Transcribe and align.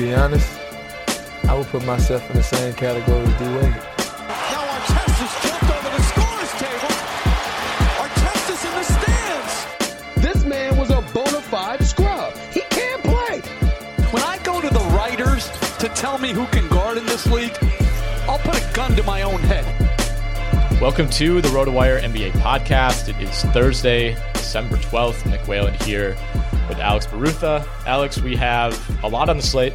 Be 0.00 0.14
honest, 0.14 0.58
I 1.44 1.54
would 1.54 1.66
put 1.66 1.84
myself 1.84 2.28
in 2.30 2.36
the 2.36 2.42
same 2.42 2.72
category 2.72 3.20
as 3.20 3.38
D 3.38 3.44
Wade. 3.44 3.76
Now 4.48 4.64
Artest 4.72 5.42
jumped 5.44 5.64
over 5.64 5.90
the 5.94 6.02
scorer's 6.08 6.52
table. 6.56 6.92
Artest 8.00 8.64
in 8.64 8.72
the 8.78 8.84
stands. 8.96 10.24
This 10.24 10.44
man 10.46 10.78
was 10.78 10.88
a 10.88 11.02
bona 11.12 11.42
fide 11.42 11.84
scrub. 11.84 12.34
He 12.50 12.62
can't 12.70 13.02
play. 13.02 13.40
When 14.10 14.22
I 14.22 14.38
go 14.42 14.62
to 14.62 14.70
the 14.70 14.80
writers 14.96 15.50
to 15.80 15.88
tell 15.90 16.16
me 16.16 16.30
who 16.30 16.46
can 16.46 16.66
guard 16.68 16.96
in 16.96 17.04
this 17.04 17.26
league, 17.26 17.58
I'll 18.22 18.38
put 18.38 18.56
a 18.56 18.72
gun 18.72 18.96
to 18.96 19.02
my 19.02 19.20
own 19.20 19.40
head. 19.40 19.66
Welcome 20.80 21.10
to 21.10 21.42
the 21.42 21.48
RotoWire 21.48 22.00
NBA 22.00 22.30
podcast. 22.40 23.10
It 23.10 23.20
is 23.22 23.42
Thursday, 23.52 24.16
December 24.32 24.76
12th. 24.76 25.26
Nick 25.26 25.46
Whalen 25.46 25.74
here 25.74 26.16
with 26.70 26.78
Alex 26.78 27.06
Barutha. 27.06 27.66
Alex, 27.84 28.18
we 28.18 28.34
have 28.36 28.72
a 29.04 29.08
lot 29.08 29.28
on 29.28 29.36
the 29.36 29.42
slate 29.42 29.74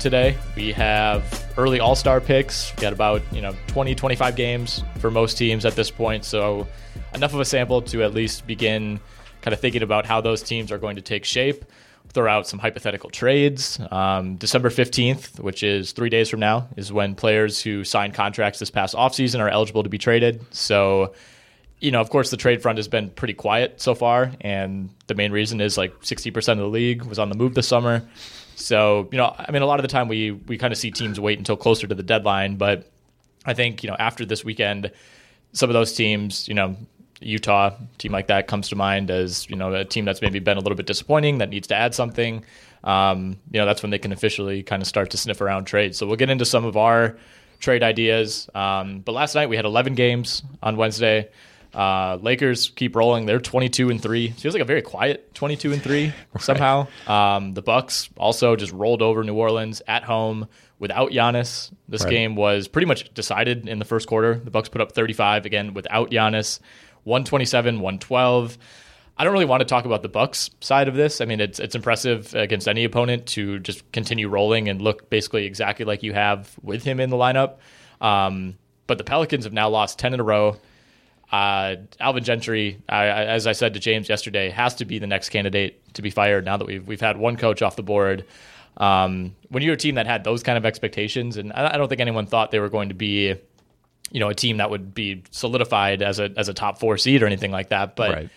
today. 0.00 0.36
We 0.56 0.72
have 0.72 1.52
early 1.56 1.78
All 1.78 1.94
Star 1.94 2.20
picks. 2.20 2.74
We 2.76 2.82
got 2.82 2.92
about 2.92 3.22
you 3.32 3.42
know 3.42 3.54
20, 3.68 3.94
25 3.94 4.34
games 4.34 4.82
for 4.98 5.10
most 5.10 5.36
teams 5.36 5.64
at 5.64 5.76
this 5.76 5.90
point, 5.90 6.24
so 6.24 6.66
enough 7.14 7.34
of 7.34 7.40
a 7.40 7.44
sample 7.44 7.82
to 7.82 8.02
at 8.02 8.14
least 8.14 8.46
begin 8.46 9.00
kind 9.42 9.54
of 9.54 9.60
thinking 9.60 9.82
about 9.82 10.06
how 10.06 10.20
those 10.20 10.42
teams 10.42 10.72
are 10.72 10.78
going 10.78 10.96
to 10.96 11.02
take 11.02 11.24
shape. 11.24 11.64
Throw 12.12 12.30
out 12.30 12.46
some 12.46 12.58
hypothetical 12.58 13.08
trades. 13.10 13.78
Um, 13.90 14.36
December 14.36 14.68
15th, 14.68 15.38
which 15.38 15.62
is 15.62 15.92
three 15.92 16.08
days 16.08 16.28
from 16.28 16.40
now, 16.40 16.68
is 16.76 16.92
when 16.92 17.14
players 17.14 17.62
who 17.62 17.84
signed 17.84 18.14
contracts 18.14 18.58
this 18.58 18.70
past 18.70 18.96
offseason 18.96 19.38
are 19.38 19.48
eligible 19.48 19.84
to 19.84 19.88
be 19.88 19.98
traded. 19.98 20.44
So, 20.52 21.14
you 21.78 21.92
know, 21.92 22.00
of 22.00 22.10
course, 22.10 22.30
the 22.30 22.36
trade 22.36 22.62
front 22.62 22.78
has 22.78 22.88
been 22.88 23.10
pretty 23.10 23.34
quiet 23.34 23.80
so 23.80 23.94
far. 23.94 24.32
And 24.40 24.90
the 25.06 25.14
main 25.14 25.30
reason 25.30 25.60
is 25.60 25.78
like 25.78 26.00
60% 26.00 26.52
of 26.52 26.58
the 26.58 26.66
league 26.66 27.04
was 27.04 27.20
on 27.20 27.28
the 27.28 27.36
move 27.36 27.54
this 27.54 27.68
summer. 27.68 28.02
So, 28.60 29.08
you 29.10 29.18
know, 29.18 29.34
I 29.36 29.50
mean, 29.50 29.62
a 29.62 29.66
lot 29.66 29.80
of 29.80 29.82
the 29.82 29.88
time 29.88 30.08
we, 30.08 30.32
we 30.32 30.58
kind 30.58 30.72
of 30.72 30.78
see 30.78 30.90
teams 30.90 31.18
wait 31.18 31.38
until 31.38 31.56
closer 31.56 31.86
to 31.86 31.94
the 31.94 32.02
deadline. 32.02 32.56
But 32.56 32.90
I 33.44 33.54
think, 33.54 33.82
you 33.82 33.90
know, 33.90 33.96
after 33.98 34.24
this 34.24 34.44
weekend, 34.44 34.90
some 35.52 35.70
of 35.70 35.74
those 35.74 35.92
teams, 35.92 36.46
you 36.46 36.54
know, 36.54 36.76
Utah 37.20 37.74
team 37.98 38.12
like 38.12 38.28
that 38.28 38.46
comes 38.46 38.68
to 38.70 38.76
mind 38.76 39.10
as 39.10 39.48
you 39.50 39.56
know 39.56 39.74
a 39.74 39.84
team 39.84 40.04
that's 40.04 40.22
maybe 40.22 40.38
been 40.38 40.56
a 40.56 40.60
little 40.60 40.76
bit 40.76 40.86
disappointing 40.86 41.38
that 41.38 41.50
needs 41.50 41.68
to 41.68 41.74
add 41.74 41.94
something. 41.94 42.44
Um, 42.82 43.36
you 43.50 43.60
know 43.60 43.66
that's 43.66 43.82
when 43.82 43.90
they 43.90 43.98
can 43.98 44.12
officially 44.12 44.62
kind 44.62 44.80
of 44.80 44.88
start 44.88 45.10
to 45.10 45.18
sniff 45.18 45.40
around 45.40 45.66
trades. 45.66 45.98
So 45.98 46.06
we'll 46.06 46.16
get 46.16 46.30
into 46.30 46.46
some 46.46 46.64
of 46.64 46.76
our 46.76 47.18
trade 47.58 47.82
ideas. 47.82 48.48
Um, 48.54 49.00
but 49.00 49.12
last 49.12 49.34
night 49.34 49.50
we 49.50 49.56
had 49.56 49.66
11 49.66 49.94
games 49.94 50.42
on 50.62 50.76
Wednesday. 50.76 51.28
Uh, 51.74 52.18
Lakers 52.20 52.70
keep 52.70 52.96
rolling. 52.96 53.26
They're 53.26 53.38
22 53.40 53.90
and 53.90 54.02
three. 54.02 54.30
Feels 54.30 54.54
like 54.54 54.62
a 54.62 54.66
very 54.66 54.82
quiet 54.82 55.34
22 55.34 55.72
and 55.72 55.82
three 55.82 56.12
somehow. 56.40 56.88
Um, 57.06 57.54
the 57.54 57.62
Bucks 57.62 58.08
also 58.16 58.56
just 58.56 58.72
rolled 58.72 59.02
over 59.02 59.22
New 59.22 59.34
Orleans 59.34 59.80
at 59.86 60.02
home 60.04 60.48
without 60.78 61.10
Giannis. 61.12 61.70
This 61.88 62.02
Right. 62.04 62.10
game 62.10 62.34
was 62.34 62.66
pretty 62.68 62.86
much 62.86 63.12
decided 63.14 63.68
in 63.68 63.78
the 63.78 63.84
first 63.84 64.08
quarter. 64.08 64.34
The 64.34 64.50
Bucks 64.50 64.68
put 64.68 64.80
up 64.80 64.92
35 64.92 65.46
again 65.46 65.74
without 65.74 66.10
Giannis. 66.10 66.58
127, 67.04 67.76
112. 67.80 68.58
I 69.16 69.24
don't 69.24 69.32
really 69.32 69.44
want 69.44 69.60
to 69.60 69.66
talk 69.66 69.84
about 69.84 70.02
the 70.02 70.08
Bucks 70.08 70.50
side 70.60 70.88
of 70.88 70.94
this. 70.94 71.20
I 71.20 71.24
mean, 71.26 71.40
it's 71.40 71.60
it's 71.60 71.74
impressive 71.74 72.34
against 72.34 72.66
any 72.66 72.84
opponent 72.84 73.26
to 73.28 73.58
just 73.58 73.90
continue 73.92 74.28
rolling 74.28 74.68
and 74.68 74.80
look 74.80 75.10
basically 75.10 75.44
exactly 75.44 75.84
like 75.84 76.02
you 76.02 76.14
have 76.14 76.50
with 76.62 76.82
him 76.84 77.00
in 77.00 77.10
the 77.10 77.16
lineup. 77.16 77.56
Um, 78.00 78.56
but 78.86 78.96
the 78.98 79.04
Pelicans 79.04 79.44
have 79.44 79.52
now 79.52 79.68
lost 79.68 79.98
10 79.98 80.14
in 80.14 80.20
a 80.20 80.24
row. 80.24 80.56
Uh, 81.30 81.76
Alvin 82.00 82.24
Gentry, 82.24 82.80
I, 82.88 83.04
I, 83.04 83.24
as 83.26 83.46
I 83.46 83.52
said 83.52 83.74
to 83.74 83.80
James 83.80 84.08
yesterday, 84.08 84.50
has 84.50 84.74
to 84.76 84.84
be 84.84 84.98
the 84.98 85.06
next 85.06 85.28
candidate 85.28 85.94
to 85.94 86.02
be 86.02 86.10
fired 86.10 86.44
now 86.44 86.56
that 86.56 86.64
we've 86.64 86.86
we've 86.86 87.00
had 87.00 87.16
one 87.16 87.36
coach 87.36 87.62
off 87.62 87.76
the 87.76 87.82
board. 87.82 88.24
Um, 88.76 89.36
when 89.48 89.62
you're 89.62 89.74
a 89.74 89.78
team 89.78 89.96
that 89.96 90.06
had 90.06 90.24
those 90.24 90.42
kind 90.42 90.58
of 90.58 90.64
expectations, 90.64 91.36
and 91.36 91.52
I, 91.52 91.74
I 91.74 91.76
don't 91.76 91.88
think 91.88 92.00
anyone 92.00 92.26
thought 92.26 92.50
they 92.50 92.58
were 92.58 92.68
going 92.68 92.88
to 92.88 92.94
be, 92.94 93.34
you 94.10 94.20
know, 94.20 94.28
a 94.28 94.34
team 94.34 94.56
that 94.56 94.70
would 94.70 94.94
be 94.94 95.22
solidified 95.30 96.02
as 96.02 96.18
a 96.18 96.32
as 96.36 96.48
a 96.48 96.54
top 96.54 96.78
four 96.80 96.98
seed 96.98 97.22
or 97.22 97.26
anything 97.26 97.52
like 97.52 97.68
that. 97.68 97.94
But 97.94 98.10
Right. 98.10 98.30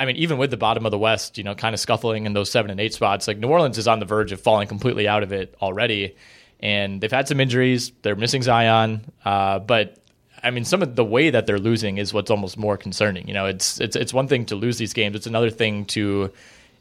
I 0.00 0.04
mean, 0.04 0.16
even 0.16 0.38
with 0.38 0.50
the 0.50 0.56
bottom 0.56 0.86
of 0.86 0.92
the 0.92 0.98
West, 0.98 1.38
you 1.38 1.44
know, 1.44 1.56
kind 1.56 1.74
of 1.74 1.80
scuffling 1.80 2.24
in 2.24 2.32
those 2.32 2.50
seven 2.50 2.70
and 2.70 2.78
eight 2.78 2.94
spots, 2.94 3.26
like 3.26 3.38
New 3.38 3.48
Orleans 3.48 3.78
is 3.78 3.88
on 3.88 3.98
the 3.98 4.06
verge 4.06 4.30
of 4.30 4.40
falling 4.40 4.68
completely 4.68 5.08
out 5.08 5.24
of 5.24 5.32
it 5.32 5.56
already. 5.60 6.14
And 6.60 7.00
they've 7.00 7.10
had 7.10 7.26
some 7.26 7.40
injuries. 7.40 7.90
They're 8.02 8.16
missing 8.16 8.42
Zion. 8.42 9.12
Uh, 9.24 9.58
but 9.58 9.97
I 10.42 10.50
mean, 10.50 10.64
some 10.64 10.82
of 10.82 10.96
the 10.96 11.04
way 11.04 11.30
that 11.30 11.46
they're 11.46 11.58
losing 11.58 11.98
is 11.98 12.12
what's 12.14 12.30
almost 12.30 12.56
more 12.56 12.76
concerning. 12.76 13.26
You 13.28 13.34
know, 13.34 13.46
it's 13.46 13.80
it's 13.80 13.96
it's 13.96 14.12
one 14.12 14.28
thing 14.28 14.46
to 14.46 14.56
lose 14.56 14.78
these 14.78 14.92
games; 14.92 15.16
it's 15.16 15.26
another 15.26 15.50
thing 15.50 15.84
to. 15.86 16.32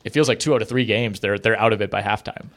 It 0.04 0.14
feels 0.14 0.30
like 0.30 0.40
two 0.40 0.54
out 0.54 0.62
of 0.62 0.70
three 0.70 0.86
games 0.86 1.20
they're 1.20 1.38
they're 1.38 1.60
out 1.60 1.74
of 1.74 1.82
it 1.82 1.92
by 1.92 2.02
halftime. 2.02 2.48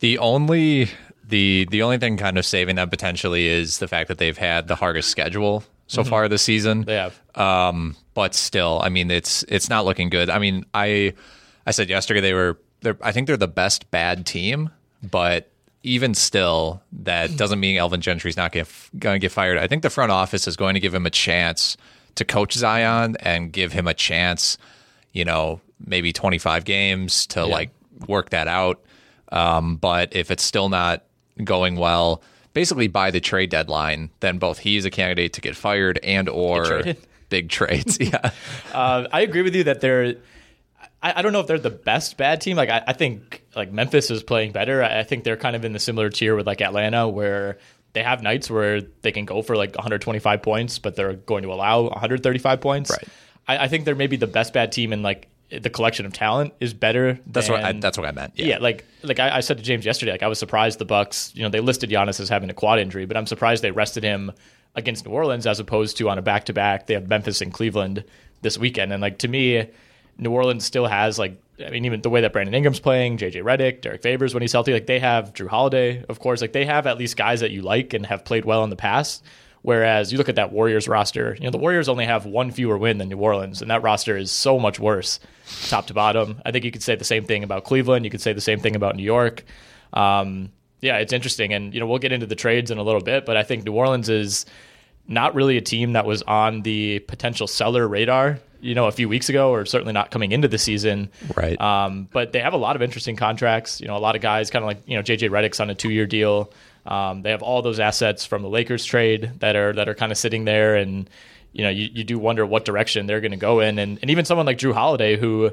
The 0.00 0.18
only 0.18 0.88
the 1.28 1.66
the 1.70 1.82
only 1.82 1.98
thing 1.98 2.16
kind 2.16 2.38
of 2.38 2.46
saving 2.46 2.76
them 2.76 2.88
potentially 2.88 3.46
is 3.46 3.78
the 3.78 3.88
fact 3.88 4.08
that 4.08 4.18
they've 4.18 4.36
had 4.36 4.68
the 4.68 4.74
hardest 4.74 5.10
schedule 5.10 5.64
so 5.86 6.02
mm-hmm. 6.02 6.10
far 6.10 6.28
this 6.28 6.42
season. 6.42 6.84
They 6.84 6.94
have, 6.94 7.20
um, 7.34 7.96
but 8.14 8.34
still, 8.34 8.80
I 8.82 8.88
mean, 8.88 9.10
it's 9.10 9.42
it's 9.44 9.68
not 9.68 9.84
looking 9.84 10.08
good. 10.08 10.30
I 10.30 10.38
mean, 10.38 10.64
I 10.72 11.14
I 11.66 11.72
said 11.72 11.90
yesterday 11.90 12.20
they 12.20 12.34
were 12.34 12.58
they're 12.80 12.96
I 13.02 13.12
think 13.12 13.26
they're 13.26 13.36
the 13.36 13.48
best 13.48 13.90
bad 13.90 14.24
team, 14.24 14.70
but 15.02 15.50
even 15.82 16.14
still, 16.14 16.82
that 16.92 17.36
doesn't 17.36 17.60
mean 17.60 17.78
Alvin 17.78 18.00
Gentry's 18.00 18.36
not 18.36 18.52
going 18.52 18.66
to 18.98 19.18
get 19.18 19.32
fired. 19.32 19.58
I 19.58 19.66
think 19.66 19.82
the 19.82 19.90
front 19.90 20.10
office 20.10 20.46
is 20.48 20.56
going 20.56 20.74
to 20.74 20.80
give 20.80 20.94
him 20.94 21.06
a 21.06 21.10
chance 21.10 21.76
to 22.16 22.24
coach 22.24 22.54
Zion 22.54 23.16
and 23.20 23.52
give 23.52 23.72
him 23.72 23.86
a 23.86 23.94
chance, 23.94 24.58
you 25.12 25.24
know, 25.24 25.60
maybe 25.84 26.12
25 26.12 26.64
games 26.64 27.26
to 27.28 27.40
yeah. 27.40 27.46
like 27.46 27.70
work 28.06 28.30
that 28.30 28.48
out. 28.48 28.82
Um, 29.30 29.76
but 29.76 30.14
if 30.16 30.30
it's 30.30 30.42
still 30.42 30.68
not 30.68 31.04
going 31.44 31.76
well, 31.76 32.22
basically 32.54 32.88
by 32.88 33.10
the 33.10 33.20
trade 33.20 33.50
deadline, 33.50 34.10
then 34.20 34.38
both 34.38 34.58
he's 34.58 34.84
a 34.84 34.90
candidate 34.90 35.32
to 35.34 35.40
get 35.40 35.54
fired 35.54 35.98
and 36.02 36.28
or 36.28 36.82
big 37.28 37.48
trades. 37.48 37.98
yeah, 38.00 38.32
uh, 38.72 39.06
I 39.12 39.20
agree 39.20 39.42
with 39.42 39.54
you 39.54 39.64
that 39.64 39.80
they're 39.80 40.16
I, 41.02 41.18
I, 41.18 41.22
don't 41.22 41.32
know 41.32 41.40
if 41.40 41.46
they're 41.46 41.58
the 41.58 41.70
best 41.70 42.16
bad 42.16 42.40
team. 42.40 42.56
Like 42.56 42.70
I, 42.70 42.82
I 42.88 42.92
think 42.92 43.44
like 43.54 43.72
Memphis 43.72 44.10
is 44.10 44.22
playing 44.22 44.52
better. 44.52 44.82
I, 44.82 45.00
I, 45.00 45.02
think 45.04 45.24
they're 45.24 45.36
kind 45.36 45.54
of 45.54 45.64
in 45.64 45.72
the 45.72 45.78
similar 45.78 46.10
tier 46.10 46.34
with 46.34 46.46
like 46.46 46.60
Atlanta, 46.60 47.08
where 47.08 47.58
they 47.92 48.02
have 48.02 48.22
nights 48.22 48.50
where 48.50 48.80
they 48.80 49.12
can 49.12 49.24
go 49.24 49.42
for 49.42 49.56
like 49.56 49.74
125 49.74 50.42
points, 50.42 50.78
but 50.78 50.96
they're 50.96 51.14
going 51.14 51.42
to 51.42 51.52
allow 51.52 51.82
135 51.82 52.60
points. 52.60 52.90
Right. 52.90 53.08
I, 53.46 53.64
I 53.64 53.68
think 53.68 53.84
they're 53.84 53.94
maybe 53.94 54.16
the 54.16 54.26
best 54.26 54.52
bad 54.52 54.72
team 54.72 54.92
in 54.92 55.02
like 55.02 55.28
the 55.50 55.70
collection 55.70 56.04
of 56.04 56.12
talent 56.12 56.52
is 56.60 56.74
better. 56.74 57.18
That's 57.26 57.46
than, 57.46 57.54
what 57.54 57.64
I, 57.64 57.72
that's 57.72 57.96
what 57.96 58.06
I 58.06 58.12
meant. 58.12 58.34
Yeah, 58.36 58.46
yeah 58.46 58.58
like 58.58 58.84
like 59.02 59.18
I, 59.18 59.36
I, 59.36 59.40
said 59.40 59.56
to 59.58 59.62
James 59.62 59.84
yesterday, 59.86 60.12
like 60.12 60.22
I 60.22 60.28
was 60.28 60.38
surprised 60.38 60.78
the 60.78 60.84
Bucks. 60.84 61.32
You 61.34 61.42
know, 61.42 61.48
they 61.48 61.60
listed 61.60 61.90
Giannis 61.90 62.20
as 62.20 62.28
having 62.28 62.50
a 62.50 62.54
quad 62.54 62.78
injury, 62.78 63.06
but 63.06 63.16
I'm 63.16 63.26
surprised 63.26 63.62
they 63.64 63.70
rested 63.70 64.02
him 64.02 64.32
against 64.74 65.06
New 65.06 65.12
Orleans 65.12 65.46
as 65.46 65.58
opposed 65.58 65.96
to 65.98 66.08
on 66.10 66.18
a 66.18 66.22
back 66.22 66.44
to 66.46 66.52
back. 66.52 66.86
They 66.86 66.94
have 66.94 67.08
Memphis 67.08 67.40
and 67.40 67.52
Cleveland 67.52 68.04
this 68.42 68.58
weekend, 68.58 68.92
and 68.92 69.00
like 69.00 69.18
to 69.18 69.28
me, 69.28 69.68
New 70.18 70.30
Orleans 70.30 70.64
still 70.64 70.86
has 70.86 71.18
like 71.18 71.40
I 71.64 71.70
mean 71.70 71.84
even 71.84 72.02
the 72.02 72.10
way 72.10 72.20
that 72.20 72.32
Brandon 72.32 72.54
Ingram's 72.54 72.80
playing, 72.80 73.18
JJ 73.18 73.42
Redick, 73.42 73.80
Derrick 73.80 74.02
Favors 74.02 74.34
when 74.34 74.42
he's 74.42 74.52
healthy, 74.52 74.72
like 74.72 74.86
they 74.86 74.98
have 74.98 75.32
Jrue 75.32 75.48
Holiday, 75.48 76.04
of 76.08 76.20
course, 76.20 76.40
like 76.40 76.52
they 76.52 76.64
have 76.64 76.86
at 76.86 76.98
least 76.98 77.16
guys 77.16 77.40
that 77.40 77.50
you 77.50 77.62
like 77.62 77.94
and 77.94 78.04
have 78.06 78.24
played 78.24 78.44
well 78.44 78.64
in 78.64 78.70
the 78.70 78.76
past. 78.76 79.24
Whereas 79.62 80.12
you 80.12 80.18
look 80.18 80.28
at 80.28 80.36
that 80.36 80.52
Warriors 80.52 80.86
roster, 80.86 81.36
you 81.38 81.44
know 81.44 81.50
the 81.50 81.58
Warriors 81.58 81.88
only 81.88 82.04
have 82.04 82.26
one 82.26 82.50
fewer 82.50 82.78
win 82.78 82.98
than 82.98 83.08
New 83.08 83.18
Orleans, 83.18 83.60
and 83.60 83.70
that 83.70 83.82
roster 83.82 84.16
is 84.16 84.30
so 84.30 84.58
much 84.58 84.78
worse, 84.78 85.18
top 85.68 85.88
to 85.88 85.94
bottom. 85.94 86.40
I 86.46 86.52
think 86.52 86.64
you 86.64 86.70
could 86.70 86.82
say 86.82 86.94
the 86.94 87.04
same 87.04 87.24
thing 87.24 87.42
about 87.42 87.64
Cleveland. 87.64 88.04
You 88.04 88.10
could 88.10 88.20
say 88.20 88.32
the 88.32 88.40
same 88.40 88.60
thing 88.60 88.76
about 88.76 88.94
New 88.94 89.02
York. 89.02 89.44
Um, 89.92 90.50
yeah, 90.80 90.98
it's 90.98 91.12
interesting, 91.12 91.52
and 91.52 91.74
you 91.74 91.80
know 91.80 91.86
we'll 91.86 91.98
get 91.98 92.12
into 92.12 92.26
the 92.26 92.36
trades 92.36 92.70
in 92.70 92.78
a 92.78 92.82
little 92.82 93.00
bit, 93.00 93.26
but 93.26 93.36
I 93.36 93.42
think 93.42 93.64
New 93.64 93.72
Orleans 93.72 94.08
is 94.08 94.46
not 95.08 95.34
really 95.34 95.56
a 95.56 95.60
team 95.60 95.94
that 95.94 96.06
was 96.06 96.22
on 96.22 96.62
the 96.62 97.00
potential 97.00 97.46
seller 97.46 97.88
radar, 97.88 98.38
you 98.60 98.74
know, 98.74 98.86
a 98.86 98.92
few 98.92 99.08
weeks 99.08 99.28
ago, 99.28 99.50
or 99.50 99.64
certainly 99.64 99.92
not 99.92 100.10
coming 100.10 100.32
into 100.32 100.48
the 100.48 100.58
season. 100.58 101.10
Right. 101.36 101.60
Um, 101.60 102.08
but 102.12 102.32
they 102.32 102.40
have 102.40 102.52
a 102.52 102.58
lot 102.58 102.76
of 102.76 102.82
interesting 102.82 103.16
contracts. 103.16 103.80
You 103.80 103.88
know, 103.88 103.96
a 103.96 103.98
lot 103.98 104.16
of 104.16 104.22
guys, 104.22 104.50
kind 104.50 104.62
of 104.62 104.66
like 104.66 104.78
you 104.86 104.96
know, 104.96 105.02
JJ 105.02 105.30
Redick's 105.30 105.60
on 105.60 105.70
a 105.70 105.74
two-year 105.74 106.06
deal. 106.06 106.52
Um, 106.86 107.22
they 107.22 107.30
have 107.30 107.42
all 107.42 107.62
those 107.62 107.80
assets 107.80 108.24
from 108.24 108.42
the 108.42 108.48
Lakers 108.48 108.84
trade 108.84 109.32
that 109.40 109.56
are 109.56 109.72
that 109.74 109.88
are 109.88 109.94
kind 109.94 110.12
of 110.12 110.18
sitting 110.18 110.44
there, 110.44 110.76
and 110.76 111.08
you 111.52 111.62
know, 111.62 111.70
you, 111.70 111.88
you 111.92 112.04
do 112.04 112.18
wonder 112.18 112.46
what 112.46 112.64
direction 112.64 113.06
they're 113.06 113.20
going 113.20 113.32
to 113.32 113.36
go 113.36 113.60
in, 113.60 113.78
and 113.78 113.98
and 114.00 114.10
even 114.10 114.24
someone 114.24 114.46
like 114.46 114.58
Jrue 114.58 114.74
Holiday, 114.74 115.16
who 115.16 115.52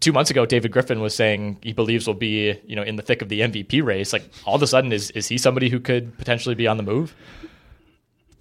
two 0.00 0.12
months 0.12 0.30
ago 0.30 0.46
David 0.46 0.70
Griffin 0.70 1.00
was 1.00 1.14
saying 1.14 1.58
he 1.62 1.72
believes 1.72 2.06
will 2.06 2.14
be 2.14 2.58
you 2.66 2.76
know 2.76 2.82
in 2.82 2.96
the 2.96 3.02
thick 3.02 3.22
of 3.22 3.28
the 3.28 3.40
MVP 3.40 3.82
race. 3.82 4.12
Like 4.12 4.30
all 4.44 4.54
of 4.54 4.62
a 4.62 4.66
sudden, 4.66 4.92
is 4.92 5.10
is 5.12 5.26
he 5.28 5.38
somebody 5.38 5.68
who 5.68 5.80
could 5.80 6.16
potentially 6.18 6.54
be 6.54 6.66
on 6.66 6.76
the 6.76 6.82
move? 6.82 7.14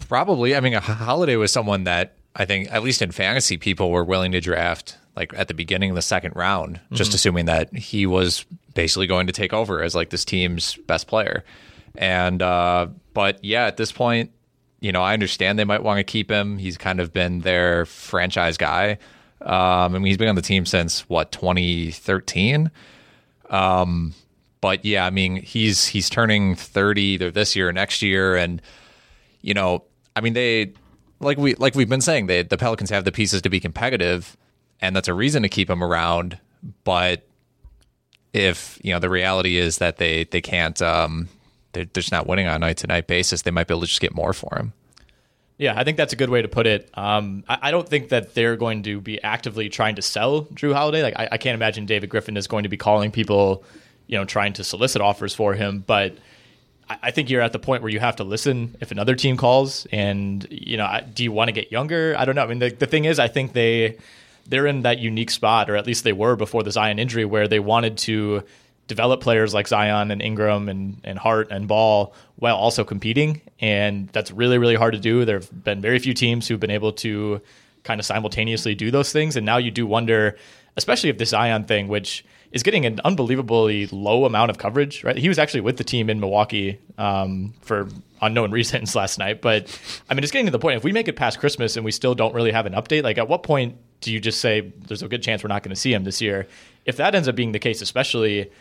Probably. 0.07 0.55
I 0.55 0.59
mean, 0.59 0.73
Holiday 0.73 1.35
was 1.35 1.51
someone 1.51 1.83
that 1.85 2.13
I 2.37 2.45
think, 2.45 2.71
at 2.71 2.83
least 2.83 3.01
in 3.01 3.11
fantasy, 3.11 3.57
people 3.57 3.91
were 3.91 4.03
willing 4.03 4.31
to 4.31 4.39
draft 4.39 4.97
like 5.15 5.33
at 5.35 5.47
the 5.47 5.55
beginning 5.55 5.89
of 5.89 5.95
the 5.95 6.03
second 6.03 6.35
round, 6.35 6.75
mm-hmm. 6.77 6.95
just 6.95 7.15
assuming 7.15 7.45
that 7.47 7.75
he 7.75 8.05
was 8.05 8.45
basically 8.75 9.07
going 9.07 9.25
to 9.25 9.33
take 9.33 9.51
over 9.51 9.81
as 9.81 9.95
like 9.95 10.11
this 10.11 10.23
team's 10.23 10.75
best 10.75 11.07
player. 11.07 11.43
And, 11.95 12.43
uh, 12.43 12.87
but 13.15 13.43
yeah, 13.43 13.65
at 13.65 13.77
this 13.77 13.91
point, 13.91 14.31
you 14.79 14.91
know, 14.91 15.01
I 15.01 15.13
understand 15.13 15.57
they 15.57 15.65
might 15.65 15.81
want 15.81 15.97
to 15.97 16.03
keep 16.03 16.29
him. 16.29 16.59
He's 16.59 16.77
kind 16.77 16.99
of 16.99 17.11
been 17.11 17.39
their 17.39 17.87
franchise 17.87 18.57
guy. 18.57 18.99
Um, 19.41 19.49
I 19.49 19.87
mean, 19.89 20.05
he's 20.05 20.17
been 20.17 20.29
on 20.29 20.35
the 20.35 20.43
team 20.43 20.67
since 20.67 21.01
what 21.09 21.31
2013. 21.31 22.69
Um, 23.49 24.13
but 24.61 24.85
yeah, 24.85 25.05
I 25.05 25.09
mean, 25.09 25.37
he's 25.37 25.87
he's 25.87 26.09
turning 26.09 26.53
30 26.55 27.01
either 27.01 27.31
this 27.31 27.55
year 27.55 27.69
or 27.69 27.73
next 27.73 28.01
year, 28.01 28.35
and 28.35 28.61
you 29.41 29.53
know, 29.53 29.83
I 30.15 30.21
mean, 30.21 30.33
they 30.33 30.73
like 31.19 31.37
we 31.37 31.55
like 31.55 31.75
we've 31.75 31.89
been 31.89 32.01
saying, 32.01 32.27
they 32.27 32.43
the 32.43 32.57
Pelicans 32.57 32.89
have 32.89 33.05
the 33.05 33.11
pieces 33.11 33.41
to 33.41 33.49
be 33.49 33.59
competitive, 33.59 34.37
and 34.81 34.95
that's 34.95 35.07
a 35.07 35.13
reason 35.13 35.43
to 35.43 35.49
keep 35.49 35.69
him 35.69 35.83
around. 35.83 36.39
But 36.83 37.27
if 38.33 38.79
you 38.83 38.93
know 38.93 38.99
the 38.99 39.09
reality 39.09 39.57
is 39.57 39.77
that 39.79 39.97
they 39.97 40.25
they 40.25 40.41
can't, 40.41 40.81
um, 40.81 41.29
they're, 41.73 41.85
they're 41.85 42.01
just 42.01 42.11
not 42.11 42.27
winning 42.27 42.47
on 42.47 42.55
a 42.55 42.59
night 42.59 42.77
to 42.77 42.87
night 42.87 43.07
basis. 43.07 43.41
They 43.41 43.51
might 43.51 43.67
be 43.67 43.73
able 43.73 43.81
to 43.81 43.87
just 43.87 44.01
get 44.01 44.13
more 44.13 44.33
for 44.33 44.55
him. 44.57 44.73
Yeah, 45.57 45.73
I 45.75 45.83
think 45.83 45.97
that's 45.97 46.13
a 46.13 46.15
good 46.15 46.29
way 46.29 46.43
to 46.43 46.47
put 46.47 46.67
it. 46.67 46.89
Um, 46.93 47.43
I, 47.49 47.57
I, 47.63 47.71
don't 47.71 47.87
think 47.89 48.09
that 48.09 48.35
they're 48.35 48.55
going 48.55 48.83
to 48.83 49.01
be 49.01 49.21
actively 49.23 49.69
trying 49.69 49.95
to 49.95 50.03
sell 50.03 50.43
Jrue 50.45 50.73
Holiday. 50.73 51.01
Like, 51.01 51.15
I, 51.17 51.29
I, 51.31 51.37
can't 51.37 51.55
imagine 51.55 51.87
David 51.87 52.11
Griffin 52.11 52.37
is 52.37 52.45
going 52.45 52.61
to 52.61 52.69
be 52.69 52.77
calling 52.77 53.09
people, 53.09 53.63
you 54.05 54.19
know, 54.19 54.23
trying 54.23 54.53
to 54.53 54.63
solicit 54.63 55.01
offers 55.01 55.33
for 55.33 55.55
him. 55.55 55.83
But 55.85 56.15
I 56.89 57.11
think 57.11 57.29
you're 57.29 57.41
at 57.41 57.51
the 57.51 57.59
point 57.59 57.81
where 57.83 57.91
you 57.91 57.99
have 57.99 58.17
to 58.17 58.23
listen 58.23 58.77
if 58.79 58.91
another 58.91 59.15
team 59.15 59.35
calls, 59.35 59.85
and 59.91 60.47
you 60.49 60.77
know, 60.77 60.99
do 61.13 61.23
you 61.23 61.31
want 61.31 61.49
to 61.49 61.51
get 61.51 61.71
younger? 61.71 62.15
I 62.17 62.25
don't 62.25 62.35
know. 62.35 62.43
I 62.43 62.47
mean, 62.47 62.59
the, 62.59 62.69
the 62.69 62.85
thing 62.85 63.05
is, 63.05 63.19
I 63.19 63.27
think 63.27 63.53
they 63.53 63.97
they're 64.47 64.67
in 64.67 64.83
that 64.83 64.99
unique 64.99 65.29
spot, 65.29 65.69
or 65.69 65.75
at 65.75 65.85
least 65.85 66.03
they 66.03 66.13
were 66.13 66.35
before 66.35 66.63
the 66.63 66.71
Zion 66.71 66.99
injury, 66.99 67.25
where 67.25 67.47
they 67.47 67.59
wanted 67.59 67.97
to 67.99 68.43
develop 68.87 69.19
players 69.19 69.53
like 69.53 69.67
Zion 69.67 70.11
and 70.11 70.21
Ingram 70.21 70.69
and, 70.69 71.01
and 71.03 71.19
Hart 71.19 71.51
and 71.51 71.67
Ball 71.67 72.13
while 72.37 72.55
also 72.55 72.85
competing, 72.85 73.41
and 73.59 74.07
that's 74.09 74.31
really 74.31 74.57
really 74.57 74.75
hard 74.75 74.93
to 74.93 74.99
do. 74.99 75.25
There 75.25 75.39
have 75.39 75.63
been 75.63 75.81
very 75.81 75.99
few 75.99 76.13
teams 76.13 76.47
who've 76.47 76.59
been 76.59 76.71
able 76.71 76.93
to 76.93 77.41
kind 77.83 77.99
of 77.99 78.05
simultaneously 78.05 78.75
do 78.75 78.91
those 78.91 79.11
things, 79.11 79.35
and 79.35 79.45
now 79.45 79.57
you 79.57 79.71
do 79.71 79.85
wonder, 79.85 80.37
especially 80.77 81.09
if 81.09 81.17
the 81.17 81.25
Zion 81.25 81.65
thing, 81.65 81.89
which 81.89 82.23
is 82.51 82.63
getting 82.63 82.85
an 82.85 82.99
unbelievably 83.03 83.87
low 83.87 84.25
amount 84.25 84.49
of 84.51 84.57
coverage. 84.57 85.03
Right, 85.03 85.17
he 85.17 85.29
was 85.29 85.39
actually 85.39 85.61
with 85.61 85.77
the 85.77 85.83
team 85.83 86.09
in 86.09 86.19
Milwaukee 86.19 86.79
um, 86.97 87.53
for 87.61 87.89
unknown 88.21 88.51
reasons 88.59 88.95
last 88.95 89.19
night. 89.19 89.41
But 89.41 89.79
I 90.09 90.13
mean, 90.13 90.23
it's 90.23 90.31
getting 90.31 90.47
to 90.47 90.51
the 90.51 90.59
point. 90.59 90.77
If 90.77 90.83
we 90.83 90.91
make 90.91 91.07
it 91.07 91.15
past 91.15 91.39
Christmas 91.39 91.75
and 91.75 91.85
we 91.85 91.91
still 91.91 92.15
don't 92.15 92.33
really 92.33 92.51
have 92.51 92.65
an 92.65 92.73
update, 92.73 93.03
like 93.03 93.17
at 93.17 93.27
what 93.27 93.43
point 93.43 93.77
do 94.01 94.11
you 94.11 94.19
just 94.19 94.41
say 94.41 94.61
there's 94.61 95.03
a 95.03 95.07
good 95.07 95.23
chance 95.23 95.43
we're 95.43 95.49
not 95.49 95.63
going 95.63 95.73
to 95.73 95.79
see 95.79 95.93
him 95.93 96.03
this 96.03 96.21
year? 96.21 96.47
If 96.85 96.97
that 96.97 97.15
ends 97.15 97.27
up 97.27 97.35
being 97.35 97.51
the 97.51 97.59
case, 97.59 97.81
especially. 97.81 98.51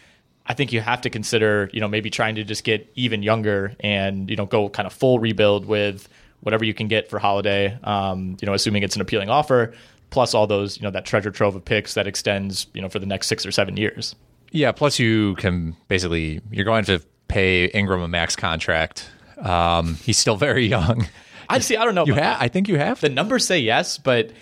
I 0.49 0.55
think 0.55 0.73
you 0.73 0.81
have 0.81 1.01
to 1.01 1.11
consider, 1.11 1.69
you 1.73 1.81
know, 1.81 1.89
maybe 1.89 2.09
trying 2.09 2.37
to 2.37 2.45
just 2.45 2.63
get 2.63 2.89
even 2.95 3.25
younger 3.25 3.75
and, 3.81 4.31
you 4.31 4.37
know, 4.37 4.47
go 4.47 4.69
kind 4.69 4.87
of 4.87 4.93
full 4.93 5.19
rebuild 5.19 5.67
with 5.67 6.09
whatever 6.39 6.65
you 6.65 6.73
can 6.73 6.87
get 6.87 7.11
for 7.11 7.19
Holiday, 7.19 7.77
um, 7.83 8.37
you 8.41 8.47
know, 8.47 8.55
assuming 8.55 8.85
it's 8.85 8.95
an 8.95 9.03
appealing 9.03 9.29
offer 9.29 9.75
plus 10.17 10.33
all 10.33 10.47
those, 10.47 10.79
you 10.79 10.83
know, 10.83 10.91
that 10.91 11.05
treasure 11.05 11.31
trove 11.31 11.55
of 11.55 11.63
picks 11.63 11.93
that 11.93 12.07
extends, 12.07 12.69
you 12.73 12.81
know, 12.81 12.89
for 12.89 12.99
the 12.99 13.05
next 13.05 13.27
six 13.27 13.45
or 13.45 13.53
seven 13.53 13.77
years. 13.77 14.17
Yeah. 14.51 14.73
Plus, 14.73 14.99
you 14.99 15.35
can 15.35 15.77
basically 15.89 16.41
you're 16.51 16.65
going 16.65 16.87
to 16.87 17.03
pay 17.29 17.67
Ingram 17.67 18.01
a 18.01 18.09
max 18.09 18.35
contract. 18.35 19.11
Um, 19.37 19.97
he's 19.97 20.17
still 20.17 20.37
very 20.37 20.67
young. 20.67 21.07
I 21.51 21.59
see. 21.59 21.77
I 21.77 21.85
don't 21.85 21.95
know. 21.95 22.07
You 22.07 22.15
have. 22.15 22.39
I 22.41 22.49
think 22.49 22.67
you 22.67 22.79
have. 22.79 22.99
The 22.99 23.11
numbers 23.11 23.47
say 23.47 23.59
yes, 23.59 23.99
but 23.99 24.33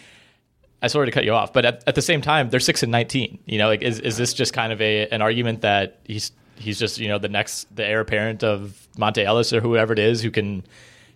I 0.81 0.87
sorry 0.87 1.07
to 1.07 1.11
cut 1.11 1.25
you 1.25 1.33
off. 1.33 1.53
But 1.53 1.65
at, 1.65 1.83
at 1.89 1.97
the 1.97 2.03
same 2.03 2.23
time, 2.23 2.51
they're 2.51 2.61
six 2.61 2.85
and 2.85 2.93
nineteen. 2.93 3.41
You 3.47 3.59
know, 3.59 3.67
like 3.67 3.83
is 3.83 3.99
is 3.99 4.17
this 4.17 4.33
just 4.33 4.53
kind 4.53 4.73
of 4.73 4.81
a 4.81 5.09
an 5.09 5.23
argument 5.23 5.63
that 5.63 5.99
he's 6.05 6.31
he's 6.55 6.79
just 6.79 7.01
you 7.01 7.09
know 7.09 7.19
the 7.19 7.29
next 7.29 7.75
the 7.75 7.85
heir 7.85 7.99
apparent 7.99 8.45
of 8.45 8.87
Monta 8.97 9.25
Ellis 9.25 9.53
or 9.53 9.61
whoever 9.61 9.93
it 9.93 9.99
is 9.99 10.23
who 10.23 10.31
can 10.31 10.63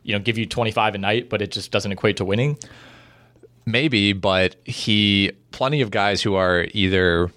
you 0.03 0.15
know 0.15 0.19
give 0.19 0.37
you 0.37 0.47
twenty 0.47 0.73
five 0.73 0.97
a 0.97 0.99
night, 0.99 1.31
but 1.31 1.41
it 1.41 1.53
just 1.53 1.71
doesn't 1.71 1.93
equate 1.93 2.17
to 2.17 2.25
winning. 2.25 2.59
Maybe, 3.69 4.15
but 4.15 4.57
he 4.65 5.33
plenty 5.51 5.83
of 5.83 5.91
guys 5.91 6.23
who 6.23 6.35
are 6.35 6.67
either 6.73 7.31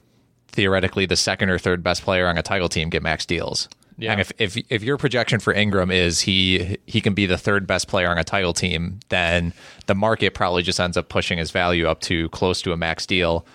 theoretically 0.48 1.06
the 1.06 1.18
second 1.18 1.50
or 1.50 1.58
third 1.58 1.84
best 1.84 2.04
player 2.04 2.28
on 2.28 2.38
a 2.38 2.42
title 2.42 2.70
team 2.70 2.90
get 2.90 3.04
max 3.04 3.26
deals. 3.26 3.68
Yeah. 3.98 4.14
And 4.14 4.22
if, 4.22 4.32
if 4.38 4.58
if 4.70 4.82
your 4.82 4.98
projection 4.98 5.42
for 5.42 5.54
Ingram 5.54 5.92
is 5.92 6.22
he 6.22 6.78
he 6.88 7.02
can 7.02 7.14
be 7.14 7.26
the 7.26 7.38
third 7.38 7.68
best 7.68 7.90
player 7.90 8.10
on 8.10 8.18
a 8.18 8.24
title 8.24 8.54
team, 8.54 9.02
then 9.10 9.54
the 9.88 9.96
market 9.96 10.34
probably 10.34 10.64
just 10.64 10.80
ends 10.80 10.96
up 10.96 11.10
pushing 11.10 11.38
his 11.38 11.52
value 11.52 11.86
up 11.86 12.00
to 12.02 12.30
close 12.30 12.62
to 12.62 12.72
a 12.72 12.78
max 12.78 13.06
deal. 13.06 13.46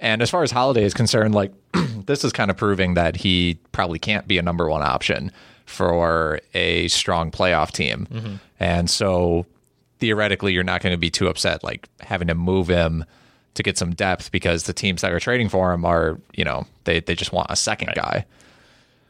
And 0.00 0.20
as 0.20 0.30
far 0.30 0.42
as 0.42 0.50
Holiday 0.50 0.82
is 0.82 0.94
concerned, 0.94 1.34
like 1.34 1.52
this 2.06 2.24
is 2.24 2.32
kind 2.32 2.50
of 2.50 2.56
proving 2.56 2.94
that 2.94 3.16
he 3.16 3.60
probably 3.70 4.00
can't 4.00 4.26
be 4.26 4.36
a 4.36 4.42
number 4.42 4.68
one 4.68 4.82
option 4.82 5.30
for 5.64 6.40
a 6.54 6.88
strong 6.88 7.30
playoff 7.30 7.70
team. 7.70 8.08
Mm-hmm. 8.10 8.34
And 8.58 8.90
so 8.90 9.46
theoretically 10.00 10.52
you're 10.52 10.64
not 10.64 10.82
going 10.82 10.92
to 10.92 10.98
be 10.98 11.10
too 11.10 11.28
upset 11.28 11.62
like 11.62 11.88
having 12.00 12.28
to 12.28 12.34
move 12.34 12.68
him 12.68 13.04
to 13.54 13.62
get 13.62 13.78
some 13.78 13.94
depth 13.94 14.32
because 14.32 14.64
the 14.64 14.72
teams 14.72 15.02
that 15.02 15.12
are 15.12 15.20
trading 15.20 15.48
for 15.48 15.72
him 15.72 15.84
are 15.84 16.18
you 16.34 16.44
know 16.44 16.66
they 16.84 17.00
they 17.00 17.14
just 17.14 17.32
want 17.32 17.46
a 17.50 17.56
second 17.56 17.88
right. 17.88 17.96
guy. 17.96 18.26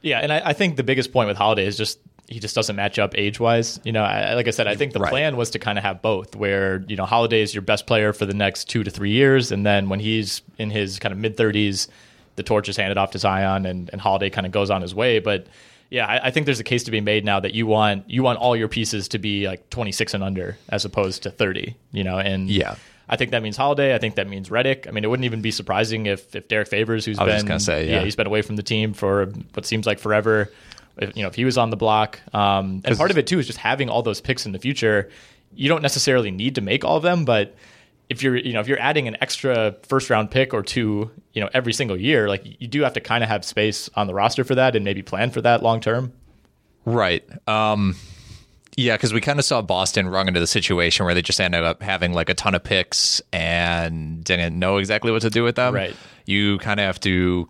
Yeah, 0.02 0.20
and 0.20 0.32
I, 0.32 0.40
I, 0.46 0.52
think 0.54 0.76
the 0.76 0.82
biggest 0.82 1.12
point 1.12 1.28
with 1.28 1.36
Holiday 1.36 1.66
is 1.66 1.76
just 1.76 1.98
he 2.26 2.40
just 2.40 2.54
doesn't 2.54 2.74
match 2.74 2.98
up 2.98 3.18
age 3.18 3.38
wise. 3.38 3.78
You 3.84 3.92
know, 3.92 4.02
I, 4.02 4.32
like 4.32 4.48
I 4.48 4.50
said, 4.50 4.66
I 4.66 4.76
think 4.76 4.94
the 4.94 5.00
right. 5.00 5.10
plan 5.10 5.36
was 5.36 5.50
to 5.50 5.58
kind 5.58 5.76
of 5.76 5.84
have 5.84 6.00
both, 6.00 6.34
where 6.36 6.82
you 6.88 6.96
know 6.96 7.04
Holiday 7.04 7.42
is 7.42 7.54
your 7.54 7.62
best 7.62 7.86
player 7.86 8.12
for 8.12 8.24
the 8.24 8.32
next 8.32 8.70
two 8.70 8.82
to 8.82 8.90
three 8.90 9.10
years, 9.10 9.52
and 9.52 9.66
then 9.66 9.88
when 9.88 10.00
he's 10.00 10.40
in 10.56 10.70
his 10.70 10.98
kind 10.98 11.12
of 11.12 11.18
mid 11.18 11.36
thirties, 11.36 11.88
the 12.36 12.42
torch 12.42 12.68
is 12.68 12.76
handed 12.76 12.96
off 12.96 13.10
to 13.10 13.18
Zion, 13.18 13.66
and, 13.66 13.90
and 13.92 14.00
Holiday 14.00 14.30
kind 14.30 14.46
of 14.46 14.52
goes 14.52 14.70
on 14.70 14.80
his 14.80 14.94
way. 14.94 15.18
But 15.18 15.48
yeah, 15.90 16.06
I, 16.06 16.28
I, 16.28 16.30
think 16.30 16.46
there's 16.46 16.60
a 16.60 16.64
case 16.64 16.84
to 16.84 16.92
be 16.92 17.00
made 17.00 17.24
now 17.24 17.40
that 17.40 17.52
you 17.52 17.66
want 17.66 18.08
you 18.08 18.22
want 18.22 18.38
all 18.38 18.54
your 18.56 18.68
pieces 18.68 19.08
to 19.08 19.18
be 19.18 19.48
like 19.48 19.68
26 19.70 20.14
and 20.14 20.22
under 20.22 20.56
as 20.68 20.84
opposed 20.84 21.24
to 21.24 21.30
30. 21.30 21.74
You 21.92 22.04
know, 22.04 22.18
and 22.18 22.48
yeah. 22.48 22.76
I 23.08 23.16
think 23.16 23.32
that 23.32 23.42
means 23.42 23.56
Holiday. 23.56 23.92
I 23.92 23.98
think 23.98 24.14
that 24.14 24.28
means 24.28 24.50
Redick. 24.50 24.86
I 24.86 24.92
mean, 24.92 25.02
it 25.02 25.08
wouldn't 25.08 25.24
even 25.24 25.42
be 25.42 25.50
surprising 25.50 26.06
if 26.06 26.34
if 26.36 26.46
Derrick 26.46 26.68
Favors, 26.68 27.04
who's 27.04 27.18
been 27.18 27.58
say, 27.58 27.86
yeah. 27.86 27.96
yeah. 27.96 28.04
he's 28.04 28.14
been 28.14 28.28
away 28.28 28.42
from 28.42 28.54
the 28.54 28.62
team 28.62 28.92
for 28.92 29.26
what 29.54 29.66
seems 29.66 29.84
like 29.84 29.98
forever. 29.98 30.50
If, 30.96 31.16
you 31.16 31.22
know, 31.22 31.28
if 31.28 31.34
he 31.34 31.44
was 31.44 31.58
on 31.58 31.70
the 31.70 31.76
block, 31.76 32.20
um, 32.32 32.82
and 32.84 32.96
part 32.96 33.10
of 33.10 33.18
it 33.18 33.26
too 33.26 33.40
is 33.40 33.48
just 33.48 33.58
having 33.58 33.88
all 33.88 34.02
those 34.02 34.20
picks 34.20 34.46
in 34.46 34.52
the 34.52 34.60
future. 34.60 35.10
You 35.52 35.68
don't 35.68 35.82
necessarily 35.82 36.30
need 36.30 36.54
to 36.54 36.60
make 36.60 36.84
all 36.84 36.96
of 36.96 37.02
them, 37.02 37.24
but 37.24 37.56
if 38.10 38.24
you're 38.24 38.36
you 38.36 38.52
know 38.52 38.60
if 38.60 38.68
you're 38.68 38.80
adding 38.80 39.08
an 39.08 39.16
extra 39.22 39.76
first 39.84 40.10
round 40.10 40.30
pick 40.30 40.52
or 40.52 40.62
two, 40.62 41.10
you 41.32 41.40
know, 41.40 41.48
every 41.54 41.72
single 41.72 41.96
year, 41.96 42.28
like 42.28 42.42
you 42.60 42.66
do 42.68 42.82
have 42.82 42.92
to 42.94 43.00
kind 43.00 43.24
of 43.24 43.30
have 43.30 43.44
space 43.44 43.88
on 43.94 44.08
the 44.08 44.14
roster 44.14 44.44
for 44.44 44.56
that 44.56 44.76
and 44.76 44.84
maybe 44.84 45.00
plan 45.00 45.30
for 45.30 45.40
that 45.40 45.62
long 45.62 45.80
term. 45.80 46.12
Right. 46.84 47.24
Um, 47.48 47.94
yeah, 48.76 48.96
because 48.96 49.12
we 49.12 49.20
kind 49.20 49.38
of 49.38 49.44
saw 49.44 49.62
Boston 49.62 50.08
run 50.08 50.26
into 50.26 50.40
the 50.40 50.46
situation 50.46 51.06
where 51.06 51.14
they 51.14 51.22
just 51.22 51.40
ended 51.40 51.62
up 51.62 51.82
having 51.82 52.12
like 52.12 52.28
a 52.28 52.34
ton 52.34 52.54
of 52.54 52.64
picks 52.64 53.22
and 53.32 54.24
didn't 54.24 54.58
know 54.58 54.78
exactly 54.78 55.12
what 55.12 55.22
to 55.22 55.30
do 55.30 55.44
with 55.44 55.56
them. 55.56 55.74
Right. 55.74 55.94
You 56.26 56.58
kind 56.58 56.80
of 56.80 56.86
have 56.86 57.00
to 57.00 57.48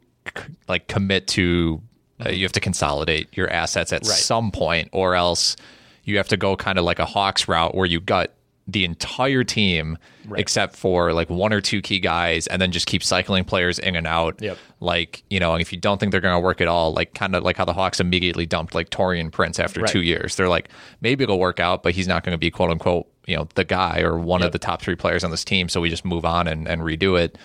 like 0.69 0.88
commit 0.88 1.26
to, 1.29 1.81
uh, 2.25 2.29
you 2.31 2.45
have 2.45 2.52
to 2.52 2.61
consolidate 2.61 3.35
your 3.35 3.50
assets 3.50 3.93
at 3.93 4.02
right. 4.02 4.11
some 4.11 4.50
point, 4.50 4.90
or 4.93 5.14
else 5.14 5.57
you 6.05 6.19
have 6.19 6.29
to 6.29 6.37
go 6.37 6.55
kind 6.57 6.79
of 6.79 6.85
like 6.85 6.99
a 6.99 7.07
Hawks 7.07 7.49
route 7.49 7.75
where 7.75 7.87
you 7.87 8.00
gut 8.00 8.35
the 8.73 8.85
entire 8.85 9.45
team 9.45 9.99
right. 10.27 10.41
except 10.41 10.77
for 10.77 11.12
like 11.12 11.29
one 11.31 11.53
or 11.53 11.61
two 11.61 11.81
key 11.83 11.99
guys 12.00 12.47
and 12.47 12.61
then 12.61 12.73
just 12.73 12.87
keep 12.87 13.03
cycling 13.03 13.45
players 13.45 13.79
in 13.79 13.97
and 13.97 14.07
out. 14.07 14.41
Yep. 14.41 14.59
Like, 14.81 15.23
you 15.31 15.41
know, 15.41 15.55
if 15.57 15.73
you 15.73 15.79
don't 15.79 15.99
think 15.99 16.12
they're 16.12 16.21
going 16.21 16.37
to 16.37 16.41
work 16.41 16.61
at 16.61 16.69
all, 16.69 16.93
like 16.93 17.15
kind 17.15 17.35
of 17.35 17.43
like 17.43 17.57
how 17.57 17.65
the 17.65 17.73
Hawks 17.73 18.00
immediately 18.00 18.47
dumped 18.47 18.75
like 18.75 18.91
Taurean 18.91 19.33
Prince 19.33 19.59
after 19.59 19.81
right. 19.81 19.91
two 19.91 20.03
years. 20.03 20.37
They're 20.37 20.49
like, 20.49 20.69
maybe 21.00 21.25
it'll 21.25 21.39
work 21.39 21.61
out, 21.61 21.83
but 21.83 21.95
he's 21.95 22.09
not 22.09 22.25
going 22.25 22.33
to 22.33 22.39
be 22.39 22.50
quote 22.50 22.71
unquote, 22.71 23.07
you 23.27 23.37
know, 23.37 23.49
the 23.55 23.65
guy 23.65 24.00
or 24.00 24.19
one 24.19 24.41
yep. 24.41 24.47
of 24.49 24.53
the 24.53 24.59
top 24.59 24.83
three 24.83 24.97
players 24.97 25.25
on 25.25 25.31
this 25.31 25.45
team. 25.45 25.69
So 25.69 25.81
we 25.81 25.91
just 25.91 26.05
move 26.05 26.25
on 26.25 26.47
and, 26.47 26.69
and 26.69 26.83
redo 26.83 27.21
it. 27.21 27.39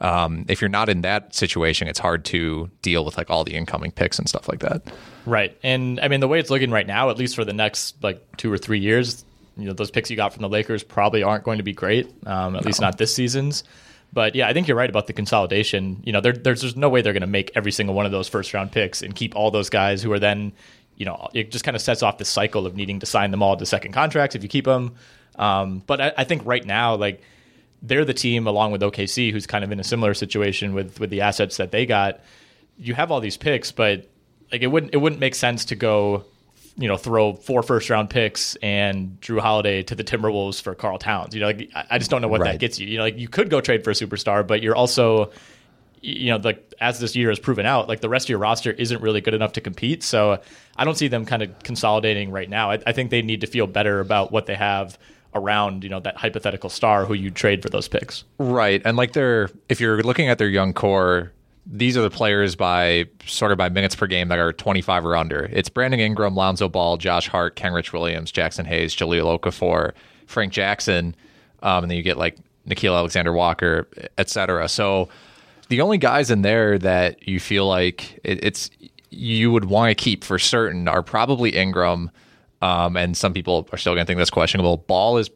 Um, 0.00 0.46
if 0.48 0.60
you're 0.60 0.68
not 0.68 0.88
in 0.88 1.02
that 1.02 1.32
situation, 1.32 1.86
it's 1.86 2.00
hard 2.00 2.24
to 2.26 2.68
deal 2.82 3.04
with 3.04 3.16
like 3.16 3.30
all 3.30 3.44
the 3.44 3.54
incoming 3.54 3.92
picks 3.92 4.18
and 4.18 4.28
stuff 4.28 4.48
like 4.48 4.58
that. 4.58 4.82
Right. 5.26 5.56
And 5.62 6.00
I 6.00 6.08
mean, 6.08 6.18
the 6.18 6.26
way 6.26 6.40
it's 6.40 6.50
looking 6.50 6.72
right 6.72 6.86
now, 6.86 7.10
at 7.10 7.18
least 7.18 7.36
for 7.36 7.44
the 7.44 7.52
next 7.52 8.02
like 8.02 8.36
two 8.36 8.52
or 8.52 8.58
three 8.58 8.80
years, 8.80 9.24
you 9.56 9.66
know 9.66 9.72
those 9.72 9.90
picks 9.90 10.10
you 10.10 10.16
got 10.16 10.32
from 10.32 10.42
the 10.42 10.48
Lakers 10.48 10.82
probably 10.82 11.22
aren't 11.22 11.44
going 11.44 11.58
to 11.58 11.64
be 11.64 11.72
great, 11.72 12.06
um, 12.26 12.56
at 12.56 12.62
no. 12.62 12.66
least 12.66 12.80
not 12.80 12.98
this 12.98 13.14
season's. 13.14 13.64
But 14.12 14.34
yeah, 14.34 14.46
I 14.46 14.52
think 14.52 14.68
you're 14.68 14.76
right 14.76 14.90
about 14.90 15.06
the 15.06 15.12
consolidation. 15.12 16.02
You 16.04 16.12
know, 16.12 16.20
there, 16.20 16.32
there's 16.32 16.60
there's 16.60 16.76
no 16.76 16.88
way 16.88 17.00
they're 17.00 17.14
going 17.14 17.22
to 17.22 17.26
make 17.26 17.50
every 17.54 17.72
single 17.72 17.94
one 17.94 18.04
of 18.04 18.12
those 18.12 18.28
first 18.28 18.52
round 18.52 18.72
picks 18.72 19.02
and 19.02 19.14
keep 19.14 19.34
all 19.34 19.50
those 19.50 19.70
guys 19.70 20.02
who 20.02 20.12
are 20.12 20.18
then, 20.18 20.52
you 20.96 21.06
know, 21.06 21.28
it 21.32 21.50
just 21.50 21.64
kind 21.64 21.74
of 21.74 21.80
sets 21.80 22.02
off 22.02 22.18
the 22.18 22.24
cycle 22.24 22.66
of 22.66 22.76
needing 22.76 23.00
to 23.00 23.06
sign 23.06 23.30
them 23.30 23.42
all 23.42 23.56
to 23.56 23.64
second 23.64 23.92
contracts 23.92 24.36
if 24.36 24.42
you 24.42 24.48
keep 24.48 24.66
them. 24.66 24.94
Um, 25.36 25.82
but 25.86 26.00
I, 26.00 26.12
I 26.18 26.24
think 26.24 26.42
right 26.44 26.64
now, 26.64 26.94
like 26.94 27.22
they're 27.80 28.04
the 28.04 28.14
team 28.14 28.46
along 28.46 28.72
with 28.72 28.82
OKC 28.82 29.32
who's 29.32 29.46
kind 29.46 29.64
of 29.64 29.72
in 29.72 29.80
a 29.80 29.84
similar 29.84 30.12
situation 30.14 30.74
with 30.74 31.00
with 31.00 31.10
the 31.10 31.22
assets 31.22 31.56
that 31.56 31.70
they 31.70 31.86
got. 31.86 32.20
You 32.76 32.94
have 32.94 33.10
all 33.10 33.20
these 33.20 33.38
picks, 33.38 33.72
but 33.72 34.10
like 34.50 34.60
it 34.60 34.66
wouldn't 34.66 34.92
it 34.92 34.98
wouldn't 34.98 35.20
make 35.20 35.34
sense 35.34 35.64
to 35.66 35.74
go 35.74 36.24
you 36.76 36.88
know, 36.88 36.96
throw 36.96 37.34
four 37.34 37.62
first 37.62 37.90
round 37.90 38.10
picks 38.10 38.56
and 38.56 39.20
Jrue 39.20 39.40
Holiday 39.40 39.82
to 39.82 39.94
the 39.94 40.04
Timberwolves 40.04 40.60
for 40.60 40.74
Karl 40.74 40.98
Towns. 40.98 41.34
You 41.34 41.40
know, 41.40 41.46
like 41.46 41.70
I 41.74 41.98
just 41.98 42.10
don't 42.10 42.22
know 42.22 42.28
what 42.28 42.40
right. 42.40 42.52
that 42.52 42.58
gets 42.58 42.78
you. 42.78 42.86
You 42.86 42.98
know, 42.98 43.04
like 43.04 43.18
you 43.18 43.28
could 43.28 43.50
go 43.50 43.60
trade 43.60 43.84
for 43.84 43.90
a 43.90 43.94
superstar, 43.94 44.46
but 44.46 44.62
you're 44.62 44.74
also, 44.74 45.30
you 46.00 46.30
know, 46.30 46.38
like 46.38 46.72
as 46.80 46.98
this 46.98 47.14
year 47.14 47.28
has 47.28 47.38
proven 47.38 47.66
out, 47.66 47.88
like 47.88 48.00
the 48.00 48.08
rest 48.08 48.26
of 48.26 48.30
your 48.30 48.38
roster 48.38 48.70
isn't 48.72 49.02
really 49.02 49.20
good 49.20 49.34
enough 49.34 49.52
to 49.52 49.60
compete. 49.60 50.02
So 50.02 50.40
I 50.76 50.84
don't 50.84 50.96
see 50.96 51.08
them 51.08 51.26
kind 51.26 51.42
of 51.42 51.58
consolidating 51.62 52.30
right 52.30 52.48
now. 52.48 52.70
I, 52.70 52.78
I 52.86 52.92
think 52.92 53.10
they 53.10 53.22
need 53.22 53.42
to 53.42 53.46
feel 53.46 53.66
better 53.66 54.00
about 54.00 54.32
what 54.32 54.46
they 54.46 54.54
have 54.54 54.98
around 55.34 55.82
you 55.82 55.88
know 55.88 55.98
that 55.98 56.14
hypothetical 56.16 56.68
star 56.68 57.06
who 57.06 57.14
you 57.14 57.30
trade 57.30 57.62
for 57.62 57.68
those 57.68 57.88
picks. 57.88 58.24
Right, 58.38 58.82
and 58.84 58.96
like 58.96 59.12
they're 59.12 59.50
if 59.68 59.80
you're 59.80 60.02
looking 60.02 60.28
at 60.28 60.38
their 60.38 60.48
young 60.48 60.72
core 60.72 61.32
these 61.66 61.96
are 61.96 62.02
the 62.02 62.10
players 62.10 62.56
by 62.56 63.06
sort 63.26 63.52
of 63.52 63.58
by 63.58 63.68
minutes 63.68 63.94
per 63.94 64.06
game 64.06 64.28
that 64.28 64.38
are 64.38 64.52
25 64.52 65.06
or 65.06 65.16
under. 65.16 65.48
It's 65.52 65.68
Brandon 65.68 66.00
Ingram, 66.00 66.34
Lonzo 66.34 66.68
Ball, 66.68 66.96
Josh 66.96 67.28
Hart, 67.28 67.56
Kenrich 67.56 67.92
Williams, 67.92 68.32
Jaxson 68.32 68.66
Hayes, 68.66 68.94
Jahlil 68.94 69.38
Okafor, 69.38 69.92
Frank 70.26 70.52
Jackson, 70.52 71.14
um, 71.62 71.84
and 71.84 71.90
then 71.90 71.96
you 71.96 72.02
get 72.02 72.18
like 72.18 72.36
Nickeil 72.66 72.96
Alexander 72.96 73.32
Walker, 73.32 73.88
etc. 74.18 74.68
So 74.68 75.08
the 75.68 75.80
only 75.80 75.98
guys 75.98 76.30
in 76.30 76.42
there 76.42 76.78
that 76.78 77.26
you 77.28 77.38
feel 77.38 77.66
like 77.66 78.20
it, 78.24 78.44
it's 78.44 78.70
you 79.10 79.52
would 79.52 79.66
want 79.66 79.90
to 79.90 79.94
keep 79.94 80.24
for 80.24 80.38
certain 80.38 80.88
are 80.88 81.02
probably 81.02 81.50
Ingram, 81.50 82.10
um, 82.60 82.96
and 82.96 83.16
some 83.16 83.32
people 83.32 83.68
are 83.72 83.78
still 83.78 83.94
going 83.94 84.04
to 84.04 84.06
think 84.06 84.18
that's 84.18 84.30
questionable. 84.30 84.78
Ball 84.78 85.18
is 85.18 85.30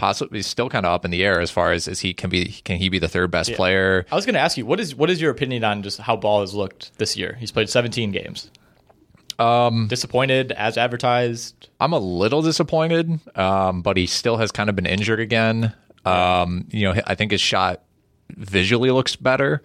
possibly 0.00 0.40
still 0.40 0.70
kind 0.70 0.86
of 0.86 0.92
up 0.94 1.04
in 1.04 1.10
the 1.10 1.22
air 1.22 1.42
as 1.42 1.50
far 1.50 1.72
as 1.72 1.86
is 1.86 2.00
he 2.00 2.14
can 2.14 2.30
be 2.30 2.46
can 2.64 2.78
he 2.78 2.88
be 2.88 2.98
the 2.98 3.06
third 3.06 3.30
best 3.30 3.50
yeah. 3.50 3.56
player? 3.56 4.06
I 4.10 4.14
was 4.14 4.24
going 4.24 4.32
to 4.32 4.40
ask 4.40 4.56
you 4.56 4.64
what 4.64 4.80
is 4.80 4.94
what 4.94 5.10
is 5.10 5.20
your 5.20 5.30
opinion 5.30 5.62
on 5.62 5.82
just 5.82 6.00
how 6.00 6.16
Ball 6.16 6.40
has 6.40 6.54
looked 6.54 6.96
this 6.96 7.18
year? 7.18 7.36
He's 7.38 7.52
played 7.52 7.68
17 7.68 8.10
games. 8.10 8.50
Um, 9.38 9.88
disappointed 9.88 10.52
as 10.52 10.78
advertised. 10.78 11.68
I'm 11.80 11.92
a 11.92 11.98
little 11.98 12.40
disappointed, 12.40 13.20
um, 13.36 13.82
but 13.82 13.98
he 13.98 14.06
still 14.06 14.38
has 14.38 14.50
kind 14.50 14.70
of 14.70 14.76
been 14.76 14.86
injured 14.86 15.20
again. 15.20 15.74
Um, 16.06 16.66
you 16.70 16.84
know, 16.84 17.00
I 17.06 17.14
think 17.14 17.32
his 17.32 17.42
shot 17.42 17.82
visually 18.30 18.90
looks 18.90 19.16
better, 19.16 19.62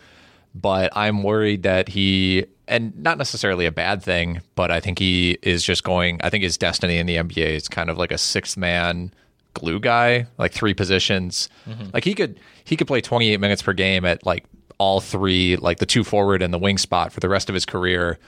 but 0.53 0.95
I'm 0.97 1.23
worried 1.23 1.63
that 1.63 1.87
he 1.87 2.45
and 2.67 2.97
not 3.01 3.17
necessarily 3.17 3.65
a 3.67 3.71
bad 3.71 4.03
thing, 4.03 4.41
but 4.55 4.69
I 4.69 4.81
think 4.81 4.99
he 4.99 5.37
is 5.41 5.63
just 5.63 5.85
going. 5.85 6.19
I 6.23 6.29
think 6.29 6.43
his 6.43 6.57
destiny 6.57 6.97
in 6.97 7.05
the 7.05 7.15
NBA 7.15 7.55
is 7.55 7.69
kind 7.69 7.89
of 7.89 7.97
like 7.97 8.11
a 8.11 8.17
sixth 8.17 8.57
man 8.57 9.13
glue 9.55 9.79
guy, 9.79 10.27
like 10.37 10.51
three 10.51 10.73
positions. 10.73 11.49
Mm-hmm. 11.67 11.89
Like 11.93 12.03
he 12.03 12.13
could 12.13 12.39
he 12.63 12.77
could 12.77 12.87
play 12.87 13.01
28 13.01 13.39
minutes 13.39 13.61
per 13.63 13.73
game 13.73 14.05
at 14.05 14.25
like 14.25 14.45
all 14.77 15.01
three, 15.01 15.55
like 15.55 15.79
the 15.79 15.85
two 15.85 16.03
forward 16.03 16.41
and 16.41 16.53
the 16.53 16.59
wing 16.59 16.77
spot 16.77 17.11
for 17.11 17.19
the 17.19 17.29
rest 17.29 17.49
of 17.49 17.55
his 17.55 17.65
career, 17.65 18.19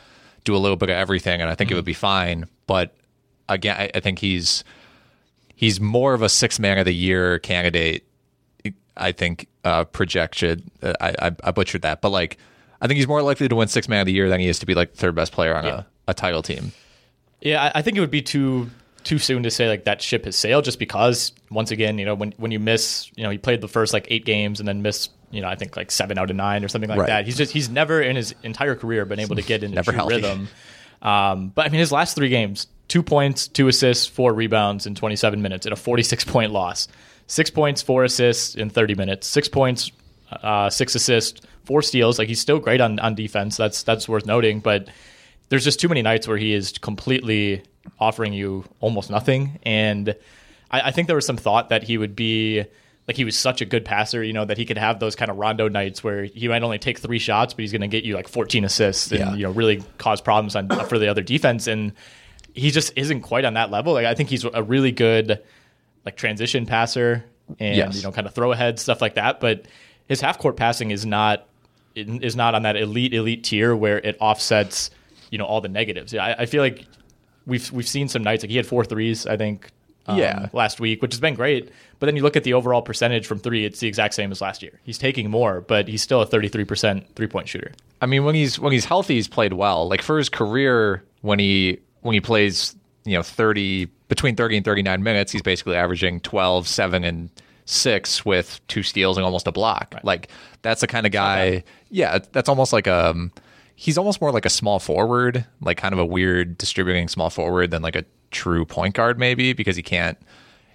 do 0.43 0.55
a 0.55 0.57
little 0.57 0.77
bit 0.77 0.89
of 0.89 0.95
everything, 0.95 1.41
and 1.41 1.49
I 1.49 1.55
think 1.55 1.69
mm-hmm. 1.69 1.75
it 1.75 1.77
would 1.77 1.85
be 1.85 1.93
fine. 1.93 2.45
But 2.65 2.95
again, 3.47 3.75
I, 3.77 3.91
I 3.93 3.99
think 3.99 4.19
he's 4.19 4.63
he's 5.55 5.79
more 5.79 6.13
of 6.13 6.21
a 6.21 6.29
six 6.29 6.59
man 6.59 6.77
of 6.77 6.85
the 6.85 6.95
year 6.95 7.39
candidate. 7.39 8.05
I 8.95 9.11
think 9.11 9.47
uh, 9.63 9.83
projection. 9.83 10.71
Uh, 10.81 10.93
I, 10.99 11.27
I, 11.27 11.31
I 11.43 11.51
butchered 11.51 11.83
that, 11.83 12.01
but 12.01 12.09
like 12.09 12.37
I 12.81 12.87
think 12.87 12.97
he's 12.97 13.07
more 13.07 13.21
likely 13.21 13.47
to 13.47 13.55
win 13.55 13.67
six 13.67 13.87
man 13.87 14.01
of 14.01 14.05
the 14.05 14.13
year 14.13 14.29
than 14.29 14.39
he 14.39 14.47
is 14.47 14.59
to 14.59 14.65
be 14.65 14.73
like 14.73 14.93
third 14.93 15.15
best 15.15 15.31
player 15.31 15.55
on 15.55 15.65
yeah. 15.65 15.83
a, 16.07 16.11
a 16.11 16.13
title 16.13 16.41
team. 16.41 16.71
Yeah, 17.41 17.71
I 17.75 17.81
think 17.81 17.97
it 17.97 17.99
would 17.99 18.11
be 18.11 18.21
too 18.21 18.71
too 19.07 19.17
soon 19.17 19.43
to 19.43 19.49
say 19.49 19.69
like 19.69 19.85
that 19.85 20.01
ship 20.01 20.25
has 20.25 20.35
sailed 20.35 20.65
just 20.65 20.79
because 20.79 21.31
once 21.49 21.71
again, 21.71 21.97
you 21.97 22.05
know, 22.05 22.13
when 22.13 22.33
when 22.37 22.51
you 22.51 22.59
miss, 22.59 23.09
you 23.15 23.23
know, 23.23 23.29
he 23.29 23.37
played 23.37 23.61
the 23.61 23.67
first 23.67 23.93
like 23.93 24.05
eight 24.09 24.25
games 24.25 24.59
and 24.59 24.67
then 24.67 24.81
missed, 24.81 25.11
you 25.31 25.41
know, 25.41 25.47
I 25.47 25.55
think 25.55 25.77
like 25.77 25.91
seven 25.91 26.17
out 26.17 26.29
of 26.29 26.35
nine 26.35 26.65
or 26.65 26.67
something 26.67 26.89
like 26.89 26.99
right. 26.99 27.07
that. 27.07 27.25
He's 27.25 27.37
just 27.37 27.53
he's 27.53 27.69
never 27.69 28.01
in 28.01 28.17
his 28.17 28.35
entire 28.43 28.75
career 28.75 29.05
been 29.05 29.19
able 29.19 29.37
to 29.37 29.41
get 29.41 29.63
into 29.63 29.75
never 29.83 29.93
rhythm. 30.05 30.49
Um, 31.01 31.49
but 31.55 31.65
I 31.65 31.69
mean, 31.69 31.79
his 31.79 31.91
last 31.91 32.15
three 32.15 32.27
games, 32.27 32.67
two 32.89 33.01
points, 33.01 33.47
two 33.47 33.69
assists, 33.69 34.05
four 34.07 34.33
rebounds 34.33 34.85
in 34.85 34.93
27 34.93 35.41
minutes 35.41 35.65
in 35.65 35.71
a 35.71 35.77
46 35.77 36.25
point 36.25 36.51
loss. 36.51 36.89
Six 37.27 37.49
points, 37.49 37.81
four 37.81 38.03
assists 38.03 38.55
in 38.55 38.69
30 38.69 38.95
minutes. 38.95 39.27
Six 39.27 39.47
points, 39.47 39.91
uh, 40.31 40.69
six 40.69 40.95
assists, 40.95 41.41
four 41.63 41.81
steals. 41.81 42.19
Like 42.19 42.27
he's 42.27 42.41
still 42.41 42.59
great 42.59 42.81
on 42.81 42.99
on 42.99 43.15
defense. 43.15 43.55
That's 43.55 43.83
that's 43.83 44.09
worth 44.09 44.25
noting. 44.25 44.59
But 44.59 44.89
there's 45.49 45.63
just 45.63 45.79
too 45.79 45.87
many 45.87 46.01
nights 46.01 46.27
where 46.27 46.37
he 46.37 46.53
is 46.53 46.77
completely 46.77 47.63
offering 47.99 48.33
you 48.33 48.65
almost 48.79 49.09
nothing. 49.09 49.59
And 49.63 50.09
I, 50.69 50.81
I, 50.81 50.91
think 50.91 51.07
there 51.07 51.15
was 51.15 51.25
some 51.25 51.37
thought 51.37 51.69
that 51.69 51.83
he 51.83 51.97
would 51.97 52.15
be 52.15 52.65
like 53.07 53.15
he 53.15 53.23
was 53.23 53.37
such 53.37 53.61
a 53.61 53.65
good 53.65 53.85
passer, 53.85 54.21
you 54.21 54.33
know, 54.33 54.43
that 54.43 54.57
he 54.57 54.65
could 54.65 54.77
have 54.77 54.99
those 54.99 55.15
kind 55.15 55.31
of 55.31 55.37
rondo 55.37 55.69
nights 55.69 56.03
where 56.03 56.25
he 56.25 56.47
might 56.47 56.63
only 56.63 56.77
take 56.77 56.99
three 56.99 57.19
shots, 57.19 57.53
but 57.53 57.61
he's 57.61 57.71
going 57.71 57.81
to 57.81 57.87
get 57.87 58.03
you 58.03 58.15
like 58.15 58.27
14 58.27 58.65
assists 58.65 59.11
and 59.11 59.19
yeah. 59.19 59.33
you 59.33 59.43
know 59.43 59.51
really 59.51 59.83
cause 59.97 60.19
problems 60.19 60.55
on 60.55 60.69
for 60.87 60.99
the 60.99 61.07
other 61.07 61.21
defense. 61.21 61.67
And 61.67 61.93
he 62.53 62.71
just 62.71 62.91
isn't 62.97 63.21
quite 63.21 63.45
on 63.45 63.53
that 63.53 63.71
level. 63.71 63.93
Like 63.93 64.05
I 64.05 64.13
think 64.13 64.29
he's 64.29 64.43
a 64.43 64.61
really 64.61 64.91
good 64.91 65.41
like 66.05 66.17
transition 66.17 66.65
passer 66.65 67.23
and 67.59 67.77
yes. 67.77 67.95
you 67.95 68.03
know 68.03 68.11
kind 68.11 68.27
of 68.27 68.33
throw 68.33 68.51
ahead 68.51 68.79
stuff 68.79 69.01
like 69.01 69.15
that. 69.15 69.39
But 69.39 69.65
his 70.09 70.19
half 70.19 70.37
court 70.37 70.57
passing 70.57 70.91
is 70.91 71.05
not 71.05 71.47
is 71.95 72.35
not 72.35 72.55
on 72.55 72.63
that 72.63 72.75
elite 72.75 73.13
elite 73.13 73.43
tier 73.45 73.75
where 73.75 73.99
it 73.99 74.17
offsets 74.19 74.91
you 75.31 75.37
know 75.37 75.45
all 75.45 75.61
the 75.61 75.69
negatives. 75.69 76.13
I, 76.15 76.33
I 76.39 76.45
feel 76.45 76.61
like 76.61 76.85
we've 77.45 77.71
we've 77.71 77.87
seen 77.87 78.07
some 78.07 78.23
nights 78.23 78.43
like 78.43 78.49
he 78.49 78.57
had 78.57 78.65
four 78.67 78.83
threes 78.85 79.25
I 79.25 79.37
think 79.37 79.69
um, 80.05 80.17
Yeah. 80.19 80.47
last 80.53 80.79
week, 80.79 81.01
which 81.01 81.13
has 81.13 81.19
been 81.19 81.33
great. 81.35 81.69
But 81.99 82.05
then 82.05 82.15
you 82.15 82.23
look 82.23 82.35
at 82.37 82.43
the 82.43 82.53
overall 82.53 82.81
percentage 82.81 83.25
from 83.27 83.39
three; 83.39 83.65
it's 83.65 83.79
the 83.79 83.87
exact 83.87 84.13
same 84.13 84.31
as 84.31 84.39
last 84.41 84.61
year. 84.61 84.79
He's 84.83 84.97
taking 84.97 85.29
more, 85.29 85.61
but 85.61 85.87
he's 85.87 86.01
still 86.01 86.21
a 86.21 86.25
33% 86.27 87.05
three 87.15 87.27
point 87.27 87.47
shooter. 87.49 87.71
I 88.01 88.05
mean, 88.05 88.23
when 88.23 88.35
he's 88.35 88.59
when 88.59 88.71
he's 88.71 88.85
healthy, 88.85 89.15
he's 89.15 89.27
played 89.27 89.53
well. 89.53 89.87
Like 89.89 90.01
for 90.01 90.17
his 90.17 90.29
career, 90.29 91.03
when 91.21 91.39
he 91.39 91.79
when 92.01 92.13
he 92.13 92.21
plays, 92.21 92.75
you 93.05 93.13
know, 93.15 93.23
thirty 93.23 93.85
between 94.07 94.35
thirty 94.35 94.55
and 94.55 94.63
thirty 94.63 94.81
nine 94.83 95.03
minutes, 95.03 95.31
he's 95.31 95.41
basically 95.41 95.75
averaging 95.75 96.21
12, 96.21 96.67
7, 96.67 97.03
and 97.03 97.29
six 97.65 98.23
with 98.23 98.61
two 98.67 98.81
steals 98.83 99.17
and 99.17 99.25
almost 99.25 99.45
a 99.47 99.51
block. 99.51 99.93
Like 100.03 100.29
that's 100.61 100.79
the 100.81 100.87
kind 100.87 101.05
of 101.05 101.11
guy. 101.11 101.63
Yeah, 101.89 102.19
that's 102.31 102.47
almost 102.47 102.71
like 102.71 102.87
um, 102.87 103.31
he's 103.79 103.95
almost 103.97 104.19
more 104.19 104.31
like 104.31 104.43
a 104.45 104.49
small 104.49 104.79
forward, 104.79 105.45
like 105.61 105.77
kind 105.77 105.93
of 105.93 105.99
a 105.99 106.05
weird 106.05 106.57
distributing 106.57 107.07
small 107.07 107.29
forward 107.29 107.69
than 107.69 107.83
like 107.83 107.95
a 107.95 108.03
true 108.31 108.65
point 108.65 108.95
guard, 108.95 109.19
maybe 109.19 109.53
because 109.53 109.75
he 109.75 109.83
can't 109.83 110.17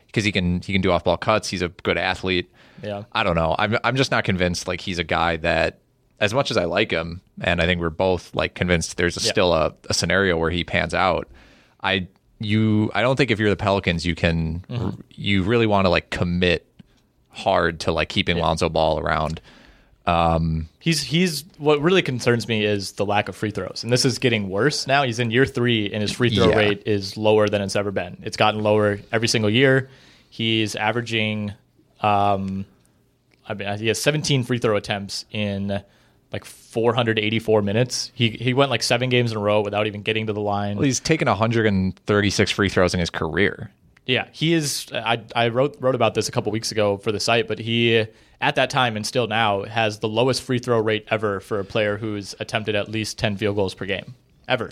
because 0.06 0.24
he 0.24 0.30
can 0.30 0.60
he 0.60 0.72
can 0.72 0.80
do 0.80 0.92
off 0.92 1.02
ball 1.04 1.16
cuts. 1.16 1.48
He's 1.48 1.62
a 1.62 1.68
good 1.68 1.98
athlete. 1.98 2.48
Yeah. 2.82 3.02
I 3.12 3.24
don't 3.24 3.34
know. 3.34 3.56
I'm 3.58 3.76
I'm 3.82 3.96
just 3.96 4.10
not 4.12 4.22
convinced 4.24 4.68
like 4.68 4.80
he's 4.80 4.98
a 5.00 5.04
guy 5.04 5.36
that 5.38 5.80
as 6.20 6.32
much 6.32 6.52
as 6.52 6.56
I 6.56 6.64
like 6.66 6.92
him 6.92 7.20
and 7.40 7.60
I 7.60 7.66
think 7.66 7.80
we're 7.80 7.90
both 7.90 8.32
like 8.36 8.54
convinced 8.54 8.96
there's 8.96 9.16
a, 9.16 9.20
Yeah. 9.20 9.30
still 9.32 9.52
a, 9.52 9.74
a 9.90 9.94
scenario 9.94 10.38
where 10.38 10.50
he 10.50 10.62
pans 10.62 10.94
out. 10.94 11.28
I 11.82 12.06
you 12.38 12.90
I 12.94 13.02
don't 13.02 13.16
think 13.16 13.32
if 13.32 13.40
you're 13.40 13.50
the 13.50 13.56
Pelicans 13.56 14.06
you 14.06 14.14
can 14.14 14.64
Mm-hmm. 14.70 15.00
you 15.10 15.42
really 15.42 15.66
want 15.66 15.86
to 15.86 15.88
like 15.88 16.10
commit 16.10 16.66
hard 17.30 17.80
to 17.80 17.92
like 17.92 18.08
keeping 18.08 18.36
Lonzo 18.38 18.68
Ball 18.68 18.98
around. 19.00 19.40
He's 20.06 21.02
he's 21.02 21.44
what 21.58 21.80
really 21.80 22.02
concerns 22.02 22.48
me 22.48 22.64
is 22.64 22.92
the 22.92 23.06
lack 23.06 23.28
of 23.28 23.36
free 23.36 23.50
throws, 23.50 23.82
and 23.84 23.92
this 23.92 24.04
is 24.04 24.18
getting 24.18 24.48
worse 24.50 24.86
now. 24.86 25.02
He's 25.04 25.18
in 25.18 25.30
year 25.30 25.46
three, 25.46 25.92
and 25.92 26.02
his 26.02 26.12
free 26.12 26.30
throw 26.34 26.48
Yeah. 26.50 26.56
rate 26.56 26.82
is 26.86 27.16
lower 27.16 27.48
than 27.48 27.62
it's 27.62 27.76
ever 27.76 27.90
been. 27.90 28.16
It's 28.22 28.36
gotten 28.36 28.62
lower 28.62 28.98
every 29.12 29.28
single 29.28 29.50
year. 29.50 29.88
He's 30.30 30.74
averaging, 30.76 31.52
um, 32.00 32.64
I 33.48 33.54
mean, 33.54 33.78
he 33.78 33.88
has 33.88 34.00
17 34.00 34.44
free 34.44 34.58
throw 34.58 34.76
attempts 34.76 35.24
in 35.30 35.82
like 36.32 36.44
484 36.46 37.62
minutes. 37.62 38.10
He 38.14 38.30
he 38.30 38.54
went 38.54 38.70
like 38.70 38.82
seven 38.82 39.08
games 39.10 39.30
in 39.30 39.36
a 39.36 39.40
row 39.40 39.60
without 39.60 39.86
even 39.86 40.02
getting 40.02 40.26
to 40.28 40.32
the 40.32 40.40
line. 40.40 40.76
Well, 40.76 40.84
he's 40.86 41.00
taken 41.00 41.28
136 41.28 42.50
free 42.50 42.68
throws 42.68 42.94
in 42.94 43.00
his 43.00 43.10
career. 43.10 43.70
Yeah, 44.06 44.26
he 44.32 44.52
is. 44.52 44.86
I, 44.92 45.22
I 45.36 45.48
wrote 45.48 45.76
wrote 45.80 45.94
about 45.94 46.14
this 46.14 46.28
a 46.28 46.32
couple 46.32 46.50
weeks 46.52 46.72
ago 46.72 46.96
for 46.96 47.12
the 47.12 47.20
site, 47.20 47.46
but 47.48 47.58
he 47.58 48.04
at 48.40 48.56
that 48.56 48.68
time 48.70 48.96
and 48.96 49.06
still 49.06 49.28
now 49.28 49.62
has 49.62 50.00
the 50.00 50.08
lowest 50.08 50.42
free 50.42 50.58
throw 50.58 50.80
rate 50.80 51.06
ever 51.10 51.38
for 51.40 51.60
a 51.60 51.64
player 51.64 51.96
who's 51.98 52.34
attempted 52.40 52.74
at 52.74 52.88
least 52.88 53.16
ten 53.18 53.36
field 53.36 53.54
goals 53.56 53.74
per 53.74 53.86
game 53.86 54.14
ever. 54.48 54.70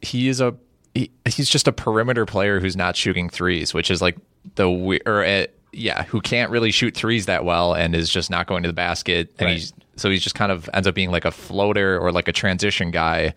he 0.00 0.28
is 0.28 0.40
a 0.40 0.54
he, 0.94 1.10
he's 1.28 1.48
just 1.50 1.68
a 1.68 1.72
perimeter 1.72 2.24
player 2.24 2.60
who's 2.60 2.76
not 2.76 2.96
shooting 2.96 3.28
threes, 3.28 3.74
which 3.74 3.90
is 3.90 4.00
like 4.00 4.16
the 4.54 4.70
we- 4.70 5.00
or 5.04 5.22
uh, 5.24 5.46
yeah, 5.72 6.04
who 6.04 6.20
can't 6.22 6.50
really 6.50 6.70
shoot 6.70 6.94
threes 6.94 7.26
that 7.26 7.44
well 7.44 7.74
and 7.74 7.94
is 7.94 8.08
just 8.08 8.30
not 8.30 8.46
going 8.46 8.62
to 8.62 8.68
the 8.68 8.72
basket, 8.72 9.30
and 9.38 9.46
Right. 9.46 9.52
he's 9.56 9.72
so 9.96 10.08
he's 10.08 10.22
just 10.22 10.34
kind 10.36 10.50
of 10.50 10.70
ends 10.72 10.88
up 10.88 10.94
being 10.94 11.10
like 11.10 11.24
a 11.26 11.30
floater 11.30 11.98
or 11.98 12.12
like 12.12 12.28
a 12.28 12.32
transition 12.32 12.90
guy, 12.90 13.34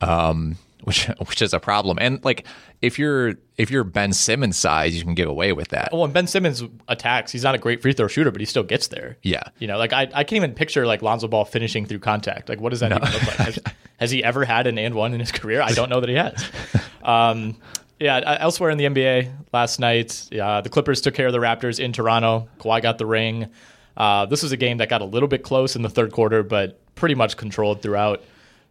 um, 0.00 0.56
which 0.84 1.06
which 1.26 1.42
is 1.42 1.52
a 1.52 1.60
problem. 1.60 1.98
And 2.00 2.24
like 2.24 2.46
if 2.80 2.98
you're 2.98 3.34
if 3.56 3.70
you're 3.70 3.84
Ben 3.84 4.12
Simmons 4.12 4.56
size, 4.56 4.96
you 4.96 5.02
can 5.02 5.14
get 5.14 5.26
away 5.26 5.52
with 5.52 5.68
that. 5.68 5.90
Well, 5.92 6.02
when 6.02 6.12
Ben 6.12 6.26
Simmons 6.26 6.62
attacks, 6.88 7.32
he's 7.32 7.42
not 7.42 7.54
a 7.54 7.58
great 7.58 7.82
free 7.82 7.92
throw 7.92 8.06
shooter, 8.06 8.30
but 8.30 8.40
he 8.40 8.46
still 8.46 8.62
gets 8.62 8.88
there. 8.88 9.16
Yeah. 9.22 9.42
you 9.58 9.66
know, 9.66 9.78
like 9.78 9.92
I, 9.92 10.02
I 10.02 10.24
can't 10.24 10.34
even 10.34 10.54
picture 10.54 10.86
like 10.86 11.02
Lonzo 11.02 11.28
Ball 11.28 11.44
finishing 11.44 11.86
through 11.86 12.00
contact. 12.00 12.48
Like, 12.48 12.60
what 12.60 12.70
does 12.70 12.80
that 12.80 12.92
even 12.92 13.02
look 13.02 13.26
like? 13.26 13.36
Has, 13.36 13.58
has 13.98 14.10
he 14.10 14.22
ever 14.22 14.44
had 14.44 14.66
an 14.66 14.78
and 14.78 14.94
one 14.94 15.14
in 15.14 15.20
his 15.20 15.32
career? 15.32 15.62
I 15.62 15.72
don't 15.72 15.88
know 15.88 16.00
that 16.00 16.08
he 16.08 16.16
has. 16.16 16.44
Um, 17.04 17.58
yeah, 18.00 18.38
elsewhere 18.40 18.70
in 18.70 18.78
the 18.78 18.84
NBA 18.86 19.30
last 19.52 19.78
night, 19.78 20.26
uh, 20.32 20.62
the 20.62 20.70
Clippers 20.70 21.02
took 21.02 21.12
care 21.14 21.26
of 21.26 21.34
the 21.34 21.38
Raptors 21.38 21.78
in 21.78 21.92
Toronto. 21.92 22.48
Kawhi 22.58 22.80
got 22.80 22.96
the 22.96 23.04
ring. 23.04 23.50
Uh, 23.94 24.24
this 24.24 24.42
was 24.42 24.52
a 24.52 24.56
game 24.56 24.78
that 24.78 24.88
got 24.88 25.02
a 25.02 25.04
little 25.04 25.28
bit 25.28 25.42
close 25.42 25.76
in 25.76 25.82
the 25.82 25.90
third 25.90 26.12
quarter, 26.12 26.42
but 26.42 26.80
pretty 26.94 27.14
much 27.14 27.36
controlled 27.36 27.82
throughout 27.82 28.22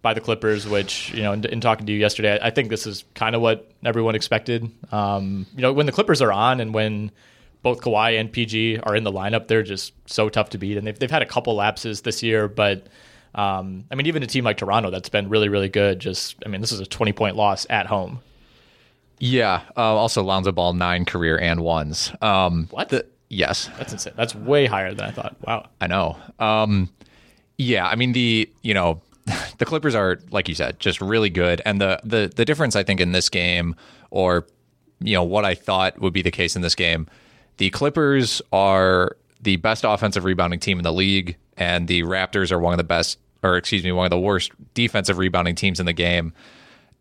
by 0.03 0.13
the 0.13 0.21
Clippers. 0.21 0.67
Which 0.67 1.11
you 1.15 1.23
know, 1.23 1.33
in, 1.33 1.43
in 1.45 1.59
talking 1.61 1.87
to 1.87 1.91
you 1.91 1.97
yesterday, 1.97 2.37
I, 2.39 2.47
I 2.47 2.49
think 2.51 2.69
this 2.69 2.85
is 2.85 3.03
kind 3.15 3.35
of 3.35 3.41
what 3.41 3.71
everyone 3.83 4.13
expected. 4.13 4.69
Um, 4.91 5.47
you 5.55 5.61
know, 5.63 5.73
when 5.73 5.87
the 5.87 5.91
Clippers 5.91 6.21
are 6.21 6.31
on 6.31 6.59
and 6.59 6.75
when 6.75 7.09
both 7.63 7.81
Kawhi 7.81 8.19
and 8.19 8.31
PG 8.31 8.79
are 8.83 8.95
in 8.95 9.03
the 9.03 9.11
lineup, 9.11 9.47
they're 9.47 9.63
just 9.63 9.93
so 10.05 10.29
tough 10.29 10.51
to 10.51 10.59
beat, 10.59 10.77
and 10.77 10.85
they've 10.85 10.99
they've 10.99 11.09
had 11.09 11.23
a 11.23 11.25
couple 11.25 11.55
lapses 11.55 12.01
this 12.01 12.21
year, 12.21 12.47
but. 12.47 12.85
Um, 13.35 13.85
I 13.89 13.95
mean, 13.95 14.05
even 14.05 14.21
a 14.21 14.27
team 14.27 14.43
like 14.43 14.57
Toronto 14.57 14.91
that's 14.91 15.09
been 15.09 15.27
really, 15.27 15.49
really 15.49 15.67
good. 15.67 15.97
Just, 15.97 16.35
I 16.45 16.49
mean, 16.49 16.61
this 16.61 16.71
is 16.71 16.79
a 16.79 16.85
20 16.85 17.13
point 17.13 17.35
loss 17.35 17.65
at 17.67 17.87
home. 17.87 18.19
Yeah. 19.17 19.61
Uh, 19.75 19.95
also, 19.95 20.21
Lonzo 20.21 20.51
Ball 20.51 20.73
nine 20.73 21.03
career 21.03 21.39
and 21.39 21.61
ones. 21.61 22.11
Um, 22.21 22.67
What? 22.69 22.89
the- 22.89 23.07
yes. 23.29 23.71
That's 23.79 23.91
insane. 23.91 24.13
That's 24.15 24.35
way 24.35 24.67
higher 24.67 24.93
than 24.93 25.07
I 25.07 25.11
thought. 25.11 25.35
Wow. 25.47 25.67
I 25.81 25.87
know. 25.87 26.15
Um, 26.37 26.89
yeah, 27.57 27.87
I 27.87 27.95
mean 27.95 28.11
the 28.13 28.47
you 28.61 28.73
know 28.75 29.01
the 29.57 29.65
Clippers 29.65 29.95
are 29.95 30.19
like 30.31 30.49
you 30.49 30.55
said 30.55 30.79
just 30.79 31.01
really 31.01 31.29
good, 31.29 31.62
and 31.65 31.79
the 31.79 31.99
the 32.03 32.31
the 32.36 32.45
difference 32.45 32.75
I 32.75 32.83
think 32.83 32.99
in 32.99 33.12
this 33.12 33.29
game, 33.29 33.75
or 34.12 34.47
you 34.99 35.13
know 35.13 35.23
what 35.23 35.45
I 35.45 35.55
thought 35.55 35.99
would 35.99 36.13
be 36.13 36.21
the 36.21 36.31
case 36.31 36.55
in 36.55 36.62
this 36.62 36.75
game, 36.75 37.07
the 37.57 37.69
Clippers 37.69 38.41
are 38.51 39.15
the 39.41 39.57
best 39.57 39.83
offensive 39.83 40.23
rebounding 40.23 40.59
team 40.59 40.77
in 40.77 40.83
the 40.83 40.93
league, 40.93 41.38
and 41.57 41.88
the 41.88 42.03
Raptors 42.03 42.51
are 42.51 42.59
one 42.59 42.73
of 42.73 42.77
the 42.77 42.83
best, 42.83 43.17
or 43.43 43.57
excuse 43.57 43.83
me, 43.83 43.91
one 43.91 44.05
of 44.05 44.12
the 44.12 44.19
worst 44.19 44.51
defensive 44.73 45.17
rebounding 45.17 45.55
teams 45.55 45.79
in 45.79 45.86
the 45.86 45.93
game. 45.93 46.33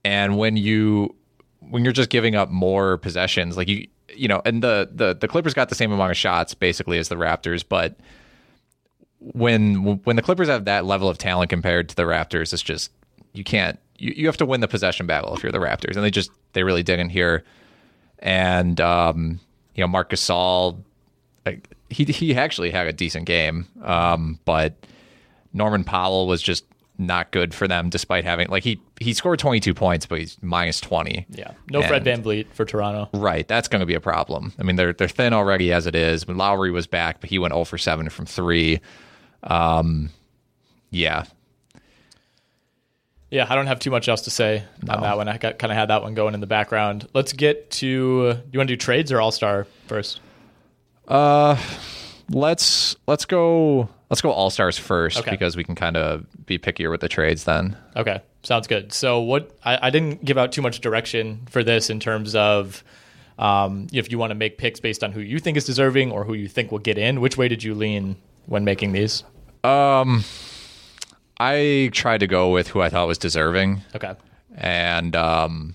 And 0.04 0.36
when 0.38 0.56
you 0.56 1.14
when 1.60 1.84
you're 1.84 1.92
just 1.92 2.10
giving 2.10 2.34
up 2.34 2.50
more 2.50 2.98
possessions, 2.98 3.56
like 3.56 3.68
you 3.68 3.86
you 4.14 4.28
know, 4.28 4.42
and 4.44 4.62
the 4.62 4.90
the 4.92 5.14
the 5.14 5.28
Clippers 5.28 5.54
got 5.54 5.68
the 5.68 5.74
same 5.74 5.92
amount 5.92 6.10
of 6.10 6.16
shots 6.16 6.54
basically 6.54 6.98
as 6.98 7.08
the 7.08 7.16
Raptors, 7.16 7.64
but 7.66 7.96
when 9.34 10.00
when 10.04 10.16
the 10.16 10.22
Clippers 10.22 10.48
have 10.48 10.64
that 10.64 10.84
level 10.84 11.08
of 11.08 11.18
talent 11.18 11.50
compared 11.50 11.88
to 11.90 11.96
the 11.96 12.02
Raptors, 12.02 12.52
it's 12.52 12.62
just 12.62 12.90
you 13.32 13.44
can't 13.44 13.78
you, 13.98 14.12
you 14.16 14.26
have 14.26 14.36
to 14.38 14.46
win 14.46 14.60
the 14.60 14.68
possession 14.68 15.06
battle 15.06 15.34
if 15.34 15.42
you're 15.42 15.52
the 15.52 15.58
Raptors, 15.58 15.94
and 15.96 16.04
they 16.04 16.10
just 16.10 16.30
they 16.54 16.62
really 16.64 16.82
didn't 16.82 17.10
here. 17.10 17.44
And 18.18 18.80
um, 18.80 19.40
you 19.74 19.82
know, 19.82 19.88
Marc 19.88 20.10
Gasol, 20.10 20.78
like, 21.46 21.68
he 21.90 22.04
he 22.04 22.34
actually 22.34 22.70
had 22.70 22.86
a 22.86 22.92
decent 22.92 23.26
game, 23.26 23.66
um, 23.82 24.38
but 24.44 24.74
Norman 25.52 25.84
Powell 25.84 26.26
was 26.26 26.42
just 26.42 26.64
not 26.98 27.32
good 27.32 27.52
for 27.54 27.66
them, 27.66 27.90
despite 27.90 28.24
having 28.24 28.48
like 28.48 28.62
he 28.62 28.80
he 29.00 29.12
scored 29.12 29.38
22 29.38 29.74
points, 29.74 30.06
but 30.06 30.20
he's 30.20 30.36
minus 30.42 30.80
20. 30.80 31.26
Yeah. 31.30 31.52
No 31.70 31.82
Fred 31.82 32.06
And- 32.06 32.22
VanVleet 32.24 32.46
for 32.52 32.64
Toronto. 32.64 33.08
Right, 33.18 33.48
that's 33.48 33.66
going 33.66 33.80
to 33.80 33.86
be 33.86 33.94
a 33.94 34.00
problem. 34.00 34.52
I 34.58 34.62
mean, 34.62 34.76
they're 34.76 34.92
they're 34.92 35.08
thin 35.08 35.32
already 35.32 35.72
as 35.72 35.86
it 35.86 35.94
is. 35.96 36.26
When 36.28 36.36
Lowry 36.36 36.70
was 36.70 36.86
back, 36.86 37.20
but 37.20 37.30
he 37.30 37.38
went 37.38 37.54
0 37.54 37.64
for 37.64 37.78
7 37.78 38.08
from 38.10 38.26
three. 38.26 38.80
Um, 39.42 40.10
yeah, 40.90 41.24
Yeah, 43.30 43.46
I 43.48 43.54
don't 43.54 43.66
have 43.66 43.78
too 43.80 43.90
much 43.90 44.08
else 44.08 44.22
to 44.22 44.30
say 44.30 44.62
on 44.88 45.00
that 45.00 45.16
one. 45.16 45.26
I 45.28 45.38
got 45.38 45.58
kind 45.58 45.72
of 45.72 45.76
had 45.78 45.86
that 45.88 46.02
one 46.02 46.14
going 46.14 46.34
in 46.34 46.40
the 46.40 46.46
background. 46.46 47.08
Let's 47.14 47.32
get 47.32 47.70
to. 47.72 48.34
Do 48.34 48.40
you 48.52 48.58
want 48.58 48.68
to 48.68 48.74
do 48.74 48.76
trades 48.76 49.10
or 49.10 49.20
All 49.20 49.32
Star 49.32 49.66
first? 49.86 50.20
Uh, 51.08 51.56
let's 52.30 52.94
let's 53.06 53.24
go 53.24 53.88
let's 54.10 54.20
go 54.20 54.30
All 54.30 54.50
Stars 54.50 54.78
first 54.78 55.18
Okay. 55.20 55.30
because 55.30 55.56
we 55.56 55.64
can 55.64 55.74
kind 55.74 55.96
of 55.96 56.26
be 56.46 56.58
pickier 56.58 56.90
with 56.90 57.00
the 57.00 57.08
trades 57.08 57.44
then. 57.44 57.76
Okay, 57.96 58.20
sounds 58.42 58.66
good. 58.66 58.92
So 58.92 59.20
what 59.20 59.56
I, 59.64 59.86
I 59.88 59.90
didn't 59.90 60.24
give 60.24 60.36
out 60.38 60.52
too 60.52 60.62
much 60.62 60.80
direction 60.80 61.40
for 61.50 61.64
this 61.64 61.88
in 61.90 62.00
terms 62.00 62.34
of 62.34 62.84
um, 63.38 63.86
if 63.92 64.10
you 64.12 64.18
want 64.18 64.30
to 64.30 64.34
make 64.34 64.58
picks 64.58 64.78
based 64.78 65.02
on 65.02 65.10
who 65.12 65.20
you 65.20 65.38
think 65.38 65.56
is 65.56 65.64
deserving 65.64 66.12
or 66.12 66.24
who 66.24 66.34
you 66.34 66.48
think 66.48 66.70
will 66.70 66.78
get 66.78 66.98
in. 66.98 67.20
Which 67.20 67.36
way 67.38 67.48
did 67.48 67.62
you 67.64 67.74
lean 67.74 68.16
when 68.46 68.64
making 68.64 68.92
these? 68.92 69.24
I 71.38 71.90
tried 71.92 72.20
to 72.20 72.26
go 72.26 72.50
with 72.50 72.68
who 72.68 72.80
I 72.80 72.88
thought 72.88 73.06
was 73.08 73.18
deserving, 73.18 73.82
Okay. 73.94 74.14
and 74.56 75.16
um, 75.16 75.74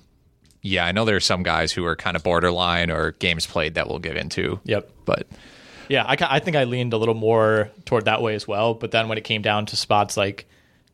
yeah, 0.61 0.85
I 0.85 0.91
know 0.91 1.03
there's 1.05 1.25
some 1.25 1.43
guys 1.43 1.71
who 1.71 1.85
are 1.85 1.95
kind 1.95 2.15
of 2.15 2.23
borderline 2.23 2.89
or 2.91 3.11
games 3.13 3.45
played 3.45 3.75
that 3.75 3.87
we'll 3.89 3.99
get 3.99 4.15
into. 4.17 4.59
Yep. 4.65 4.89
but 5.05 5.27
Yeah, 5.89 6.03
I, 6.05 6.15
I 6.21 6.39
think 6.39 6.55
I 6.57 6.63
leaned 6.65 6.93
a 6.93 6.97
little 6.97 7.15
more 7.15 7.69
toward 7.85 8.05
that 8.05 8.21
way 8.21 8.35
as 8.35 8.47
well. 8.47 8.73
But 8.73 8.91
then 8.91 9.07
when 9.07 9.17
it 9.17 9.23
came 9.23 9.41
down 9.41 9.65
to 9.67 9.75
spots 9.75 10.15
like 10.17 10.45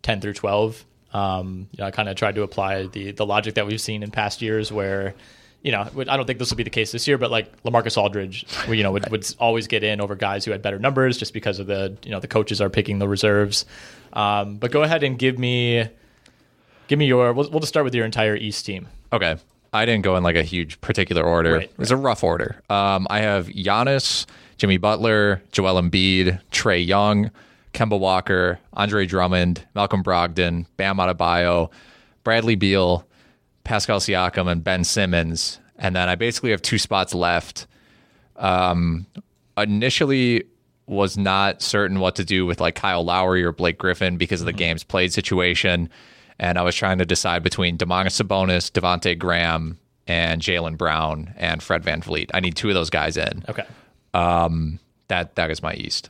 10 0.04 0.22
through 0.22 0.34
12, 0.34 0.86
um, 1.14 1.68
you 1.72 1.82
know, 1.82 1.88
I 1.88 1.92
kind 1.92 2.10
of 2.10 2.16
tried 2.16 2.36
to 2.36 2.44
apply 2.44 2.88
the, 2.88 3.12
the 3.12 3.26
logic 3.26 3.56
that 3.56 3.68
we've 3.68 3.82
seen 3.82 4.02
in 4.04 4.12
past 4.12 4.42
years 4.42 4.72
where, 4.72 5.14
you 5.64 5.72
know, 5.72 5.90
I 5.98 6.18
don't 6.18 6.26
think 6.28 6.40
this 6.40 6.50
will 6.50 6.58
be 6.58 6.64
the 6.64 6.70
case 6.70 6.92
this 6.92 7.08
year, 7.08 7.18
but 7.18 7.32
like 7.32 7.64
LaMarcus 7.64 7.98
Aldridge, 7.98 8.46
you 8.68 8.84
know, 8.84 8.92
would, 8.92 9.10
would 9.10 9.26
always 9.40 9.66
get 9.68 9.82
in 9.82 10.02
over 10.02 10.14
guys 10.14 10.44
who 10.44 10.52
had 10.52 10.62
better 10.62 10.78
numbers 10.78 11.18
just 11.18 11.34
because 11.34 11.58
of 11.58 11.68
the, 11.68 11.98
you 12.04 12.12
know, 12.12 12.20
the 12.20 12.28
coaches 12.28 12.60
are 12.60 12.70
picking 12.70 13.00
the 13.00 13.08
reserves. 13.08 13.66
Um, 14.12 14.58
but 14.58 14.72
go 14.72 14.84
ahead 14.84 15.04
and 15.04 15.18
give 15.18 15.40
me, 15.40 15.88
give 16.88 17.00
me 17.00 17.06
your, 17.08 17.32
we'll, 17.32 17.50
we'll 17.50 17.62
just 17.62 17.70
start 17.70 17.86
with 17.86 17.96
your 17.96 18.04
entire 18.04 18.36
East 18.36 18.66
team. 18.66 18.88
Okay. 19.14 19.38
I 19.72 19.86
didn't 19.86 20.04
go 20.04 20.18
in 20.18 20.24
like 20.24 20.36
a 20.36 20.44
huge 20.44 20.82
particular 20.82 21.24
order. 21.24 21.54
Right, 21.54 21.70
it 21.70 21.80
was 21.80 21.92
a 21.92 21.98
rough 21.98 22.24
order. 22.24 22.62
Um, 22.70 23.08
I 23.10 23.22
have 23.22 23.48
Giannis, 23.48 24.26
Jimmy 24.58 24.78
Butler, 24.78 25.42
Joel 25.52 25.82
Embiid, 25.82 26.40
Trae 26.52 26.86
Young, 26.86 27.32
Kemba 27.74 28.00
Walker, 28.00 28.60
Andre 28.74 29.08
Drummond, 29.08 29.66
Malcolm 29.74 30.04
Brogdon, 30.04 30.68
Bam 30.78 30.98
Adebayo, 30.98 31.72
Bradley 32.24 32.56
Beal, 32.56 33.08
Pascal 33.64 34.00
Siakam, 34.00 34.52
and 34.52 34.64
Ben 34.64 34.84
Simmons. 34.84 35.60
and 35.78 35.96
then 35.96 36.08
I 36.10 36.16
basically 36.16 36.52
have 36.52 36.62
two 36.62 36.78
spots 36.78 37.14
left. 37.14 37.68
Um, 38.36 39.06
initially 39.58 40.44
was 40.86 41.18
not 41.18 41.62
certain 41.62 42.00
what 42.00 42.16
to 42.16 42.26
do 42.26 42.46
with 42.46 42.60
like 42.60 42.76
Kyle 42.76 43.04
Lowry 43.06 43.44
or 43.44 43.52
Blake 43.52 43.78
Griffin 43.78 44.18
because 44.18 44.42
of 44.42 44.46
the 44.46 44.54
games 44.54 44.84
played 44.84 45.14
situation, 45.14 45.90
and 46.40 46.58
I 46.58 46.62
was 46.64 46.76
trying 46.76 46.98
to 46.98 47.06
decide 47.06 47.42
between 47.44 47.78
Domantas 47.78 48.22
Sabonis, 48.22 48.70
Devonte 48.72 49.18
Graham, 49.18 49.78
and 50.08 50.42
Jaylen 50.42 50.78
Brown 50.78 51.34
and 51.38 51.64
Fred 51.64 51.84
VanVleet. 51.84 52.32
I 52.34 52.40
need 52.42 52.56
two 52.56 52.68
of 52.70 52.76
those 52.76 52.90
guys 52.90 53.16
in. 53.18 53.44
Okay. 53.48 53.64
Um, 54.14 54.80
that 55.08 55.36
that 55.36 55.50
is 55.52 55.64
my 55.64 55.74
East. 55.74 56.10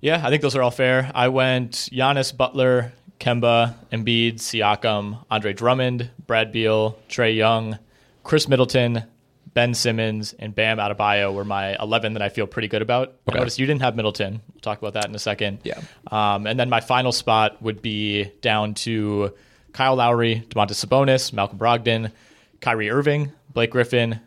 Yeah, 0.00 0.22
I 0.24 0.30
think 0.30 0.40
those 0.40 0.56
are 0.56 0.62
all 0.62 0.70
fair. 0.70 1.10
I 1.14 1.28
went 1.28 1.72
Giannis, 1.92 2.34
Butler, 2.34 2.92
Kemba, 3.20 3.74
Embiid, 3.92 4.36
Siakam, 4.36 5.24
Andre 5.30 5.52
Drummond, 5.52 6.10
Brad 6.26 6.50
Beal, 6.50 6.98
Trae 7.08 7.36
Young, 7.36 7.78
Khris 8.24 8.48
Middleton, 8.48 9.04
Ben 9.52 9.74
Simmons, 9.74 10.34
and 10.38 10.54
Bam 10.54 10.78
Adebayo 10.78 11.32
were 11.34 11.44
my 11.44 11.76
11 11.80 12.14
that 12.14 12.22
I 12.22 12.30
feel 12.30 12.46
pretty 12.46 12.68
good 12.68 12.82
about. 12.82 13.08
Okay. 13.28 13.36
I 13.36 13.38
noticed 13.38 13.58
you 13.58 13.66
didn't 13.66 13.82
have 13.82 13.94
Middleton. 13.94 14.40
We'll 14.52 14.60
talk 14.60 14.78
about 14.78 14.94
that 14.94 15.06
in 15.06 15.14
a 15.14 15.18
second. 15.18 15.58
Yeah. 15.64 15.80
Um, 16.10 16.46
and 16.46 16.58
then 16.58 16.70
my 16.70 16.80
final 16.80 17.12
spot 17.12 17.60
would 17.60 17.82
be 17.82 18.24
down 18.40 18.74
to 18.74 19.34
Kyle 19.72 19.96
Lowry, 19.96 20.44
Domantas 20.48 20.84
Sabonis, 20.84 21.32
Malcolm 21.32 21.58
Brogdon, 21.58 22.12
Kyrie 22.60 22.90
Irving, 22.90 23.32
Blake 23.52 23.70
Griffin, 23.70 24.20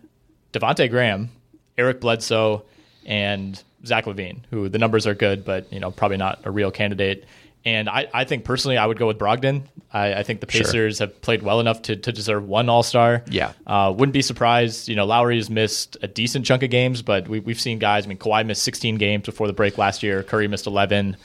Devonte 0.51 0.89
Graham, 0.89 1.29
Eric 1.77 1.99
Bledsoe, 1.99 2.63
and 3.05 3.61
Zach 3.85 4.05
LaVine, 4.05 4.41
who 4.49 4.69
the 4.69 4.77
numbers 4.77 5.07
are 5.07 5.15
good, 5.15 5.43
but 5.43 5.71
you 5.71 5.79
know 5.79 5.91
probably 5.91 6.17
not 6.17 6.41
a 6.45 6.51
real 6.51 6.71
candidate. 6.71 7.25
And 7.65 7.87
I, 7.87 8.07
I 8.13 8.23
think 8.25 8.43
personally, 8.43 8.77
I 8.77 8.85
would 8.85 8.97
go 8.97 9.07
with 9.07 9.17
Brogdon. 9.17 9.63
I, 9.91 10.15
I 10.15 10.23
think 10.23 10.41
the 10.41 10.51
Sure. 10.51 10.63
Pacers 10.63 10.99
have 10.99 11.21
played 11.21 11.43
well 11.43 11.59
enough 11.61 11.83
to, 11.83 11.95
to 11.95 12.11
deserve 12.11 12.45
one 12.47 12.67
All 12.67 12.83
Star. 12.83 13.23
Yeah. 13.29 13.53
uh, 13.65 13.93
wouldn't 13.95 14.13
be 14.13 14.21
surprised. 14.21 14.89
You 14.89 14.95
know, 14.97 15.05
Lowry's 15.05 15.49
missed 15.49 15.95
a 16.01 16.07
decent 16.07 16.45
chunk 16.45 16.63
of 16.63 16.69
games, 16.71 17.01
but 17.01 17.27
we, 17.29 17.39
we've 17.39 17.61
seen 17.61 17.79
guys. 17.79 18.05
I 18.05 18.09
mean, 18.09 18.17
Kawhi 18.17 18.45
missed 18.45 18.63
16 18.63 18.97
games 18.97 19.23
before 19.25 19.47
the 19.47 19.53
break 19.53 19.77
last 19.77 20.03
year. 20.03 20.23
Curry 20.23 20.47
missed 20.49 20.67
11. 20.67 21.15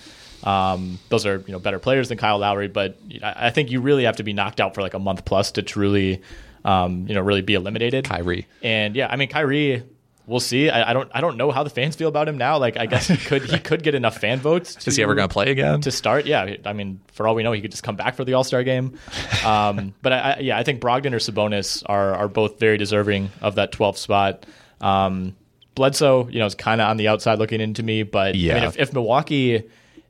Um, 0.44 1.01
those 1.09 1.27
are 1.27 1.42
you 1.46 1.53
know 1.53 1.59
better 1.59 1.81
players 1.81 2.09
than 2.11 2.18
Kyle 2.18 2.38
Lowry, 2.38 2.68
but 2.68 2.96
I 3.24 3.48
I 3.48 3.51
think 3.51 3.72
you 3.72 3.81
really 3.81 4.05
have 4.05 4.16
to 4.16 4.22
be 4.22 4.33
knocked 4.33 4.61
out 4.61 4.72
for 4.77 4.83
like 4.83 4.94
a 4.94 5.01
month 5.01 5.24
plus 5.24 5.51
to 5.53 5.62
truly, 5.62 6.22
um, 6.64 7.09
you 7.09 7.14
know, 7.16 7.22
really 7.22 7.42
be 7.42 7.55
eliminated. 7.55 8.05
Kyrie. 8.05 8.46
And 8.62 8.94
yeah, 8.94 9.09
I 9.11 9.16
mean 9.16 9.29
Kyrie, 9.29 9.83
we'll 10.29 10.38
see. 10.41 10.71
I, 10.71 10.91
I 10.91 10.93
don't 10.93 11.11
I 11.12 11.21
don't 11.21 11.37
know 11.37 11.51
how 11.51 11.64
the 11.64 11.71
fans 11.71 11.97
feel 11.97 12.09
about 12.09 12.29
him 12.29 12.38
now. 12.38 12.59
Like 12.59 12.77
I 12.77 12.87
guess 12.87 13.09
he 13.09 13.17
could 13.17 13.43
he 13.45 13.59
could 13.59 13.83
get 13.83 13.95
enough 13.95 14.19
fan 14.19 14.38
votes. 14.38 14.75
To, 14.77 14.88
Is 14.91 14.97
he 14.97 15.03
ever 15.03 15.14
going 15.14 15.29
to 15.29 15.33
play 15.33 15.51
again? 15.51 15.81
to 15.81 15.91
start? 15.91 16.27
Yeah, 16.27 16.57
I 16.64 16.73
mean 16.73 17.01
for 17.12 17.27
all 17.27 17.35
we 17.35 17.43
know, 17.43 17.53
he 17.53 17.61
could 17.61 17.71
just 17.73 17.83
come 17.83 17.97
back 17.97 18.14
for 18.14 18.25
the 18.25 18.35
All 18.35 18.45
Star 18.45 18.62
game. 18.62 18.99
Um, 19.45 19.95
but 20.03 20.12
I, 20.12 20.19
I, 20.19 20.38
yeah, 20.41 20.59
I 20.59 20.62
think 20.62 20.81
Brogdon 20.81 21.12
or 21.12 21.17
Sabonis 21.19 21.83
are 21.87 22.14
are 22.14 22.29
both 22.29 22.61
very 22.61 22.79
deserving 22.79 23.31
of 23.41 23.57
that 23.57 23.73
12th 23.73 23.97
spot. 23.97 24.47
Um, 24.81 25.35
Bledsoe, 25.75 26.29
you 26.29 26.38
know, 26.41 26.47
is 26.47 26.55
kind 26.55 26.81
of 26.81 26.88
on 26.88 26.97
the 26.97 27.09
outside 27.09 27.38
looking 27.38 27.61
into 27.61 27.83
me, 27.83 28.03
but 28.03 28.35
I 28.35 28.38
Yeah. 28.38 28.55
mean, 28.55 28.64
if, 28.64 28.79
if 28.79 28.93
Milwaukee. 28.93 29.64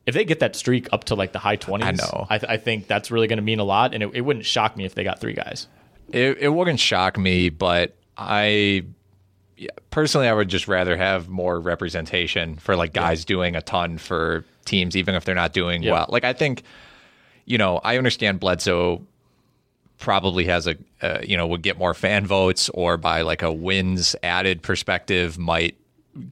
If 0.07 0.15
they 0.15 0.25
get 0.25 0.41
that 0.41 0.57
streak 0.57 0.89
up 0.91 1.05
to 1.05 1.15
like 1.15 1.33
the 1.33 1.39
high 1.39 1.57
twenties, 1.57 1.87
I 1.87 1.93
know. 1.93 2.27
I, 2.31 2.39
th- 2.39 2.51
I 2.51 2.57
think 2.57 2.87
that's 2.87 3.11
really 3.11 3.27
going 3.27 3.37
to 3.37 3.43
mean 3.43 3.59
a 3.59 3.65
lot, 3.65 3.93
and 3.93 4.03
it, 4.03 4.11
it 4.15 4.21
wouldn't 4.23 4.47
shock 4.47 4.75
me 4.75 4.87
if 4.87 4.95
they 4.95 5.05
got 5.05 5.21
three 5.21 5.35
guys. 5.35 5.67
It, 6.11 6.39
it 6.39 6.49
wouldn't 6.49 6.81
shock 6.81 7.19
me, 7.19 7.51
but 7.51 7.95
I 8.17 8.85
personally 9.91 10.29
I 10.29 10.33
would 10.33 10.49
just 10.49 10.69
rather 10.69 10.97
have 10.97 11.29
more 11.29 11.59
representation 11.61 12.57
for 12.57 12.77
like 12.77 12.93
guys 12.93 13.25
doing 13.25 13.57
a 13.57 13.63
ton 13.63 13.99
for 13.99 14.45
teams, 14.65 14.97
even 14.97 15.15
if 15.15 15.25
they're 15.25 15.35
not 15.35 15.53
doing 15.53 15.83
Yeah. 15.83 15.93
well. 15.93 16.07
Like 16.09 16.25
I 16.25 16.33
think, 16.33 16.63
you 17.45 17.59
know, 17.59 17.79
I 17.79 17.97
understand 17.99 18.41
Bledsoe 18.41 19.03
probably 19.99 20.45
has 20.45 20.67
a 20.69 20.77
uh, 21.03 21.19
you 21.25 21.37
know 21.37 21.47
would 21.49 21.63
get 21.63 21.77
more 21.79 21.93
fan 21.95 22.25
votes 22.27 22.69
or 22.71 22.97
by 22.97 23.23
like 23.23 23.43
a 23.43 23.53
wins 23.53 24.15
added 24.23 24.63
perspective 24.63 25.39
might 25.39 25.77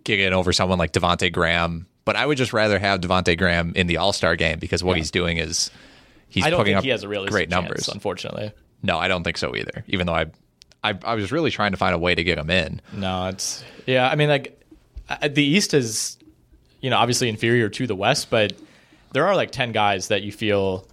get 0.04 0.20
in 0.20 0.32
over 0.32 0.52
someone 0.52 0.78
like 0.78 0.92
Devonte 0.92 1.32
Graham. 1.32 1.86
But 2.04 2.14
I 2.14 2.24
would 2.24 2.38
just 2.38 2.52
rather 2.52 2.78
have 2.78 3.00
Devonte 3.00 3.36
Graham 3.36 3.72
in 3.74 3.88
the 3.88 3.96
All 3.96 4.12
Star 4.12 4.36
game 4.36 4.60
because 4.60 4.84
what 4.84 4.96
he's 4.96 5.10
doing 5.10 5.38
is 5.38 5.70
he's 6.28 6.44
I 6.44 6.50
don't 6.50 6.58
putting 6.58 6.72
think 6.74 6.78
up 6.78 6.84
he 6.84 6.90
has 6.90 7.02
a 7.02 7.08
realistic 7.08 7.32
great 7.32 7.50
chance, 7.50 7.62
numbers. 7.62 7.88
unfortunately. 7.88 8.52
No, 8.82 8.98
I 8.98 9.08
don't 9.08 9.24
think 9.24 9.36
so 9.38 9.56
either. 9.56 9.82
Even 9.88 10.06
though 10.06 10.14
I, 10.14 10.26
I, 10.87 10.99
I 11.03 11.14
was 11.14 11.33
really 11.33 11.51
trying 11.51 11.72
to 11.72 11.77
find 11.77 11.94
a 11.94 11.99
way 11.99 12.14
to 12.14 12.22
get 12.22 12.38
him 12.38 12.51
in. 12.51 12.81
No, 12.92 13.29
it's 13.29 13.64
yeah. 13.87 14.09
I 14.09 14.14
mean, 14.14 14.29
like 14.29 14.62
the 15.29 15.42
East 15.42 15.75
is, 15.75 16.18
you 16.81 16.90
know, 16.90 16.96
obviously 16.96 17.29
inferior 17.29 17.68
to 17.68 17.87
the 17.87 17.96
West, 17.96 18.31
but 18.31 18.53
there 19.12 19.27
are 19.27 19.35
like 19.35 19.51
ten 19.51 19.72
guys 19.72 20.09
that 20.09 20.22
you 20.22 20.33
feel 20.33 20.87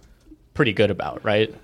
pretty 0.54 0.72
good 0.72 0.90
about, 0.90 1.24
right? 1.24 1.54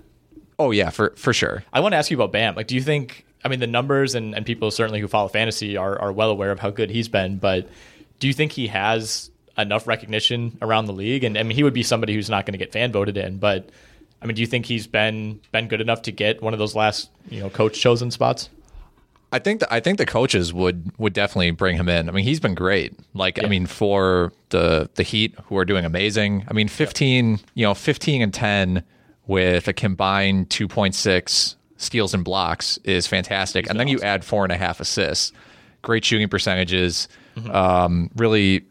Oh 0.59 0.71
yeah, 0.71 0.91
for 0.91 1.15
for 1.17 1.33
sure. 1.33 1.65
I 1.73 1.81
want 1.81 1.93
to 1.93 1.97
ask 1.97 2.11
you 2.11 2.17
about 2.17 2.33
Bam. 2.33 2.55
Like, 2.55 2.67
do 2.67 2.75
you 2.75 2.83
think? 2.83 3.27
I 3.43 3.49
mean, 3.49 3.61
the 3.61 3.67
numbers 3.67 4.15
and, 4.15 4.35
and 4.35 4.45
people 4.45 4.71
certainly 4.71 5.01
who 5.01 5.09
follow 5.09 5.29
fantasy 5.29 5.77
are 5.77 5.99
are 5.99 6.13
well 6.13 6.31
aware 6.31 6.51
of 6.51 6.61
how 6.61 6.71
good 6.71 6.91
he's 6.91 7.09
been, 7.09 7.39
but 7.39 7.69
do 8.21 8.29
you 8.29 8.35
think 8.35 8.53
he 8.53 8.69
has 8.69 9.31
enough 9.59 9.87
recognition 9.87 10.57
around 10.63 10.85
the 10.85 10.93
league? 10.93 11.25
And 11.25 11.37
I 11.37 11.43
mean, 11.43 11.57
he 11.57 11.63
would 11.63 11.75
be 11.75 11.83
somebody 11.83 12.15
who's 12.15 12.31
not 12.31 12.47
going 12.47 12.53
to 12.53 12.59
get 12.59 12.73
fan 12.73 12.93
voted 12.93 13.17
in, 13.17 13.39
but 13.39 13.71
I 14.23 14.27
mean, 14.27 14.35
do 14.35 14.41
you 14.43 14.47
think 14.47 14.67
he's 14.67 14.87
been 14.87 15.41
been 15.53 15.69
good 15.69 15.81
enough 15.81 16.03
to 16.03 16.13
get 16.13 16.43
one 16.43 16.53
of 16.53 16.59
those 16.59 16.75
last 16.75 17.11
you 17.31 17.41
know 17.41 17.51
coach 17.51 17.81
chosen 17.81 18.11
spots? 18.11 18.49
I 19.33 19.39
think 19.39 19.61
the, 19.61 19.73
I 19.73 19.79
think 19.79 19.99
the 19.99 20.07
coaches 20.07 20.53
would 20.53 20.91
would 20.99 21.13
definitely 21.13 21.53
bring 21.53 21.77
him 21.77 21.89
in. 21.89 22.09
I 22.09 22.13
mean, 22.13 22.25
he's 22.25 22.41
been 22.41 22.55
great. 22.55 22.95
Like 23.15 23.43
I 23.43 23.47
mean, 23.47 23.67
for 23.67 24.33
the 24.51 24.91
the 24.97 25.03
Heat 25.05 25.35
who 25.45 25.57
are 25.57 25.65
doing 25.65 25.85
amazing. 25.85 26.45
I 26.49 26.53
mean, 26.53 26.69
fifteen, 26.69 27.39
you 27.55 27.65
know, 27.65 27.75
fifteen 27.75 28.23
and 28.23 28.35
ten 28.35 28.83
with 29.27 29.69
a 29.69 29.73
combined 29.73 30.51
two 30.51 30.67
point 30.67 30.95
six 30.95 31.57
steals 31.77 32.13
and 32.13 32.25
blocks 32.25 32.79
is 32.85 33.07
fantastic. 33.07 33.71
and 33.71 33.79
then 33.81 33.89
you 33.89 33.99
add 34.01 34.25
four 34.25 34.45
and 34.45 34.53
a 34.53 34.57
half 34.57 34.81
assists. 34.81 35.33
Great 35.83 36.05
shooting 36.05 36.29
percentages. 36.29 37.09
Um, 37.51 38.11
really, 38.17 38.67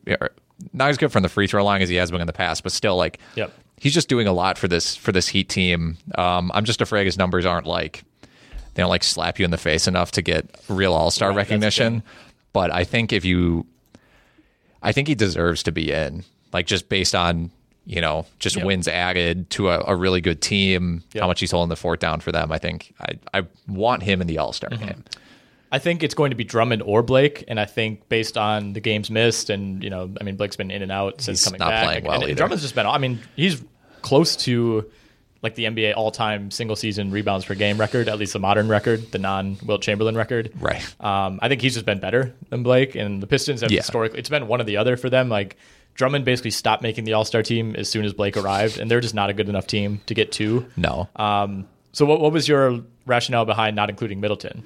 not 0.73 0.89
as 0.89 0.97
good 0.97 1.11
from 1.11 1.23
the 1.23 1.29
free 1.29 1.47
throw 1.47 1.63
line 1.63 1.81
as 1.81 1.89
he 1.89 1.95
has 1.95 2.11
been 2.11 2.21
in 2.21 2.27
the 2.27 2.33
past, 2.33 2.61
but 2.61 2.71
still, 2.71 2.97
like, 2.97 3.17
Yep. 3.35 3.51
He's 3.79 3.93
just 3.93 4.09
doing 4.09 4.27
a 4.27 4.33
lot 4.33 4.57
for 4.57 4.67
this 4.67 4.95
for 4.95 5.11
this 5.11 5.27
Heat 5.29 5.49
team. 5.49 5.97
Um, 6.15 6.51
I'm 6.53 6.65
just 6.65 6.81
afraid 6.81 7.05
his 7.05 7.17
numbers 7.17 7.45
aren't 7.45 7.65
like 7.67 8.03
they 8.73 8.83
don't 8.83 8.89
like 8.89 9.03
slap 9.03 9.39
you 9.39 9.45
in 9.45 9.51
the 9.51 9.57
face 9.57 9.87
enough 9.87 10.11
to 10.13 10.21
get 10.21 10.45
real 10.69 10.93
All 10.93 11.11
Star 11.11 11.29
Right, 11.29 11.37
recognition. 11.37 12.03
But 12.53 12.71
I 12.73 12.83
think 12.83 13.11
if 13.13 13.25
you, 13.25 13.65
I 14.81 14.91
think 14.91 15.07
he 15.07 15.15
deserves 15.15 15.63
to 15.63 15.71
be 15.71 15.91
in, 15.91 16.23
like 16.53 16.65
just 16.65 16.89
based 16.89 17.13
on 17.15 17.51
you 17.85 18.01
know 18.01 18.25
just 18.39 18.55
Yep. 18.55 18.65
wins 18.65 18.87
added 18.87 19.49
to 19.51 19.69
a, 19.69 19.83
a 19.87 19.95
really 19.95 20.21
good 20.21 20.41
team, 20.41 21.03
Yep. 21.13 21.21
how 21.21 21.27
much 21.27 21.39
he's 21.39 21.51
holding 21.51 21.69
the 21.69 21.75
fort 21.75 21.99
down 21.99 22.19
for 22.19 22.31
them. 22.31 22.51
I 22.51 22.57
think 22.57 22.93
I 22.99 23.39
I 23.39 23.45
want 23.67 24.03
him 24.03 24.21
in 24.21 24.27
the 24.27 24.37
All 24.37 24.51
Mm-hmm. 24.51 24.75
Star 24.75 24.87
game. 24.87 25.03
I 25.71 25.79
think 25.79 26.01
it's 26.03 26.15
going 26.15 26.31
to 26.31 26.35
be 26.35 26.43
Drummond 26.43 26.81
or 26.81 27.03
Blake, 27.03 27.43
and 27.47 27.59
I 27.59 27.65
think 27.65 28.09
based 28.09 28.37
on 28.37 28.73
the 28.73 28.79
games 28.79 29.11
missed, 29.11 29.49
and 29.49 29.83
you 29.83 29.89
know, 29.89 30.09
I 30.19 30.23
mean, 30.23 30.35
Blake's 30.35 30.55
been 30.55 30.71
in 30.71 30.81
and 30.81 30.91
out 30.91 31.21
since 31.21 31.39
He's 31.41 31.45
coming 31.45 31.59
not 31.59 31.69
back. 31.69 31.85
playing 31.85 32.03
well 32.05 32.21
and, 32.21 32.23
and. 32.29 32.37
Drummond's 32.37 32.63
just 32.63 32.75
been. 32.75 32.85
I 32.87 32.97
mean, 32.97 33.19
he's 33.35 33.61
close 34.01 34.35
to 34.37 34.89
like 35.41 35.55
the 35.55 35.65
NBA 35.65 35.93
all-time 35.95 36.51
single-season 36.51 37.11
rebounds 37.11 37.45
per 37.45 37.55
game 37.55 37.77
record, 37.77 38.09
at 38.09 38.17
least 38.19 38.33
the 38.33 38.39
modern 38.39 38.67
record, 38.67 39.09
the 39.13 39.19
non-Wilt 39.19 39.81
Chamberlain 39.81 40.15
record. 40.15 40.51
Right. 40.59 40.83
Um, 40.99 41.39
I 41.41 41.47
think 41.47 41.61
he's 41.61 41.75
just 41.75 41.85
been 41.85 41.99
better 42.01 42.33
than 42.49 42.61
Blake, 42.63 42.95
and 42.95 43.23
the 43.23 43.27
Pistons 43.27 43.61
have 43.61 43.71
Yeah. 43.71 43.79
historically 43.79 44.19
it's 44.19 44.27
been 44.27 44.47
one 44.47 44.59
or 44.59 44.65
the 44.65 44.75
other 44.77 44.97
for 44.97 45.09
them. 45.09 45.29
Like 45.29 45.55
Drummond 45.95 46.25
basically 46.25 46.51
stopped 46.51 46.83
making 46.83 47.05
the 47.05 47.13
All-Star 47.13 47.41
team 47.43 47.75
as 47.77 47.87
soon 47.89 48.03
as 48.03 48.11
Blake 48.13 48.35
arrived, 48.35 48.79
and 48.79 48.91
they're 48.91 48.99
just 48.99 49.15
not 49.15 49.29
a 49.29 49.33
good 49.33 49.47
enough 49.47 49.65
team 49.67 50.01
to 50.07 50.13
get 50.13 50.31
two. 50.33 50.65
No, 50.75 51.07
Um, 51.15 51.67
so 51.93 52.05
what, 52.05 52.19
what 52.19 52.33
was 52.33 52.47
your 52.49 52.81
rationale 53.05 53.45
behind 53.45 53.75
not 53.77 53.89
including 53.89 54.19
Middleton? 54.19 54.63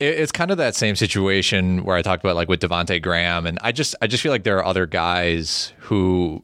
It, 0.00 0.18
it's 0.18 0.32
kind 0.32 0.50
of 0.50 0.58
that 0.58 0.74
same 0.74 0.96
situation 0.96 1.84
where 1.84 1.96
I 1.96 2.02
talked 2.02 2.24
about 2.24 2.36
like 2.36 2.48
with 2.48 2.60
Devonte 2.60 3.00
Graham, 3.00 3.46
and 3.46 3.58
I 3.62 3.72
just 3.72 3.94
I 4.02 4.06
just 4.06 4.22
feel 4.22 4.32
like 4.32 4.44
there 4.44 4.58
are 4.58 4.64
other 4.64 4.86
guys 4.86 5.72
who 5.78 6.42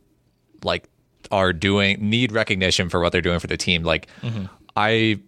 like 0.63 0.89
are 1.31 1.53
doing 1.53 1.99
need 2.09 2.33
recognition 2.33 2.89
for 2.89 3.01
what 3.01 3.13
they're 3.13 3.21
doing 3.21 3.39
for 3.39 3.47
the 3.47 3.57
team. 3.57 3.83
Like 3.83 4.09
I 4.77 5.19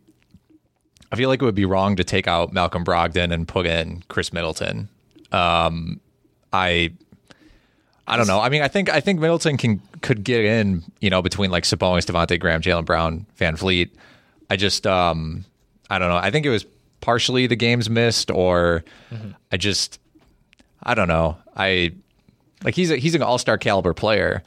I 1.10 1.16
feel 1.16 1.28
like 1.28 1.42
it 1.42 1.44
would 1.44 1.54
be 1.54 1.64
wrong 1.64 1.96
to 1.96 2.04
take 2.04 2.26
out 2.26 2.52
Malcolm 2.52 2.84
Brogdon 2.84 3.32
and 3.32 3.46
put 3.46 3.66
in 3.66 4.02
Khris 4.08 4.32
Middleton. 4.32 4.88
Um, 5.30 6.00
I 6.52 6.92
I 8.06 8.16
don't 8.16 8.26
know. 8.26 8.40
I 8.40 8.48
mean, 8.48 8.62
I 8.62 8.68
think 8.68 8.88
I 8.90 9.00
think 9.00 9.20
Middleton 9.20 9.56
can 9.56 9.80
could 10.00 10.24
get 10.24 10.44
in, 10.44 10.82
you 11.00 11.10
know, 11.10 11.22
between 11.22 11.50
like 11.50 11.64
Sabonis, 11.64 12.04
Devonte 12.10 12.38
Graham, 12.38 12.60
Jaylen 12.60 12.84
Brown, 12.84 13.26
VanVleet. 13.38 13.90
I 14.50 14.56
just 14.56 14.86
um 14.86 15.44
I 15.90 15.98
don't 15.98 16.08
know. 16.08 16.16
I 16.16 16.30
think 16.30 16.46
it 16.46 16.50
was 16.50 16.64
partially 17.02 17.46
the 17.46 17.56
games 17.56 17.90
missed 17.90 18.30
or 18.30 18.84
mm-hmm. 19.10 19.32
I 19.50 19.58
just 19.58 20.00
I 20.82 20.94
don't 20.94 21.08
know. 21.08 21.36
I 21.54 21.92
like 22.64 22.74
he's 22.74 22.90
a, 22.90 22.96
he's 22.96 23.14
an 23.14 23.22
all-star 23.22 23.58
caliber 23.58 23.92
player, 23.92 24.42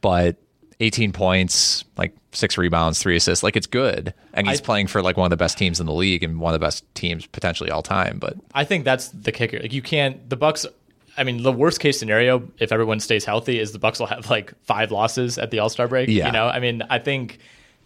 but 0.00 0.36
18 0.80 1.12
points, 1.12 1.84
like 1.96 2.16
six 2.32 2.58
rebounds, 2.58 3.00
three 3.00 3.14
assists, 3.16 3.44
like 3.44 3.54
it's 3.56 3.68
good. 3.68 4.12
And 4.34 4.48
he's 4.48 4.60
I- 4.60 4.64
playing 4.64 4.88
for 4.88 5.02
like 5.02 5.16
one 5.16 5.26
of 5.26 5.30
the 5.30 5.36
best 5.36 5.56
teams 5.56 5.78
in 5.78 5.86
the 5.86 5.92
league 5.92 6.24
and 6.24 6.40
one 6.40 6.52
of 6.52 6.60
the 6.60 6.64
best 6.64 6.84
teams 6.94 7.26
potentially 7.26 7.70
all 7.70 7.82
time, 7.82 8.18
but 8.18 8.34
I 8.54 8.64
think 8.64 8.84
that's 8.84 9.08
the 9.08 9.30
kicker. 9.30 9.60
Like 9.60 9.72
you 9.72 9.82
can't 9.82 10.28
the 10.28 10.36
Bucks. 10.36 10.66
I 11.14 11.24
mean, 11.24 11.42
the 11.42 11.52
worst 11.52 11.78
case 11.78 11.98
scenario, 11.98 12.48
if 12.58 12.72
everyone 12.72 12.98
stays 12.98 13.26
healthy, 13.26 13.58
is 13.58 13.72
the 13.72 13.78
Bucks 13.78 14.00
will 14.00 14.06
have 14.06 14.30
like 14.30 14.54
five 14.64 14.90
losses 14.90 15.36
at 15.36 15.50
the 15.50 15.58
All 15.58 15.68
Star 15.68 15.86
break. 15.86 16.08
Yeah. 16.08 16.26
You 16.26 16.32
know, 16.32 16.46
I 16.46 16.58
mean, 16.58 16.82
I 16.88 16.98
think 16.98 17.38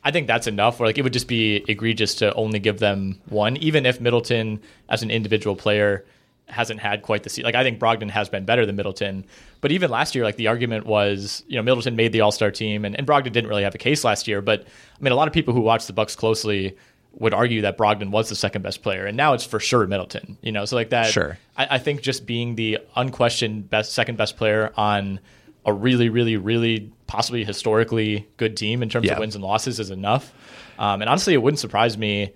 I 0.06 0.12
think 0.12 0.28
that's 0.28 0.46
enough. 0.46 0.78
Where 0.78 0.86
like 0.86 0.98
it 0.98 1.02
would 1.02 1.12
just 1.12 1.26
be 1.26 1.64
egregious 1.66 2.14
to 2.16 2.32
only 2.34 2.60
give 2.60 2.78
them 2.78 3.20
one, 3.28 3.56
even 3.56 3.84
if 3.84 4.00
Middleton 4.00 4.60
as 4.88 5.02
an 5.02 5.10
individual 5.10 5.56
player 5.56 6.04
hasn't 6.46 6.78
had 6.78 7.02
quite 7.02 7.24
the. 7.24 7.42
Like 7.42 7.56
I 7.56 7.64
think 7.64 7.80
Brogdon 7.80 8.08
has 8.10 8.28
been 8.28 8.44
better 8.44 8.64
than 8.64 8.76
Middleton, 8.76 9.24
but 9.60 9.72
even 9.72 9.90
last 9.90 10.14
year, 10.14 10.22
like 10.22 10.36
the 10.36 10.46
argument 10.46 10.86
was, 10.86 11.42
you 11.48 11.56
know, 11.56 11.62
Middleton 11.64 11.96
made 11.96 12.12
the 12.12 12.20
All 12.20 12.30
Star 12.30 12.52
team, 12.52 12.84
and, 12.84 12.96
and 12.96 13.04
Brogdon 13.04 13.32
didn't 13.32 13.48
really 13.48 13.64
have 13.64 13.74
a 13.74 13.78
case 13.78 14.04
last 14.04 14.28
year. 14.28 14.40
But 14.40 14.60
I 14.62 15.02
mean, 15.02 15.10
a 15.10 15.16
lot 15.16 15.26
of 15.26 15.34
people 15.34 15.52
who 15.52 15.60
watch 15.60 15.88
the 15.88 15.92
Bucks 15.92 16.14
closely 16.14 16.76
would 17.14 17.34
argue 17.34 17.62
that 17.62 17.76
Brogdon 17.76 18.12
was 18.12 18.28
the 18.28 18.36
second 18.36 18.62
best 18.62 18.84
player, 18.84 19.06
and 19.06 19.16
now 19.16 19.32
it's 19.32 19.44
for 19.44 19.58
sure 19.58 19.88
Middleton. 19.88 20.38
You 20.40 20.52
know, 20.52 20.66
so 20.66 20.76
like 20.76 20.90
that. 20.90 21.06
Sure. 21.06 21.36
I, 21.56 21.66
I 21.68 21.78
think 21.78 22.00
just 22.02 22.26
being 22.26 22.54
the 22.54 22.78
unquestioned 22.94 23.68
best 23.70 23.92
second 23.92 24.18
best 24.18 24.36
player 24.36 24.72
on 24.76 25.18
a 25.66 25.72
really, 25.72 26.08
really, 26.08 26.36
really 26.38 26.90
possibly 27.06 27.44
historically 27.44 28.26
good 28.38 28.56
team 28.56 28.82
in 28.82 28.88
terms 28.88 29.06
Yeah. 29.06 29.14
of 29.14 29.18
wins 29.18 29.34
and 29.34 29.44
losses 29.44 29.78
is 29.80 29.90
enough. 29.90 30.32
Um, 30.78 31.02
and 31.02 31.08
honestly, 31.10 31.34
it 31.34 31.42
wouldn't 31.42 31.58
surprise 31.58 31.98
me 31.98 32.30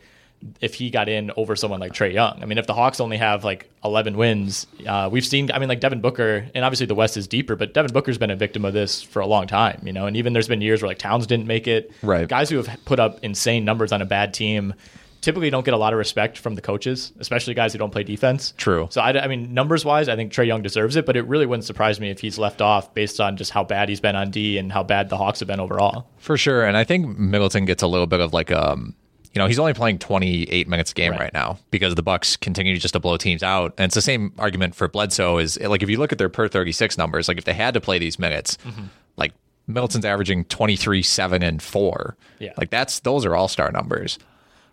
if 0.63 0.75
he 0.75 0.89
got 0.89 1.07
in 1.09 1.31
over 1.37 1.55
someone 1.55 1.81
like 1.81 1.93
Trae 1.93 2.13
Young. 2.15 2.39
I 2.43 2.47
mean, 2.47 2.57
if 2.57 2.67
the 2.67 2.73
Hawks 2.73 2.99
only 2.99 3.19
have 3.19 3.45
like 3.45 3.69
11 3.85 4.17
wins, 4.17 4.67
uh, 4.87 5.09
we've 5.13 5.25
seen, 5.25 5.51
I 5.53 5.59
mean, 5.59 5.69
like 5.69 5.81
Devin 5.81 6.01
Booker, 6.01 6.47
and 6.55 6.65
obviously 6.65 6.87
the 6.87 6.95
West 6.95 7.19
is 7.19 7.29
deeper, 7.29 7.57
but 7.57 7.75
Devin 7.75 7.93
Booker's 7.93 8.17
been 8.17 8.31
a 8.31 8.37
victim 8.37 8.65
of 8.65 8.73
this 8.73 9.03
for 9.03 9.21
a 9.21 9.27
long 9.27 9.47
time, 9.47 9.83
you 9.85 9.93
know, 9.93 10.07
and 10.07 10.17
even 10.17 10.33
there's 10.33 10.49
been 10.49 10.63
years 10.63 10.81
where 10.81 10.89
like 10.89 10.99
Towns 10.99 11.27
didn't 11.27 11.47
make 11.47 11.69
it. 11.69 11.93
Right. 12.03 12.27
Guys 12.27 12.49
who 12.49 12.57
have 12.57 12.85
put 12.87 12.99
up 12.99 13.19
insane 13.23 13.67
numbers 13.67 13.93
on 13.93 14.01
a 14.01 14.07
bad 14.07 14.33
team 14.33 14.73
typically 15.21 15.51
don't 15.51 15.65
get 15.65 15.75
a 15.75 15.77
lot 15.77 15.93
of 15.93 15.99
respect 15.99 16.39
from 16.39 16.55
the 16.55 16.61
coaches, 16.63 17.13
especially 17.19 17.55
guys 17.55 17.73
who 17.73 17.79
don't 17.79 17.91
play 17.91 18.03
defense. 18.03 18.55
True. 18.57 18.89
So, 18.91 19.01
I, 19.01 19.23
I 19.25 19.27
mean, 19.27 19.53
numbers 19.55 19.85
wise, 19.85 20.09
I 20.09 20.17
think 20.17 20.33
Trae 20.33 20.47
Young 20.47 20.63
deserves 20.63 20.97
it, 20.97 21.07
but 21.07 21.17
it 21.17 21.23
really 21.27 21.47
wouldn't 21.47 21.65
surprise 21.65 22.01
me 22.01 22.11
if 22.11 22.21
he's 22.21 22.39
left 22.39 22.61
off 22.61 22.93
based 22.95 23.21
on 23.21 23.37
just 23.37 23.51
how 23.51 23.65
bad 23.65 23.89
he's 23.89 24.01
been 24.01 24.17
on 24.17 24.31
D 24.31 24.59
and 24.59 24.73
how 24.73 24.83
bad 24.83 25.09
the 25.09 25.17
Hawks 25.17 25.41
have 25.41 25.49
been 25.49 25.61
overall. 25.61 26.09
For 26.19 26.37
sure. 26.37 26.65
And 26.65 26.77
I 26.77 26.85
think 26.85 27.19
Middleton 27.19 27.65
gets 27.65 27.83
a 27.83 27.87
little 27.87 28.07
bit 28.07 28.21
of 28.21 28.33
like 28.33 28.51
um 28.51 28.95
you 29.33 29.39
know, 29.39 29.47
he's 29.47 29.61
only 29.61 29.75
playing 29.75 30.01
28 30.01 30.67
minutes 30.67 30.91
a 30.91 30.95
game 30.95 31.13
Right. 31.13 31.21
right, 31.21 31.33
now 31.33 31.57
because 31.71 31.95
the 31.95 32.03
Bucks 32.03 32.37
continue 32.37 32.77
just 32.77 32.95
to 32.95 33.01
blow 33.01 33.17
teams 33.17 33.45
out. 33.45 33.73
And 33.79 33.85
it's 33.85 33.95
the 33.95 34.03
same 34.03 34.33
argument 34.39 34.75
for 34.75 34.89
Bledsoe 34.89 35.39
is 35.39 35.57
like 35.61 35.85
if 35.85 35.89
you 35.89 35.99
look 35.99 36.11
at 36.11 36.19
their 36.19 36.29
per 36.29 36.49
36 36.49 36.99
numbers, 36.99 37.29
like 37.29 37.39
if 37.39 37.45
they 37.45 37.53
had 37.55 37.75
to 37.75 37.81
play 37.81 37.99
these 38.01 38.19
minutes, 38.19 38.59
Mm-hmm. 38.67 38.87
like 39.17 39.33
Middleton's 39.69 40.05
averaging 40.05 40.47
23, 40.47 41.01
7 41.01 41.43
and 41.45 41.63
4. 41.63 42.17
Yeah. 42.41 42.53
Like 42.57 42.71
that's 42.71 42.99
those 43.01 43.25
are 43.25 43.37
all-star 43.37 43.71
numbers. 43.71 44.19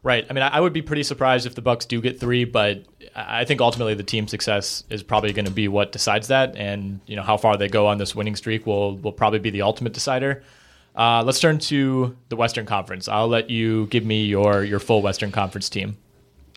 Right. 0.07 0.25
I 0.29 0.31
mean, 0.31 0.41
I 0.41 0.61
would 0.61 0.71
be 0.71 0.81
pretty 0.81 1.03
surprised 1.03 1.45
if 1.45 1.55
the 1.55 1.61
Bucks 1.61 1.85
do 1.85 1.99
get 1.99 2.17
three, 2.17 2.45
but 2.45 2.85
I 3.13 3.41
I 3.41 3.43
think 3.43 3.59
ultimately 3.59 3.93
the 3.93 4.03
team 4.03 4.25
success 4.29 4.85
is 4.89 5.03
probably 5.03 5.33
going 5.33 5.47
to 5.47 5.51
be 5.51 5.67
what 5.67 5.91
decides 5.91 6.29
that, 6.29 6.55
and 6.55 7.01
you 7.07 7.17
know 7.17 7.23
how 7.23 7.35
far 7.35 7.57
they 7.57 7.67
go 7.67 7.87
on 7.87 7.97
this 7.97 8.15
winning 8.15 8.37
streak 8.37 8.65
will 8.65 8.95
will 8.95 9.11
probably 9.11 9.39
be 9.39 9.49
the 9.49 9.63
ultimate 9.63 9.91
decider. 9.91 10.43
Uh, 10.95 11.23
let's 11.25 11.41
turn 11.41 11.59
to 11.59 12.15
the 12.29 12.37
Western 12.37 12.65
Conference. 12.65 13.09
I'll 13.09 13.27
let 13.27 13.49
you 13.49 13.87
give 13.87 14.05
me 14.05 14.23
your 14.23 14.63
your 14.63 14.79
full 14.79 15.01
Western 15.01 15.33
Conference 15.33 15.67
team. 15.67 15.97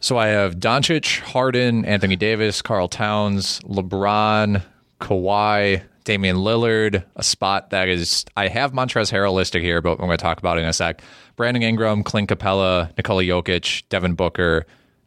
So 0.01 0.17
I 0.17 0.29
have 0.29 0.61
Doncic, 0.61 1.19
Harden, 1.19 1.85
Anthony 1.85 2.15
Davis, 2.15 2.63
Karl 2.63 2.87
Towns, 2.87 3.59
LeBron, 3.63 4.63
Kawhi, 5.01 5.83
Damian 6.05 6.37
Lillard, 6.37 7.05
a 7.17 7.23
spot 7.23 7.71
that 7.71 7.89
is 7.89 8.25
I 8.37 8.49
have 8.49 8.73
Montrezl 8.73 9.13
Harrell 9.13 9.35
listed 9.35 9.63
here, 9.63 9.81
but 9.83 9.93
I'm 9.93 9.99
going 10.07 10.11
to 10.11 10.17
talk 10.17 10.39
about 10.39 10.59
it 10.59 10.63
in 10.63 10.67
a 10.67 10.73
sec. 10.73 11.03
Brandon 11.37 11.63
Ingram, 11.63 12.03
Clint 12.03 12.29
Capela, 12.29 12.95
Nikola 12.97 13.23
Jokic, 13.23 13.83
Devin 13.89 14.15
Booker, 14.15 14.67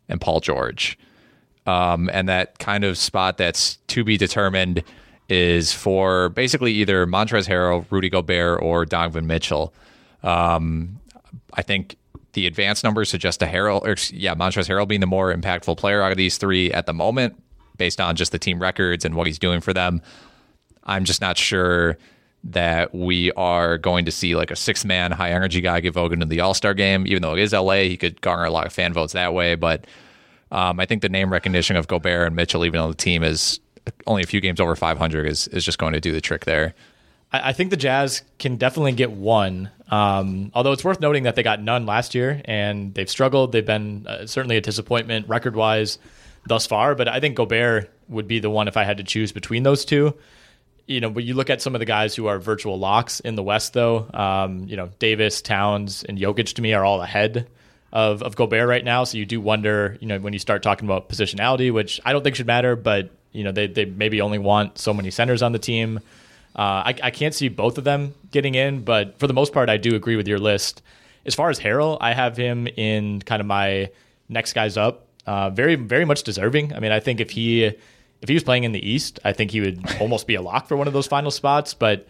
and 0.10 0.22
Paul 0.22 0.40
George. 0.40 0.98
Um, 1.66 2.10
and 2.12 2.28
that 2.30 2.60
kind 2.60 2.84
of 2.84 2.98
spot 2.98 3.38
that's 3.38 3.78
to 3.88 4.04
be 4.04 4.18
determined 4.18 4.84
is 5.30 5.72
for 5.72 6.30
basically 6.30 6.74
either 6.74 7.08
Montrezl 7.08 7.48
Harrell, 7.48 7.86
Rudy 7.90 8.10
Gobert, 8.10 8.62
or 8.62 8.86
Donovan 8.86 9.26
Mitchell. 9.28 9.74
Um, 10.22 11.00
I 11.54 11.62
think 11.62 11.96
the 12.34 12.48
advanced 12.48 12.84
numbers 12.84 13.10
suggest 13.10 13.42
a 13.42 13.46
Harrell, 13.46 13.82
or 13.84 13.96
yeah, 14.16 14.36
Montrezl 14.36 14.68
Harrell 14.68 14.88
being 14.88 15.02
the 15.02 15.08
more 15.08 15.34
impactful 15.34 15.78
player 15.78 16.02
out 16.02 16.12
of 16.12 16.18
these 16.18 16.38
three 16.38 16.72
at 16.72 16.86
the 16.86 16.94
moment, 16.94 17.42
based 17.78 18.02
on 18.02 18.16
just 18.16 18.32
the 18.32 18.40
team 18.40 18.62
records 18.62 19.06
and 19.06 19.16
what 19.16 19.28
he's 19.28 19.40
doing 19.40 19.62
for 19.62 19.74
them. 19.74 20.02
I'm 20.86 21.06
just 21.06 21.22
not 21.22 21.38
sure 21.38 21.98
that 22.46 22.94
we 22.94 23.32
are 23.34 23.78
going 23.78 24.06
to 24.06 24.12
see 24.12 24.36
like 24.36 24.52
a 24.52 24.56
six 24.56 24.84
man 24.84 25.12
high 25.12 25.32
energy 25.32 25.62
guy 25.62 25.80
get 25.80 25.94
voted 25.94 26.14
into 26.14 26.26
the 26.26 26.42
All 26.42 26.54
Star 26.54 26.74
game, 26.74 27.08
even 27.08 27.22
though 27.22 27.34
it 27.34 27.40
is 27.40 27.54
LA. 27.54 27.84
He 27.84 27.98
could 27.98 28.20
garner 28.22 28.46
a 28.46 28.52
lot 28.52 28.66
of 28.66 28.74
fan 28.74 28.94
votes 28.94 29.14
that 29.14 29.34
way. 29.34 29.56
But 29.56 29.86
um, 30.52 30.80
I 30.80 30.86
think 30.86 31.02
the 31.02 31.10
name 31.10 31.32
recognition 31.32 31.76
of 31.76 31.88
Gobert 31.88 32.28
and 32.28 32.36
Mitchell, 32.36 32.66
even 32.66 32.80
though 32.80 32.90
the 32.90 32.96
team 32.96 33.24
is 33.24 33.60
only 34.06 34.24
a 34.24 34.26
few 34.26 34.42
games 34.42 34.60
over 34.60 34.76
500, 34.76 35.26
is, 35.26 35.48
is 35.50 35.66
just 35.66 35.78
going 35.78 35.94
to 35.94 36.00
do 36.00 36.12
the 36.12 36.22
trick 36.22 36.46
there. 36.46 36.74
I, 37.32 37.50
I 37.50 37.54
think 37.54 37.70
the 37.70 37.78
Jazz 37.78 38.24
can 38.40 38.58
definitely 38.58 38.92
get 38.92 39.12
one. 39.12 39.72
Um, 39.90 40.52
although 40.54 40.72
it's 40.72 40.84
worth 40.84 41.00
noting 41.00 41.24
that 41.24 41.36
they 41.36 41.44
got 41.44 41.62
none 41.62 41.86
last 41.86 42.14
year 42.14 42.42
and 42.46 42.94
they've 42.94 43.10
struggled. 43.10 43.52
They've 43.52 43.66
been 43.66 44.06
uh, 44.08 44.26
certainly 44.26 44.58
a 44.58 44.62
disappointment 44.62 45.28
record 45.28 45.56
wise 45.56 45.98
thus 46.46 46.66
far. 46.68 46.94
But 46.94 47.08
I 47.08 47.20
think 47.20 47.36
Gobert 47.36 47.90
would 48.10 48.28
be 48.28 48.40
the 48.40 48.50
one 48.50 48.68
if 48.68 48.76
I 48.76 48.84
had 48.84 48.98
to 48.98 49.04
choose 49.04 49.32
between 49.32 49.64
those 49.64 49.86
two. 49.86 50.14
You 50.86 51.00
know, 51.00 51.10
but 51.10 51.24
you 51.24 51.34
look 51.34 51.50
at 51.50 51.62
some 51.62 51.76
of 51.76 51.80
the 51.80 51.86
guys 51.86 52.14
who 52.16 52.28
are 52.28 52.40
virtual 52.40 52.78
locks 52.78 53.22
in 53.22 53.36
the 53.36 53.44
West, 53.44 53.74
though. 53.74 54.06
Um, 54.14 54.68
you 54.68 54.76
know, 54.76 54.90
Davis, 55.00 55.42
Towns, 55.42 56.04
and 56.04 56.18
Jokic 56.18 56.54
to 56.56 56.62
me 56.62 56.74
are 56.74 56.84
all 56.84 57.02
ahead 57.02 57.48
of, 57.94 58.22
of 58.22 58.36
Gobert 58.36 58.68
right 58.68 58.84
now. 58.84 59.06
So 59.06 59.18
you 59.18 59.26
do 59.26 59.40
wonder, 59.40 59.98
you 60.02 60.08
know, 60.08 60.20
when 60.20 60.34
you 60.34 60.40
start 60.40 60.62
talking 60.62 60.86
about 60.86 61.08
positionality, 61.08 61.72
which 61.72 62.02
I 62.04 62.12
don't 62.12 62.24
think 62.24 62.36
should 62.36 62.48
matter, 62.48 62.76
but 62.76 63.12
you 63.32 63.44
know, 63.44 63.52
they 63.52 63.68
they 63.68 63.86
maybe 63.86 64.20
only 64.22 64.40
want 64.40 64.78
so 64.78 64.94
many 64.94 65.10
centers 65.12 65.42
on 65.42 65.54
the 65.54 65.60
team. 65.60 66.00
Uh, 66.56 66.86
I, 66.86 66.96
I 67.02 67.12
can't 67.12 67.34
see 67.34 67.48
both 67.48 67.78
of 67.78 67.84
them 67.84 68.14
getting 68.32 68.56
in, 68.56 68.84
but 68.84 69.18
for 69.20 69.28
the 69.28 69.34
most 69.34 69.54
part, 69.54 69.70
I 69.70 69.78
do 69.78 69.96
agree 69.96 70.16
with 70.16 70.28
your 70.28 70.38
list. 70.38 70.82
As 71.26 71.34
far 71.34 71.50
as 71.50 71.60
Harrell, 71.60 71.98
I 72.02 72.14
have 72.14 72.38
him 72.38 72.68
in 72.68 73.22
kind 73.22 73.40
of 73.40 73.46
my 73.46 73.90
next 74.30 74.54
guys 74.54 74.78
up. 74.78 75.08
Uh, 75.26 75.50
very, 75.50 75.76
very 75.76 76.06
much 76.06 76.24
deserving. 76.24 76.74
I 76.74 76.80
mean, 76.80 76.92
I 76.92 77.00
think 77.00 77.22
if 77.22 77.32
he 77.32 77.72
if 78.24 78.30
he 78.30 78.34
was 78.36 78.44
playing 78.44 78.64
in 78.64 78.72
the 78.72 78.90
East, 78.90 79.20
I 79.26 79.34
think 79.34 79.52
he 79.52 79.60
would 79.60 79.84
almost 80.00 80.26
be 80.28 80.36
a 80.36 80.42
lock 80.42 80.68
for 80.68 80.78
one 80.78 80.88
of 80.88 80.94
those 80.94 81.08
final 81.08 81.30
spots. 81.30 81.74
But 81.74 82.08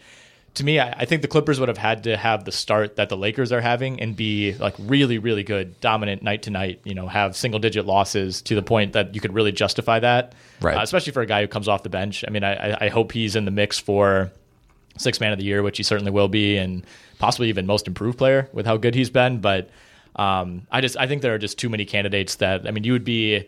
to 0.54 0.64
me, 0.64 0.78
I, 0.78 0.90
I 0.90 1.04
think 1.06 1.22
the 1.22 1.28
Clippers 1.28 1.58
would 1.58 1.68
have 1.68 1.76
had 1.76 2.04
to 2.04 2.16
have 2.16 2.44
the 2.44 2.52
start 2.52 2.94
that 2.96 3.08
the 3.08 3.16
Lakers 3.16 3.50
are 3.50 3.60
having 3.60 4.00
and 4.00 4.14
be 4.14 4.54
like 4.54 4.76
really, 4.78 5.18
really 5.18 5.42
good, 5.42 5.80
dominant 5.80 6.22
night 6.22 6.42
to 6.44 6.50
night. 6.50 6.80
You 6.84 6.94
know, 6.94 7.08
have 7.08 7.34
single 7.36 7.58
digit 7.58 7.84
losses 7.84 8.42
to 8.42 8.54
the 8.54 8.62
point 8.62 8.92
that 8.92 9.16
you 9.16 9.20
could 9.20 9.34
really 9.34 9.50
justify 9.50 9.98
that. 9.98 10.36
Right. 10.60 10.76
Uh, 10.78 10.82
especially 10.82 11.12
for 11.12 11.20
a 11.22 11.26
guy 11.26 11.42
who 11.42 11.48
comes 11.48 11.66
off 11.66 11.82
the 11.82 11.88
bench. 11.88 12.24
I 12.26 12.30
mean, 12.30 12.44
I, 12.44 12.86
I- 12.86 12.88
hope 12.90 13.10
he's 13.10 13.34
in 13.34 13.44
the 13.44 13.50
mix 13.50 13.80
for 13.80 14.30
six 14.96 15.18
man 15.18 15.32
of 15.32 15.38
the 15.40 15.44
year, 15.44 15.64
which 15.64 15.76
he 15.78 15.82
certainly 15.82 16.12
will 16.12 16.28
be, 16.28 16.56
and 16.56 16.86
possibly 17.18 17.48
even 17.48 17.66
most 17.66 17.88
improved 17.88 18.18
player 18.18 18.48
with 18.52 18.66
how 18.66 18.76
good 18.76 18.94
he's 18.94 19.10
been. 19.10 19.40
But 19.40 19.68
um, 20.14 20.68
I 20.70 20.80
just 20.80 20.96
I 20.96 21.08
think 21.08 21.22
there 21.22 21.34
are 21.34 21.38
just 21.38 21.58
too 21.58 21.68
many 21.68 21.84
candidates 21.84 22.36
that 22.36 22.68
I 22.68 22.70
mean, 22.70 22.84
you 22.84 22.92
would 22.92 23.04
be. 23.04 23.44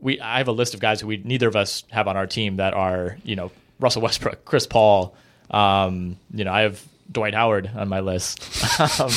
We 0.00 0.20
I 0.20 0.38
have 0.38 0.48
a 0.48 0.52
list 0.52 0.74
of 0.74 0.80
guys 0.80 1.00
who 1.00 1.06
we 1.06 1.18
neither 1.24 1.48
of 1.48 1.56
us 1.56 1.84
have 1.90 2.08
on 2.08 2.16
our 2.16 2.26
team 2.26 2.56
that 2.56 2.74
are 2.74 3.16
you 3.24 3.36
know 3.36 3.50
Russell 3.78 4.02
Westbrook, 4.02 4.44
Chris 4.44 4.66
Paul. 4.66 5.14
Um, 5.50 6.16
you 6.32 6.44
know, 6.44 6.52
I 6.52 6.62
have 6.62 6.82
Dwight 7.10 7.34
Howard 7.34 7.70
on 7.74 7.88
my 7.88 8.00
list. 8.00 8.40
um, 9.00 9.10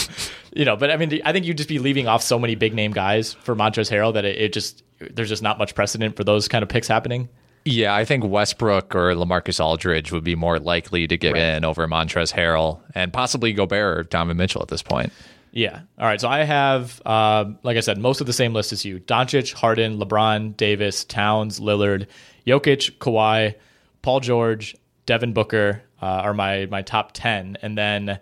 you 0.54 0.66
know, 0.66 0.76
but 0.76 0.90
I 0.92 0.98
mean, 0.98 1.22
I 1.26 1.32
think 1.32 1.46
you'd 1.46 1.58
just 1.58 1.70
be 1.70 1.80
leaving 1.80 2.08
off 2.08 2.24
so 2.24 2.40
many 2.40 2.56
big 2.56 2.74
name 2.74 2.92
guys 2.92 3.34
for 3.34 3.56
Montrezl 3.56 3.92
Harrell 3.92 4.14
that 4.14 4.26
it, 4.26 4.38
it 4.40 4.54
just 4.54 4.84
there's 5.00 5.30
just 5.30 5.44
not 5.44 5.58
much 5.58 5.76
precedent 5.76 6.16
for 6.16 6.24
those 6.24 6.48
kind 6.48 6.64
of 6.64 6.70
picks 6.70 6.88
happening. 6.88 7.30
Yeah, 7.66 7.96
I 7.96 8.04
think 8.04 8.26
Westbrook 8.26 8.94
or 8.94 9.14
LaMarcus 9.14 9.64
Aldridge 9.64 10.12
would 10.12 10.24
be 10.26 10.36
more 10.36 10.60
likely 10.60 11.08
to 11.08 11.16
get 11.18 11.34
Right. 11.34 11.42
in 11.42 11.64
over 11.64 11.88
Montrezl 11.88 12.34
Harrell 12.34 12.82
and 12.94 13.14
possibly 13.14 13.54
Gobert 13.54 13.98
or 13.98 14.04
Donovan 14.04 14.36
Mitchell 14.38 14.62
at 14.62 14.68
this 14.68 14.84
point. 14.84 15.14
Yeah. 15.54 15.82
All 16.00 16.08
right. 16.08 16.20
So 16.20 16.28
I 16.28 16.40
have, 16.44 17.00
uh, 17.06 17.46
like 17.62 17.78
I 17.78 17.82
said, 17.82 18.00
most 18.00 18.22
of 18.22 18.28
the 18.28 18.34
same 18.34 18.54
list 18.54 18.74
as 18.74 18.84
you: 18.84 19.00
Doncic, 19.00 19.54
Harden, 19.54 20.00
LeBron, 20.00 20.58
Davis, 20.58 21.06
Towns, 21.06 21.60
Lillard, 21.60 22.08
Jokic, 22.48 22.98
Kawhi, 22.98 23.54
Paul 24.02 24.20
George, 24.20 24.76
Devin 25.06 25.34
Booker 25.34 25.84
uh, 26.02 26.06
are 26.06 26.34
my 26.34 26.66
my 26.66 26.82
top 26.82 27.12
ten, 27.14 27.58
and 27.62 27.78
then 27.78 28.20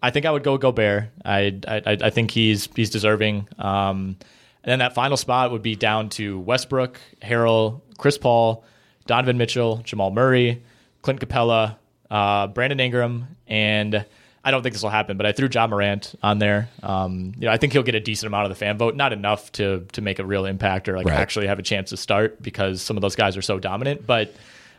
I 0.00 0.10
think 0.10 0.24
I 0.24 0.30
would 0.30 0.44
go 0.44 0.56
Gobert. 0.56 1.10
I 1.24 1.58
I, 1.66 1.98
I 2.00 2.10
think 2.10 2.30
he's 2.30 2.68
he's 2.76 2.90
deserving. 2.90 3.48
Um, 3.58 4.16
and 4.62 4.72
then 4.72 4.78
that 4.78 4.94
final 4.94 5.16
spot 5.16 5.50
would 5.50 5.62
be 5.62 5.74
down 5.74 6.10
to 6.10 6.38
Westbrook, 6.40 7.00
Harrell, 7.22 7.80
Chris 7.96 8.18
Paul, 8.18 8.64
Donovan 9.06 9.36
Mitchell, 9.36 9.78
Jamal 9.78 10.12
Murray, 10.12 10.62
Clint 11.02 11.20
Capela, 11.20 11.76
uh, 12.10 12.46
Brandon 12.48 12.78
Ingram, 12.78 13.36
and 13.48 14.04
I 14.44 14.50
don't 14.50 14.62
think 14.62 14.72
this 14.74 14.82
will 14.82 14.90
happen, 14.90 15.16
but 15.16 15.26
I 15.26 15.32
threw 15.32 15.48
Ja 15.52 15.66
Morant 15.66 16.14
on 16.22 16.38
there. 16.38 16.68
Um, 16.82 17.34
you 17.38 17.46
know, 17.46 17.52
I 17.52 17.56
think 17.56 17.72
he'll 17.72 17.82
get 17.82 17.94
a 17.96 18.00
decent 18.00 18.28
amount 18.28 18.44
of 18.44 18.50
the 18.50 18.54
fan 18.54 18.78
vote, 18.78 18.94
not 18.96 19.12
enough 19.12 19.50
to 19.52 19.84
to 19.92 20.00
make 20.00 20.18
a 20.20 20.24
real 20.24 20.44
impact 20.46 20.88
or 20.88 20.96
like 20.96 21.06
Right. 21.06 21.18
actually 21.18 21.48
have 21.48 21.58
a 21.58 21.62
chance 21.62 21.90
to 21.90 21.96
start 21.96 22.40
because 22.42 22.80
some 22.80 22.96
of 22.96 23.00
those 23.00 23.16
guys 23.16 23.36
are 23.36 23.42
so 23.42 23.58
dominant. 23.58 24.06
But 24.06 24.34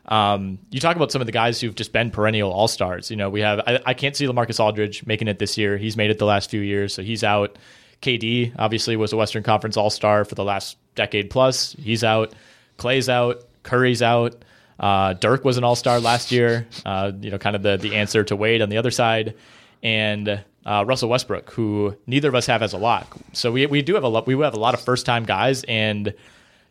um, 0.07 0.57
you 0.71 0.79
talk 0.79 0.95
about 0.95 1.11
some 1.11 1.21
of 1.21 1.25
the 1.27 1.31
guys 1.31 1.61
who've 1.61 1.75
just 1.75 1.91
been 1.91 2.09
perennial 2.09 2.51
all 2.51 2.67
stars. 2.67 3.11
You 3.11 3.17
know, 3.17 3.29
we 3.29 3.41
have 3.41 3.59
I, 3.67 3.79
I 3.85 3.93
can't 3.93 4.15
see 4.15 4.25
LaMarcus 4.25 4.59
Aldridge 4.59 5.05
making 5.05 5.27
it 5.27 5.39
this 5.39 5.57
year. 5.57 5.77
He's 5.77 5.95
made 5.97 6.09
it 6.09 6.17
the 6.17 6.25
last 6.25 6.49
few 6.49 6.61
years, 6.61 6.93
so 6.93 7.03
he's 7.03 7.23
out. 7.23 7.57
KD 8.01 8.53
obviously 8.57 8.95
was 8.95 9.11
a 9.13 9.17
Western 9.17 9.43
Conference 9.43 9.75
All 9.77 9.89
Star 9.89 10.23
for 10.25 10.35
the 10.35 10.43
last 10.43 10.77
decade 10.95 11.29
plus. 11.29 11.73
He's 11.73 12.03
out. 12.03 12.33
Clay's 12.77 13.09
out. 13.09 13.43
Curry's 13.63 14.01
out. 14.01 14.35
Uh, 14.79 15.13
Dirk 15.13 15.43
was 15.43 15.57
an 15.57 15.63
All 15.63 15.75
Star 15.75 15.99
last 15.99 16.31
year. 16.31 16.67
Uh, 16.85 17.11
you 17.19 17.31
know, 17.31 17.37
kind 17.37 17.55
of 17.55 17.63
the 17.63 17.77
the 17.77 17.95
answer 17.95 18.23
to 18.23 18.35
Wade 18.35 18.61
on 18.61 18.69
the 18.69 18.77
other 18.77 18.91
side. 18.91 19.35
And 19.83 20.43
uh, 20.65 20.83
Russell 20.85 21.09
Westbrook, 21.09 21.51
who 21.51 21.95
neither 22.07 22.29
of 22.29 22.35
us 22.35 22.45
have 22.45 22.61
as 22.61 22.73
a 22.73 22.77
lock. 22.77 23.17
So 23.33 23.51
we 23.51 23.65
we 23.65 23.81
do 23.81 23.95
have 23.95 24.03
a 24.03 24.07
lot. 24.07 24.27
We 24.27 24.37
have 24.39 24.53
a 24.53 24.59
lot 24.59 24.73
of 24.73 24.81
first 24.81 25.05
time 25.05 25.25
guys, 25.25 25.63
and 25.63 26.13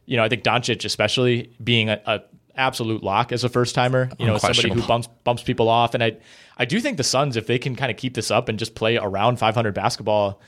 you 0.07 0.17
know 0.17 0.25
I 0.25 0.29
think 0.29 0.43
Doncic 0.43 0.85
especially 0.85 1.53
being 1.63 1.91
a, 1.91 2.01
a 2.07 2.21
absolute 2.55 3.03
lock 3.03 3.33
as 3.33 3.45
a 3.45 3.49
first 3.49 3.75
timer. 3.75 4.11
You 4.19 4.27
know, 4.27 4.39
somebody 4.39 4.71
who 4.71 4.83
bumps 4.87 5.09
bumps 5.25 5.43
people 5.43 5.69
off, 5.69 5.95
and 5.95 6.03
I 6.03 6.17
I 6.57 6.65
do 6.65 6.81
think 6.81 6.97
the 6.97 7.05
Suns, 7.05 7.37
if 7.37 7.47
they 7.47 7.59
can 7.59 7.77
kind 7.77 7.91
of 7.91 7.97
keep 7.97 8.15
this 8.15 8.31
up 8.31 8.49
and 8.49 8.59
just 8.59 8.75
play 8.75 8.97
around 8.97 9.39
500 9.39 9.75
basketball. 9.75 10.41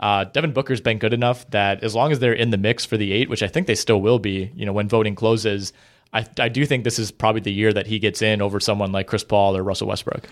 Uh, 0.00 0.22
Devin 0.22 0.52
Booker's 0.52 0.80
been 0.80 0.98
good 0.98 1.12
enough 1.12 1.50
that 1.50 1.82
as 1.82 1.92
long 1.92 2.12
as 2.12 2.20
they're 2.20 2.32
in 2.32 2.50
the 2.50 2.56
mix 2.56 2.84
for 2.84 2.96
the 2.96 3.12
eight, 3.12 3.28
which 3.28 3.42
I 3.42 3.48
think 3.48 3.66
they 3.66 3.74
still 3.74 4.00
will 4.00 4.20
be, 4.20 4.52
you 4.54 4.64
know, 4.64 4.72
when 4.72 4.88
voting 4.88 5.16
closes, 5.16 5.72
I, 6.12 6.26
I 6.38 6.48
do 6.48 6.64
think 6.64 6.84
this 6.84 6.98
is 6.98 7.10
probably 7.10 7.40
the 7.40 7.52
year 7.52 7.72
that 7.72 7.86
he 7.86 7.98
gets 7.98 8.22
in 8.22 8.40
over 8.40 8.60
someone 8.60 8.92
like 8.92 9.06
Chris 9.06 9.24
Paul 9.24 9.56
or 9.56 9.62
Russell 9.62 9.88
Westbrook. 9.88 10.26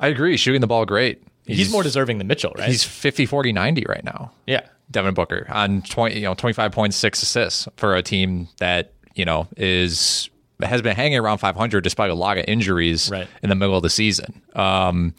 I 0.00 0.08
agree. 0.08 0.36
Shooting 0.36 0.60
the 0.60 0.66
ball 0.66 0.86
great. 0.86 1.22
He's, 1.44 1.58
he's 1.58 1.72
more 1.72 1.82
deserving 1.82 2.18
than 2.18 2.26
Mitchell, 2.26 2.52
right? 2.56 2.68
He's 2.68 2.84
50, 2.84 3.26
40, 3.26 3.52
90 3.52 3.84
right 3.88 4.04
now. 4.04 4.32
Yeah. 4.46 4.66
Devin 4.90 5.14
Booker 5.14 5.46
on 5.50 5.82
20, 5.82 6.16
you 6.16 6.22
know, 6.22 6.34
25.6 6.34 7.22
assists 7.22 7.68
for 7.76 7.94
a 7.94 8.02
team 8.02 8.48
that, 8.58 8.92
you 9.14 9.24
know, 9.24 9.48
is 9.56 10.28
has 10.62 10.80
been 10.82 10.94
hanging 10.94 11.18
around 11.18 11.38
500 11.38 11.82
despite 11.82 12.10
a 12.10 12.14
lot 12.14 12.38
of 12.38 12.44
injuries 12.46 13.10
right. 13.10 13.26
in 13.42 13.48
the 13.48 13.56
middle 13.56 13.76
of 13.76 13.82
the 13.82 13.90
season. 13.90 14.42
Um, 14.54 15.14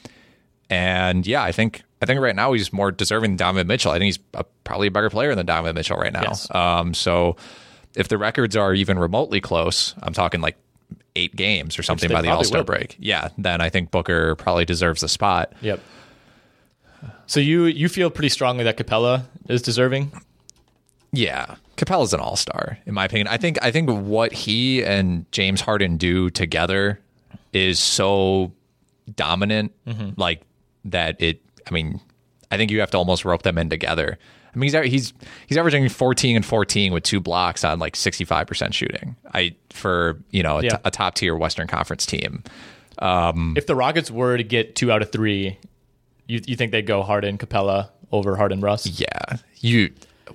and 0.70 1.28
yeah, 1.28 1.44
I 1.44 1.52
think 1.52 1.84
I 2.02 2.06
think 2.06 2.22
right 2.22 2.36
now 2.36 2.54
he's 2.54 2.72
more 2.72 2.92
deserving 2.92 3.32
than 3.32 3.38
Donovan 3.38 3.68
Mitchell. 3.68 3.92
I 3.92 3.96
think 3.96 4.06
he's 4.06 4.20
a, 4.34 4.44
probably 4.64 4.88
a 4.88 4.92
better 4.92 5.10
player 5.10 5.36
than 5.36 5.46
Donovan 5.46 5.76
Mitchell 5.76 5.98
right 5.98 6.14
now. 6.14 6.24
Yes. 6.24 6.54
Um, 6.54 6.94
so 6.94 7.36
if 7.96 8.08
the 8.08 8.18
records 8.18 8.56
are 8.56 8.74
even 8.74 8.98
remotely 9.00 9.42
close, 9.42 9.96
I'm 10.02 10.14
talking 10.14 10.42
like 10.42 10.58
eight 11.16 11.36
games 11.36 11.78
or 11.78 11.84
something 11.84 12.12
by 12.12 12.22
the 12.22 12.30
All 12.30 12.44
Star 12.44 12.64
break. 12.64 12.96
Yeah, 13.00 13.30
then 13.38 13.62
I 13.62 13.70
think 13.70 13.92
Booker 13.92 14.36
probably 14.36 14.66
deserves 14.66 15.04
a 15.04 15.10
spot. 15.10 15.54
Yep. 15.62 15.80
So 17.28 17.40
you 17.40 17.66
you 17.66 17.90
feel 17.90 18.10
pretty 18.10 18.30
strongly 18.30 18.64
that 18.64 18.78
Capela 18.78 19.26
is 19.50 19.62
deserving? 19.62 20.12
Yeah, 21.12 21.56
Capela's 21.78 22.14
an 22.14 22.20
All 22.20 22.36
Star 22.36 22.80
in 22.86 22.94
my 22.94 23.06
opinion. 23.06 23.28
I 23.28 23.38
think 23.38 23.58
I 23.62 23.72
think 23.72 23.90
what 23.90 24.34
he 24.34 24.84
and 24.84 25.32
James 25.32 25.62
Harden 25.62 25.98
do 25.98 26.30
together 26.30 27.00
is 27.52 27.80
so 27.80 28.52
dominant, 29.16 29.74
mm-hmm. 29.88 30.20
like 30.20 30.42
that. 30.86 31.22
It. 31.22 31.42
I 31.68 31.72
mean, 31.72 32.02
I 32.52 32.58
think 32.58 32.72
you 32.72 32.80
have 32.80 32.92
to 32.92 32.98
almost 32.98 33.26
rope 33.26 33.44
them 33.44 33.58
in 33.58 33.70
together. 33.70 34.18
I 34.56 34.60
mean, 34.60 34.72
he's 34.72 34.92
he's 34.92 35.14
he's 35.48 35.58
averaging 35.58 35.88
14 35.90 36.36
and 36.36 36.46
14 36.46 36.94
with 36.94 37.04
two 37.04 37.20
blocks 37.20 37.64
on 37.64 37.80
like 37.80 37.96
65% 37.96 38.74
shooting. 38.74 39.16
I 39.34 39.56
for 39.72 40.20
you 40.32 40.44
know 40.44 40.60
a, 40.60 40.64
Yeah. 40.64 40.70
t- 40.72 40.78
a 40.86 40.92
top 40.92 41.16
tier 41.16 41.36
Western 41.36 41.68
Conference 41.68 42.06
team. 42.06 42.44
Um, 43.00 43.56
If 43.58 43.66
the 43.68 43.76
Rockets 43.76 44.12
were 44.12 44.38
to 44.38 44.44
get 44.44 44.76
two 44.76 44.92
out 44.92 45.02
of 45.02 45.12
three, 45.12 45.58
you 46.28 46.42
you 46.46 46.56
think 46.56 46.72
they'd 46.72 46.86
go 46.86 47.02
Harden 47.04 47.38
Capela 47.38 47.90
over 48.12 48.36
Harden 48.36 48.62
Russ? 48.62 48.86
yeah, 49.00 49.38
you 49.60 49.92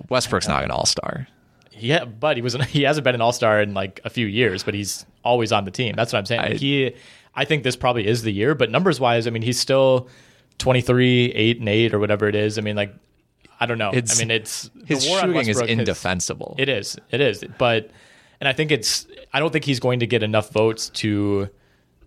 Westbrook's 0.09 0.47
not 0.47 0.63
an 0.63 0.71
All 0.71 0.85
Star. 0.85 1.27
Yeah, 1.71 2.03
but 2.03 2.35
he 2.35 2.41
was 2.41 2.55
he 2.65 2.83
hasn't 2.83 3.05
been 3.05 3.15
an 3.15 3.21
All 3.21 3.31
Star 3.31 3.61
in 3.61 3.73
like 3.73 4.01
a 4.03 4.09
few 4.09 4.27
years, 4.27 4.63
but 4.63 4.73
he's 4.73 5.05
always 5.23 5.51
on 5.53 5.63
the 5.65 5.71
team. 5.71 5.95
That's 5.95 6.11
what 6.11 6.19
I'm 6.19 6.25
saying. 6.25 6.41
I- 6.41 6.53
he, 6.55 6.93
I 7.35 7.45
think 7.45 7.63
this 7.63 7.77
probably 7.77 8.05
is 8.05 8.23
the 8.23 8.31
year, 8.33 8.53
but 8.55 8.69
numbers 8.69 8.99
wise, 8.99 9.25
I 9.27 9.29
mean, 9.29 9.43
he's 9.43 9.57
still 9.59 10.09
23, 10.57 11.27
eight 11.31 11.59
and 11.59 11.69
eight 11.69 11.93
or 11.93 11.99
whatever 11.99 12.27
it 12.27 12.35
is. 12.35 12.57
I 12.57 12.61
mean, 12.61 12.75
like, 12.75 12.93
I 13.59 13.65
don't 13.65 13.77
know. 13.77 13.89
It's- 13.93 14.17
I 14.17 14.23
mean, 14.23 14.31
it's 14.31 14.69
the 14.73 14.85
His 14.85 15.03
shooting 15.05 15.35
is 15.35 15.47
Westbrook 15.47 15.69
has- 15.69 15.77
indefensible. 15.79 16.55
It 16.57 16.69
is. 16.69 16.97
It 17.11 17.21
is. 17.21 17.43
But 17.57 17.91
and 18.39 18.47
I 18.47 18.53
think 18.53 18.71
it's 18.71 19.05
I 19.33 19.39
don't 19.39 19.51
think 19.51 19.65
he's 19.65 19.79
going 19.79 19.99
to 19.99 20.07
get 20.07 20.23
enough 20.23 20.51
votes 20.51 20.89
to 20.89 21.49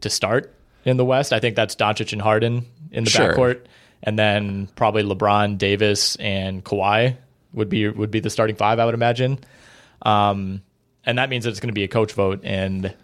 to 0.00 0.10
start 0.10 0.54
in 0.84 0.96
the 0.96 1.04
West. 1.04 1.32
I 1.32 1.40
think 1.40 1.54
that's 1.56 1.76
Doncic 1.76 2.12
and 2.12 2.22
Harden 2.22 2.64
in 2.90 3.04
the 3.04 3.10
Sure. 3.10 3.34
backcourt. 3.34 3.60
And 4.02 4.18
then 4.18 4.68
probably 4.74 5.04
LeBron, 5.04 5.58
Davis, 5.58 6.16
and 6.16 6.64
Kawhi 6.64 7.16
would 7.52 7.68
be 7.68 7.88
would 7.88 8.10
be 8.10 8.18
the 8.20 8.30
starting 8.30 8.56
five, 8.56 8.78
I 8.80 8.84
would 8.84 8.94
imagine. 8.94 9.38
Um, 10.02 10.62
and 11.04 11.18
that 11.18 11.28
means 11.30 11.44
that 11.44 11.50
it's 11.50 11.60
going 11.60 11.68
to 11.68 11.74
be 11.74 11.84
a 11.84 11.88
coach 11.88 12.12
vote. 12.12 12.40
And 12.42 12.94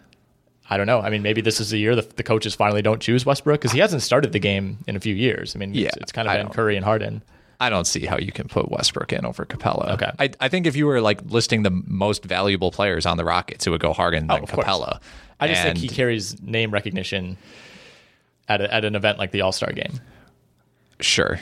I 0.69 0.77
don't 0.77 0.87
know. 0.87 0.99
I 0.99 1.09
mean, 1.09 1.21
maybe 1.21 1.41
this 1.41 1.59
is 1.61 1.69
the 1.69 1.77
year 1.77 1.95
the, 1.95 2.01
the 2.01 2.23
coaches 2.23 2.53
finally 2.55 2.81
don't 2.81 3.01
choose 3.01 3.25
Westbrook 3.25 3.59
because 3.61 3.71
he 3.71 3.79
hasn't 3.79 4.01
started 4.01 4.31
the 4.33 4.39
game 4.39 4.79
in 4.87 4.95
a 4.95 4.99
few 4.99 5.15
years. 5.15 5.55
I 5.55 5.59
mean, 5.59 5.73
Yeah, 5.73 5.87
it's, 5.87 5.97
it's 5.97 6.11
kind 6.11 6.27
of 6.27 6.33
I 6.33 6.37
been 6.37 6.49
Curry 6.49 6.75
and 6.75 6.83
Harden. 6.85 7.21
I 7.59 7.69
don't 7.69 7.85
see 7.85 8.05
how 8.05 8.17
you 8.17 8.31
can 8.31 8.47
put 8.47 8.71
Westbrook 8.71 9.11
in 9.11 9.25
over 9.25 9.45
Capela. 9.45 9.93
Okay. 9.95 10.11
I, 10.17 10.29
I 10.39 10.47
think 10.49 10.65
if 10.65 10.75
you 10.77 10.85
were 10.87 11.01
like 11.01 11.19
listing 11.25 11.63
the 11.63 11.71
most 11.71 12.23
valuable 12.23 12.71
players 12.71 13.05
on 13.05 13.17
the 13.17 13.25
Rockets, 13.25 13.67
it 13.67 13.69
would 13.69 13.81
go 13.81 13.91
Harden 13.93 14.27
then 14.27 14.39
Oh, 14.39 14.43
of 14.43 14.51
course. 14.51 14.65
Capela. 14.65 15.01
I 15.39 15.47
just 15.47 15.65
And- 15.65 15.77
think 15.77 15.89
he 15.91 15.93
carries 15.95 16.41
name 16.41 16.71
recognition 16.71 17.37
at, 18.47 18.61
a, 18.61 18.73
at 18.73 18.85
an 18.85 18.95
event 18.95 19.17
like 19.19 19.31
the 19.31 19.41
All 19.41 19.51
Star 19.51 19.71
game. 19.73 19.99
Sure. 20.99 21.39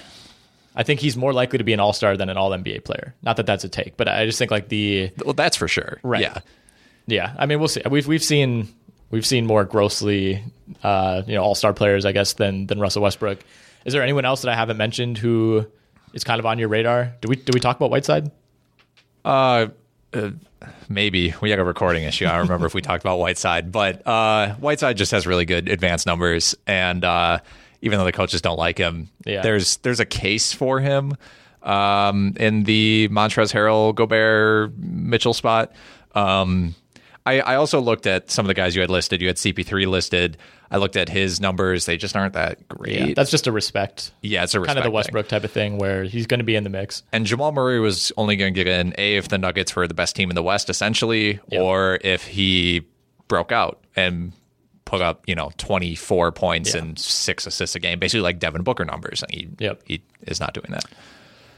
I 0.76 0.84
think 0.84 1.00
he's 1.00 1.18
more 1.18 1.34
likely 1.34 1.58
to 1.58 1.64
be 1.64 1.74
an 1.74 1.80
All 1.80 1.94
Star 1.94 2.16
than 2.18 2.30
an 2.30 2.38
All 2.38 2.52
NBA 2.52 2.84
player. 2.84 3.16
Not 3.24 3.38
that 3.38 3.46
that's 3.46 3.64
a 3.64 3.70
take, 3.70 3.98
but 3.98 4.08
I 4.08 4.26
just 4.26 4.38
think 4.38 4.52
like 4.52 4.70
the 4.70 5.12
Well, 5.24 5.34
that's 5.34 5.58
for 5.58 5.68
sure. 5.68 6.00
Right. 6.04 6.22
Yeah. 6.22 6.40
yeah. 7.08 7.36
I 7.38 7.46
mean, 7.48 7.60
we'll 7.60 7.68
see. 7.68 7.82
We've 7.90 8.06
we've 8.08 8.24
seen 8.24 8.68
we've 9.10 9.26
seen 9.26 9.46
more 9.48 9.66
grossly 9.66 10.44
uh, 10.84 11.24
you 11.26 11.34
know 11.36 11.44
All 11.44 11.56
Star 11.56 11.74
players, 11.74 12.06
I 12.06 12.12
guess, 12.12 12.34
than 12.34 12.68
than 12.68 12.80
Russell 12.80 13.02
Westbrook. 13.02 13.40
Is 13.86 13.94
there 13.94 14.04
anyone 14.04 14.26
else 14.26 14.42
that 14.44 14.52
I 14.52 14.56
haven't 14.56 14.78
mentioned 14.78 15.18
who 15.18 15.66
is 16.14 16.24
kind 16.24 16.40
of 16.40 16.46
on 16.46 16.60
your 16.60 16.68
radar? 16.70 17.14
Do 17.22 17.28
we 17.30 17.36
do 17.36 17.52
we 17.54 17.60
talk 17.60 17.76
about 17.78 17.90
Whiteside? 17.92 18.32
Uh, 19.26 19.68
uh, 20.14 20.32
maybe 20.90 21.34
we 21.42 21.50
had 21.50 21.60
a 21.60 21.64
recording 21.64 22.04
issue. 22.04 22.26
I 22.26 22.32
don't 22.32 22.42
remember 22.44 22.66
if 22.66 22.74
we 22.74 22.82
talked 22.82 23.04
about 23.04 23.20
Whiteside, 23.20 23.72
but 23.72 24.06
uh, 24.08 24.54
Whiteside 24.56 24.98
just 24.98 25.12
has 25.12 25.28
really 25.28 25.46
good 25.46 25.68
advanced 25.70 26.06
numbers, 26.06 26.56
and 26.66 27.04
uh, 27.04 27.40
even 27.82 28.00
though 28.00 28.06
the 28.06 28.12
coaches 28.14 28.42
don't 28.42 28.58
like 28.58 28.78
him, 28.78 29.10
Yeah. 29.26 29.42
there's 29.42 29.78
there's 29.78 30.00
a 30.00 30.06
case 30.06 30.54
for 30.54 30.80
him 30.80 31.14
um, 31.64 32.34
in 32.40 32.64
the 32.64 33.10
Montrezl 33.12 33.54
Harrell, 33.54 33.94
Gobert, 33.94 34.78
Mitchell 34.78 35.34
spot. 35.34 35.74
Um, 36.16 36.74
I, 37.28 37.40
I 37.40 37.56
also 37.56 37.80
looked 37.82 38.08
at 38.08 38.32
some 38.32 38.46
of 38.46 38.48
the 38.48 38.54
guys 38.54 38.76
you 38.76 38.82
had 38.82 38.90
listed. 38.90 39.22
You 39.22 39.28
had 39.28 39.36
CP3 39.38 39.86
listed. 39.88 40.38
I 40.72 40.78
looked 40.78 40.96
at 40.96 41.10
his 41.10 41.40
numbers; 41.40 41.86
they 41.86 41.98
just 41.98 42.16
aren't 42.16 42.34
that 42.34 42.68
great. 42.68 43.16
That's 43.16 43.32
just 43.32 43.48
a 43.48 43.52
respect. 43.52 44.12
yeah, 44.22 44.44
it's 44.44 44.54
a 44.56 44.60
Kind 44.62 44.78
of 44.80 44.84
the 44.84 44.90
respect 44.90 44.90
thing. 44.90 44.94
Westbrook 44.94 45.28
type 45.28 45.44
of 45.44 45.52
thing 45.52 45.78
where 45.78 46.04
he's 46.04 46.28
going 46.28 46.40
to 46.40 46.44
be 46.44 46.56
in 46.56 46.64
the 46.64 46.70
mix. 46.70 47.04
And 47.12 47.26
Jamal 47.26 47.52
Murray 47.52 47.80
was 47.80 48.12
only 48.18 48.36
going 48.36 48.54
to 48.54 48.64
get 48.64 48.68
in 48.68 48.94
a 48.98 49.16
if 49.18 49.28
the 49.28 49.38
Nuggets 49.38 49.76
were 49.76 49.88
the 49.88 49.94
best 49.94 50.16
team 50.16 50.30
in 50.30 50.36
the 50.36 50.44
West, 50.44 50.70
essentially, 50.70 51.40
Yeah. 51.50 51.62
or 51.62 52.00
if 52.04 52.26
he 52.26 52.86
broke 53.28 53.52
out 53.52 53.84
and 53.96 54.32
put 54.86 55.02
up 55.02 55.24
you 55.28 55.36
know 55.36 55.52
twenty 55.58 55.96
four 55.96 56.32
points 56.32 56.74
Yeah. 56.74 56.82
and 56.82 57.00
six 57.00 57.46
assists 57.46 57.76
a 57.76 57.80
game, 57.80 58.00
basically 58.00 58.22
like 58.22 58.40
Devin 58.40 58.64
Booker 58.64 58.86
numbers. 58.86 59.22
And 59.24 59.32
he 59.34 59.50
Yep. 59.60 59.82
he 59.86 60.02
is 60.24 60.40
not 60.40 60.54
doing 60.54 60.72
that. 60.72 60.86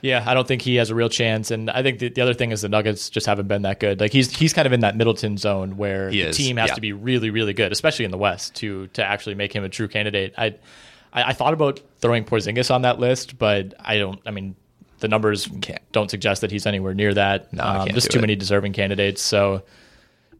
Yeah, 0.02 0.24
I 0.26 0.34
don't 0.34 0.48
think 0.48 0.62
he 0.62 0.76
has 0.76 0.90
a 0.90 0.96
real 0.96 1.10
chance. 1.10 1.52
And 1.52 1.70
I 1.70 1.84
think 1.84 2.00
the, 2.00 2.10
the 2.10 2.22
other 2.22 2.34
thing 2.34 2.52
is 2.52 2.62
the 2.62 2.70
Nuggets 2.70 3.10
just 3.10 3.26
haven't 3.28 3.48
been 3.48 3.64
that 3.64 3.80
good. 3.80 4.00
Like 4.00 4.14
he's 4.14 4.36
he's 4.36 4.54
kind 4.54 4.66
of 4.66 4.72
in 4.74 4.80
that 4.82 4.96
Middleton 4.96 5.38
zone 5.38 5.78
where 5.78 6.10
He 6.10 6.22
the 6.22 6.30
is, 6.30 6.38
team 6.38 6.58
has 6.58 6.70
yeah. 6.70 6.76
to 6.76 6.82
be 6.82 6.94
really, 6.94 7.30
really 7.30 7.54
good, 7.54 7.72
especially 7.72 8.06
in 8.06 8.12
the 8.12 8.18
West, 8.18 8.56
to 8.56 8.88
to 8.88 9.04
actually 9.04 9.36
make 9.36 9.54
him 9.54 9.64
a 9.64 9.70
true 9.70 9.88
candidate. 9.88 10.34
I, 10.38 10.56
I 11.12 11.24
I 11.24 11.34
thought 11.34 11.54
about 11.54 11.80
throwing 12.00 12.24
Porzingis 12.24 12.74
on 12.74 12.84
that 12.84 13.00
list, 13.00 13.38
but 13.38 13.74
I 13.80 13.98
don't. 13.98 14.20
I 14.26 14.32
mean, 14.32 14.56
the 15.00 15.08
numbers 15.08 15.50
don't 15.92 16.10
suggest 16.10 16.42
that 16.42 16.52
he's 16.52 16.66
anywhere 16.66 16.94
near 16.94 17.14
that. 17.14 17.44
Um, 17.44 17.48
No, 17.58 17.64
can't 17.64 17.94
just 17.94 18.12
too 18.12 18.20
it. 18.20 18.22
many 18.22 18.36
deserving 18.36 18.74
candidates. 18.74 19.22
So. 19.22 19.64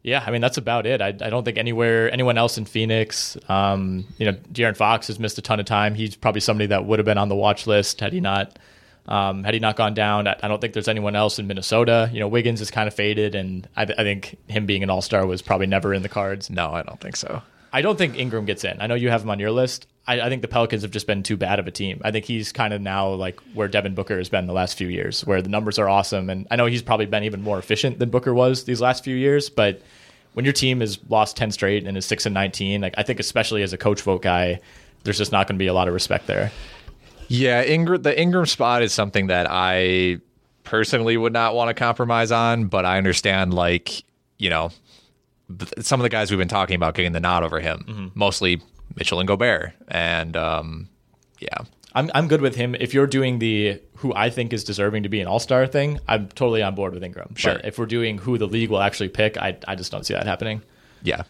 Yeah, 0.02 0.24
I 0.26 0.30
mean 0.30 0.40
that's 0.40 0.56
about 0.56 0.86
it. 0.86 1.02
I, 1.02 1.08
I 1.08 1.28
don't 1.28 1.44
think 1.44 1.58
anywhere 1.58 2.10
anyone 2.10 2.38
else 2.38 2.56
in 2.56 2.64
Phoenix. 2.64 3.36
Um, 3.50 4.06
you 4.16 4.24
know, 4.24 4.32
De'Aaron 4.50 4.74
Fox 4.74 5.08
has 5.08 5.18
missed 5.18 5.36
a 5.36 5.42
ton 5.42 5.60
of 5.60 5.66
time. 5.66 5.94
He's 5.94 6.16
probably 6.16 6.40
somebody 6.40 6.68
that 6.68 6.86
would 6.86 6.98
have 6.98 7.04
been 7.04 7.18
on 7.18 7.28
the 7.28 7.34
watch 7.34 7.66
list 7.66 8.00
had 8.00 8.14
he 8.14 8.20
not 8.22 8.58
um, 9.10 9.42
had 9.44 9.54
he 9.54 9.60
not 9.60 9.76
gone 9.76 9.92
down. 9.92 10.28
I, 10.28 10.36
I 10.42 10.48
don't 10.48 10.60
think 10.60 10.72
there's 10.72 10.88
anyone 10.88 11.16
else 11.16 11.38
in 11.38 11.46
Minnesota. 11.46 12.08
You 12.12 12.20
know, 12.20 12.28
Wiggins 12.28 12.60
is 12.60 12.70
kind 12.70 12.86
of 12.86 12.94
faded, 12.94 13.34
and 13.34 13.68
I, 13.76 13.82
I 13.82 14.04
think 14.04 14.38
him 14.46 14.66
being 14.66 14.82
an 14.82 14.88
All 14.88 15.02
Star 15.02 15.26
was 15.26 15.42
probably 15.42 15.66
never 15.66 15.92
in 15.92 16.02
the 16.02 16.08
cards. 16.08 16.48
No, 16.48 16.70
I 16.70 16.82
don't 16.82 17.00
think 17.00 17.16
so. 17.16 17.42
I 17.72 17.82
don't 17.82 17.98
think 17.98 18.16
Ingram 18.16 18.46
gets 18.46 18.64
in. 18.64 18.80
I 18.80 18.86
know 18.86 18.94
you 18.94 19.10
have 19.10 19.22
him 19.22 19.30
on 19.30 19.38
your 19.38 19.50
list. 19.50 19.86
I, 20.06 20.20
I 20.20 20.28
think 20.28 20.42
the 20.42 20.48
Pelicans 20.48 20.82
have 20.82 20.90
just 20.90 21.06
been 21.06 21.22
too 21.22 21.36
bad 21.36 21.58
of 21.58 21.66
a 21.66 21.70
team. 21.70 22.00
I 22.04 22.10
think 22.10 22.24
he's 22.24 22.52
kind 22.52 22.72
of 22.72 22.80
now 22.80 23.10
like 23.10 23.38
where 23.54 23.68
Devin 23.68 23.94
Booker 23.94 24.18
has 24.18 24.28
been 24.28 24.46
the 24.46 24.52
last 24.52 24.78
few 24.78 24.88
years, 24.88 25.26
where 25.26 25.42
the 25.42 25.48
numbers 25.48 25.78
are 25.78 25.88
awesome, 25.88 26.30
and 26.30 26.46
I 26.50 26.56
know 26.56 26.66
he's 26.66 26.82
probably 26.82 27.06
been 27.06 27.24
even 27.24 27.42
more 27.42 27.58
efficient 27.58 27.98
than 27.98 28.10
Booker 28.10 28.32
was 28.32 28.64
these 28.64 28.80
last 28.80 29.04
few 29.04 29.14
years. 29.14 29.50
But 29.50 29.82
when 30.34 30.44
your 30.44 30.54
team 30.54 30.80
has 30.80 30.98
lost 31.08 31.36
ten 31.36 31.50
straight 31.50 31.84
and 31.84 31.96
is 31.96 32.06
six 32.06 32.26
and 32.26 32.34
nineteen, 32.34 32.80
like 32.80 32.94
I 32.96 33.02
think 33.02 33.20
especially 33.20 33.62
as 33.62 33.72
a 33.72 33.78
coach 33.78 34.02
vote 34.02 34.22
guy, 34.22 34.60
there's 35.04 35.18
just 35.18 35.32
not 35.32 35.46
going 35.46 35.56
to 35.56 35.62
be 35.62 35.68
a 35.68 35.74
lot 35.74 35.88
of 35.88 35.94
respect 35.94 36.26
there. 36.26 36.52
Yeah, 37.32 37.62
Ingram, 37.62 38.02
the 38.02 38.18
Ingram 38.20 38.46
spot 38.46 38.82
is 38.82 38.92
something 38.92 39.28
that 39.28 39.46
I 39.48 40.18
personally 40.64 41.16
would 41.16 41.32
not 41.32 41.54
want 41.54 41.68
to 41.68 41.74
compromise 41.74 42.32
on, 42.32 42.66
but 42.66 42.84
I 42.84 42.98
understand, 42.98 43.54
like, 43.54 44.02
you 44.38 44.50
know, 44.50 44.70
th- 45.56 45.72
some 45.80 46.00
of 46.00 46.02
the 46.02 46.08
guys 46.08 46.30
we've 46.30 46.38
been 46.38 46.48
talking 46.48 46.74
about 46.74 46.94
getting 46.94 47.12
the 47.12 47.20
nod 47.20 47.44
over 47.44 47.60
him, 47.60 47.84
Mm-hmm. 47.88 48.06
mostly 48.14 48.60
Mitchell 48.96 49.20
and 49.20 49.28
Gobert. 49.28 49.72
And 49.88 50.36
um, 50.36 50.88
yeah, 51.38 51.58
I'm 51.94 52.10
I'm 52.14 52.26
good 52.26 52.40
with 52.40 52.56
him. 52.56 52.74
If 52.74 52.94
you're 52.94 53.06
doing 53.06 53.38
the 53.38 53.80
who 53.96 54.12
I 54.14 54.28
think 54.30 54.52
is 54.52 54.64
deserving 54.64 55.04
to 55.04 55.08
be 55.08 55.20
an 55.20 55.28
All 55.28 55.38
Star 55.38 55.66
thing, 55.68 56.00
I'm 56.08 56.26
totally 56.28 56.62
on 56.62 56.74
board 56.74 56.94
with 56.94 57.04
Ingram. 57.04 57.34
Sure. 57.36 57.54
But 57.54 57.64
if 57.64 57.78
we're 57.78 57.86
doing 57.86 58.18
who 58.18 58.38
the 58.38 58.48
league 58.48 58.70
will 58.70 58.80
actually 58.82 59.08
pick, 59.08 59.36
I 59.36 59.56
I 59.68 59.76
just 59.76 59.92
don't 59.92 60.04
see 60.04 60.14
that 60.14 60.26
happening. 60.26 60.62
yeah. 61.02 61.22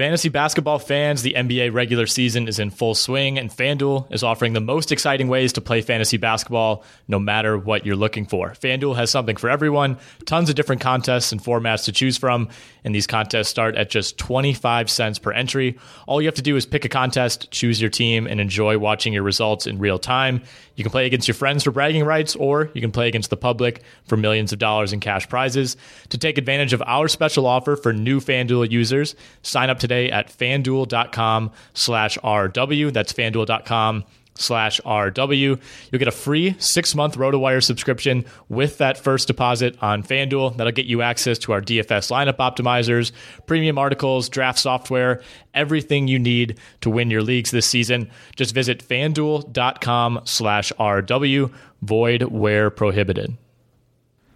Fantasy 0.00 0.30
basketball 0.30 0.78
fans, 0.78 1.20
the 1.20 1.34
NBA 1.34 1.74
regular 1.74 2.06
season 2.06 2.48
is 2.48 2.58
in 2.58 2.70
full 2.70 2.94
swing, 2.94 3.38
and 3.38 3.50
FanDuel 3.50 4.10
is 4.10 4.22
offering 4.22 4.54
the 4.54 4.60
most 4.62 4.92
exciting 4.92 5.28
ways 5.28 5.52
to 5.52 5.60
play 5.60 5.82
fantasy 5.82 6.16
basketball 6.16 6.84
no 7.06 7.18
matter 7.18 7.58
what 7.58 7.84
you're 7.84 7.96
looking 7.96 8.24
for. 8.24 8.52
FanDuel 8.52 8.96
has 8.96 9.10
something 9.10 9.36
for 9.36 9.50
everyone, 9.50 9.98
tons 10.24 10.48
of 10.48 10.54
different 10.54 10.80
contests 10.80 11.32
and 11.32 11.44
formats 11.44 11.84
to 11.84 11.92
choose 11.92 12.16
from, 12.16 12.48
and 12.84 12.94
these 12.94 13.06
contests 13.06 13.48
start 13.48 13.76
at 13.76 13.90
just 13.90 14.18
25 14.18 14.90
cents 14.90 15.18
per 15.18 15.32
entry. 15.32 15.78
All 16.06 16.20
you 16.20 16.26
have 16.26 16.34
to 16.36 16.42
do 16.42 16.56
is 16.56 16.66
pick 16.66 16.84
a 16.84 16.88
contest, 16.88 17.50
choose 17.50 17.80
your 17.80 17.90
team, 17.90 18.26
and 18.26 18.40
enjoy 18.40 18.78
watching 18.78 19.12
your 19.12 19.22
results 19.22 19.66
in 19.66 19.78
real 19.78 19.98
time. 19.98 20.42
You 20.76 20.84
can 20.84 20.90
play 20.90 21.06
against 21.06 21.28
your 21.28 21.34
friends 21.34 21.64
for 21.64 21.70
bragging 21.70 22.04
rights, 22.04 22.34
or 22.36 22.70
you 22.74 22.80
can 22.80 22.90
play 22.90 23.08
against 23.08 23.30
the 23.30 23.36
public 23.36 23.82
for 24.04 24.16
millions 24.16 24.52
of 24.52 24.58
dollars 24.58 24.92
in 24.92 25.00
cash 25.00 25.28
prizes. 25.28 25.76
To 26.08 26.18
take 26.18 26.38
advantage 26.38 26.72
of 26.72 26.82
our 26.86 27.08
special 27.08 27.46
offer 27.46 27.76
for 27.76 27.92
new 27.92 28.20
FanDuel 28.20 28.70
users, 28.70 29.14
sign 29.42 29.68
up 29.68 29.78
today 29.78 30.10
at 30.10 30.28
fanduel.com 30.28 31.50
slash 31.74 32.16
RW. 32.18 32.92
That's 32.92 33.12
fanduel.com 33.12 34.04
slash 34.40 34.80
RW. 34.80 35.60
You'll 35.90 35.98
get 35.98 36.08
a 36.08 36.12
free 36.12 36.56
six 36.58 36.94
month 36.94 37.16
RotoWire 37.16 37.62
subscription 37.62 38.24
with 38.48 38.78
that 38.78 38.96
first 38.98 39.26
deposit 39.26 39.76
on 39.80 40.02
FanDuel. 40.02 40.56
That'll 40.56 40.72
get 40.72 40.86
you 40.86 41.02
access 41.02 41.38
to 41.40 41.52
our 41.52 41.60
DFS 41.60 42.10
lineup 42.10 42.38
optimizers, 42.38 43.12
premium 43.46 43.78
articles, 43.78 44.28
draft 44.28 44.58
software, 44.58 45.22
everything 45.54 46.08
you 46.08 46.18
need 46.18 46.58
to 46.80 46.90
win 46.90 47.10
your 47.10 47.22
leagues 47.22 47.50
this 47.50 47.66
season. 47.66 48.10
Just 48.36 48.54
visit 48.54 48.86
fanduel.com 48.86 50.20
slash 50.24 50.72
RW, 50.78 51.52
void 51.82 52.22
where 52.24 52.70
prohibited. 52.70 53.36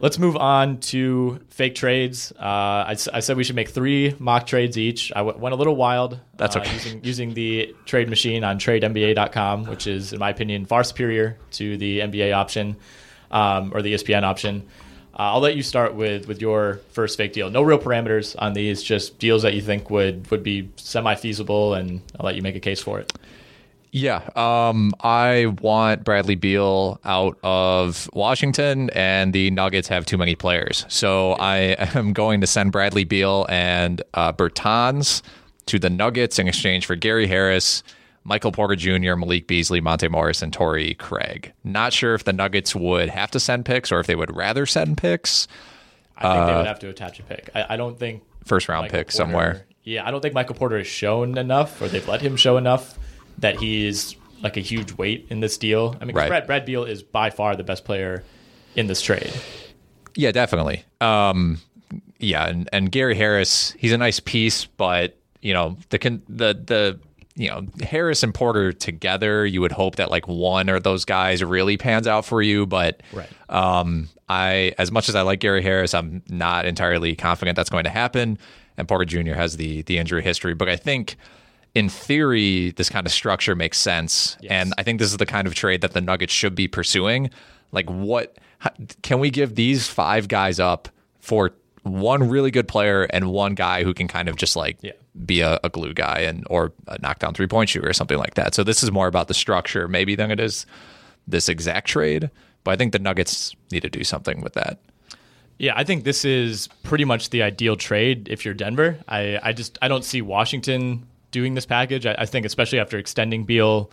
Let's 0.00 0.18
move 0.18 0.36
on 0.36 0.78
to 0.80 1.40
fake 1.50 1.76
trades. 1.76 2.32
Uh, 2.32 2.42
I, 2.42 2.96
I, 3.12 3.20
said 3.20 3.36
we 3.36 3.44
should 3.44 3.56
make 3.56 3.70
three 3.70 4.14
mock 4.18 4.46
trades 4.46 4.76
each. 4.76 5.12
I 5.14 5.20
w- 5.20 5.38
went 5.38 5.54
a 5.54 5.56
little 5.56 5.76
wild. 5.76 6.18
That's 6.36 6.56
uh, 6.56 6.60
okay. 6.60 6.72
using, 6.72 7.04
using 7.04 7.34
the 7.34 7.74
trade 7.86 8.08
machine 8.08 8.42
on 8.42 8.58
TradeNBA.com, 8.58 9.66
which 9.66 9.86
is, 9.86 10.12
in 10.12 10.18
my 10.18 10.30
opinion, 10.30 10.66
far 10.66 10.82
superior 10.82 11.38
to 11.52 11.76
the 11.76 12.00
NBA 12.00 12.34
option 12.34 12.76
um, 13.30 13.72
or 13.72 13.82
the 13.82 13.94
ESPN 13.94 14.24
option. 14.24 14.66
Uh, 15.14 15.30
I'll 15.32 15.40
let 15.40 15.54
you 15.54 15.62
start 15.62 15.94
with 15.94 16.26
with 16.26 16.40
your 16.40 16.80
first 16.90 17.16
fake 17.16 17.32
deal. 17.32 17.48
No 17.48 17.62
real 17.62 17.78
parameters 17.78 18.34
on 18.36 18.52
these, 18.52 18.82
just 18.82 19.20
deals 19.20 19.42
that 19.42 19.54
you 19.54 19.62
think 19.62 19.90
would 19.90 20.28
would 20.32 20.42
be 20.42 20.70
semi 20.76 21.14
feasible, 21.14 21.74
and 21.74 22.02
I'll 22.18 22.26
let 22.26 22.34
you 22.34 22.42
make 22.42 22.56
a 22.56 22.60
case 22.60 22.82
for 22.82 22.98
it. 22.98 23.12
Yeah, 23.94 24.28
um, 24.34 24.92
I 25.02 25.54
want 25.62 26.02
Bradley 26.02 26.34
Beal 26.34 26.98
out 27.04 27.38
of 27.44 28.10
Washington, 28.12 28.90
and 28.90 29.32
the 29.32 29.52
Nuggets 29.52 29.86
have 29.86 30.04
too 30.04 30.18
many 30.18 30.34
players. 30.34 30.84
So 30.88 31.34
I 31.34 31.58
am 31.94 32.12
going 32.12 32.40
to 32.40 32.46
send 32.48 32.72
Bradley 32.72 33.04
Beal 33.04 33.46
and 33.48 34.02
uh, 34.14 34.32
Bertans 34.32 35.22
to 35.66 35.78
the 35.78 35.90
Nuggets 35.90 36.40
in 36.40 36.48
exchange 36.48 36.86
for 36.86 36.96
Gary 36.96 37.28
Harris, 37.28 37.84
Michael 38.24 38.50
Porter 38.50 38.74
Jr., 38.74 39.14
Malik 39.14 39.46
Beasley, 39.46 39.80
Monte 39.80 40.08
Morris, 40.08 40.42
and 40.42 40.52
Torrey 40.52 40.94
Craig. 40.94 41.52
Not 41.62 41.92
sure 41.92 42.14
if 42.14 42.24
the 42.24 42.32
Nuggets 42.32 42.74
would 42.74 43.10
have 43.10 43.30
to 43.30 43.38
send 43.38 43.64
picks 43.64 43.92
or 43.92 44.00
if 44.00 44.08
they 44.08 44.16
would 44.16 44.34
rather 44.34 44.66
send 44.66 44.98
picks. 44.98 45.46
I 46.18 46.34
think 46.34 46.46
they 46.48 46.56
would 46.56 46.66
have 46.66 46.80
to 46.80 46.88
attach 46.88 47.20
a 47.20 47.22
pick. 47.22 47.50
I, 47.54 47.66
I 47.70 47.76
don't 47.76 47.96
think 47.96 48.24
First 48.44 48.68
round 48.68 48.86
Michael 48.86 48.98
pick 48.98 49.06
Porter- 49.06 49.16
somewhere. 49.16 49.66
Yeah, 49.84 50.04
I 50.04 50.10
don't 50.10 50.20
think 50.20 50.34
Michael 50.34 50.56
Porter 50.56 50.78
has 50.78 50.88
shown 50.88 51.38
enough, 51.38 51.80
or 51.80 51.86
they've 51.86 52.08
let 52.08 52.22
him 52.22 52.34
show 52.34 52.56
enough 52.56 52.98
that 53.38 53.56
he's 53.56 54.16
like 54.42 54.56
a 54.56 54.60
huge 54.60 54.92
weight 54.92 55.26
in 55.30 55.40
this 55.40 55.56
deal. 55.58 55.96
I 56.00 56.04
mean, 56.04 56.14
Right. 56.14 56.28
Brad, 56.28 56.46
Brad 56.46 56.64
Beal 56.66 56.84
is 56.84 57.02
by 57.02 57.30
far 57.30 57.56
the 57.56 57.64
best 57.64 57.84
player 57.84 58.22
in 58.76 58.86
this 58.86 59.00
trade. 59.00 59.32
Yeah, 60.16 60.30
definitely. 60.32 60.84
Um, 61.00 61.58
yeah, 62.18 62.46
and, 62.48 62.68
and 62.72 62.90
Gary 62.92 63.14
Harris, 63.16 63.72
he's 63.72 63.92
a 63.92 63.98
nice 63.98 64.20
piece, 64.20 64.66
but 64.66 65.18
you 65.40 65.52
know 65.52 65.76
the 65.90 65.98
the 66.28 66.54
the 66.54 67.00
you 67.36 67.48
know 67.48 67.66
Harris 67.82 68.22
and 68.22 68.32
Porter 68.32 68.72
together, 68.72 69.44
you 69.44 69.60
would 69.60 69.72
hope 69.72 69.96
that 69.96 70.10
like 70.10 70.28
one 70.28 70.68
of 70.68 70.82
those 70.84 71.04
guys 71.04 71.42
really 71.42 71.76
pans 71.76 72.06
out 72.06 72.24
for 72.24 72.40
you. 72.40 72.64
But 72.66 73.02
Right. 73.12 73.28
um, 73.48 74.08
I, 74.28 74.72
as 74.78 74.90
much 74.92 75.08
as 75.08 75.14
I 75.16 75.22
like 75.22 75.40
Gary 75.40 75.62
Harris, 75.62 75.92
I'm 75.94 76.22
not 76.28 76.64
entirely 76.64 77.14
confident 77.16 77.56
that's 77.56 77.70
going 77.70 77.84
to 77.84 77.90
happen. 77.90 78.38
And 78.76 78.86
Porter 78.88 79.04
Jr. 79.04 79.34
has 79.34 79.56
the 79.56 79.82
the 79.82 79.98
injury 79.98 80.22
history, 80.22 80.54
but 80.54 80.68
I 80.68 80.76
think. 80.76 81.16
In 81.74 81.88
theory, 81.88 82.70
this 82.72 82.88
kind 82.88 83.04
of 83.06 83.12
structure 83.12 83.56
makes 83.56 83.78
sense, 83.78 84.36
and 84.48 84.72
I 84.78 84.84
think 84.84 85.00
this 85.00 85.10
is 85.10 85.16
the 85.16 85.26
kind 85.26 85.46
of 85.48 85.54
trade 85.56 85.80
that 85.80 85.92
the 85.92 86.00
Nuggets 86.00 86.32
should 86.32 86.54
be 86.54 86.68
pursuing. 86.68 87.30
Like, 87.72 87.90
what 87.90 88.36
how- 88.60 88.70
can 89.02 89.18
we 89.18 89.30
give 89.30 89.56
these 89.56 89.88
five 89.88 90.28
guys 90.28 90.60
up 90.60 90.88
for 91.20 91.50
one 91.82 92.28
really 92.30 92.50
good 92.52 92.68
player 92.68 93.02
and 93.10 93.30
one 93.30 93.54
guy 93.56 93.82
who 93.82 93.92
can 93.92 94.06
kind 94.08 94.28
of 94.28 94.36
just 94.36 94.54
like 94.56 94.78
Yeah. 94.82 94.92
be 95.26 95.40
a, 95.40 95.58
a 95.64 95.68
glue 95.68 95.92
guy 95.92 96.20
and 96.20 96.46
or 96.48 96.72
a 96.86 96.96
knockdown 97.02 97.34
three 97.34 97.46
point 97.48 97.68
shooter 97.68 97.88
or 97.88 97.92
something 97.92 98.16
like 98.18 98.34
that. 98.34 98.54
So 98.54 98.62
this 98.64 98.82
is 98.82 98.90
more 98.92 99.06
about 99.08 99.28
the 99.28 99.34
structure 99.34 99.86
maybe 99.88 100.14
than 100.14 100.30
it 100.30 100.38
is 100.40 100.64
this 101.26 101.48
exact 101.48 101.88
trade. 101.88 102.30
But 102.62 102.70
I 102.70 102.76
think 102.76 102.92
the 102.92 102.98
Nuggets 103.00 103.54
need 103.70 103.80
to 103.82 103.90
do 103.90 104.02
something 104.04 104.40
with 104.40 104.54
that. 104.54 104.78
Yeah, 105.58 105.74
I 105.76 105.84
think 105.84 106.04
this 106.04 106.24
is 106.24 106.68
pretty 106.84 107.04
much 107.04 107.30
the 107.30 107.42
ideal 107.42 107.76
trade 107.76 108.28
if 108.30 108.44
you're 108.46 108.54
Denver. 108.54 108.98
I, 109.08 109.38
I 109.42 109.52
just 109.52 109.76
I 109.82 109.88
don't 109.88 110.04
see 110.04 110.22
Washington 110.22 111.06
doing 111.34 111.54
this 111.54 111.66
package. 111.66 112.06
I, 112.06 112.14
I 112.16 112.26
think 112.26 112.46
especially 112.46 112.78
after 112.78 112.96
extending 112.96 113.44
Beal, 113.44 113.90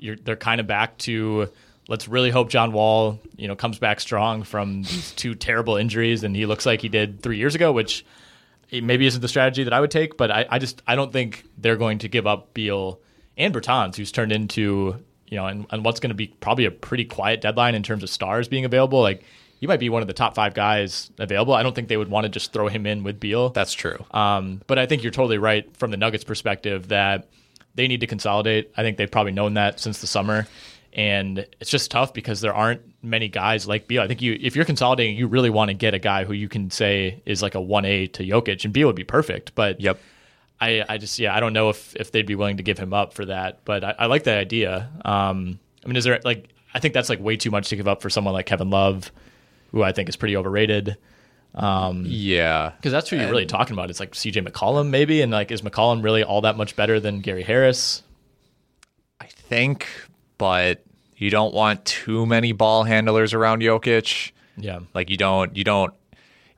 they're 0.00 0.34
kind 0.34 0.60
of 0.60 0.66
back 0.66 0.98
to 0.98 1.48
let's 1.88 2.08
really 2.08 2.30
hope 2.30 2.50
John 2.50 2.72
Wall 2.72 3.20
you 3.36 3.46
know 3.48 3.54
comes 3.54 3.78
back 3.78 4.00
strong 4.00 4.42
from 4.42 4.82
these 4.82 5.12
two 5.12 5.34
terrible 5.34 5.76
injuries 5.76 6.24
and 6.24 6.34
he 6.34 6.46
looks 6.46 6.66
like 6.66 6.82
he 6.82 6.88
did 6.88 7.22
three 7.22 7.38
years 7.38 7.54
ago, 7.54 7.72
which 7.72 8.04
it 8.70 8.82
maybe 8.82 9.06
isn't 9.06 9.20
the 9.20 9.28
strategy 9.28 9.62
that 9.64 9.72
I 9.72 9.80
would 9.80 9.92
take. 9.92 10.16
But 10.16 10.32
I, 10.32 10.46
I 10.50 10.58
just 10.58 10.82
I 10.86 10.96
don't 10.96 11.12
think 11.12 11.44
they're 11.56 11.76
going 11.76 11.98
to 12.00 12.08
give 12.08 12.26
up 12.26 12.52
Beal 12.54 13.00
and 13.38 13.54
Bertans, 13.54 13.94
who's 13.94 14.10
turned 14.10 14.32
into 14.32 14.96
you 15.28 15.36
know 15.36 15.46
and, 15.46 15.66
and 15.70 15.84
what's 15.84 16.00
going 16.00 16.10
to 16.10 16.16
be 16.16 16.26
probably 16.26 16.64
a 16.64 16.72
pretty 16.72 17.04
quiet 17.04 17.40
deadline 17.40 17.76
in 17.76 17.84
terms 17.84 18.02
of 18.02 18.10
stars 18.10 18.48
being 18.48 18.64
available. 18.64 19.00
Like 19.00 19.22
he 19.60 19.66
might 19.66 19.78
be 19.78 19.88
one 19.88 20.02
of 20.02 20.08
the 20.08 20.14
top 20.14 20.34
five 20.34 20.54
guys 20.54 21.10
available. 21.18 21.54
I 21.54 21.62
don't 21.62 21.74
think 21.74 21.88
they 21.88 21.96
would 21.96 22.08
want 22.10 22.24
to 22.24 22.28
just 22.30 22.52
throw 22.52 22.66
him 22.68 22.86
in 22.86 23.04
with 23.04 23.20
Beal. 23.20 23.50
That's 23.50 23.72
true. 23.74 24.04
Um, 24.10 24.62
but 24.66 24.78
I 24.78 24.86
think 24.86 25.02
you're 25.02 25.12
totally 25.12 25.38
right 25.38 25.64
from 25.76 25.90
the 25.90 25.96
Nuggets' 25.98 26.24
perspective 26.24 26.88
that 26.88 27.28
they 27.74 27.86
need 27.86 28.00
to 28.00 28.06
consolidate. 28.06 28.72
I 28.76 28.82
think 28.82 28.96
they've 28.96 29.10
probably 29.10 29.32
known 29.32 29.54
that 29.54 29.78
since 29.78 30.00
the 30.00 30.06
summer, 30.06 30.46
and 30.92 31.46
it's 31.60 31.70
just 31.70 31.90
tough 31.90 32.12
because 32.14 32.40
there 32.40 32.54
aren't 32.54 32.80
many 33.02 33.28
guys 33.28 33.68
like 33.68 33.86
Beal. 33.86 34.02
I 34.02 34.08
think 34.08 34.22
you, 34.22 34.36
if 34.40 34.56
you're 34.56 34.64
consolidating, 34.64 35.16
you 35.16 35.26
really 35.28 35.50
want 35.50 35.68
to 35.68 35.74
get 35.74 35.94
a 35.94 35.98
guy 36.00 36.24
who 36.24 36.32
you 36.32 36.48
can 36.48 36.70
say 36.70 37.22
is 37.26 37.42
like 37.42 37.54
a 37.54 37.60
one 37.60 37.84
A 37.84 38.06
to 38.08 38.24
Jokic, 38.24 38.64
and 38.64 38.72
Beal 38.72 38.86
would 38.88 38.96
be 38.96 39.04
perfect. 39.04 39.54
But 39.54 39.80
Yep. 39.80 40.00
I, 40.62 40.84
I 40.88 40.98
just 40.98 41.18
yeah, 41.18 41.34
I 41.34 41.40
don't 41.40 41.52
know 41.54 41.70
if 41.70 41.94
if 41.96 42.12
they'd 42.12 42.26
be 42.26 42.34
willing 42.34 42.58
to 42.58 42.62
give 42.62 42.78
him 42.78 42.92
up 42.92 43.14
for 43.14 43.24
that. 43.26 43.64
But 43.64 43.82
I, 43.84 43.94
I 44.00 44.06
like 44.06 44.24
that 44.24 44.36
idea. 44.38 44.90
Um, 45.04 45.58
I 45.84 45.88
mean, 45.88 45.96
is 45.96 46.04
there 46.04 46.20
like 46.24 46.48
I 46.74 46.80
think 46.80 46.92
that's 46.92 47.08
like 47.08 47.20
way 47.20 47.36
too 47.36 47.50
much 47.50 47.68
to 47.70 47.76
give 47.76 47.88
up 47.88 48.02
for 48.02 48.10
someone 48.10 48.34
like 48.34 48.44
Kevin 48.46 48.68
Love, 48.68 49.10
who 49.70 49.82
I 49.82 49.92
think 49.92 50.08
is 50.08 50.16
pretty 50.16 50.36
overrated. 50.36 50.96
Yeah. 52.06 52.72
Because 52.76 52.92
that's 52.92 53.08
who 53.10 53.16
you're 53.16 53.30
really 53.30 53.46
talking 53.46 53.72
about. 53.74 53.90
It's 53.90 54.00
like 54.00 54.12
CJ 54.12 54.46
McCollum, 54.46 54.90
maybe, 54.90 55.22
and 55.22 55.32
like, 55.32 55.50
is 55.50 55.62
McCollum 55.62 56.02
really 56.02 56.22
all 56.22 56.42
that 56.42 56.56
much 56.56 56.76
better 56.76 57.00
than 57.00 57.20
Gary 57.20 57.42
Harris? 57.42 58.02
I 59.20 59.26
think, 59.26 59.88
but 60.38 60.84
you 61.16 61.30
don't 61.30 61.52
want 61.52 61.84
too 61.84 62.24
many 62.26 62.52
ball 62.52 62.84
handlers 62.84 63.34
around 63.34 63.62
Jokic. 63.62 64.32
Yeah, 64.56 64.80
Like 64.94 65.10
you 65.10 65.16
don't 65.16 65.56
you 65.56 65.64
don't 65.64 65.94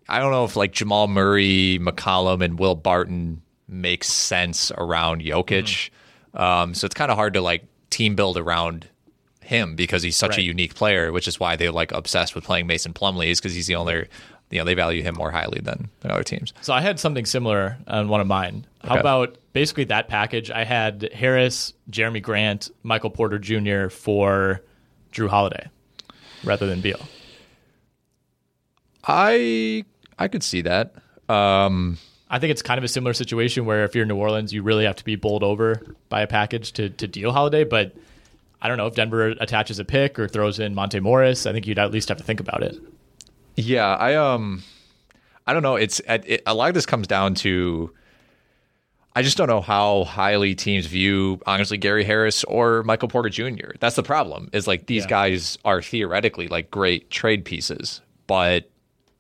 I 0.09 0.19
don't 0.19 0.33
know 0.33 0.45
if 0.45 0.57
like 0.57 0.73
Jamal 0.73 1.09
Murray, 1.09 1.79
McCollum, 1.81 2.45
and 2.45 2.59
Will 2.59 2.75
Barton 2.75 3.43
makes 3.69 4.09
sense 4.09 4.71
around 4.77 5.23
Jokic. 5.23 5.91
Um, 6.35 6.75
so 6.75 6.87
it's 6.87 6.95
kind 6.95 7.11
of 7.11 7.17
hard 7.17 7.35
to 7.35 7.41
like 7.41 7.65
team 7.91 8.15
build 8.15 8.37
around 8.37 8.89
him 9.43 9.75
because 9.77 10.03
he's 10.03 10.17
such 10.17 10.39
a 10.39 10.43
unique 10.43 10.75
player, 10.75 11.13
which 11.13 11.27
is 11.29 11.39
why 11.41 11.57
they're 11.57 11.73
like 11.73 11.93
obsessed 11.93 12.35
with 12.35 12.45
playing 12.45 12.67
Mason 12.67 12.93
Plumlee 12.93 13.29
is 13.29 13.41
because 13.41 13.55
he's 13.55 13.67
the 13.67 13.75
only 13.77 14.07
you 14.51 14.59
know, 14.59 14.65
they 14.65 14.75
value 14.75 15.03
him 15.03 15.15
more 15.15 15.31
highly 15.31 15.61
than, 15.61 15.89
than 16.01 16.11
other 16.11 16.23
teams. 16.23 16.53
So 16.61 16.75
I 16.75 16.83
had 16.83 17.01
something 17.01 17.25
similar 17.25 17.79
on 17.87 18.09
one 18.09 18.21
of 18.21 18.27
mine. 18.27 18.67
How 18.85 18.93
Okay. 18.93 19.01
about 19.01 19.39
basically 19.55 19.85
that 19.85 20.09
package? 20.09 20.51
I 20.51 20.65
had 20.65 21.09
Harris, 21.15 21.73
Jerami 21.91 22.21
Grant, 22.21 22.71
Michael 22.83 23.09
Porter 23.09 23.39
Jr. 23.39 23.89
for 23.89 24.61
Jrue 25.11 25.29
Holiday 25.29 25.69
rather 26.45 26.67
than 26.67 26.83
Beal. 26.83 27.09
I 29.05 29.85
I 30.19 30.29
could 30.29 30.43
see 30.43 30.63
that. 30.63 30.95
Um 31.29 31.99
I 32.31 32.39
think 32.39 32.51
it's 32.51 32.63
kind 32.63 32.79
of 32.79 32.85
a 32.85 32.89
similar 32.89 33.13
situation 33.13 33.67
where 33.67 33.85
if 33.85 33.95
you're 33.95 34.03
in 34.03 34.09
New 34.09 34.17
Orleans, 34.17 34.55
you 34.55 34.63
really 34.63 34.85
have 34.85 34.97
to 34.97 35.05
be 35.05 35.17
bowled 35.17 35.43
over 35.43 35.83
by 36.09 36.23
a 36.23 36.27
package 36.27 36.73
to, 36.73 36.89
to 36.89 37.07
deal 37.07 37.31
Holiday. 37.31 37.63
But 37.65 37.95
I 38.63 38.69
don't 38.69 38.77
know 38.79 38.87
if 38.87 38.95
Denver 38.95 39.29
attaches 39.41 39.79
a 39.81 39.85
pick 39.85 40.19
or 40.21 40.29
throws 40.29 40.61
in 40.61 40.75
Monte 40.75 41.01
Morris. 41.01 41.47
I 41.47 41.53
think 41.53 41.67
you'd 41.67 41.79
at 41.81 41.91
least 41.91 42.09
have 42.09 42.19
to 42.19 42.25
think 42.25 42.39
about 42.41 42.63
it. 42.63 42.77
Yeah, 43.57 43.95
I 43.97 44.15
um, 44.15 44.63
I 45.47 45.53
don't 45.53 45.63
know. 45.65 45.77
It's 45.77 46.01
it, 46.09 46.43
a 46.47 46.55
lot 46.55 46.69
of 46.69 46.75
this 46.75 46.87
comes 46.87 47.07
down 47.09 47.35
to. 47.37 47.93
I 49.15 49.21
just 49.21 49.37
don't 49.37 49.49
know 49.49 49.61
how 49.61 50.05
highly 50.05 50.55
teams 50.55 50.87
view 50.87 51.39
honestly 51.45 51.77
Gary 51.77 52.03
Harris 52.05 52.45
or 52.45 52.83
Michael 52.85 53.09
Porter 53.09 53.29
Jr. 53.29 53.73
That's 53.79 53.97
the 53.97 54.03
problem. 54.03 54.49
Is 54.55 54.67
like 54.67 54.87
these 54.87 55.03
Yeah. 55.05 55.09
guys 55.11 55.59
are 55.67 55.83
theoretically 55.83 56.49
like 56.49 56.71
great 56.71 57.11
trade 57.11 57.45
pieces, 57.45 58.01
but 58.27 58.71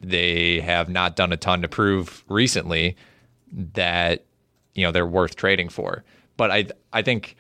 they 0.00 0.60
have 0.60 0.88
not 0.88 1.14
done 1.16 1.30
a 1.32 1.36
ton 1.36 1.60
to 1.62 1.68
prove 1.68 2.24
recently 2.28 2.96
that 3.74 4.24
you 4.74 4.82
know 4.86 4.92
they're 4.92 5.06
worth 5.06 5.36
trading 5.36 5.68
for. 5.68 6.04
But 6.38 6.50
I 6.50 6.66
I 6.92 7.02
think 7.02 7.36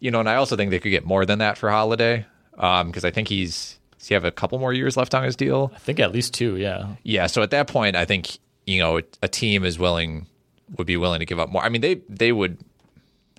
you 0.00 0.10
know, 0.10 0.20
and 0.20 0.28
I 0.28 0.36
also 0.36 0.56
think 0.56 0.70
they 0.70 0.78
could 0.78 0.90
get 0.90 1.04
more 1.04 1.24
than 1.24 1.38
that 1.38 1.58
for 1.58 1.70
Holiday 1.70 2.26
because 2.52 3.04
I 3.04 3.10
think 3.10 3.28
he's 3.28 3.78
does 3.98 4.08
he 4.08 4.14
have 4.14 4.24
a 4.24 4.30
couple 4.30 4.58
more 4.58 4.72
years 4.72 4.96
left 4.96 5.14
on 5.14 5.24
his 5.24 5.36
deal? 5.36 5.72
I 5.74 5.78
think 5.78 6.00
at 6.00 6.12
least 6.12 6.34
two. 6.34 6.56
Yeah. 6.56 6.94
Yeah. 7.02 7.26
So 7.26 7.42
at 7.42 7.50
that 7.50 7.66
point, 7.66 7.96
I 7.96 8.04
think 8.04 8.38
you 8.66 8.80
know 8.80 9.00
a 9.22 9.28
team 9.28 9.64
is 9.64 9.78
willing 9.78 10.26
would 10.76 10.86
be 10.86 10.96
willing 10.96 11.20
to 11.20 11.26
give 11.26 11.38
up 11.38 11.48
more. 11.48 11.62
I 11.62 11.68
mean, 11.68 11.80
they 11.80 11.96
they 12.08 12.32
would. 12.32 12.58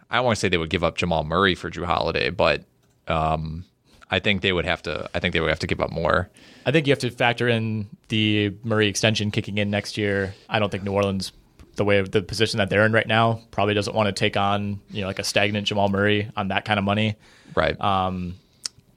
I 0.09 0.17
don't 0.17 0.25
want 0.25 0.37
to 0.37 0.39
say 0.39 0.49
they 0.49 0.57
would 0.57 0.69
give 0.69 0.83
up 0.83 0.97
Jamal 0.97 1.23
Murray 1.23 1.53
for 1.53 1.69
Jrue 1.69 1.85
Holiday, 1.85 2.29
but 2.29 2.63
um, 3.07 3.65
I 4.09 4.19
think 4.19 4.41
they 4.41 4.53
would 4.53 4.65
have 4.65 4.81
to. 4.83 5.09
I 5.13 5.19
think 5.19 5.33
they 5.33 5.41
would 5.41 5.49
have 5.49 5.59
to 5.59 5.67
give 5.67 5.81
up 5.81 5.91
more. 5.91 6.29
I 6.65 6.71
think 6.71 6.87
you 6.87 6.91
have 6.91 6.99
to 6.99 7.09
factor 7.11 7.47
in 7.47 7.87
the 8.07 8.53
Murray 8.63 8.87
extension 8.87 9.31
kicking 9.31 9.57
in 9.57 9.69
next 9.69 9.97
year. 9.97 10.33
I 10.49 10.59
don't 10.59 10.69
think 10.69 10.83
New 10.83 10.93
Orleans, 10.93 11.31
the 11.77 11.85
way 11.85 11.99
of 11.99 12.11
the 12.11 12.21
position 12.21 12.57
that 12.57 12.69
they're 12.69 12.85
in 12.85 12.91
right 12.91 13.07
now, 13.07 13.41
probably 13.51 13.73
doesn't 13.73 13.95
want 13.95 14.07
to 14.07 14.11
take 14.11 14.35
on 14.35 14.81
you 14.89 15.01
know 15.01 15.07
like 15.07 15.19
a 15.19 15.23
stagnant 15.23 15.67
Jamal 15.67 15.89
Murray 15.89 16.29
on 16.35 16.49
that 16.49 16.65
kind 16.65 16.77
of 16.77 16.83
money. 16.83 17.15
Right. 17.55 17.79
Um, 17.79 18.35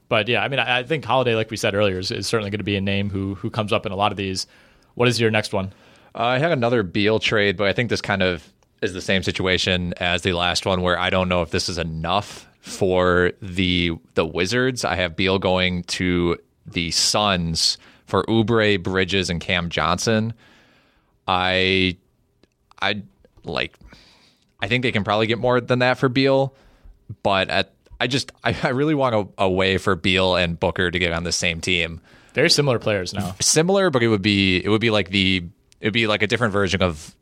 but 0.08 0.26
yeah, 0.26 0.42
I 0.42 0.48
mean, 0.48 0.58
I, 0.58 0.80
I 0.80 0.82
think 0.82 1.04
Holiday, 1.04 1.36
like 1.36 1.50
we 1.50 1.56
said 1.56 1.74
earlier, 1.74 1.98
is, 1.98 2.10
is 2.10 2.26
certainly 2.26 2.50
going 2.50 2.58
to 2.58 2.64
be 2.64 2.76
a 2.76 2.80
name 2.80 3.10
who 3.10 3.36
who 3.36 3.48
comes 3.48 3.72
up 3.72 3.86
in 3.86 3.92
a 3.92 3.96
lot 3.96 4.10
of 4.10 4.16
these. 4.16 4.46
What 4.94 5.08
is 5.08 5.20
your 5.20 5.30
next 5.30 5.52
one? 5.52 5.72
Uh, 6.14 6.24
I 6.24 6.38
have 6.38 6.50
another 6.50 6.82
Beal 6.82 7.20
trade, 7.20 7.56
but 7.56 7.68
I 7.68 7.72
think 7.72 7.90
this 7.90 8.00
kind 8.00 8.22
of 8.22 8.52
is 8.82 8.92
the 8.92 9.00
same 9.00 9.22
situation 9.22 9.94
as 9.98 10.22
the 10.22 10.32
last 10.32 10.66
one, 10.66 10.82
where 10.82 10.98
I 10.98 11.10
don't 11.10 11.28
know 11.28 11.42
if 11.42 11.50
this 11.50 11.68
is 11.68 11.78
enough 11.78 12.48
for 12.60 13.32
the 13.40 13.92
the 14.14 14.26
Wizards. 14.26 14.84
I 14.84 14.96
have 14.96 15.16
Beal 15.16 15.38
going 15.38 15.84
to 15.84 16.38
the 16.66 16.90
Suns 16.90 17.78
for 18.06 18.24
Oubre, 18.24 18.82
Bridges, 18.82 19.30
and 19.30 19.40
Cam 19.40 19.68
Johnson. 19.68 20.32
I 21.28 21.96
I 22.82 23.02
like 23.44 23.74
I 24.60 24.68
think 24.68 24.82
they 24.82 24.92
can 24.92 25.04
probably 25.04 25.26
get 25.26 25.38
more 25.38 25.60
than 25.60 25.78
that 25.80 25.98
for 25.98 26.08
Beal, 26.08 26.54
but 27.22 27.48
at 27.50 27.72
I 28.00 28.06
just 28.06 28.32
I, 28.44 28.56
I 28.62 28.68
really 28.68 28.94
want 28.94 29.14
a, 29.14 29.44
a 29.44 29.50
way 29.50 29.78
for 29.78 29.94
Beal 29.96 30.36
and 30.36 30.58
Booker 30.58 30.90
to 30.90 30.98
get 30.98 31.12
on 31.12 31.24
the 31.24 31.32
same 31.32 31.60
team. 31.60 32.00
Very 32.34 32.50
similar 32.50 32.78
players 32.78 33.12
now. 33.12 33.34
Similar, 33.40 33.90
but 33.90 34.02
it 34.02 34.08
would 34.08 34.22
be 34.22 34.64
it 34.64 34.68
would 34.68 34.80
be 34.80 34.90
like 34.90 35.10
the 35.10 35.42
it 35.80 35.86
would 35.86 35.92
be 35.92 36.06
like 36.06 36.22
a 36.22 36.26
different 36.26 36.52
version 36.52 36.82
of 36.82 37.14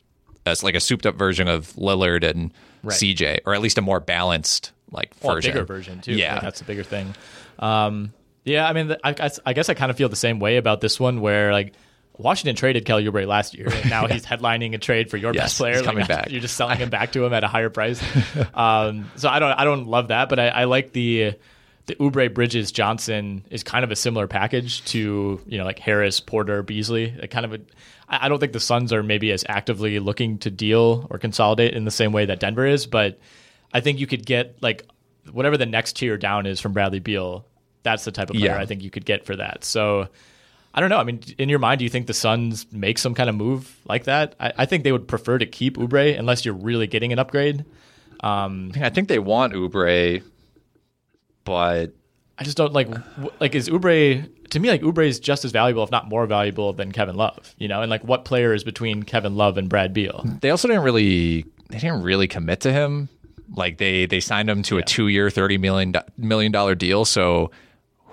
as 0.45 0.63
like 0.63 0.75
a 0.75 0.79
souped 0.79 1.05
up 1.05 1.15
version 1.15 1.47
of 1.47 1.73
Lillard 1.73 2.23
and 2.29 2.51
Right. 2.81 2.95
CJ, 2.95 3.39
or 3.45 3.53
at 3.53 3.59
least 3.59 3.77
a 3.77 3.81
more 3.81 3.99
balanced 3.99 4.71
like 4.89 5.11
Well, 5.21 5.33
a 5.33 5.35
version. 5.35 5.51
bigger 5.51 5.65
version 5.65 5.99
too. 5.99 6.13
Yeah. 6.13 6.35
Like, 6.35 6.43
that's 6.43 6.59
the 6.59 6.65
bigger 6.65 6.83
thing. 6.83 7.13
Um, 7.59 8.13
yeah, 8.45 8.65
I 8.69 8.71
mean, 8.71 8.95
I, 9.03 9.29
I 9.45 9.51
guess 9.51 9.67
I 9.67 9.73
kind 9.73 9.91
of 9.91 9.97
feel 9.97 10.07
the 10.07 10.15
same 10.15 10.39
way 10.39 10.55
about 10.55 10.79
this 10.79 10.97
one, 10.97 11.19
where 11.19 11.51
like 11.51 11.73
Washington 12.19 12.55
traded 12.55 12.83
Kelly 12.85 13.05
Oubre 13.05 13.25
last 13.25 13.57
year, 13.57 13.69
and 13.71 13.89
now 13.89 14.05
he's 14.11 14.25
headlining 14.25 14.75
a 14.75 14.77
trade 14.77 15.09
for 15.09 15.17
your 15.17 15.33
Yes, 15.33 15.45
best 15.45 15.57
player. 15.57 15.75
Like, 15.77 15.85
coming 15.85 16.05
back. 16.07 16.29
You're 16.29 16.41
just 16.41 16.57
selling 16.57 16.77
him 16.77 16.89
back 16.89 17.13
to 17.13 17.23
him 17.23 17.33
at 17.33 17.43
a 17.43 17.47
higher 17.47 17.69
price. 17.69 18.03
um, 18.53 19.09
so 19.15 19.29
I 19.29 19.39
don't, 19.39 19.53
I 19.53 19.63
don't 19.63 19.87
love 19.87 20.09
that, 20.09 20.27
but 20.29 20.37
I, 20.37 20.49
I 20.49 20.63
like 20.65 20.91
the 20.91 21.33
the 21.85 21.95
Oubre 21.95 22.31
Bridges 22.31 22.71
Johnson 22.71 23.43
is 23.49 23.63
kind 23.63 23.83
of 23.83 23.89
a 23.89 23.95
similar 23.95 24.27
package 24.27 24.85
to 24.85 25.41
you 25.47 25.57
know 25.57 25.63
like 25.63 25.79
Harris, 25.79 26.19
Porter, 26.19 26.61
Beasley. 26.61 27.05
It 27.05 27.29
kind 27.31 27.45
of 27.45 27.53
a, 27.53 27.59
I 28.07 28.25
I 28.25 28.29
don't 28.29 28.39
think 28.39 28.51
the 28.53 28.59
Suns 28.59 28.93
are 28.93 29.01
maybe 29.01 29.31
as 29.31 29.43
actively 29.47 29.97
looking 29.99 30.37
to 30.39 30.51
deal 30.51 31.07
or 31.09 31.17
consolidate 31.17 31.73
in 31.73 31.85
the 31.85 31.91
same 31.91 32.11
way 32.11 32.25
that 32.25 32.39
Denver 32.39 32.67
is, 32.67 32.85
but 32.85 33.19
I 33.73 33.79
think 33.79 33.99
you 33.99 34.07
could 34.07 34.25
get 34.25 34.61
like 34.61 34.85
whatever 35.31 35.57
the 35.57 35.65
next 35.65 35.95
tier 35.95 36.17
down 36.17 36.45
is 36.45 36.59
from 36.59 36.73
Bradley 36.73 36.99
Beal. 36.99 37.45
That's 37.81 38.03
the 38.03 38.11
type 38.11 38.29
of 38.29 38.35
player 38.35 38.51
Yeah. 38.51 38.59
I 38.59 38.65
think 38.65 38.83
you 38.83 38.89
could 38.91 39.05
get 39.05 39.25
for 39.25 39.37
that. 39.37 39.63
So 39.63 40.09
I 40.73 40.81
don't 40.81 40.89
know. 40.89 40.97
I 40.97 41.03
mean, 41.03 41.21
in 41.37 41.49
your 41.49 41.59
mind, 41.59 41.79
do 41.79 41.83
you 41.83 41.89
think 41.89 42.07
the 42.07 42.13
Suns 42.13 42.67
make 42.71 42.97
some 42.97 43.15
kind 43.15 43.29
of 43.29 43.35
move 43.35 43.75
like 43.85 44.03
that? 44.03 44.35
I, 44.39 44.53
I 44.59 44.65
think 44.65 44.83
they 44.83 44.91
would 44.91 45.07
prefer 45.07 45.37
to 45.37 45.45
keep 45.45 45.77
Oubre 45.77 46.17
unless 46.17 46.45
you're 46.45 46.53
really 46.53 46.87
getting 46.87 47.11
an 47.11 47.19
upgrade. 47.19 47.65
Um, 48.21 48.71
I 48.79 48.89
think 48.89 49.07
they 49.07 49.19
want 49.19 49.53
Oubre, 49.53 50.21
but 51.43 51.93
I 52.37 52.43
just 52.43 52.57
don't 52.57 52.73
like 52.73 52.87
like 53.39 53.55
is 53.55 53.69
Oubre 53.69 54.29
to 54.51 54.59
me 54.59 54.69
like 54.69 54.81
Oubre 54.81 55.07
is 55.07 55.19
just 55.19 55.45
as 55.45 55.51
valuable, 55.51 55.83
if 55.83 55.91
not 55.91 56.07
more 56.07 56.25
valuable, 56.25 56.73
than 56.73 56.91
Kevin 56.91 57.15
Love. 57.15 57.55
You 57.57 57.67
know, 57.67 57.81
and 57.81 57.89
like 57.89 58.03
what 58.03 58.25
player 58.25 58.53
is 58.53 58.63
between 58.63 59.03
Kevin 59.03 59.35
Love 59.35 59.57
and 59.57 59.69
Brad 59.69 59.93
Beal? 59.93 60.23
they 60.41 60.49
also 60.49 60.67
didn't 60.67 60.83
really 60.83 61.45
they 61.69 61.79
didn't 61.79 62.03
really 62.03 62.27
commit 62.27 62.61
to 62.61 62.71
him. 62.71 63.09
Like 63.55 63.77
they 63.77 64.05
they 64.05 64.19
signed 64.19 64.49
him 64.49 64.61
to 64.63 64.77
a 64.77 64.83
two 64.83 65.07
year, 65.07 65.29
thirty 65.29 65.57
million 65.57 65.95
million 66.17 66.51
dollar 66.51 66.75
deal. 66.75 67.05
So 67.05 67.51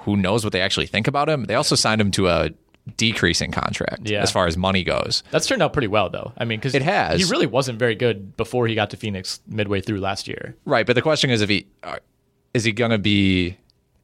who 0.07 0.17
knows 0.17 0.43
what 0.45 0.55
they 0.55 0.63
actually 0.63 0.87
think 0.87 1.07
about 1.07 1.29
him? 1.29 1.45
They 1.45 1.55
also 1.55 1.75
signed 1.75 2.01
him 2.01 2.11
to 2.13 2.29
a 2.29 2.51
decreasing 2.97 3.51
contract 3.51 4.09
Yeah. 4.09 4.23
as 4.23 4.31
far 4.31 4.47
as 4.47 4.57
money 4.57 4.85
goes. 4.85 5.23
That's 5.33 5.47
turned 5.47 5.61
out 5.63 5.73
pretty 5.73 5.89
well 5.89 6.09
though. 6.09 6.33
I 6.39 6.45
mean, 6.47 6.59
because 6.61 6.75
It 6.75 6.83
has. 6.83 7.21
He 7.21 7.29
really 7.31 7.47
wasn't 7.47 7.79
very 7.79 7.97
good 7.97 8.37
before 8.37 8.67
he 8.69 8.75
got 8.75 8.91
to 8.91 8.97
Phoenix 8.97 9.41
midway 9.49 9.81
through 9.81 9.99
last 10.01 10.29
year. 10.29 10.55
Right, 10.65 10.87
but 10.87 10.95
the 10.95 11.03
question 11.03 11.29
is 11.31 11.43
if 11.43 11.49
he 11.51 11.67
is 12.55 12.65
he 12.65 12.73
going 12.73 12.93
to 12.93 12.99
be 12.99 13.59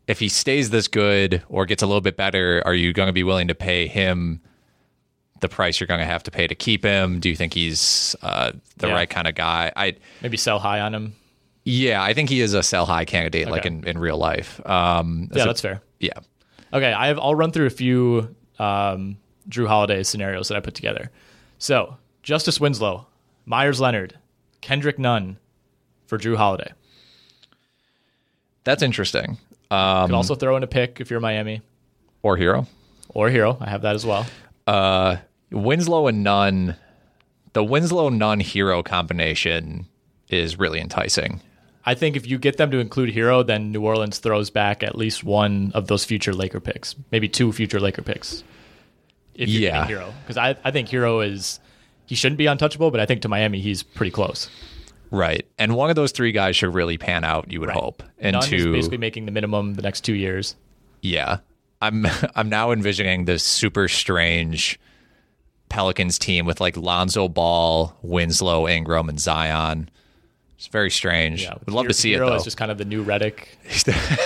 if 0.09 0.19
he 0.19 0.29
stays 0.29 0.71
this 0.71 0.89
good 0.89 1.43
or 1.49 1.65
gets 1.65 1.83
a 1.83 1.87
little 1.87 2.01
bit 2.01 2.17
better, 2.17 2.61
are 2.67 2.75
you 2.75 2.93
going 2.93 3.07
to 3.07 3.13
be 3.13 3.23
willing 3.23 3.47
to 3.49 3.55
pay 3.55 3.87
him 3.87 4.41
the 5.41 5.49
price 5.49 5.79
you're 5.79 5.87
going 5.87 6.01
to 6.01 6.07
have 6.07 6.25
to 6.25 6.31
pay 6.33 6.49
to 6.49 6.55
keep 6.57 6.83
him? 6.85 7.21
Do 7.21 7.29
you 7.29 7.37
think 7.37 7.55
he's 7.55 8.17
uh, 8.23 8.51
the 8.79 8.89
Yeah. 8.89 8.95
right 8.95 9.09
kind 9.09 9.29
of 9.29 9.37
guy? 9.37 9.73
I 9.77 9.95
Maybe 10.21 10.37
sell 10.37 10.59
high 10.59 10.81
on 10.81 10.93
him. 10.93 11.15
yeah, 11.65 12.03
I 12.03 12.15
think 12.15 12.29
he 12.31 12.41
is 12.41 12.53
a 12.53 12.65
sell 12.65 12.85
high 12.85 13.05
candidate 13.05 13.49
like 13.49 13.65
in, 13.65 13.85
in 13.87 13.97
real 13.99 14.19
life. 14.19 14.61
Um, 14.67 15.29
Yeah, 15.33 15.43
so- 15.43 15.47
that's 15.47 15.61
fair. 15.61 15.81
Yeah. 16.03 16.19
Okay, 16.75 16.93
I 16.93 17.07
have. 17.07 17.19
I'll 17.19 17.35
run 17.35 17.53
through 17.53 17.67
a 17.67 17.71
few 17.71 18.35
um, 18.59 19.17
Jrue 19.49 19.67
Holiday 19.69 20.03
scenarios 20.03 20.49
that 20.49 20.57
I 20.57 20.61
put 20.61 20.75
together. 20.75 21.11
So 21.59 21.97
Justice 22.23 22.61
Winslow, 22.61 23.07
Meyers 23.47 23.81
Leonard, 23.81 24.19
Kendrick 24.61 24.99
Nunn 24.99 25.39
for 26.07 26.19
Jrue 26.19 26.37
Holiday. 26.37 26.73
That's 28.65 28.83
interesting. 28.83 29.39
Um, 29.71 30.09
Could 30.09 30.15
also 30.17 30.35
throw 30.35 30.57
in 30.57 30.63
a 30.63 30.67
pick 30.67 31.01
if 31.01 31.11
you're 31.11 31.21
Miami 31.21 31.63
or 32.23 32.37
Herro. 32.37 32.67
or 33.09 33.29
Herro. 33.31 33.57
I 33.61 33.71
have 33.71 33.83
that 33.83 33.95
as 33.95 34.05
well. 34.07 34.27
Uh, 34.67 35.17
Winslow 35.51 36.07
and 36.09 36.23
Nunn, 36.23 36.77
the 37.53 37.65
Winslow 37.65 38.09
Nunn 38.09 38.41
Herro 38.41 38.85
combination 38.85 39.87
is 40.29 40.59
really 40.59 40.81
enticing. 40.81 41.41
I 41.85 41.95
think 41.95 42.17
if 42.17 42.27
you 42.27 42.39
get 42.39 42.57
them 42.57 42.71
to 42.71 42.79
include 42.79 43.15
Herro, 43.15 43.45
then 43.45 43.73
New 43.73 43.85
Orleans 43.85 44.19
throws 44.19 44.51
back 44.51 44.83
at 44.83 44.97
least 44.97 45.25
one 45.25 45.73
of 45.75 45.89
those 45.89 46.05
future 46.05 46.33
Laker 46.33 46.61
picks, 46.61 46.95
maybe 47.11 47.29
two 47.29 47.53
future 47.53 47.81
Laker 47.81 48.03
picks. 48.03 48.45
If 49.35 49.49
you're 49.49 49.63
Yeah. 49.63 49.87
Herro, 49.87 50.13
because 50.23 50.37
I, 50.37 50.57
I 50.65 50.71
think 50.71 50.89
Herro 50.89 51.21
is 51.27 51.59
he 52.07 52.15
shouldn't 52.15 52.39
be 52.39 52.47
untouchable, 52.47 52.91
but 52.91 53.01
I 53.01 53.07
think 53.07 53.23
to 53.23 53.29
Miami 53.29 53.61
he's 53.61 53.83
pretty 53.83 54.11
close. 54.11 54.49
Right. 55.11 55.47
And 55.59 55.75
one 55.75 55.91
of 55.91 55.97
those 55.97 56.13
three 56.13 56.33
guys 56.33 56.57
should 56.57 56.73
really 56.73 56.99
pan 56.99 57.25
out, 57.25 57.51
you 57.51 57.61
would 57.61 57.71
hope. 57.71 58.03
And 58.19 58.37
Into 58.37 58.73
basically 58.73 58.99
making 58.99 59.27
the 59.27 59.33
minimum 59.33 59.75
the 59.75 59.83
next 59.83 60.03
two 60.03 60.15
years. 60.15 60.57
Yeah. 61.03 61.39
I'm 61.81 62.07
I'm 62.35 62.49
now 62.49 62.71
envisioning 62.71 63.25
this 63.25 63.43
super 63.43 63.89
strange 63.89 64.79
Pelicans 65.69 66.19
team 66.19 66.47
with 66.47 66.61
like 66.61 66.77
Lonzo 66.77 67.29
Ball, 67.29 67.97
Winslow, 68.03 68.69
Ingram, 68.69 69.09
and 69.09 69.19
Zion. 69.21 69.91
It's 70.63 70.69
very 70.69 70.93
strange. 70.93 71.43
Yeah, 71.43 71.55
Would 71.67 71.75
love 71.75 71.89
to 71.89 71.93
see 71.93 72.15
it 72.15 72.19
though. 72.21 72.35
is 72.37 72.45
just 72.45 72.57
kind 72.57 72.71
of 72.71 72.79
the 72.79 72.85
new 72.85 73.05
Redick. 73.05 73.49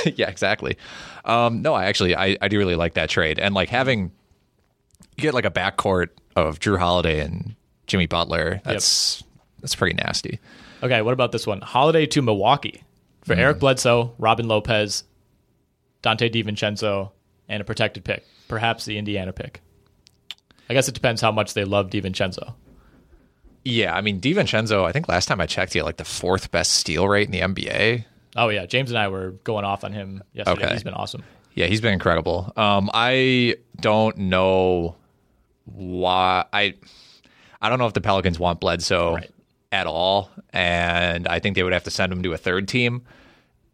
yeah, 0.18 0.28
exactly. 0.28 0.76
Um, 1.24 1.62
no, 1.62 1.72
I 1.72 1.86
actually 1.86 2.14
I, 2.14 2.36
I 2.42 2.48
do 2.48 2.58
really 2.58 2.74
like 2.74 2.92
that 2.92 3.08
trade. 3.08 3.38
And 3.38 3.54
like 3.54 3.70
having 3.70 4.12
you 5.16 5.22
get 5.22 5.32
like 5.32 5.46
a 5.46 5.50
backcourt 5.50 6.08
of 6.36 6.58
Jrue 6.60 6.78
Holiday 6.78 7.20
and 7.20 7.54
Jimmy 7.86 8.04
Butler. 8.06 8.60
That's 8.66 9.24
that's 9.62 9.74
pretty 9.74 9.94
nasty. 9.96 10.38
Okay, 10.82 11.00
what 11.00 11.14
about 11.14 11.32
this 11.32 11.46
one? 11.46 11.62
Holiday 11.62 12.04
to 12.04 12.20
Milwaukee 12.20 12.82
for 13.24 13.32
Hmm. 13.32 13.40
Eric 13.40 13.58
Bledsoe, 13.60 14.12
Robin 14.18 14.46
Lopez, 14.46 15.04
Donte 16.02 16.30
DiVincenzo, 16.30 17.12
and 17.48 17.62
a 17.62 17.64
protected 17.64 18.04
pick, 18.04 18.26
perhaps 18.46 18.84
the 18.84 18.98
Indiana 18.98 19.32
pick. 19.32 19.62
I 20.68 20.74
guess 20.74 20.86
it 20.86 20.92
depends 20.94 21.22
how 21.22 21.32
much 21.32 21.54
they 21.54 21.64
love 21.64 21.88
DiVincenzo. 21.88 22.52
Yeah, 23.66 23.94
I 23.96 24.00
mean 24.00 24.20
DiVincenzo, 24.20 24.84
I 24.84 24.92
think 24.92 25.08
last 25.08 25.26
time 25.26 25.40
I 25.40 25.46
checked 25.46 25.72
he 25.72 25.80
had 25.80 25.84
like 25.86 25.96
the 25.96 26.04
fourth 26.04 26.50
best 26.52 26.72
steal 26.72 27.08
rate 27.08 27.26
in 27.26 27.32
the 27.32 27.40
NBA. 27.40 28.04
Oh 28.36 28.48
yeah, 28.48 28.66
James 28.66 28.90
and 28.90 28.98
I 28.98 29.08
were 29.08 29.32
going 29.44 29.64
off 29.64 29.82
on 29.82 29.92
him 29.92 30.22
yesterday. 30.32 30.64
Okay. 30.66 30.72
He's 30.74 30.82
been 30.84 30.94
awesome. 30.94 31.24
Yeah, 31.54 31.66
he's 31.66 31.80
been 31.80 31.92
incredible. 31.94 32.52
Um, 32.56 32.90
I 32.92 33.56
don't 33.80 34.16
know 34.18 34.96
why 35.64 36.44
I 36.52 36.74
I 37.60 37.68
don't 37.68 37.78
know 37.78 37.86
if 37.86 37.94
the 37.94 38.00
Pelicans 38.00 38.38
want 38.38 38.60
Bledsoe 38.60 39.14
Right. 39.14 39.30
at 39.72 39.86
all, 39.86 40.30
and 40.52 41.26
I 41.26 41.38
think 41.40 41.56
they 41.56 41.62
would 41.62 41.72
have 41.72 41.84
to 41.84 41.90
send 41.90 42.12
him 42.12 42.22
to 42.22 42.32
a 42.32 42.36
third 42.36 42.68
team. 42.68 43.02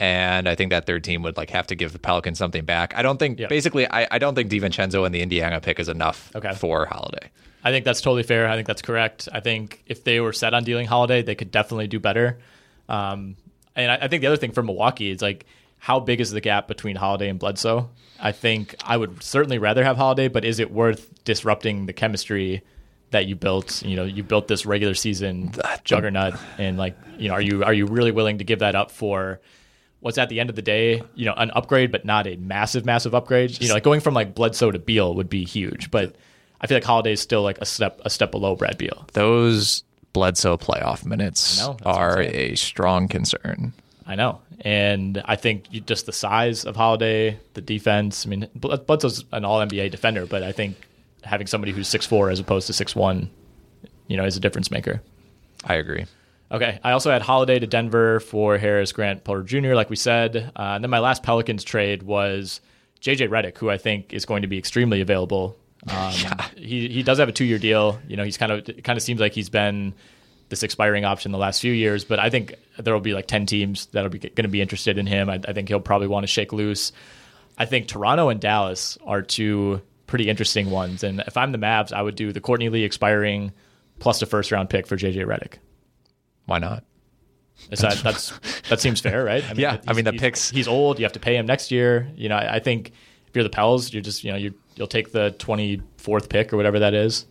And 0.00 0.48
I 0.48 0.54
think 0.56 0.70
that 0.70 0.86
third 0.86 1.04
team 1.04 1.22
would 1.22 1.36
like 1.36 1.50
have 1.50 1.66
to 1.68 1.74
give 1.76 1.92
the 1.92 1.98
Pelicans 1.98 2.38
something 2.38 2.64
back. 2.64 2.92
I 2.96 3.02
don't 3.02 3.18
think 3.18 3.38
Yeah. 3.38 3.46
basically 3.48 3.86
I, 3.90 4.08
I 4.10 4.18
don't 4.18 4.34
think 4.34 4.50
DiVincenzo 4.50 5.04
and 5.04 5.14
the 5.14 5.20
Indiana 5.22 5.60
pick 5.60 5.78
is 5.78 5.88
enough 5.88 6.30
Okay. 6.34 6.54
for 6.54 6.86
Holiday. 6.86 7.30
I 7.64 7.70
think 7.70 7.84
that's 7.84 8.00
totally 8.00 8.22
fair. 8.22 8.48
I 8.48 8.56
think 8.56 8.66
that's 8.66 8.82
correct. 8.82 9.28
I 9.32 9.40
think 9.40 9.82
if 9.86 10.04
they 10.04 10.20
were 10.20 10.32
set 10.32 10.54
on 10.54 10.64
dealing 10.64 10.86
Holiday, 10.86 11.22
they 11.22 11.34
could 11.34 11.50
definitely 11.50 11.86
do 11.86 12.00
better. 12.00 12.38
Um, 12.88 13.36
and 13.76 13.90
I, 13.90 13.96
I 14.02 14.08
think 14.08 14.20
the 14.20 14.26
other 14.26 14.36
thing 14.36 14.52
for 14.52 14.62
Milwaukee 14.62 15.10
is 15.10 15.22
like, 15.22 15.46
how 15.78 16.00
big 16.00 16.20
is 16.20 16.30
the 16.30 16.40
gap 16.40 16.68
between 16.68 16.96
Holiday 16.96 17.28
and 17.28 17.38
Bledsoe? 17.38 17.90
I 18.20 18.32
think 18.32 18.76
I 18.84 18.96
would 18.96 19.22
certainly 19.22 19.58
rather 19.58 19.82
have 19.84 19.96
Holiday, 19.96 20.28
but 20.28 20.44
is 20.44 20.60
it 20.60 20.70
worth 20.70 21.24
disrupting 21.24 21.86
the 21.86 21.92
chemistry 21.92 22.62
that 23.12 23.26
you 23.26 23.36
built. 23.36 23.82
You 23.82 23.96
know, 23.96 24.04
you 24.04 24.22
built 24.22 24.48
this 24.48 24.66
regular 24.66 24.94
season 24.94 25.52
juggernaut, 25.84 26.34
and 26.58 26.76
like, 26.76 26.96
you 27.18 27.28
know, 27.28 27.34
are 27.34 27.40
you 27.40 27.62
are 27.62 27.72
you 27.72 27.86
really 27.86 28.10
willing 28.10 28.38
to 28.38 28.44
give 28.44 28.58
that 28.58 28.74
up 28.74 28.90
for? 28.90 29.40
What's 30.00 30.18
at 30.18 30.28
the 30.28 30.40
end 30.40 30.50
of 30.50 30.56
the 30.56 30.62
day, 30.62 31.00
you 31.14 31.26
know, 31.26 31.34
an 31.34 31.52
upgrade, 31.52 31.92
but 31.92 32.04
not 32.04 32.26
a 32.26 32.34
massive, 32.34 32.84
massive 32.84 33.14
upgrade. 33.14 33.62
You 33.62 33.68
know, 33.68 33.74
like 33.74 33.84
going 33.84 34.00
from 34.00 34.14
like 34.14 34.34
Bledsoe 34.34 34.72
to 34.72 34.78
Beal 34.80 35.14
would 35.14 35.28
be 35.28 35.44
huge, 35.44 35.92
but 35.92 36.16
I 36.62 36.66
feel 36.66 36.76
like 36.76 36.84
Holiday 36.84 37.12
is 37.12 37.20
still 37.20 37.42
like 37.42 37.58
a 37.58 37.66
step 37.66 38.00
a 38.04 38.10
step 38.10 38.30
below 38.30 38.54
Brad 38.56 38.78
Beal. 38.78 39.06
Those 39.12 39.82
Bledsoe 40.12 40.56
playoff 40.56 41.04
minutes 41.04 41.58
know, 41.58 41.72
that's 41.72 41.84
what 41.84 41.96
I'm 41.96 42.02
are 42.02 42.22
a 42.22 42.54
strong 42.54 43.08
concern. 43.08 43.72
I 44.06 44.14
know, 44.14 44.40
and 44.60 45.22
I 45.24 45.36
think 45.36 45.72
you, 45.72 45.80
just 45.80 46.06
the 46.06 46.12
size 46.12 46.64
of 46.64 46.76
Holiday, 46.76 47.38
the 47.54 47.60
defense. 47.60 48.26
I 48.26 48.28
mean, 48.28 48.48
Bledsoe's 48.54 49.24
an 49.32 49.44
All 49.44 49.60
NBA 49.60 49.90
defender, 49.90 50.26
but 50.26 50.42
I 50.42 50.52
think 50.52 50.76
having 51.24 51.46
somebody 51.46 51.72
who's 51.72 51.88
six 51.88 52.06
four 52.06 52.30
as 52.30 52.40
opposed 52.40 52.66
to 52.68 52.72
six 52.72 52.94
one, 52.94 53.30
you 54.06 54.16
know, 54.16 54.24
is 54.24 54.36
a 54.36 54.40
difference 54.40 54.70
maker. 54.70 55.02
I 55.64 55.74
agree. 55.74 56.06
Okay, 56.50 56.78
I 56.84 56.92
also 56.92 57.10
had 57.10 57.22
Holiday 57.22 57.58
to 57.58 57.66
Denver 57.66 58.20
for 58.20 58.58
Harris 58.58 58.92
Grant 58.92 59.24
Porter 59.24 59.42
Jr. 59.42 59.74
Like 59.74 59.88
we 59.88 59.96
said, 59.96 60.52
uh, 60.54 60.62
and 60.62 60.84
then 60.84 60.90
my 60.90 60.98
last 60.98 61.22
Pelicans 61.22 61.64
trade 61.64 62.02
was 62.02 62.60
JJ 63.00 63.28
Redick, 63.28 63.56
who 63.56 63.70
I 63.70 63.78
think 63.78 64.12
is 64.12 64.26
going 64.26 64.42
to 64.42 64.48
be 64.48 64.58
extremely 64.58 65.00
available. 65.00 65.56
Um, 65.88 66.12
He 66.56 66.88
he 66.88 67.02
does 67.02 67.18
have 67.18 67.28
a 67.28 67.32
two 67.32 67.44
year 67.44 67.58
deal. 67.58 68.00
You 68.06 68.16
know, 68.16 68.24
he's 68.24 68.36
kind 68.36 68.52
of 68.52 68.68
it 68.68 68.84
kind 68.84 68.96
of 68.96 69.02
seems 69.02 69.20
like 69.20 69.32
he's 69.32 69.48
been 69.50 69.94
this 70.48 70.62
expiring 70.62 71.04
option 71.04 71.32
the 71.32 71.38
last 71.38 71.60
few 71.60 71.72
years, 71.72 72.04
but 72.04 72.18
I 72.18 72.30
think 72.30 72.54
there 72.78 72.92
will 72.94 73.00
be 73.00 73.14
like 73.14 73.26
ten 73.26 73.46
teams 73.46 73.86
that'll 73.86 74.10
be 74.10 74.18
going 74.18 74.34
to 74.44 74.48
be 74.48 74.60
interested 74.60 74.98
in 74.98 75.06
him. 75.06 75.28
I, 75.30 75.40
I 75.48 75.52
think 75.52 75.68
he'll 75.68 75.80
probably 75.80 76.08
want 76.08 76.24
to 76.24 76.28
shake 76.28 76.52
loose. 76.52 76.92
I 77.58 77.64
think 77.64 77.88
Toronto 77.88 78.28
and 78.28 78.40
Dallas 78.40 78.96
are 79.04 79.22
two 79.22 79.82
pretty 80.06 80.28
interesting 80.28 80.70
ones, 80.70 81.02
and 81.02 81.20
if 81.26 81.36
I'm 81.36 81.52
the 81.52 81.58
Mavs, 81.58 81.92
I 81.92 82.02
would 82.02 82.14
do 82.16 82.32
the 82.32 82.40
Courtney 82.40 82.68
Lee 82.68 82.84
expiring 82.84 83.52
plus 83.98 84.20
a 84.22 84.26
first 84.26 84.52
round 84.52 84.68
pick 84.70 84.86
for 84.86 84.96
JJ 84.96 85.24
Redick. 85.26 85.54
Why 86.46 86.58
not? 86.58 86.84
Is 87.70 87.80
that 87.80 87.96
that's 88.02 88.32
that 88.68 88.80
seems 88.80 89.00
fair, 89.00 89.24
right? 89.24 89.44
I 89.48 89.52
Yeah, 89.54 89.80
I 89.86 89.92
mean, 89.92 90.04
the 90.04 90.12
picks- 90.12 90.50
He's 90.50 90.68
old. 90.68 90.98
You 90.98 91.04
have 91.04 91.12
to 91.12 91.20
pay 91.20 91.36
him 91.36 91.46
next 91.46 91.70
year. 91.70 92.10
You 92.16 92.28
know, 92.28 92.36
I, 92.36 92.56
I 92.56 92.58
think 92.58 92.92
if 93.32 93.36
you're 93.36 93.44
the 93.44 93.48
Pels, 93.50 93.94
you're 93.94 94.02
just 94.02 94.24
you 94.24 94.30
know 94.30 94.36
you 94.36 94.52
you'll 94.76 94.86
take 94.86 95.12
the 95.12 95.34
24th 95.38 96.28
pick 96.28 96.52
or 96.52 96.58
whatever 96.58 96.78
that 96.80 96.92
is. 96.92 97.24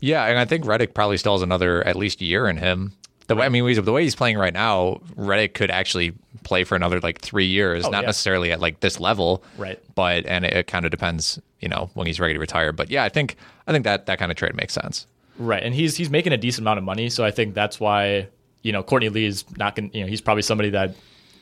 Yeah, 0.00 0.24
and 0.24 0.36
I 0.36 0.44
think 0.44 0.64
Redick 0.64 0.94
probably 0.94 1.16
still 1.16 1.34
has 1.34 1.42
another 1.42 1.86
at 1.86 1.94
least 1.94 2.20
year 2.20 2.48
in 2.48 2.56
him. 2.56 2.92
The 3.28 3.36
way 3.36 3.46
I 3.46 3.48
mean, 3.48 3.66
he's, 3.66 3.80
the 3.82 3.92
way 3.92 4.02
he's 4.02 4.14
playing 4.16 4.36
right 4.36 4.52
now, 4.52 5.00
Redick 5.16 5.54
could 5.54 5.70
actually 5.70 6.12
play 6.44 6.64
for 6.64 6.74
another 6.74 7.00
like 7.00 7.20
three 7.20 7.46
years, 7.46 7.84
Oh, 7.84 7.90
not 7.90 8.02
yeah. 8.02 8.06
necessarily 8.08 8.50
at 8.52 8.60
like 8.60 8.80
this 8.80 8.98
level, 9.00 9.42
Right. 9.56 9.80
But 9.94 10.26
and 10.26 10.44
it, 10.44 10.52
it 10.52 10.66
kind 10.66 10.84
of 10.84 10.90
depends, 10.90 11.40
you 11.60 11.68
know, 11.68 11.88
when 11.94 12.06
he's 12.08 12.18
ready 12.20 12.34
to 12.34 12.40
retire. 12.40 12.72
But 12.72 12.90
yeah, 12.90 13.04
I 13.04 13.08
think 13.08 13.36
I 13.68 13.72
think 13.72 13.84
that 13.84 14.06
that 14.06 14.18
kind 14.18 14.32
of 14.32 14.36
trade 14.36 14.54
makes 14.56 14.74
sense. 14.74 15.06
Right, 15.38 15.62
and 15.62 15.74
he's 15.74 15.96
he's 15.96 16.10
making 16.10 16.32
a 16.32 16.36
decent 16.38 16.62
amount 16.64 16.78
of 16.78 16.84
money, 16.84 17.10
so 17.10 17.24
I 17.24 17.30
think 17.30 17.54
that's 17.54 17.78
why 17.78 18.28
you 18.62 18.72
know 18.72 18.82
Courtney 18.82 19.08
Lee 19.10 19.26
is 19.26 19.44
not 19.56 19.76
going. 19.76 19.90
You 19.92 20.02
know, 20.02 20.06
he's 20.06 20.20
probably 20.20 20.42
somebody 20.42 20.70
that 20.70 20.94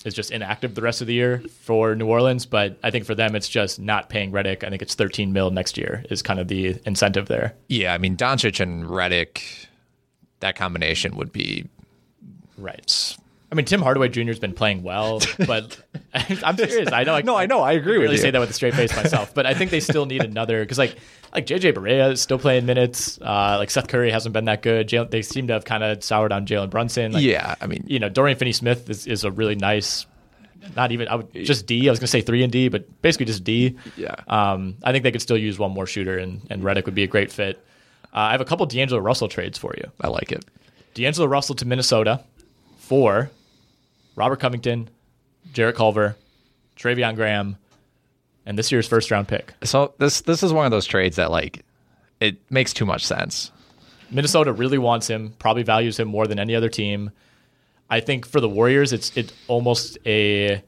is 0.04 0.14
just 0.14 0.30
inactive 0.30 0.74
the 0.74 0.82
rest 0.82 1.00
of 1.00 1.06
the 1.06 1.14
year 1.14 1.42
for 1.62 1.94
New 1.94 2.06
Orleans. 2.06 2.46
But 2.46 2.78
I 2.82 2.90
think 2.90 3.04
for 3.04 3.14
them, 3.14 3.34
it's 3.34 3.48
just 3.48 3.80
not 3.80 4.08
paying 4.08 4.30
Redick. 4.32 4.62
I 4.64 4.70
think 4.70 4.82
it's 4.82 4.94
13 4.94 5.32
mil 5.32 5.50
next 5.50 5.76
year 5.76 6.04
is 6.10 6.22
kind 6.22 6.38
of 6.38 6.48
the 6.48 6.76
incentive 6.86 7.26
there. 7.26 7.54
Yeah, 7.68 7.94
I 7.94 7.98
mean, 7.98 8.16
Doncic 8.16 8.60
and 8.60 8.84
Redick, 8.84 9.42
that 10.40 10.56
combination 10.56 11.16
would 11.16 11.32
be 11.32 11.66
Right. 12.56 13.16
I 13.50 13.54
mean, 13.54 13.66
Tim 13.66 13.82
Hardaway 13.82 14.08
Jr. 14.08 14.22
has 14.22 14.38
been 14.38 14.52
playing 14.52 14.82
well, 14.82 15.20
but 15.46 15.78
I'm 16.14 16.56
serious. 16.56 16.90
I 16.92 17.04
know. 17.04 17.14
I, 17.14 17.22
No, 17.22 17.36
I 17.36 17.46
know. 17.46 17.60
I 17.60 17.72
agree 17.72 17.98
with 17.98 18.02
really 18.04 18.16
you. 18.16 18.20
say 18.22 18.30
that 18.30 18.40
with 18.40 18.50
a 18.50 18.52
straight 18.52 18.74
face 18.74 18.94
myself, 18.96 19.32
but 19.34 19.46
I 19.46 19.54
think 19.54 19.70
they 19.70 19.80
still 19.80 20.06
need 20.06 20.22
another 20.22 20.60
because 20.60 20.78
like 20.78 20.96
like 21.34 21.46
JJ 21.46 21.74
Barea 21.74 22.12
is 22.12 22.22
still 22.22 22.38
playing 22.38 22.64
minutes. 22.64 23.18
Uh, 23.20 23.56
like 23.58 23.70
Seth 23.70 23.88
Curry 23.88 24.10
hasn't 24.10 24.32
been 24.32 24.44
that 24.44 24.62
good. 24.62 24.88
Jalen, 24.88 25.10
they 25.10 25.22
seem 25.22 25.48
to 25.48 25.54
have 25.54 25.64
kind 25.64 25.82
of 25.82 26.02
soured 26.04 26.32
on 26.32 26.46
Jalen 26.46 26.70
Brunson. 26.70 27.12
Like, 27.12 27.22
yeah. 27.22 27.56
I 27.60 27.66
mean, 27.66 27.84
you 27.86 27.98
know, 27.98 28.08
Dorian 28.08 28.38
Finney-Smith 28.38 28.88
is, 28.88 29.06
is 29.06 29.24
a 29.24 29.30
really 29.30 29.56
nice. 29.56 30.06
Not 30.76 30.92
even 30.92 31.08
I 31.08 31.16
would 31.16 31.30
just 31.34 31.66
D. 31.66 31.88
I 31.88 31.92
was 31.92 31.98
gonna 31.98 32.06
say 32.06 32.22
three 32.22 32.42
and 32.42 32.50
D, 32.50 32.68
but 32.68 33.02
basically 33.02 33.26
just 33.26 33.44
D. 33.44 33.76
Yeah. 33.98 34.14
Um, 34.28 34.76
I 34.82 34.92
think 34.92 35.02
they 35.02 35.12
could 35.12 35.20
still 35.20 35.36
use 35.36 35.58
one 35.58 35.72
more 35.72 35.86
shooter, 35.86 36.16
and 36.16 36.40
and 36.48 36.62
Redick 36.62 36.86
would 36.86 36.94
be 36.94 37.02
a 37.02 37.06
great 37.06 37.30
fit. 37.30 37.62
Uh, 38.04 38.18
I 38.18 38.32
have 38.32 38.40
a 38.40 38.46
couple 38.46 38.64
D'Angelo 38.64 39.00
Russell 39.00 39.28
trades 39.28 39.58
for 39.58 39.74
you. 39.76 39.90
I 40.00 40.08
like 40.08 40.32
it. 40.32 40.42
D'Angelo 40.94 41.26
Russell 41.26 41.54
to 41.56 41.66
Minnesota 41.66 42.24
for 42.78 43.30
Robert 44.16 44.40
Covington, 44.40 44.88
Jarrett 45.52 45.76
Culver, 45.76 46.16
Treveon 46.78 47.14
Graham, 47.14 47.58
and 48.46 48.58
this 48.58 48.70
year's 48.70 48.86
first 48.86 49.10
round 49.10 49.28
pick. 49.28 49.54
So 49.62 49.94
this 49.98 50.22
this 50.22 50.42
is 50.42 50.52
one 50.52 50.64
of 50.64 50.70
those 50.70 50.86
trades 50.86 51.16
that 51.16 51.30
like 51.30 51.64
it 52.20 52.36
makes 52.50 52.72
too 52.72 52.84
much 52.84 53.04
sense. 53.04 53.50
Minnesota 54.10 54.52
really 54.52 54.78
wants 54.78 55.08
him, 55.08 55.34
probably 55.38 55.62
values 55.62 55.98
him 55.98 56.08
more 56.08 56.26
than 56.26 56.38
any 56.38 56.54
other 56.54 56.68
team. 56.68 57.10
I 57.90 58.00
think 58.00 58.26
for 58.26 58.40
the 58.40 58.48
Warriors, 58.48 58.92
it's 58.92 59.16
it's 59.16 59.32
almost 59.48 59.98
a 60.06 60.62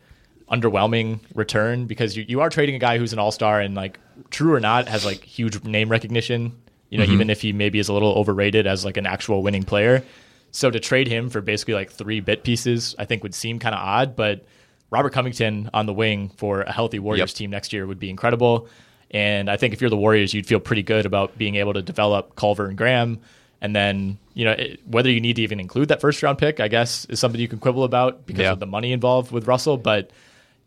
underwhelming 0.50 1.18
return 1.34 1.86
because 1.86 2.16
you, 2.16 2.24
you 2.28 2.40
are 2.40 2.48
trading 2.48 2.76
a 2.76 2.78
guy 2.78 2.98
who's 2.98 3.12
an 3.12 3.18
all 3.18 3.32
star 3.32 3.60
and 3.60 3.74
like 3.74 3.98
true 4.30 4.54
or 4.54 4.60
not 4.60 4.88
has 4.88 5.04
like 5.04 5.22
huge 5.24 5.62
name 5.64 5.88
recognition. 5.88 6.56
You 6.90 6.98
know, 6.98 7.04
mm-hmm. 7.04 7.14
even 7.14 7.30
if 7.30 7.40
he 7.40 7.52
maybe 7.52 7.80
is 7.80 7.88
a 7.88 7.92
little 7.92 8.12
overrated 8.12 8.66
as 8.66 8.84
like 8.84 8.96
an 8.96 9.06
actual 9.06 9.42
winning 9.42 9.64
player. 9.64 10.04
So 10.52 10.70
to 10.70 10.78
trade 10.78 11.08
him 11.08 11.30
for 11.30 11.40
basically 11.40 11.74
like 11.74 11.90
three 11.90 12.20
bit 12.20 12.44
pieces, 12.44 12.94
I 12.98 13.04
think 13.06 13.22
would 13.22 13.34
seem 13.34 13.58
kind 13.58 13.74
of 13.74 13.80
odd. 13.80 14.14
But 14.14 14.46
Robert 14.90 15.12
Covington 15.12 15.68
on 15.74 15.86
the 15.86 15.92
wing 15.92 16.30
for 16.36 16.62
a 16.62 16.72
healthy 16.72 16.98
Warriors 16.98 17.30
Yep. 17.32 17.36
team 17.36 17.50
next 17.50 17.72
year 17.72 17.86
would 17.86 17.98
be 17.98 18.08
incredible. 18.10 18.68
And 19.10 19.50
I 19.50 19.56
think 19.56 19.72
if 19.74 19.80
you're 19.80 19.90
the 19.90 19.96
Warriors, 19.96 20.32
you'd 20.34 20.46
feel 20.46 20.60
pretty 20.60 20.82
good 20.82 21.06
about 21.06 21.36
being 21.38 21.56
able 21.56 21.74
to 21.74 21.82
develop 21.82 22.36
Culver 22.36 22.66
and 22.66 22.76
Graham. 22.76 23.18
And 23.60 23.74
then, 23.74 24.18
you 24.34 24.44
know, 24.44 24.52
it, 24.52 24.80
whether 24.86 25.10
you 25.10 25.20
need 25.20 25.36
to 25.36 25.42
even 25.42 25.58
include 25.60 25.88
that 25.88 26.00
first 26.00 26.22
round 26.22 26.38
pick, 26.38 26.60
I 26.60 26.68
guess, 26.68 27.04
is 27.06 27.18
something 27.20 27.40
you 27.40 27.48
can 27.48 27.58
quibble 27.58 27.84
about 27.84 28.26
because 28.26 28.42
Yeah. 28.42 28.52
of 28.52 28.60
the 28.60 28.66
money 28.66 28.92
involved 28.92 29.32
with 29.32 29.46
Russell. 29.46 29.76
But 29.76 30.10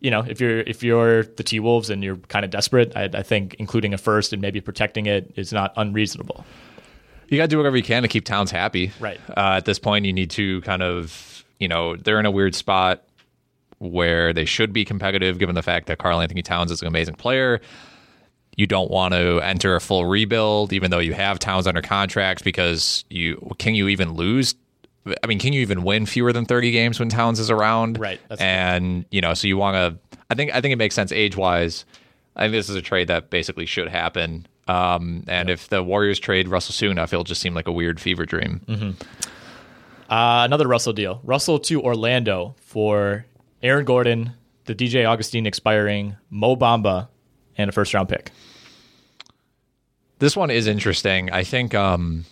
you 0.01 0.09
know, 0.11 0.22
if 0.28 0.39
you're 0.39 0.61
if 0.61 0.82
you're 0.82 1.24
the 1.24 1.43
T 1.43 1.59
Wolves 1.59 1.89
and 1.89 2.01
you're 2.03 2.15
kind 2.15 2.45
of 2.45 2.51
desperate, 2.51 2.93
I, 2.95 3.09
I 3.13 3.22
think 3.22 3.55
including 3.59 3.93
a 3.93 3.97
first 3.97 4.32
and 4.32 4.41
maybe 4.41 4.61
protecting 4.61 5.05
it 5.07 5.34
is 5.36 5.51
not 5.51 5.74
unreasonable. 5.76 6.45
You 7.28 7.38
got 7.38 7.43
to 7.43 7.47
do 7.49 7.57
whatever 7.57 7.76
you 7.78 7.84
can 7.84 8.01
to 8.03 8.07
keep 8.07 8.24
Towns 8.24 8.49
happy. 8.49 8.91
Right. 9.01 9.20
Uh, 9.30 9.55
at 9.57 9.65
this 9.65 9.78
point, 9.78 10.05
you 10.05 10.13
need 10.13 10.30
to 10.32 10.61
kind 10.61 10.82
of, 10.82 11.43
you 11.59 11.67
know, 11.67 11.95
they're 11.97 12.20
in 12.20 12.26
a 12.26 12.32
weird 12.32 12.55
spot 12.55 13.03
where 13.80 14.32
they 14.34 14.45
should 14.45 14.71
be 14.71 14.86
competitive 14.86 15.39
given 15.39 15.55
the 15.55 15.63
fact 15.63 15.88
that 15.88 15.97
Karl-Anthony 15.97 16.41
Towns 16.41 16.71
is 16.71 16.82
an 16.82 16.88
amazing 16.88 17.15
player. 17.15 17.59
You 18.55 18.67
don't 18.67 18.91
want 18.91 19.13
to 19.13 19.39
enter 19.39 19.75
a 19.75 19.82
full 19.82 20.05
rebuild, 20.05 20.73
even 20.73 20.91
though 20.91 20.99
you 20.99 21.13
have 21.13 21.39
Towns 21.39 21.65
under 21.65 21.82
contract, 21.82 22.43
because 22.43 23.05
you 23.09 23.55
can 23.57 23.73
you 23.73 23.88
even 23.88 24.13
lose? 24.13 24.55
I 25.23 25.27
mean, 25.27 25.39
can 25.39 25.53
you 25.53 25.61
even 25.61 25.84
win 25.84 26.05
fewer 26.05 26.34
than 26.34 26.45
thirty 26.45 26.71
games 26.71 26.99
when 26.99 27.07
Towns 27.07 27.39
is 27.39 27.49
around? 27.49 27.97
Right, 27.97 28.19
and 28.38 29.05
you 29.11 29.21
know, 29.21 29.34
so 29.34 29.47
you 29.47 29.55
want 29.55 29.75
to. 29.75 30.17
I 30.30 30.36
think 30.36 30.53
I 30.53 30.59
think 30.59 30.73
it 30.73 30.75
makes 30.75 30.93
sense 30.93 31.13
age 31.13 31.38
wise. 31.38 31.86
I 32.36 32.43
think 32.43 32.51
this 32.51 32.69
is 32.69 32.75
a 32.75 32.82
trade 32.82 33.07
that 33.07 33.30
basically 33.30 33.65
should 33.65 33.88
happen. 33.88 34.45
Um, 34.67 35.23
and 35.27 35.49
if 35.49 35.69
the 35.69 35.82
Warriors 35.82 36.19
trade 36.19 36.47
Russell 36.47 36.73
soon, 36.73 36.99
I 36.99 37.05
feel 37.05 37.21
it 37.21 37.27
just 37.27 37.41
seem 37.41 37.53
like 37.53 37.67
a 37.67 37.71
weird 37.71 37.99
fever 37.99 38.25
dream. 38.25 38.61
Uh, 40.09 40.43
another 40.43 40.67
Russell 40.67 40.93
deal. 40.93 41.21
Russell 41.23 41.59
to 41.59 41.82
Orlando 41.82 42.55
for 42.59 43.25
Aaron 43.62 43.86
Gordon, 43.86 44.34
the 44.66 44.76
DJ 44.76 45.07
Augustin 45.07 45.45
expiring, 45.45 46.16
Mo 46.30 46.55
Bamba, 46.55 47.07
and 47.57 47.70
a 47.70 47.72
first 47.72 47.93
round 47.93 48.10
pick. 48.10 48.32
This 50.20 50.36
one 50.36 50.51
is 50.51 50.68
interesting. 50.68 51.32
I 51.32 51.43
think 51.43 51.74
um, 51.74 52.26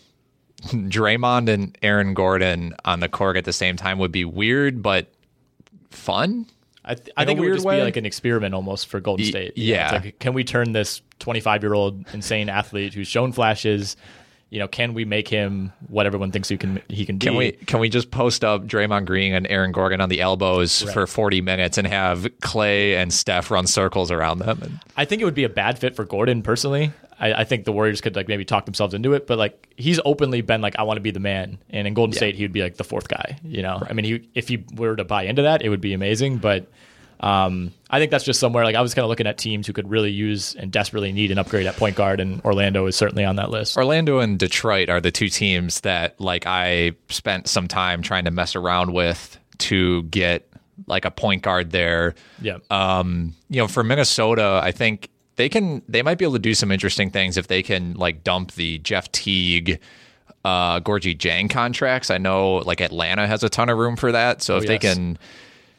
Draymond 0.64 1.50
and 1.50 1.78
Aaron 1.82 2.14
Gordon 2.14 2.76
on 2.86 3.00
the 3.00 3.10
court 3.10 3.38
at 3.38 3.46
the 3.46 3.54
same 3.54 3.76
time 3.76 3.98
would 4.00 4.12
be 4.12 4.26
weird, 4.26 4.82
but 4.82 5.12
fun. 5.90 6.46
I, 6.84 6.96
th- 6.96 7.10
I 7.18 7.26
think 7.26 7.40
it 7.40 7.44
would 7.44 7.54
just 7.54 7.66
way? 7.66 7.80
be 7.80 7.84
like 7.84 7.98
an 7.98 8.06
experiment 8.06 8.54
almost 8.54 8.88
for 8.88 9.00
Golden 9.02 9.26
State. 9.26 9.58
Know, 9.58 9.64
yeah. 9.64 10.00
like, 10.04 10.20
can 10.20 10.34
we 10.34 10.46
turn 10.46 10.72
this 10.72 11.02
25 11.20 11.64
year 11.64 11.74
old 11.74 12.06
insane 12.14 12.50
athlete 12.50 12.94
who's 12.94 13.08
shown 13.08 13.34
flashes? 13.34 13.98
You 14.50 14.60
know, 14.60 14.68
can 14.68 14.93
we 14.93 15.04
make 15.04 15.28
him 15.28 15.74
what 15.89 16.06
everyone 16.06 16.32
thinks 16.32 16.48
he 16.48 16.58
can 16.58 16.82
he 16.88 17.06
can 17.06 17.18
be? 17.18 17.26
Can 17.26 17.36
we 17.36 17.52
can 17.52 17.80
we 17.80 17.89
just 17.89 18.12
post 18.12 18.45
up 18.45 18.66
Draymond 18.66 19.06
Green 19.06 19.34
and 19.34 19.45
Aaron 19.48 19.74
Gordon 19.74 20.00
on 20.00 20.08
the 20.08 20.22
elbows 20.22 20.84
for 20.93 21.06
40 21.06 21.41
minutes 21.41 21.78
and 21.78 21.86
have 21.86 22.28
Clay 22.41 22.95
and 22.95 23.12
Steph 23.12 23.52
run 23.52 23.68
circles 23.68 24.10
around 24.10 24.39
them? 24.39 24.80
I 24.95 25.04
think 25.04 25.22
it 25.22 25.26
would 25.26 25.34
be 25.34 25.43
a 25.43 25.50
bad 25.50 25.78
fit 25.78 25.95
for 25.95 26.06
Gordon 26.06 26.43
personally. 26.43 26.93
I, 27.20 27.34
I 27.34 27.43
think 27.43 27.66
the 27.66 27.72
Warriors 27.72 28.00
could 28.00 28.16
like 28.16 28.28
maybe 28.28 28.45
talk 28.45 28.66
themselves 28.66 28.93
into 28.93 29.14
it, 29.14 29.28
but 29.28 29.38
like 29.38 29.74
he's 29.76 30.00
openly 30.06 30.41
been 30.41 30.62
like, 30.62 30.78
I 30.78 30.84
want 30.84 30.98
to 30.98 31.02
be 31.02 31.12
the 31.12 31.20
man, 31.20 31.58
and 31.70 31.88
in 31.88 31.93
Golden 31.93 32.14
State 32.14 32.36
he 32.36 32.43
would 32.43 32.54
be 32.54 32.62
like 32.62 32.78
the 32.78 32.84
fourth 32.84 33.08
guy. 33.08 33.38
You 33.43 33.64
know, 33.64 33.82
I 33.88 33.93
mean, 33.93 34.06
he 34.06 34.30
if 34.34 34.48
he 34.48 34.64
were 34.76 34.95
to 34.95 35.04
buy 35.04 35.24
into 35.24 35.41
that, 35.41 35.62
it 35.62 35.70
would 35.70 35.82
be 35.82 35.93
amazing. 35.93 36.38
But 36.38 36.72
um, 37.20 37.72
I 37.89 37.99
think 37.99 38.11
that's 38.11 38.24
just 38.24 38.39
somewhere 38.39 38.63
like 38.63 38.76
I 38.76 38.82
was 38.82 38.93
kind 38.93 39.03
of 39.03 39.09
looking 39.09 39.28
at 39.28 39.38
teams 39.38 39.65
who 39.68 39.74
could 39.74 39.89
really 39.89 40.11
use 40.11 40.53
and 40.55 40.72
desperately 40.72 41.11
need 41.11 41.32
an 41.32 41.38
upgrade 41.38 41.65
at 41.65 41.76
point 41.76 41.95
guard, 41.95 42.20
and 42.20 42.41
Orlando 42.43 42.86
is 42.86 42.95
certainly 42.95 43.24
on 43.26 43.38
that 43.38 43.49
list. 43.49 43.76
Orlando 43.78 44.20
and 44.20 44.38
Detroit 44.38 44.89
are 44.89 45.01
the 45.01 45.11
two 45.11 45.30
teams 45.30 45.82
that 45.82 46.20
like 46.22 46.45
I 46.45 46.91
spent 47.09 47.47
some 47.47 47.68
time 47.68 48.01
trying 48.01 48.26
to 48.26 48.32
mess 48.32 48.55
around 48.55 48.93
with 48.93 49.39
to 49.59 50.03
get 50.03 50.47
like 50.86 51.05
a 51.05 51.11
point 51.11 51.41
guard 51.41 51.72
there. 51.72 52.13
Yeah, 52.41 52.57
Um, 52.70 53.34
you 53.49 53.59
know, 53.61 53.68
for 53.68 53.84
Minnesota, 53.84 54.59
I 54.63 54.72
think 54.72 55.09
they 55.38 55.49
can 55.49 55.82
they 55.89 56.03
might 56.03 56.18
be 56.20 56.26
able 56.26 56.34
to 56.34 56.39
do 56.39 56.53
some 56.53 56.72
interesting 56.72 57.09
things 57.09 57.36
if 57.38 57.47
they 57.47 57.63
can 57.63 57.93
like 57.95 58.24
dump 58.24 58.51
the 58.53 58.78
Jeff 58.80 59.11
Teague, 59.11 59.80
uh, 60.45 60.80
Gorgui 60.82 61.18
Dieng 61.18 61.49
contracts. 61.49 62.11
I 62.11 62.20
know 62.20 62.57
like 62.57 62.80
Atlanta 62.82 63.26
has 63.26 63.43
a 63.43 63.49
ton 63.49 63.70
of 63.70 63.78
room 63.78 63.95
for 63.95 64.11
that. 64.11 64.43
So 64.43 64.55
Oh, 64.55 64.57
if 64.57 64.68
they 64.68 64.78
can, 64.78 65.18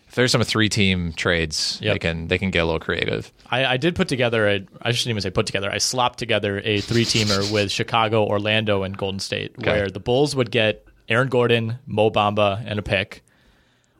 if 0.09 0.15
there's 0.15 0.33
some 0.33 0.43
three 0.43 0.69
team 0.69 1.13
trades, 1.13 1.79
Yep. 1.83 1.95
they 1.95 1.99
can 1.99 2.29
they 2.29 2.39
can 2.39 2.51
get 2.51 2.61
a 2.61 2.65
little 2.65 2.81
creative. 2.81 3.33
I, 3.51 3.65
I 3.65 3.77
did 3.77 3.95
put 3.95 4.09
together 4.09 4.49
a. 4.49 4.67
I 4.83 4.93
shouldn't 4.93 5.11
even 5.11 5.21
say 5.23 5.31
put 5.31 5.47
together. 5.47 5.71
I 5.71 5.79
slopped 5.79 6.19
together 6.19 6.61
a 6.65 6.81
three 6.81 7.05
teamer 7.05 7.53
with 7.53 7.71
Chicago, 7.71 8.27
Orlando, 8.27 8.83
and 8.83 8.97
Golden 8.97 9.21
State, 9.21 9.55
Okay. 9.59 9.71
where 9.71 9.89
the 9.91 10.01
Bulls 10.01 10.35
would 10.35 10.51
get 10.51 10.85
Aaron 11.09 11.29
Gordon, 11.29 11.79
Mo 11.87 12.11
Bamba, 12.11 12.63
and 12.67 12.79
a 12.79 12.83
pick. 12.83 13.23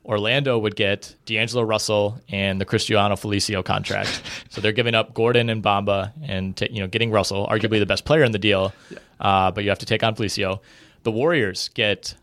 Orlando 0.05 0.59
would 0.59 0.75
get 0.75 1.15
D'Angelo 1.27 1.63
Russell 1.63 2.19
and 2.31 2.59
the 2.59 2.65
Cristiano 2.65 3.15
Felicio 3.15 3.63
contract. 3.63 4.23
so 4.49 4.63
they're 4.63 4.73
giving 4.73 4.95
up 4.95 5.13
Gordon 5.13 5.51
and 5.51 5.63
Bamba 5.63 6.13
and 6.23 6.57
ta- 6.57 6.67
you 6.71 6.81
know 6.81 6.87
getting 6.87 7.11
Russell, 7.11 7.47
arguably 7.47 7.79
the 7.79 7.87
best 7.87 8.07
player 8.07 8.23
in 8.25 8.33
the 8.33 8.39
deal, 8.39 8.73
uh, 9.21 9.51
but 9.51 9.65
you 9.65 9.71
have 9.71 9.81
to 9.81 9.87
take 9.87 10.03
on 10.03 10.15
Felicio. 10.15 10.61
The 11.03 11.11
Warriors 11.13 11.69
get 11.75 12.15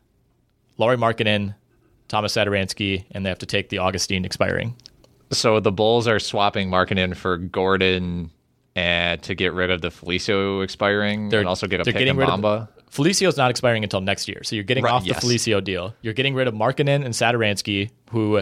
Lauri 0.80 0.98
Markkanen, 0.98 1.54
Tomas 2.08 2.36
Satoransky, 2.36 3.06
and 3.12 3.26
they 3.26 3.30
have 3.30 3.40
to 3.40 3.46
take 3.46 3.70
the 3.70 3.80
Augustin 3.80 4.26
expiring. 4.26 4.76
So 5.32 5.60
the 5.60 5.72
Bulls 5.72 6.08
are 6.08 6.20
swapping 6.20 6.70
Markkanen 6.70 7.16
for 7.16 7.38
Gordon 7.38 8.30
and 8.76 9.22
to 9.24 9.36
get 9.36 9.54
rid 9.54 9.72
of 9.72 9.82
the 9.82 9.90
Felicio 9.90 10.64
expiring 10.64 11.30
They're- 11.30 11.40
and 11.40 11.50
also 11.50 11.68
get 11.68 11.82
a 11.82 11.84
pick 11.84 11.94
getting 11.94 12.10
in 12.10 12.18
rid 12.18 12.30
of. 12.30 12.68
Felicio's 12.92 13.36
not 13.36 13.50
expiring 13.52 13.84
until 13.84 14.00
next 14.02 14.28
year, 14.28 14.42
so 14.44 14.56
you're 14.56 14.64
getting 14.64 14.84
Right, 14.84 14.94
off 14.94 15.04
the. 15.04 15.14
Felicio 15.14 15.62
deal. 15.62 15.94
You're 16.02 16.14
getting 16.14 16.34
rid 16.34 16.48
of 16.48 16.54
Markkanen 16.54 17.04
and 17.04 17.14
Satoransky, 17.14 17.90
who 18.12 18.38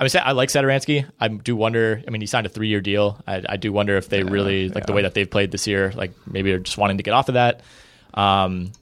I 0.00 0.04
mean, 0.04 0.10
I 0.22 0.32
like 0.32 0.48
Satoransky. 0.50 1.06
I 1.18 1.28
do 1.28 1.56
wonder. 1.56 2.02
I 2.06 2.10
mean, 2.10 2.20
he 2.20 2.26
signed 2.26 2.46
a 2.46 2.50
three 2.50 2.68
year 2.68 2.80
deal. 2.80 3.20
I, 3.26 3.42
I 3.48 3.56
do 3.56 3.72
wonder 3.72 3.96
if 3.96 4.08
they 4.08 4.22
really 4.22 4.68
like 4.68 4.86
the 4.86 4.92
way 4.92 5.02
that 5.02 5.14
they've 5.14 5.28
played 5.30 5.50
this 5.50 5.66
year. 5.66 5.90
Like 5.94 6.12
maybe 6.26 6.50
they're 6.50 6.58
just 6.60 6.78
wanting 6.78 6.98
to 6.98 7.02
get 7.02 7.14
off 7.14 7.28
of 7.28 7.34
that. 7.34 7.62
Um, 8.14 8.72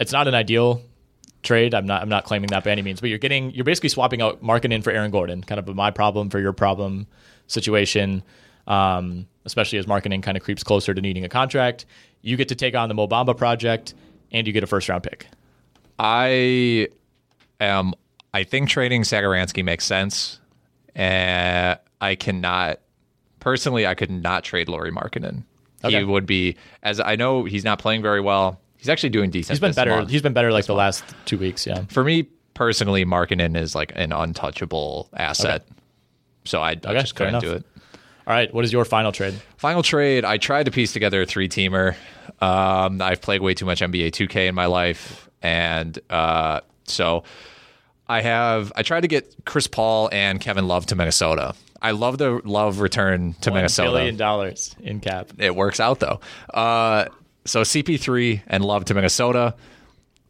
it's 0.00 0.12
not 0.12 0.26
an 0.26 0.34
ideal 0.34 0.82
trade. 1.46 1.74
I'm 1.74 1.86
not. 1.86 2.02
I'm 2.02 2.08
not 2.08 2.24
claiming 2.24 2.48
that 2.48 2.64
by 2.64 2.70
any 2.70 2.82
means. 2.82 3.00
But 3.00 3.08
you're 3.10 3.18
getting. 3.18 3.50
You're 3.52 3.64
basically 3.64 3.88
swapping 3.88 4.20
out 4.20 4.42
Markkanen 4.42 4.82
for 4.84 4.90
Aaron 4.90 5.10
Gordon. 5.10 5.42
Kind 5.42 5.58
of 5.58 5.68
a 5.68 5.74
my 5.74 5.90
problem 5.90 6.28
for 6.28 6.38
your 6.38 6.52
problem 6.52 7.06
situation. 7.46 8.22
Um, 8.66 9.26
especially 9.44 9.78
as 9.78 9.86
Markkanen 9.86 10.22
kind 10.22 10.36
of 10.36 10.42
creeps 10.42 10.64
closer 10.64 10.92
to 10.92 11.00
needing 11.00 11.24
a 11.24 11.28
contract. 11.28 11.86
You 12.22 12.36
get 12.36 12.48
to 12.48 12.54
take 12.54 12.74
on 12.74 12.88
the 12.88 12.94
Mo 12.94 13.06
Bamba 13.06 13.36
project, 13.36 13.94
and 14.32 14.46
you 14.46 14.52
get 14.52 14.64
a 14.64 14.66
first 14.66 14.88
round 14.88 15.04
pick. 15.04 15.28
I 15.98 16.88
am. 17.60 17.94
I 18.34 18.44
think 18.44 18.68
trading 18.68 19.02
Satoransky 19.02 19.64
makes 19.64 19.84
sense. 19.84 20.40
Uh, 20.94 21.76
I 22.00 22.14
cannot 22.16 22.80
personally. 23.40 23.86
I 23.86 23.94
could 23.94 24.10
not 24.10 24.44
trade 24.44 24.68
Lauri 24.68 24.90
Markkanen. 24.90 25.44
Okay. 25.84 25.98
He 25.98 26.04
would 26.04 26.26
be 26.26 26.56
as 26.82 27.00
I 27.00 27.16
know 27.16 27.44
he's 27.44 27.64
not 27.64 27.78
playing 27.78 28.02
very 28.02 28.20
well. 28.20 28.60
He's 28.86 28.92
actually 28.92 29.10
doing 29.10 29.30
decent. 29.30 29.54
He's 29.54 29.60
been 29.60 29.70
this 29.70 29.76
better. 29.76 29.90
month. 29.96 30.10
He's 30.10 30.22
been 30.22 30.32
better 30.32 30.52
like 30.52 30.66
the 30.66 30.74
last 30.74 31.02
two 31.24 31.38
weeks. 31.38 31.66
Yeah. 31.66 31.84
For 31.88 32.04
me 32.04 32.28
personally, 32.54 33.04
Markkanen 33.04 33.56
is 33.56 33.74
like 33.74 33.90
an 33.96 34.12
untouchable 34.12 35.08
asset. 35.16 35.66
So 36.44 36.60
I, 36.62 36.70
I 36.70 36.72
Okay, 36.72 37.00
just 37.00 37.16
couldn't 37.16 37.40
do 37.40 37.52
it. 37.54 37.64
All 38.26 38.32
right. 38.32 38.52
What 38.54 38.64
is 38.64 38.72
your 38.72 38.84
final 38.84 39.10
trade? 39.10 39.34
Final 39.56 39.82
trade, 39.82 40.24
I 40.24 40.36
tried 40.38 40.66
to 40.66 40.70
piece 40.70 40.92
together 40.92 41.22
a 41.22 41.26
three 41.26 41.48
teamer. 41.48 41.96
Um, 42.40 43.02
I've 43.02 43.20
played 43.20 43.40
way 43.40 43.54
too 43.54 43.66
much 43.66 43.80
NBA 43.80 44.08
2K 44.12 44.48
in 44.48 44.54
my 44.54 44.66
life. 44.66 45.28
And 45.42 45.98
uh, 46.10 46.60
so 46.84 47.24
I 48.08 48.20
have, 48.22 48.72
I 48.76 48.82
tried 48.84 49.00
to 49.00 49.08
get 49.08 49.34
Chris 49.44 49.66
Paul 49.66 50.08
and 50.12 50.40
Kevin 50.40 50.68
Love 50.68 50.86
to 50.86 50.96
Minnesota. 50.96 51.54
I 51.82 51.90
love 51.90 52.18
the 52.18 52.40
Love 52.44 52.80
return 52.80 53.34
to 53.42 53.50
One 53.50 53.58
Minnesota. 53.58 53.90
billion 53.90 54.16
dollars 54.16 54.74
in 54.80 55.00
cap. 55.00 55.32
It 55.38 55.54
works 55.54 55.78
out 55.78 56.00
though. 56.00 56.20
Uh, 56.52 57.06
so 57.46 57.62
CP3 57.62 58.42
and 58.46 58.64
Love 58.64 58.84
to 58.86 58.94
Minnesota. 58.94 59.54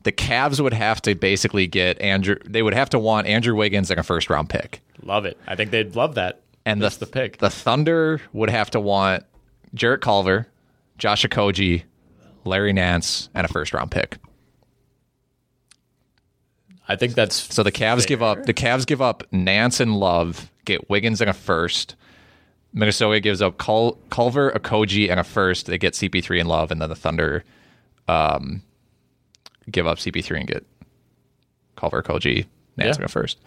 The 0.04 0.12
Cavs 0.12 0.60
would 0.60 0.72
have 0.72 1.02
to 1.02 1.14
basically 1.14 1.66
get 1.66 2.00
Andrew, 2.00 2.36
they 2.44 2.62
would 2.62 2.74
have 2.74 2.90
to 2.90 2.98
want 2.98 3.26
Andrew 3.26 3.56
Wiggins 3.56 3.90
like 3.90 3.98
a 3.98 4.04
first 4.04 4.30
round 4.30 4.48
pick. 4.48 4.80
Love 5.02 5.24
it. 5.24 5.36
I 5.46 5.56
think 5.56 5.72
they'd 5.72 5.96
love 5.96 6.14
that. 6.14 6.42
And 6.64 6.80
That's 6.82 6.96
the, 6.96 7.06
the 7.06 7.12
pick. 7.12 7.38
The 7.38 7.50
Thunder 7.50 8.20
would 8.32 8.50
have 8.50 8.70
to 8.70 8.80
want 8.80 9.24
Jarrett 9.74 10.00
Culver, 10.00 10.46
Josh 10.98 11.24
Okogie, 11.24 11.82
Larry 12.44 12.72
Nance, 12.72 13.28
and 13.34 13.44
a 13.44 13.48
first 13.48 13.72
round 13.72 13.90
pick. 13.90 14.18
I 16.88 16.96
think 16.96 17.14
that's 17.14 17.52
So 17.54 17.62
the 17.62 17.72
Cavs 17.72 18.06
give 18.06 18.22
up 18.22 18.44
the 18.44 18.54
Cavs 18.54 18.86
give 18.86 19.02
up 19.02 19.24
Nance 19.32 19.80
and 19.80 19.96
Love, 19.96 20.50
get 20.64 20.88
Wiggins 20.88 21.20
and 21.20 21.28
a 21.28 21.32
first. 21.34 21.96
Minnesota 22.72 23.20
gives 23.20 23.40
up 23.40 23.56
Cul- 23.58 23.98
Culver, 24.10 24.50
Okogie, 24.52 25.10
and 25.10 25.18
a 25.18 25.24
first. 25.24 25.66
They 25.66 25.78
get 25.78 25.94
CP3 25.94 26.40
and 26.40 26.48
Love, 26.48 26.70
and 26.70 26.80
then 26.80 26.88
the 26.88 26.94
Thunder 26.96 27.44
um, 28.08 28.62
give 29.70 29.86
up 29.86 29.98
CP3 29.98 30.38
and 30.40 30.48
get 30.48 30.66
Culver, 31.76 32.02
Okogie, 32.02 32.46
Nance, 32.76 32.96
Yeah. 32.96 33.02
and 33.02 33.04
a 33.04 33.08
first. 33.08 33.38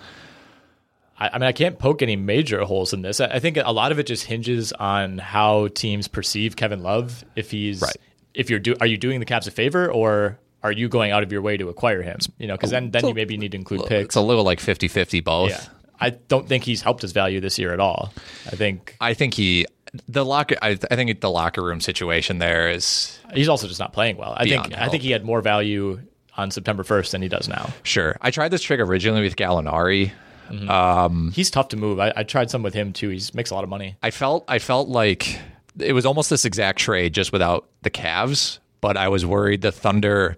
I, 1.20 1.30
I 1.34 1.38
mean, 1.38 1.48
I 1.48 1.52
can't 1.52 1.78
poke 1.78 2.02
any 2.02 2.16
major 2.16 2.64
holes 2.64 2.94
in 2.94 3.02
this. 3.02 3.20
I, 3.20 3.40
think 3.40 3.58
a 3.58 3.72
lot 3.72 3.92
of 3.92 4.00
it 4.00 4.08
just 4.08 4.26
hinges 4.26 4.72
on 4.74 5.18
how 5.18 5.68
teams 5.70 6.08
perceive 6.08 6.56
Kevin 6.56 6.82
Love. 6.82 7.24
If 7.36 7.52
he's 7.52 7.82
Right. 7.82 7.96
if 8.34 8.50
you're 8.50 8.60
do 8.60 8.76
are 8.80 8.88
you 8.88 8.98
doing 8.98 9.20
the 9.20 9.26
Cavs 9.26 9.48
a 9.48 9.52
favor 9.52 9.92
or 9.92 10.40
are 10.64 10.72
you 10.72 10.88
going 10.90 11.12
out 11.12 11.24
of 11.24 11.32
your 11.32 11.42
way 11.42 11.58
to 11.58 11.70
acquire 11.70 12.02
him? 12.02 12.18
You 12.38 12.48
know, 12.48 12.56
because 12.56 12.70
then 12.72 12.92
then 12.92 13.06
you 13.08 13.14
maybe 13.14 13.38
need 13.38 13.52
to 13.52 13.58
include 13.58 13.86
picks. 13.88 14.06
It's 14.06 14.16
a 14.16 14.22
little 14.22 14.44
like 14.44 14.60
50 14.60 14.88
50 14.88 15.20
both. 15.22 15.50
Yeah, 15.52 15.62
I 16.00 16.12
don't 16.12 16.48
think 16.48 16.64
he's 16.64 16.82
helped 16.82 17.02
his 17.02 17.12
value 17.12 17.40
this 17.40 17.60
year 17.60 17.74
at 17.74 17.80
all. 17.80 18.14
I 18.48 18.56
think 18.56 18.96
I 19.02 19.14
think 19.14 19.34
he 19.34 19.66
the 20.08 20.24
locker. 20.24 20.56
I, 20.62 20.78
I 20.90 20.96
think 20.96 21.20
the 21.22 21.30
locker 21.30 21.64
room 21.64 21.82
situation 21.82 22.40
there 22.40 22.70
is 22.70 23.20
he's 23.34 23.50
also 23.50 23.68
just 23.68 23.80
not 23.80 23.94
playing 23.94 24.18
well. 24.18 24.34
I 24.38 24.46
think 24.46 24.78
I 24.78 24.90
think 24.90 25.04
he 25.04 25.12
had 25.12 25.26
more 25.26 25.42
value 25.42 26.00
on 26.38 26.52
September 26.52 26.84
first 26.84 27.12
than 27.12 27.22
he 27.22 27.28
does 27.28 27.50
now. 27.50 27.70
sure. 27.84 28.18
I 28.22 28.32
tried 28.32 28.50
this 28.50 28.62
trick 28.62 28.80
originally 28.80 29.22
with 29.22 29.36
Gallinari. 29.36 30.12
Mm-hmm. 30.50 30.70
Um, 30.70 31.32
he's 31.32 31.52
tough 31.52 31.68
to 31.70 31.78
move. 31.78 32.00
I, 32.00 32.14
I 32.16 32.24
tried 32.24 32.50
some 32.50 32.64
with 32.64 32.74
him 32.74 32.94
too. 32.94 33.10
He 33.10 33.22
makes 33.34 33.52
a 33.52 33.56
lot 33.56 33.64
of 33.64 33.70
money. 33.70 33.98
I 34.02 34.12
felt 34.12 34.46
I 34.48 34.60
felt 34.60 34.88
like 34.88 35.40
it 35.80 35.94
was 35.94 36.06
almost 36.06 36.30
this 36.30 36.46
exact 36.46 36.80
trade 36.80 37.14
just 37.14 37.32
without 37.32 37.68
the 37.82 37.90
Cavs, 37.90 38.60
but 38.82 38.98
I 38.98 39.10
was 39.10 39.26
worried 39.26 39.62
the 39.62 39.72
Thunder 39.72 40.38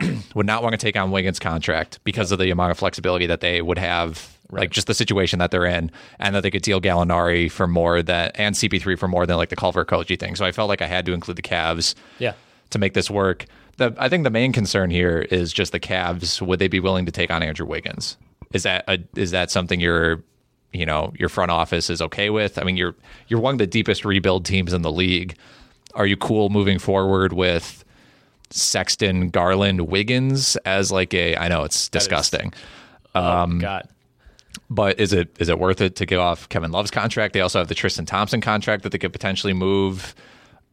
would 0.34 0.46
not 0.46 0.62
want 0.62 0.72
to 0.72 0.78
take 0.78 0.96
on 0.96 1.10
Wiggins' 1.10 1.38
contract 1.38 2.00
because 2.04 2.32
of 2.32 2.38
the 2.38 2.50
amount 2.50 2.70
of 2.70 2.78
flexibility 2.78 3.26
that 3.26 3.40
they 3.40 3.60
would 3.60 3.78
have, 3.78 4.38
like 4.50 4.70
just 4.70 4.86
the 4.86 4.94
situation 4.94 5.38
that 5.38 5.50
they're 5.50 5.66
in, 5.66 5.90
and 6.18 6.34
that 6.34 6.42
they 6.42 6.50
could 6.50 6.62
deal 6.62 6.80
Gallinari 6.80 7.50
for 7.50 7.66
more 7.66 8.02
than 8.02 8.30
and 8.34 8.54
CP3 8.54 8.98
for 8.98 9.08
more 9.08 9.26
than 9.26 9.36
like 9.36 9.48
the 9.50 9.56
Culver 9.56 9.84
Koji 9.84 10.18
thing. 10.18 10.36
So 10.36 10.44
I 10.44 10.52
felt 10.52 10.68
like 10.68 10.82
I 10.82 10.86
had 10.86 11.04
to 11.06 11.12
include 11.12 11.36
the 11.36 11.42
Cavs. 11.42 11.94
Yeah. 12.18 12.34
to 12.70 12.78
make 12.78 12.94
this 12.94 13.10
work. 13.10 13.46
The, 13.78 13.94
I 13.98 14.08
think 14.08 14.24
the 14.24 14.30
main 14.30 14.52
concern 14.52 14.90
here 14.90 15.20
is 15.30 15.52
just 15.52 15.72
the 15.72 15.80
Cavs. 15.80 16.40
Would 16.42 16.58
they 16.58 16.68
be 16.68 16.80
willing 16.80 17.06
to 17.06 17.12
take 17.12 17.30
on 17.30 17.42
Andrew 17.42 17.66
Wiggins? 17.66 18.16
Is 18.52 18.64
that 18.64 18.84
a, 18.88 18.98
is 19.16 19.30
that 19.30 19.50
something 19.50 19.80
your 19.80 20.22
you 20.72 20.84
know 20.86 21.12
your 21.18 21.28
front 21.28 21.50
office 21.50 21.88
is 21.90 22.02
okay 22.02 22.30
with? 22.30 22.58
I 22.58 22.64
mean, 22.64 22.76
you're 22.76 22.94
you're 23.28 23.40
one 23.40 23.54
of 23.54 23.58
the 23.58 23.66
deepest 23.66 24.04
rebuild 24.04 24.44
teams 24.44 24.72
in 24.72 24.82
the 24.82 24.92
league. 24.92 25.36
Are 25.94 26.06
you 26.06 26.16
cool 26.16 26.50
moving 26.50 26.78
forward 26.78 27.32
with 27.32 27.84
Sexton, 28.50 29.30
Garland, 29.30 29.82
Wiggins 29.88 30.56
as 30.64 30.90
like 30.92 31.14
a? 31.14 31.36
I 31.36 31.48
know 31.48 31.64
it's 31.64 31.88
disgusting, 31.88 32.52
Oh 33.14 33.24
um, 33.24 33.58
God. 33.60 33.88
But 34.68 34.98
is 35.00 35.12
it 35.12 35.34
is 35.38 35.48
it 35.48 35.58
worth 35.58 35.80
it 35.80 35.96
to 35.96 36.06
give 36.06 36.20
off 36.20 36.48
Kevin 36.48 36.70
Love's 36.72 36.90
contract? 36.90 37.34
They 37.34 37.40
also 37.40 37.58
have 37.58 37.68
the 37.68 37.74
Tristan 37.74 38.06
Thompson 38.06 38.40
contract 38.40 38.82
that 38.82 38.90
they 38.92 38.98
could 38.98 39.12
potentially 39.12 39.52
move. 39.52 40.14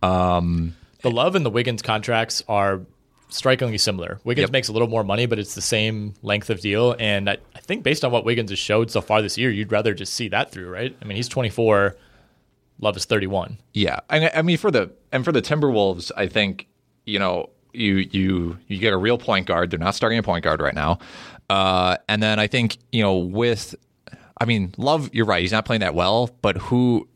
Um, 0.01 0.75
the 1.01 1.11
Love 1.11 1.35
and 1.35 1.45
the 1.45 1.49
Wiggins 1.49 1.81
contracts 1.81 2.43
are 2.47 2.81
strikingly 3.29 3.77
similar. 3.77 4.19
Wiggins 4.23 4.45
Yep. 4.45 4.51
makes 4.51 4.67
a 4.67 4.71
little 4.71 4.87
more 4.87 5.03
money, 5.03 5.25
but 5.25 5.37
it's 5.39 5.53
the 5.55 5.61
same 5.61 6.13
length 6.21 6.49
of 6.49 6.61
deal. 6.61 6.95
And 6.99 7.29
I, 7.29 7.37
I 7.55 7.59
think 7.59 7.83
based 7.83 8.05
on 8.05 8.11
what 8.11 8.23
Wiggins 8.25 8.51
has 8.51 8.59
showed 8.59 8.89
so 8.89 9.01
far 9.01 9.21
this 9.21 9.37
year, 9.37 9.51
you'd 9.51 9.71
rather 9.71 9.93
just 9.93 10.13
see 10.13 10.27
that 10.29 10.51
through, 10.51 10.69
right? 10.69 10.95
I 11.01 11.05
mean, 11.05 11.17
he's 11.17 11.27
24. 11.27 11.95
Love 12.79 12.95
is 12.95 13.05
31. 13.05 13.57
Yeah, 13.73 13.99
I, 14.09 14.29
I 14.29 14.41
mean 14.43 14.57
for 14.57 14.69
the 14.71 14.91
and 15.11 15.25
for 15.25 15.31
the 15.31 15.41
Timberwolves, 15.41 16.11
I 16.15 16.27
think 16.27 16.67
you 17.05 17.17
know 17.17 17.49
you 17.73 17.95
you 18.11 18.57
you 18.67 18.77
get 18.77 18.93
a 18.93 18.97
real 18.97 19.17
point 19.17 19.47
guard. 19.47 19.71
They're 19.71 19.79
not 19.79 19.95
starting 19.95 20.19
a 20.19 20.23
point 20.23 20.43
guard 20.43 20.61
right 20.61 20.75
now, 20.75 20.99
uh, 21.49 21.97
and 22.07 22.21
then 22.21 22.39
I 22.39 22.47
think 22.47 22.77
you 22.91 23.01
know 23.01 23.17
with, 23.17 23.75
I 24.39 24.45
mean 24.45 24.73
Love, 24.77 25.09
you're 25.13 25.25
right. 25.25 25.41
He's 25.41 25.51
not 25.51 25.65
playing 25.65 25.81
that 25.81 25.95
well, 25.95 26.29
but 26.41 26.57
who 26.57 27.07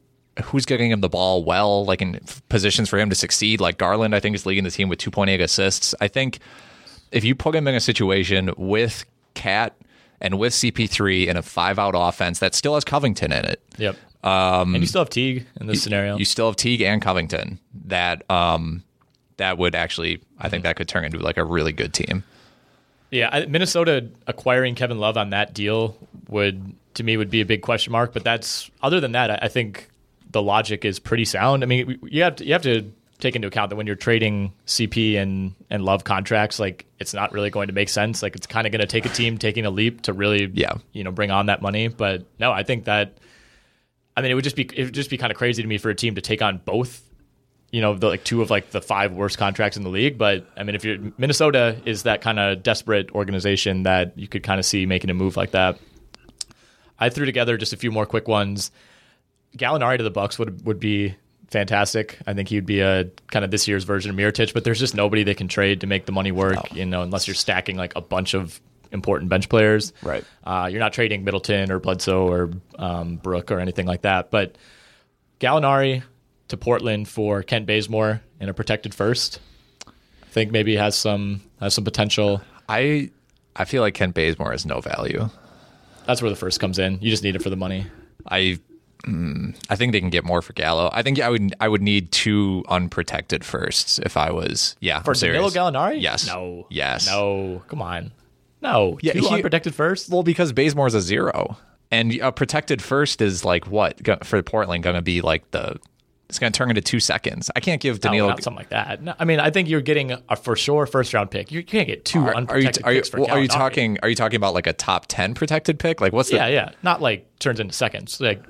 who's 0.46 0.66
getting 0.66 0.92
him 0.92 1.02
the 1.02 1.10
ball 1.10 1.44
well, 1.44 1.86
like 1.86 2.02
in 2.02 2.20
positions 2.50 2.90
for 2.90 2.98
him 2.98 3.10
to 3.10 3.16
succeed? 3.16 3.60
Like 3.60 3.78
Garland, 3.78 4.16
I 4.16 4.20
think 4.20 4.36
is 4.36 4.46
leading 4.46 4.64
the 4.64 4.72
team 4.72 4.88
with 4.90 5.00
2.8 5.00 5.42
assists. 5.42 5.94
I 6.00 6.08
think 6.08 6.40
if 7.12 7.24
you 7.24 7.36
put 7.36 7.54
him 7.54 7.68
in 7.68 7.76
a 7.76 7.82
situation 7.82 8.52
with 8.58 9.06
KAT 9.34 9.76
and 10.22 10.40
with 10.40 10.54
CP3 10.54 11.28
in 11.28 11.36
a 11.38 11.42
five 11.42 11.78
out 11.78 11.94
offense 11.98 12.40
that 12.40 12.56
still 12.56 12.76
has 12.76 12.84
Covington 12.86 13.32
in 13.34 13.46
it, 13.46 13.62
Yep. 13.78 13.98
Um, 14.24 14.76
and 14.76 14.84
you 14.84 14.88
still 14.88 15.02
have 15.02 15.10
Teague 15.10 15.48
in 15.60 15.66
this 15.68 15.82
scenario. 15.82 16.16
you 16.16 16.26
still 16.26 16.46
have 16.46 16.56
Teague 16.56 16.82
and 16.82 17.02
Covington. 17.02 17.60
That 17.88 18.30
um, 18.30 18.84
that 19.38 19.58
would 19.58 19.74
actually, 19.74 20.22
I 20.40 20.48
think 20.48 20.64
that 20.64 20.76
could 20.76 20.88
turn 20.88 21.04
into 21.06 21.18
like 21.18 21.38
a 21.38 21.44
really 21.44 21.72
good 21.74 21.92
team. 21.94 22.24
Yeah, 23.12 23.30
I, 23.32 23.46
Minnesota 23.46 24.08
acquiring 24.26 24.76
Kevin 24.76 24.98
Love 25.00 25.18
on 25.18 25.32
that 25.32 25.54
deal 25.54 25.98
would, 26.30 26.74
to 26.96 27.04
me, 27.04 27.18
would 27.18 27.30
be 27.30 27.42
a 27.42 27.46
big 27.46 27.62
question 27.62 27.92
mark. 27.92 28.14
But 28.14 28.24
that's 28.24 28.72
other 28.82 29.00
than 29.00 29.12
that, 29.12 29.30
I, 29.32 29.40
I 29.44 29.48
think 29.50 29.90
the 30.32 30.42
logic 30.42 30.86
is 30.86 30.98
pretty 31.00 31.26
sound. 31.26 31.64
I 31.64 31.68
mean, 31.68 32.00
you 32.04 32.24
have 32.24 32.38
to, 32.38 32.46
you 32.46 32.54
have 32.54 32.62
to 32.64 32.90
take 33.20 33.36
into 33.36 33.48
account 33.48 33.70
that 33.70 33.76
when 33.76 33.86
you're 33.86 33.96
trading 33.96 34.52
CP 34.66 35.16
and 35.18 35.54
and 35.70 35.84
Love 35.86 36.04
contracts, 36.06 36.58
like 36.60 36.86
it's 37.00 37.14
not 37.14 37.34
really 37.34 37.50
going 37.50 37.68
to 37.68 37.74
make 37.74 37.90
sense. 37.90 38.24
Like 38.24 38.36
it's 38.36 38.48
kind 38.48 38.66
of 38.66 38.72
going 38.72 38.80
to 38.80 38.88
take 38.88 39.06
a 39.06 39.10
team 39.10 39.38
taking 39.38 39.66
a 39.66 39.70
leap 39.70 40.04
to 40.04 40.14
really, 40.14 40.50
Yeah. 40.54 40.76
you 40.94 41.04
know, 41.04 41.12
bring 41.12 41.32
on 41.32 41.48
that 41.48 41.62
money. 41.62 41.88
But 41.90 42.24
no, 42.40 42.52
I 42.52 42.64
think 42.64 42.86
that, 42.86 43.18
I 44.18 44.22
mean, 44.22 44.32
it 44.32 44.36
would 44.36 44.44
just 44.44 44.56
be 44.56 44.64
it 44.74 44.86
would 44.86 44.94
just 44.94 45.10
be 45.10 45.18
kind 45.18 45.32
of 45.32 45.38
crazy 45.38 45.62
to 45.62 45.68
me 45.68 45.78
for 45.78 45.90
a 45.90 45.96
team 45.96 46.16
to 46.16 46.22
take 46.22 46.42
on 46.42 46.62
both. 46.66 47.04
You 47.72 47.82
know, 47.82 47.96
the 47.96 48.08
like 48.08 48.24
two 48.24 48.42
of 48.42 48.50
like 48.50 48.72
the 48.72 48.82
five 48.82 49.14
worst 49.14 49.38
contracts 49.38 49.78
in 49.78 49.84
the 49.84 49.90
league. 49.90 50.18
But 50.18 50.46
I 50.58 50.64
mean, 50.64 50.76
if 50.76 50.84
you're 50.84 50.98
Minnesota 51.18 51.78
is 51.86 52.04
that 52.04 52.22
kind 52.22 52.40
of 52.40 52.64
desperate 52.64 53.12
organization 53.12 53.84
that 53.84 54.18
you 54.18 54.28
could 54.28 54.44
kind 54.44 54.60
of 54.60 54.66
see 54.66 54.86
making 54.86 55.10
a 55.10 55.14
move 55.14 55.38
like 55.38 55.52
that. 55.52 55.80
I 57.00 57.10
threw 57.10 57.26
together 57.26 57.58
just 57.58 57.74
a 57.74 57.78
few 57.78 57.92
more 57.92 58.06
quick 58.06 58.28
ones. 58.28 58.72
Gallinari 59.58 59.98
to 59.98 60.04
the 60.04 60.12
Bucks 60.12 60.38
would 60.38 60.66
would 60.66 60.80
be 60.80 61.16
fantastic. 61.50 62.18
I 62.26 62.34
think 62.34 62.50
he 62.50 62.56
would 62.56 62.66
be 62.66 62.80
a 62.82 63.06
kind 63.30 63.44
of 63.44 63.52
this 63.52 63.68
year's 63.68 63.84
version 63.84 64.10
of 64.12 64.18
Mirotic, 64.18 64.54
but 64.54 64.64
there's 64.64 64.80
just 64.80 64.96
nobody 64.96 65.24
they 65.24 65.34
can 65.34 65.48
trade 65.48 65.82
to 65.82 65.88
make 65.88 66.06
the 66.06 66.12
money 66.12 66.32
work. 66.32 66.74
You 66.74 66.86
know, 66.86 67.02
unless 67.02 67.28
you're 67.28 67.36
stacking 67.36 67.78
like 67.78 67.96
a 67.96 68.02
bunch 68.02 68.34
of 68.34 68.60
important 68.92 69.30
bench 69.30 69.50
players. 69.50 69.94
Right. 70.02 70.24
Uh, 70.44 70.68
you're 70.70 70.80
not 70.80 70.94
trading 70.94 71.24
Middleton 71.24 71.72
or 71.72 71.80
Bledsoe 71.80 72.28
or 72.28 72.52
um, 72.78 73.18
Brook 73.18 73.52
or 73.52 73.60
anything 73.60 73.86
like 73.86 74.02
that. 74.02 74.32
But 74.32 74.58
Gallinari 75.40 76.04
to 76.52 76.58
Portland 76.58 77.08
for 77.08 77.44
Kent 77.44 77.66
Bazemore 77.66 78.22
in 78.40 78.48
a 78.50 78.54
protected 78.54 78.94
first. 78.94 79.40
I 79.88 79.92
think 80.32 80.52
maybe 80.52 80.76
has 80.78 80.96
some 80.96 81.42
has 81.60 81.74
some 81.74 81.84
potential. 81.84 82.42
I 82.70 83.10
I 83.56 83.66
feel 83.66 83.82
like 83.82 83.94
Kent 83.96 84.16
Bazemore 84.16 84.52
has 84.52 84.66
no 84.66 84.80
value. 84.80 85.30
That's 86.06 86.22
where 86.22 86.32
the 86.32 86.38
first 86.38 86.60
comes 86.60 86.80
in. 86.80 87.00
You 87.02 87.10
just 87.10 87.24
need 87.24 87.36
it 87.36 87.42
for 87.44 87.50
the 87.50 87.56
money. 87.58 87.86
I 88.30 88.60
mm, 89.04 89.56
I 89.70 89.76
think 89.76 89.92
they 89.92 90.00
can 90.00 90.10
get 90.10 90.24
more 90.24 90.42
for 90.42 90.54
Gallo. 90.54 90.90
I 90.94 91.02
think 91.02 91.20
I 91.20 91.30
would 91.30 91.54
I 91.60 91.68
would 91.68 91.82
need 91.82 92.12
two 92.12 92.64
unprotected 92.70 93.44
firsts 93.44 94.00
if 94.00 94.16
I 94.18 94.32
was 94.32 94.76
yeah 94.80 95.02
For. 95.02 95.14
Danilo 95.14 95.50
Gallinari? 95.50 96.02
Yes. 96.02 96.28
No. 96.28 96.68
Yes. 96.70 97.08
No. 97.08 97.64
Come 97.68 97.82
on. 97.82 98.12
No. 98.62 99.00
Yeah, 99.02 99.14
Two 99.14 99.22
he- 99.22 99.30
unprotected 99.36 99.74
first? 99.76 100.10
Well, 100.10 100.24
because 100.24 100.54
Bazemore's 100.54 100.94
a 100.94 101.02
zero, 101.02 101.58
and 101.90 102.14
a 102.22 102.32
protected 102.32 102.82
first 102.82 103.20
is 103.22 103.44
like 103.44 103.66
what 103.68 104.26
for 104.26 104.42
Portland 104.44 104.84
going 104.84 104.96
to 104.96 105.02
be 105.02 105.22
like 105.22 105.50
the 105.52 105.80
it's 106.32 106.40
going 106.40 106.54
to 106.54 106.58
turn 106.58 106.70
into 106.70 106.82
two 106.82 107.02
seconds. 107.02 107.52
I 107.56 107.60
can't 107.60 107.82
give 107.82 107.98
No, 107.98 108.10
Danilo. 108.10 108.30
not 108.30 108.42
something 108.42 108.58
like 108.58 108.70
that. 108.70 109.04
No, 109.04 109.14
I 109.20 109.26
mean, 109.26 109.42
I 109.42 109.50
think 109.52 109.68
you're 109.68 109.82
getting 109.82 110.14
a 110.30 110.36
for 110.38 110.56
sure 110.56 110.86
first 110.86 111.14
round 111.14 111.30
pick. 111.30 111.52
You 111.52 111.62
can't 111.62 111.88
get 111.88 112.06
two 112.06 112.20
are, 112.20 112.28
are 112.28 112.32
you 112.32 112.38
unprotected 112.38 112.84
are 112.86 112.94
you, 112.94 113.00
picks 113.00 113.10
for 113.10 113.20
well, 113.20 113.32
are 113.32 113.42
you 113.42 113.50
talking 113.50 113.98
are 114.02 114.08
you 114.08 114.16
talking 114.16 114.38
about 114.38 114.54
like 114.54 114.66
a 114.66 114.74
top 114.74 115.08
ten 115.08 115.34
protected 115.34 115.78
pick? 115.78 116.00
Like 116.00 116.14
what's 116.14 116.30
the 116.30 116.38
Yeah, 116.38 116.48
yeah. 116.48 116.72
Not 116.84 117.02
like 117.02 117.28
turns 117.40 117.60
into 117.60 117.74
seconds. 117.74 118.22
Like 118.22 118.42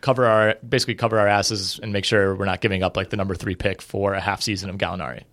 cover 0.00 0.26
our 0.26 0.56
basically 0.66 0.94
cover 0.94 1.18
our 1.18 1.28
asses 1.28 1.78
and 1.82 1.92
make 1.92 2.06
sure 2.06 2.34
we're 2.34 2.46
not 2.46 2.60
giving 2.62 2.82
up 2.82 2.96
like 2.96 3.10
the 3.10 3.16
number 3.18 3.34
three 3.34 3.54
pick 3.54 3.82
for 3.82 4.14
a 4.14 4.20
half 4.20 4.40
season 4.40 4.70
of 4.70 4.78
Gallinari. 4.78 5.24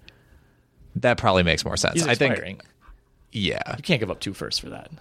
that 0.98 1.18
probably 1.18 1.44
makes 1.44 1.64
more 1.64 1.78
sense. 1.78 2.04
I 2.04 2.16
think 2.16 2.62
yeah, 3.32 3.78
you 3.78 3.84
can't 3.84 4.00
give 4.00 4.12
up 4.12 4.20
two 4.20 4.34
firsts 4.34 4.60
for 4.60 4.70
that. 4.70 4.92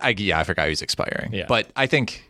I, 0.00 0.14
yeah, 0.16 0.38
I 0.38 0.44
forgot 0.44 0.64
he 0.64 0.70
was 0.70 0.82
expiring. 0.82 1.32
Yeah. 1.32 1.46
But 1.48 1.70
I 1.76 1.86
think 1.86 2.28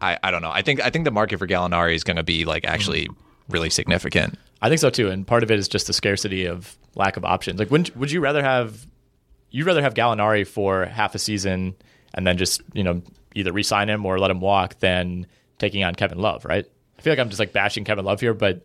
I, 0.00 0.18
I 0.22 0.30
don't 0.30 0.42
know. 0.42 0.50
I 0.50 0.62
think 0.62 0.80
I 0.80 0.90
think 0.90 1.04
the 1.04 1.10
market 1.10 1.38
for 1.38 1.46
Gallinari 1.46 1.94
is 1.94 2.04
going 2.04 2.16
to 2.16 2.22
be 2.22 2.44
like 2.44 2.64
actually 2.66 3.08
really 3.48 3.70
significant. 3.70 4.38
I 4.62 4.68
think 4.68 4.80
so 4.80 4.90
too, 4.90 5.08
and 5.10 5.26
part 5.26 5.42
of 5.42 5.50
it 5.50 5.58
is 5.58 5.68
just 5.68 5.86
the 5.86 5.92
scarcity 5.92 6.46
of 6.46 6.76
lack 6.94 7.16
of 7.16 7.24
options. 7.24 7.58
Like, 7.58 7.70
wouldn't 7.70 7.96
would 7.96 8.10
you 8.10 8.20
rather 8.20 8.42
have 8.42 8.86
you'd 9.50 9.66
rather 9.66 9.82
have 9.82 9.94
Gallinari 9.94 10.46
for 10.46 10.86
half 10.86 11.14
a 11.14 11.18
season 11.18 11.74
and 12.14 12.26
then 12.26 12.36
just 12.36 12.62
you 12.72 12.82
know 12.82 13.02
either 13.34 13.52
re-sign 13.52 13.88
him 13.88 14.04
or 14.06 14.18
let 14.18 14.30
him 14.30 14.40
walk 14.40 14.78
than 14.80 15.26
taking 15.58 15.84
on 15.84 15.94
Kevin 15.94 16.18
Love, 16.18 16.44
right? 16.44 16.66
I 16.98 17.02
feel 17.02 17.12
like 17.12 17.18
I'm 17.20 17.28
just 17.28 17.38
like 17.38 17.52
bashing 17.52 17.84
Kevin 17.84 18.04
Love 18.04 18.20
here, 18.20 18.32
but 18.34 18.62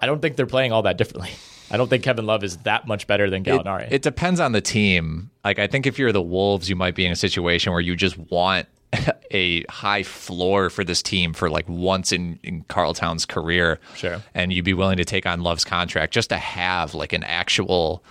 I 0.00 0.06
don't 0.06 0.20
think 0.20 0.36
they're 0.36 0.46
playing 0.46 0.72
all 0.72 0.82
that 0.82 0.96
differently. 0.98 1.30
I 1.70 1.76
don't 1.76 1.88
think 1.88 2.02
Kevin 2.02 2.26
Love 2.26 2.42
is 2.42 2.56
that 2.58 2.86
much 2.88 3.06
better 3.06 3.30
than 3.30 3.42
It, 3.42 3.46
Gallinari. 3.46 3.88
it 3.92 4.02
depends 4.02 4.40
on 4.40 4.52
the 4.52 4.60
team. 4.60 5.30
Like 5.44 5.58
I 5.58 5.66
think 5.66 5.86
if 5.86 5.98
you're 5.98 6.12
the 6.12 6.22
Wolves, 6.22 6.68
you 6.68 6.76
might 6.76 6.94
be 6.94 7.06
in 7.06 7.12
a 7.12 7.16
situation 7.16 7.72
where 7.72 7.80
you 7.80 7.94
just 7.96 8.18
want 8.18 8.66
a 9.30 9.62
high 9.64 10.02
floor 10.02 10.68
for 10.70 10.82
this 10.84 11.02
team 11.02 11.32
for 11.32 11.48
like 11.48 11.68
once 11.68 12.12
in, 12.12 12.38
in 12.42 12.62
Karl 12.64 12.92
Town's 12.94 13.24
career. 13.24 13.78
Sure. 13.94 14.20
And 14.34 14.52
you'd 14.52 14.64
be 14.64 14.74
willing 14.74 14.96
to 14.96 15.04
take 15.04 15.26
on 15.26 15.42
Love's 15.42 15.64
contract 15.64 16.12
just 16.12 16.30
to 16.30 16.36
have 16.36 16.94
like 16.94 17.12
an 17.12 17.22
actual 17.24 18.02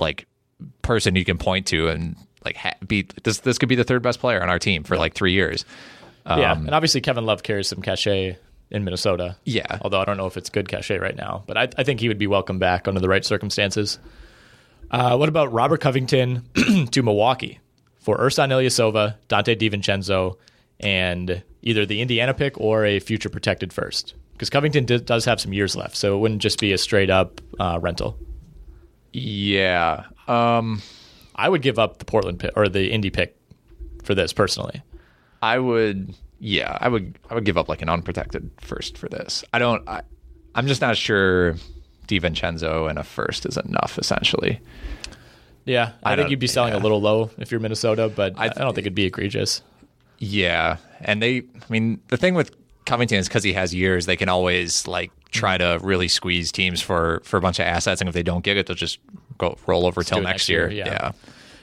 like 0.00 0.26
person 0.82 1.14
you 1.16 1.24
can 1.24 1.38
point 1.38 1.66
to 1.68 1.88
and 1.88 2.16
like 2.44 2.56
ha- 2.56 2.74
be 2.86 3.06
this 3.22 3.40
this 3.40 3.58
could 3.58 3.68
be 3.68 3.74
the 3.76 3.84
third 3.84 4.02
best 4.02 4.18
player 4.20 4.42
on 4.42 4.48
our 4.48 4.58
team 4.58 4.82
for 4.82 4.96
like 4.96 5.14
3 5.14 5.32
years. 5.32 5.64
yeah, 6.26 6.52
Um, 6.52 6.66
and 6.66 6.74
obviously 6.74 7.00
Kevin 7.00 7.24
Love 7.24 7.42
carries 7.42 7.68
some 7.68 7.80
cachet 7.82 8.36
in 8.70 8.84
Minnesota. 8.84 9.36
Yeah. 9.44 9.78
although 9.82 10.00
I 10.00 10.04
don't 10.04 10.16
know 10.16 10.26
if 10.26 10.36
it's 10.36 10.50
good 10.50 10.66
cachet 10.68 10.98
right 10.98 11.14
now, 11.16 11.44
but 11.46 11.56
I, 11.56 11.68
I 11.78 11.84
think 11.84 12.00
he 12.00 12.08
would 12.08 12.18
be 12.18 12.26
welcome 12.26 12.58
back 12.58 12.88
under 12.88 13.00
the 13.00 13.08
right 13.08 13.24
circumstances. 13.24 13.98
Uh, 14.90 15.16
what 15.16 15.28
about 15.28 15.52
Robert 15.52 15.80
Covington 15.80 16.42
to 16.90 17.02
Milwaukee 17.02 17.60
for 18.02 18.18
Ersan 18.18 18.50
Ilyasova, 18.50 19.14
Donte 19.28 19.56
DiVincenzo, 19.56 20.36
and 20.80 21.42
either 21.62 21.86
the 21.86 22.00
Indiana 22.00 22.34
pick 22.34 22.60
or 22.60 22.84
a 22.84 23.00
future 23.00 23.28
protected 23.28 23.72
first? 23.72 24.14
Because 24.32 24.50
Covington 24.50 24.84
d- 24.84 24.98
does 24.98 25.24
have 25.24 25.40
some 25.40 25.52
years 25.52 25.76
left, 25.76 25.96
so 25.96 26.14
it 26.16 26.18
wouldn't 26.18 26.42
just 26.42 26.60
be 26.60 26.72
a 26.72 26.78
straight 26.78 27.10
up 27.10 27.40
uh, 27.60 27.78
rental. 27.80 28.18
Yeah. 29.12 30.04
Um 30.28 30.82
I 31.34 31.48
would 31.48 31.62
give 31.62 31.78
up 31.78 31.98
the 31.98 32.04
Portland 32.04 32.38
pick 32.40 32.50
or 32.56 32.68
the 32.68 32.90
Indy 32.92 33.08
pick 33.10 33.36
for 34.04 34.14
this 34.14 34.32
personally. 34.34 34.82
I 35.40 35.58
would, 35.58 36.14
yeah, 36.40 36.76
I 36.80 36.88
would, 36.88 37.18
I 37.30 37.34
would 37.34 37.44
give 37.44 37.56
up 37.56 37.68
like 37.70 37.80
an 37.80 37.88
unprotected 37.88 38.50
first 38.60 38.98
for 38.98 39.08
this. 39.08 39.42
I 39.52 39.58
don't, 39.58 39.88
I, 39.88 40.02
I'm 40.54 40.66
just 40.66 40.82
not 40.82 40.96
sure 40.96 41.56
DiVincenzo 42.06 42.88
and 42.88 42.98
a 42.98 43.02
first 43.02 43.46
is 43.46 43.56
enough. 43.56 43.98
Essentially, 43.98 44.60
Yeah, 45.64 45.92
I, 46.02 46.12
I 46.12 46.16
think 46.16 46.30
you'd 46.30 46.40
be 46.40 46.46
selling 46.46 46.74
a 46.74 46.78
little 46.78 47.00
low 47.00 47.30
if 47.38 47.50
you're 47.50 47.60
Minnesota, 47.60 48.10
but 48.14 48.34
I, 48.36 48.44
I 48.44 48.46
I 48.46 48.48
don't 48.48 48.74
think 48.74 48.86
it'd 48.86 48.94
be 48.94 49.06
egregious. 49.06 49.62
yeah. 50.18 50.76
And 51.00 51.20
they, 51.20 51.38
I 51.38 51.64
mean, 51.68 52.00
the 52.08 52.16
thing 52.16 52.34
with 52.34 52.54
Covington 52.86 53.18
is 53.18 53.28
because 53.28 53.42
he 53.42 53.52
has 53.54 53.74
years, 53.74 54.06
they 54.06 54.16
can 54.16 54.28
always 54.28 54.86
like 54.86 55.10
try 55.30 55.58
to 55.58 55.80
really 55.82 56.08
squeeze 56.08 56.52
teams 56.52 56.80
for 56.80 57.20
for 57.24 57.36
a 57.36 57.40
bunch 57.40 57.58
of 57.58 57.66
assets, 57.66 58.00
and 58.00 58.08
if 58.08 58.14
they 58.14 58.22
don't 58.22 58.44
get 58.44 58.56
it, 58.56 58.66
they'll 58.66 58.76
just 58.76 58.98
go 59.38 59.56
roll 59.66 59.86
over 59.86 60.02
till 60.02 60.18
next, 60.18 60.30
next 60.30 60.48
year. 60.48 60.70
year, 60.70 60.84
yeah. 60.86 60.92
yeah. 60.92 61.12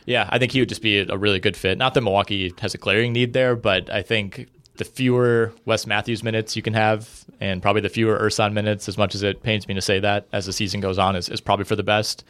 Yeah, 0.05 0.27
I 0.31 0.39
think 0.39 0.51
he 0.51 0.59
would 0.59 0.69
just 0.69 0.81
be 0.81 0.99
a 0.99 1.17
really 1.17 1.39
good 1.39 1.55
fit. 1.55 1.77
Not 1.77 1.93
that 1.93 2.01
Milwaukee 2.01 2.51
has 2.59 2.73
a 2.73 2.79
glaring 2.79 3.13
need 3.13 3.33
there, 3.33 3.55
but 3.55 3.91
I 3.91 4.01
think 4.01 4.47
the 4.77 4.85
fewer 4.85 5.53
Wes 5.65 5.85
Matthews 5.85 6.23
minutes 6.23 6.55
you 6.55 6.63
can 6.63 6.73
have, 6.73 7.25
and 7.39 7.61
probably 7.61 7.81
the 7.81 7.89
fewer 7.89 8.17
Ersan 8.17 8.53
minutes, 8.53 8.89
as 8.89 8.97
much 8.97 9.13
as 9.13 9.21
it 9.21 9.43
pains 9.43 9.67
me 9.67 9.75
to 9.75 9.81
say 9.81 9.99
that 9.99 10.25
as 10.31 10.47
the 10.47 10.53
season 10.53 10.79
goes 10.79 10.97
on, 10.97 11.15
is, 11.15 11.29
is 11.29 11.41
probably 11.41 11.65
for 11.65 11.75
the 11.75 11.83
best. 11.83 12.23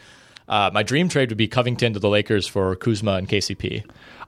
Uh, 0.50 0.72
my 0.74 0.84
dream 0.84 1.08
trade 1.08 1.30
would 1.30 1.38
be 1.38 1.48
Covington 1.48 1.94
to 1.94 2.00
the 2.00 2.10
Lakers 2.10 2.48
for 2.48 2.76
Kuzma 2.76 3.14
and 3.14 3.30
KCP. 3.30 3.86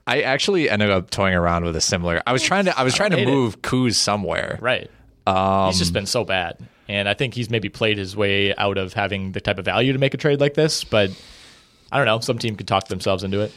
I 0.07 0.21
actually 0.21 0.69
ended 0.69 0.89
up 0.89 1.09
toying 1.09 1.35
around 1.35 1.65
with 1.65 1.75
a 1.75 1.81
similar. 1.81 2.21
I 2.25 2.33
was 2.33 2.43
trying 2.43 2.65
to, 2.65 2.77
I 2.77 2.83
was 2.83 2.93
trying 2.93 3.11
to 3.11 3.17
hate 3.17 3.27
it. 3.27 3.31
move 3.31 3.61
Kuz 3.61 3.95
somewhere. 3.95 4.57
Right. 4.61 4.89
Um, 5.25 5.67
he's 5.67 5.79
just 5.79 5.93
been 5.93 6.05
so 6.05 6.23
bad. 6.23 6.57
And 6.87 7.07
I 7.09 7.13
think 7.13 7.33
he's 7.33 7.49
maybe 7.49 7.69
played 7.69 7.97
his 7.97 8.15
way 8.15 8.55
out 8.55 8.77
of 8.77 8.93
having 8.93 9.31
the 9.31 9.41
type 9.41 9.57
of 9.57 9.65
value 9.65 9.93
to 9.93 9.99
make 9.99 10.13
a 10.13 10.17
trade 10.17 10.39
like 10.39 10.53
this, 10.53 10.83
but 10.83 11.09
I 11.91 11.97
don't 11.97 12.05
know. 12.05 12.19
Some 12.19 12.37
team 12.37 12.55
could 12.55 12.67
talk 12.67 12.87
themselves 12.87 13.23
into 13.23 13.41
it. 13.41 13.51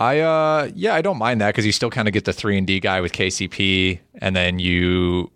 I 0.00 0.20
uh 0.20 0.70
yeah, 0.74 0.94
I 0.94 1.02
don't 1.02 1.18
mind 1.18 1.40
that 1.40 1.48
because 1.48 1.66
you 1.66 1.72
still 1.72 1.90
kind 1.90 2.06
of 2.06 2.14
get 2.14 2.24
the 2.24 2.32
three 2.32 2.56
and 2.56 2.66
D 2.66 2.78
guy 2.78 3.00
with 3.00 3.12
KCP, 3.12 3.98
and 4.20 4.36
then 4.36 4.60
you 4.60 5.32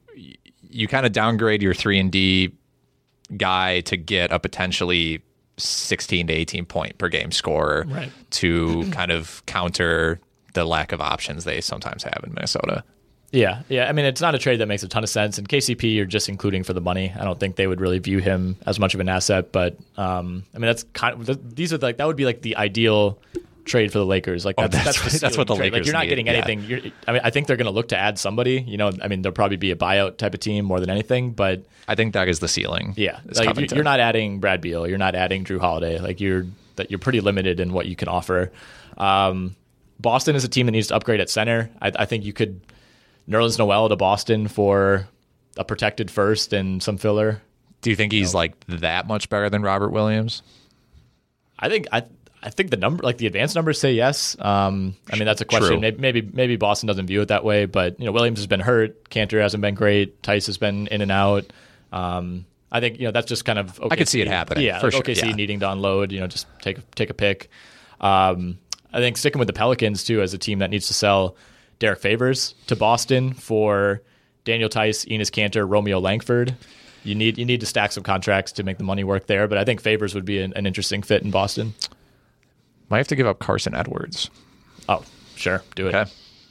you 0.71 0.87
kind 0.87 1.05
of 1.05 1.13
downgrade 1.13 1.63
your 1.63 1.75
three 1.75 1.99
and 1.99 2.13
D 2.13 2.53
guy 3.37 3.81
to 3.81 3.97
get 3.97 4.31
a 4.31 4.39
potentially 4.39 5.21
sixteen 5.57 6.27
to 6.27 6.33
eighteen 6.33 6.65
point 6.65 6.99
per 6.99 7.09
game 7.09 7.31
scorer 7.33 7.85
Right. 7.89 8.11
to 8.31 8.89
kind 8.93 9.11
of 9.11 9.45
counter 9.47 10.21
the 10.55 10.65
lack 10.65 10.93
of 10.93 11.01
options 11.01 11.45
they 11.45 11.61
sometimes 11.61 12.03
have 12.03 12.21
in 12.25 12.33
Minnesota. 12.35 12.85
Yeah, 13.31 13.63
yeah. 13.71 13.89
I 13.89 13.93
mean, 13.93 14.05
it's 14.05 14.21
not 14.21 14.35
a 14.35 14.39
trade 14.39 14.59
that 14.61 14.67
makes 14.67 14.83
a 14.83 14.89
ton 14.89 15.03
of 15.03 15.09
sense. 15.09 15.39
And 15.39 15.49
KCP, 15.49 15.95
you're 15.95 16.05
just 16.05 16.29
including 16.29 16.65
for 16.65 16.75
the 16.75 16.83
money. 16.83 17.11
I 17.19 17.25
don't 17.25 17.41
think 17.41 17.57
they 17.57 17.67
would 17.67 17.81
really 17.81 17.99
view 17.99 18.19
him 18.19 18.57
as 18.67 18.79
much 18.79 18.93
of 18.93 19.01
an 19.01 19.09
asset. 19.09 19.53
But 19.53 19.79
um, 19.97 20.45
I 20.55 20.59
mean, 20.59 20.67
that's 20.67 20.85
kind 20.93 21.29
of 21.29 21.55
these 21.57 21.73
are 21.73 21.79
like 21.79 21.97
that 21.97 22.07
would 22.07 22.17
be 22.17 22.27
like 22.27 22.43
the 22.43 22.57
ideal 22.57 23.19
trade 23.65 23.93
for 23.93 23.99
the 23.99 24.07
Lakers. 24.07 24.45
Like 24.45 24.57
Oh, 24.59 24.69
that's 24.69 24.85
that's 24.85 24.85
that's, 24.85 25.03
what- 25.03 25.13
the 25.13 25.19
that's 25.19 25.37
what 25.39 25.47
the 25.47 25.55
ceiling 25.55 25.59
trade. 25.59 25.73
Like 25.73 25.73
Lakers 25.73 25.87
you're 25.87 25.93
not 25.95 26.03
need, 26.05 26.09
getting 26.09 26.27
yeah. 26.27 26.33
anything. 26.33 26.63
You're, 26.63 26.81
I 27.07 27.13
mean, 27.13 27.21
I 27.25 27.31
think 27.31 27.47
they're 27.47 27.57
going 27.57 27.67
to 27.67 27.73
look 27.73 27.89
to 27.89 27.97
add 27.99 28.19
somebody. 28.19 28.61
You 28.61 28.77
know, 28.77 28.91
I 29.03 29.09
mean, 29.09 29.23
there'll 29.23 29.35
probably 29.35 29.57
be 29.57 29.71
a 29.71 29.77
buyout 29.77 30.17
type 30.19 30.35
of 30.35 30.41
team 30.41 30.65
more 30.65 30.81
than 30.81 30.91
anything. 30.91 31.33
But 31.33 31.65
I 31.89 31.95
think 31.95 32.15
that 32.15 32.29
is 32.29 32.41
the 32.41 32.49
ceiling. 32.49 32.95
yeah, 32.97 33.21
like 33.35 33.71
you're 33.73 33.85
not 33.85 34.01
adding 34.01 34.41
Brad 34.41 34.61
Beal, 34.61 34.87
you're 34.89 34.99
not 34.99 35.15
adding 35.15 35.45
Jrue 35.45 35.61
Holiday. 35.61 35.99
Like 35.99 36.21
you're 36.21 36.47
that 36.77 36.91
you're 36.91 36.99
pretty 36.99 37.21
limited 37.21 37.61
in 37.61 37.73
what 37.73 37.87
you 37.87 37.97
can 37.97 38.09
offer. 38.09 38.51
Um, 38.97 39.57
Boston 40.01 40.35
is 40.37 40.45
a 40.45 40.49
team 40.49 40.67
that 40.67 40.73
needs 40.73 40.89
to 40.89 40.97
upgrade 40.97 41.21
at 41.21 41.31
center. 41.31 41.71
I, 41.81 41.93
I 41.95 42.05
think 42.07 42.25
you 42.25 42.33
could 42.33 42.61
Nerlens 43.29 43.59
Noel 43.59 43.89
to 43.89 43.97
Boston 43.97 44.49
for 44.49 45.07
a 45.57 45.65
protected 45.65 46.11
first 46.11 46.53
and 46.53 46.83
some 46.83 46.97
filler. 46.97 47.41
Do 47.83 47.91
you 47.91 47.97
think 47.97 48.13
he's 48.13 48.35
like 48.35 48.55
that 48.67 49.07
much 49.07 49.29
better 49.29 49.51
than 49.51 49.63
Robert 49.63 49.91
Williams? 49.91 50.43
I 51.59 51.69
think 51.69 51.87
I 51.93 52.05
I 52.43 52.51
think 52.51 52.71
the 52.71 52.77
number, 52.77 53.03
like 53.05 53.19
the 53.19 53.27
advanced 53.27 53.55
numbers, 53.55 53.79
say 53.79 53.93
yes. 53.93 54.37
Um, 54.41 54.97
I 55.13 55.17
mean, 55.17 55.27
that's 55.27 55.41
a 55.41 55.45
question. 55.45 55.81
Maybe, 55.81 55.99
maybe 55.99 56.23
maybe 56.23 56.57
Boston 56.57 56.89
doesn't 56.89 57.07
view 57.07 57.21
it 57.23 57.29
that 57.29 57.45
way, 57.45 57.67
but 57.67 57.99
you 58.01 58.07
know, 58.07 58.13
Williams 58.13 58.41
has 58.41 58.47
been 58.47 58.61
hurt. 58.61 59.09
Kanter 59.11 59.41
hasn't 59.41 59.61
been 59.61 59.75
great. 59.75 60.23
Theis 60.23 60.47
has 60.47 60.59
been 60.59 60.89
in 60.89 61.03
and 61.03 61.13
out. 61.13 61.45
Um, 61.93 62.47
I 62.71 62.81
think 62.81 62.99
you 62.99 63.05
know 63.07 63.13
that's 63.13 63.29
just 63.29 63.45
kind 63.45 63.59
of. 63.59 63.79
OKC, 63.79 63.93
I 63.93 63.97
could 63.97 64.09
see 64.09 64.21
it 64.21 64.29
happening, 64.29 64.65
Yeah, 64.65 64.81
for 64.81 64.87
like 64.87 64.95
sure, 64.95 65.03
OKC 65.03 65.29
yeah. 65.29 65.35
needing 65.35 65.61
to 65.61 65.71
unload. 65.71 66.11
You 66.11 66.21
know, 66.21 66.27
just 66.27 66.47
take 66.61 66.79
take 66.95 67.11
a 67.11 67.15
pick. 67.15 67.49
Um, 68.01 68.59
I 68.93 68.99
think 68.99 69.17
sticking 69.17 69.39
with 69.39 69.47
the 69.47 69.53
Pelicans 69.55 70.05
too 70.05 70.21
as 70.21 70.35
a 70.35 70.39
team 70.39 70.59
that 70.59 70.71
needs 70.71 70.89
to 70.89 70.95
sell 70.95 71.37
Derrick 71.79 72.01
Favors 72.01 72.55
to 72.67 72.77
Boston 72.77 73.35
for 73.35 74.03
Daniel 74.45 74.69
Theis, 74.69 75.05
Enes 75.07 75.31
Kanter, 75.31 75.69
Romeo 75.69 76.01
Langford. 76.01 76.57
You 77.05 77.15
need 77.15 77.39
you 77.39 77.45
need 77.45 77.61
to 77.61 77.67
stack 77.67 77.93
some 77.93 78.03
contracts 78.03 78.53
to 78.53 78.63
make 78.63 78.79
the 78.79 78.85
money 78.85 79.05
work 79.05 79.27
there, 79.27 79.49
but 79.49 79.59
I 79.59 79.65
think 79.65 79.81
Favors 79.81 80.15
would 80.15 80.25
be 80.25 80.41
an, 80.41 80.53
an 80.55 80.67
interesting 80.67 81.03
fit 81.03 81.23
in 81.23 81.31
Boston. 81.31 81.75
Might 82.93 82.99
have 82.99 83.09
to 83.09 83.17
give 83.17 83.27
up 83.27 83.39
Carsen 83.39 83.75
Edwards. 83.75 84.29
Oh, 84.87 85.03
sure, 85.35 85.63
do 85.75 85.89
it. 85.89 85.95
Okay. 85.95 86.11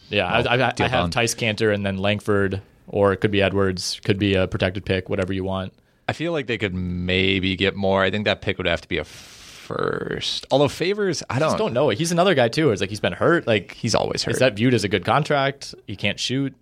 Yeah, 0.09 0.25
I, 0.25 0.39
I, 0.41 0.67
I 0.69 0.71
deal 0.71 0.87
have. 0.89 1.11
Theis 1.11 1.35
Kanter 1.35 1.71
and 1.71 1.85
then 1.85 1.97
Langford, 1.99 2.63
or 2.87 3.13
it 3.13 3.17
could 3.17 3.29
be 3.29 3.43
Edwards, 3.43 4.01
could 4.03 4.17
be 4.17 4.33
a 4.33 4.47
protected 4.47 4.83
pick, 4.83 5.07
whatever 5.07 5.33
you 5.33 5.43
want. 5.43 5.71
I 6.09 6.13
feel 6.13 6.31
like 6.31 6.47
they 6.47 6.57
could 6.57 6.73
maybe 6.73 7.55
get 7.55 7.75
more. 7.75 8.01
I 8.03 8.09
think 8.09 8.25
that 8.25 8.41
pick 8.41 8.57
would 8.57 8.65
have 8.65 8.81
to 8.81 8.87
be 8.87 8.97
a 8.97 9.03
first. 9.03 10.47
Although 10.49 10.67
favors, 10.67 11.21
I 11.29 11.35
I 11.35 11.39
don't. 11.39 11.49
just 11.49 11.57
don't 11.59 11.73
know. 11.73 11.89
He's 11.89 12.11
another 12.11 12.33
guy 12.33 12.47
too. 12.49 12.71
It's 12.71 12.81
like 12.81 12.89
he's 12.89 12.99
been 12.99 13.13
hurt. 13.13 13.45
Like 13.45 13.73
He's 13.73 13.93
always 13.93 14.23
hurt. 14.23 14.31
is 14.33 14.39
that 14.39 14.55
viewed 14.55 14.73
as 14.73 14.83
a 14.83 14.89
good 14.89 15.05
contract? 15.05 15.75
He 15.87 15.95
can't 15.95 16.19
shoot. 16.19 16.55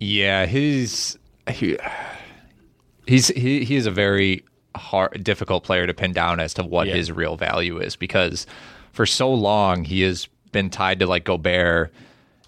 Yeah, 0.00 0.46
he's 0.46 1.16
he, 1.48 1.78
he's 3.06 3.28
he, 3.28 3.64
he 3.64 3.76
is 3.76 3.86
a 3.86 3.90
very 3.92 4.44
hard, 4.76 5.22
difficult 5.24 5.64
player 5.64 5.86
to 5.86 5.94
pin 5.94 6.12
down 6.12 6.40
as 6.40 6.52
to 6.54 6.64
what 6.64 6.88
Yeah. 6.88 6.94
his 6.96 7.10
real 7.12 7.36
value 7.36 7.78
is 7.78 7.96
because 7.96 8.46
for 8.98 9.06
so 9.06 9.32
long 9.32 9.84
he 9.84 10.00
has 10.00 10.26
been 10.50 10.70
tied 10.70 10.98
to 10.98 11.06
like 11.06 11.22
Gobert 11.22 11.92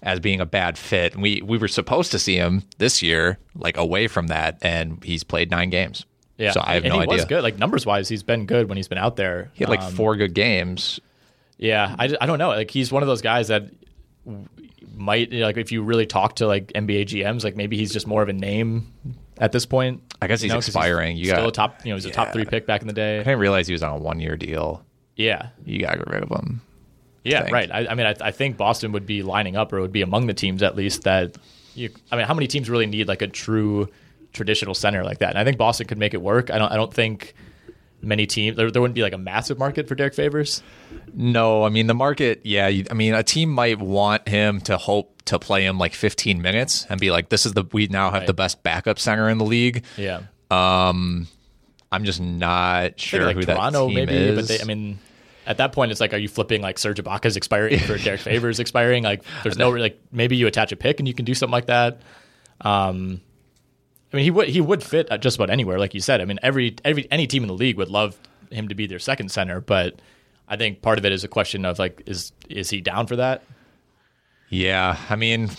as 0.03 0.19
being 0.19 0.41
a 0.41 0.45
bad 0.45 0.77
fit. 0.77 1.13
And 1.13 1.23
we 1.23 1.41
we 1.41 1.57
were 1.57 1.69
supposed 1.69 2.11
to 2.11 2.19
see 2.19 2.35
him 2.35 2.63
this 2.77 3.01
year 3.01 3.39
like 3.55 3.77
away 3.77 4.07
from 4.09 4.27
that, 4.27 4.57
and 4.61 5.01
he's 5.01 5.23
played 5.23 5.49
nine 5.49 5.69
games. 5.69 6.05
Yeah, 6.37 6.51
so 6.51 6.59
I 6.61 6.73
have 6.73 6.83
and 6.83 6.91
no 6.91 6.97
he 6.97 7.03
idea. 7.03 7.15
was 7.15 7.23
good. 7.23 7.41
Like 7.41 7.57
numbers 7.57 7.85
wise, 7.85 8.09
he's 8.09 8.21
been 8.21 8.45
good 8.47 8.67
when 8.67 8.75
he's 8.75 8.89
been 8.89 8.97
out 8.97 9.15
there. 9.15 9.49
He 9.53 9.63
had 9.63 9.69
like 9.69 9.79
Um, 9.81 9.93
four 9.93 10.17
good 10.17 10.33
games. 10.33 10.99
Yeah, 11.57 11.95
I, 11.97 12.13
I 12.19 12.25
don't 12.25 12.37
know. 12.37 12.49
Like 12.49 12.69
he's 12.69 12.91
one 12.91 13.01
of 13.01 13.07
those 13.07 13.21
guys 13.21 13.47
that 13.47 13.69
might 14.93 15.31
you 15.31 15.39
know, 15.39 15.45
like 15.45 15.55
if 15.55 15.71
you 15.71 15.83
really 15.83 16.05
talk 16.05 16.35
to 16.35 16.47
like 16.47 16.67
NBA 16.73 17.05
GMs, 17.05 17.45
like 17.45 17.55
maybe 17.55 17.77
he's 17.77 17.93
just 17.93 18.07
more 18.07 18.21
of 18.21 18.27
a 18.27 18.33
name 18.33 18.91
at 19.37 19.53
this 19.53 19.65
point. 19.65 20.01
I 20.21 20.27
guess 20.27 20.41
he's 20.41 20.51
know, 20.51 20.57
expiring. 20.57 21.15
You 21.15 21.27
still 21.27 21.37
got- 21.37 21.47
a 21.47 21.51
top. 21.53 21.85
You 21.85 21.91
know, 21.91 21.95
he's 21.95 22.05
a 22.07 22.11
top 22.11 22.33
three 22.33 22.43
pick 22.43 22.67
back 22.67 22.81
in 22.81 22.87
the 22.87 22.93
day. 22.93 23.21
I 23.21 23.23
didn't 23.23 23.39
realize 23.39 23.67
he 23.67 23.73
was 23.73 23.83
on 23.83 23.93
a 23.93 23.97
one 23.97 24.19
year 24.19 24.35
deal. 24.35 24.83
Yeah, 25.15 25.49
You 25.65 25.79
got 25.79 25.91
to 25.91 25.97
get 25.99 26.07
rid 26.07 26.23
of 26.23 26.29
them. 26.29 26.61
yeah, 27.23 27.49
right. 27.51 27.69
I, 27.71 27.87
I 27.87 27.95
mean, 27.95 28.07
I, 28.07 28.15
I 28.21 28.31
think 28.31 28.57
Boston 28.57 28.91
would 28.93 29.05
be 29.05 29.21
lining 29.23 29.55
up, 29.55 29.71
or 29.73 29.81
would 29.81 29.91
be 29.91 30.01
among 30.01 30.27
the 30.27 30.33
teams 30.33 30.63
at 30.63 30.75
least 30.75 31.03
that 31.03 31.37
you. 31.75 31.89
I 32.11 32.15
mean, 32.17 32.25
how 32.25 32.33
many 32.33 32.47
teams 32.47 32.69
really 32.69 32.87
need 32.87 33.07
like 33.07 33.21
a 33.21 33.27
true 33.27 33.87
traditional 34.33 34.73
center 34.73 35.03
like 35.03 35.19
that? 35.19 35.29
And 35.31 35.37
I 35.39 35.43
think 35.43 35.57
Boston 35.57 35.87
could 35.87 35.97
make 35.97 36.13
it 36.13 36.21
work. 36.21 36.49
I 36.49 36.57
don't. 36.57 36.71
I 36.71 36.75
don't 36.75 36.93
think 36.93 37.33
many 38.01 38.25
teams. 38.25 38.57
There, 38.57 38.71
there 38.71 38.81
wouldn't 38.81 38.95
be 38.95 39.03
like 39.03 39.13
a 39.13 39.17
massive 39.19 39.59
market 39.59 39.87
for 39.87 39.93
Derrick 39.95 40.15
Favors. 40.15 40.63
No, 41.13 41.63
I 41.63 41.69
mean 41.69 41.85
the 41.87 41.93
market. 41.93 42.41
Yeah, 42.43 42.67
you, 42.67 42.85
I 42.89 42.93
mean 42.95 43.13
a 43.13 43.21
team 43.23 43.49
might 43.51 43.79
want 43.79 44.27
him 44.27 44.59
to 44.61 44.77
hope 44.77 45.21
to 45.25 45.37
play 45.37 45.65
him 45.65 45.77
like 45.77 45.93
15 45.93 46.41
minutes 46.41 46.87
and 46.89 46.99
be 46.99 47.11
like, 47.11 47.29
"This 47.29 47.45
is 47.45 47.53
the 47.53 47.63
we 47.71 47.87
now 47.87 48.05
have 48.09 48.21
Right. 48.21 48.27
the 48.27 48.33
best 48.33 48.63
backup 48.63 48.97
center 48.97 49.29
in 49.29 49.37
the 49.37 49.45
league." 49.45 49.83
Yeah. 49.97 50.21
Um, 50.49 51.27
I'm 51.91 52.05
just 52.05 52.21
not 52.21 52.99
sure 52.99 53.25
like 53.25 53.35
who 53.35 53.43
Toronto, 53.43 53.87
that 53.87 53.93
team 53.93 53.95
maybe, 53.95 54.15
is. 54.15 54.35
but 54.35 54.47
they, 54.47 54.61
I 54.61 54.65
mean, 54.65 54.99
at 55.45 55.57
that 55.57 55.73
point, 55.73 55.91
it's 55.91 55.99
like, 55.99 56.13
are 56.13 56.17
you 56.17 56.27
flipping 56.27 56.61
like 56.61 56.79
Serge 56.79 57.03
Ibaka's 57.03 57.35
expiring 57.35 57.79
for 57.87 57.97
Derrick 57.97 58.21
Favors 58.21 58.59
expiring? 58.59 59.03
Like, 59.03 59.23
there's 59.43 59.57
no 59.57 59.71
like, 59.71 59.99
maybe 60.11 60.35
you 60.37 60.47
attach 60.47 60.71
a 60.71 60.75
pick 60.75 60.99
and 60.99 61.07
you 61.07 61.13
can 61.13 61.25
do 61.25 61.33
something 61.33 61.51
like 61.51 61.65
that. 61.65 62.01
Um, 62.61 63.21
I 64.13 64.17
mean, 64.17 64.23
he 64.23 64.31
would 64.31 64.49
he 64.49 64.61
would 64.61 64.83
fit 64.83 65.09
just 65.21 65.37
about 65.37 65.49
anywhere, 65.49 65.79
like 65.79 65.93
you 65.93 66.01
said. 66.01 66.21
I 66.21 66.25
mean, 66.25 66.39
every 66.43 66.75
every 66.83 67.09
any 67.11 67.27
team 67.27 67.43
in 67.43 67.47
the 67.47 67.53
league 67.53 67.77
would 67.77 67.89
love 67.89 68.17
him 68.51 68.67
to 68.67 68.75
be 68.75 68.85
their 68.85 68.99
second 68.99 69.31
center, 69.31 69.61
but 69.61 69.95
I 70.47 70.57
think 70.57 70.81
part 70.81 70.99
of 70.99 71.05
it 71.05 71.13
is 71.13 71.23
a 71.23 71.29
question 71.29 71.63
of 71.65 71.79
like, 71.79 72.03
is 72.05 72.33
is 72.49 72.69
he 72.69 72.81
down 72.81 73.07
for 73.07 73.15
that? 73.17 73.43
yeah, 74.49 74.97
I 75.09 75.15
mean, 75.15 75.49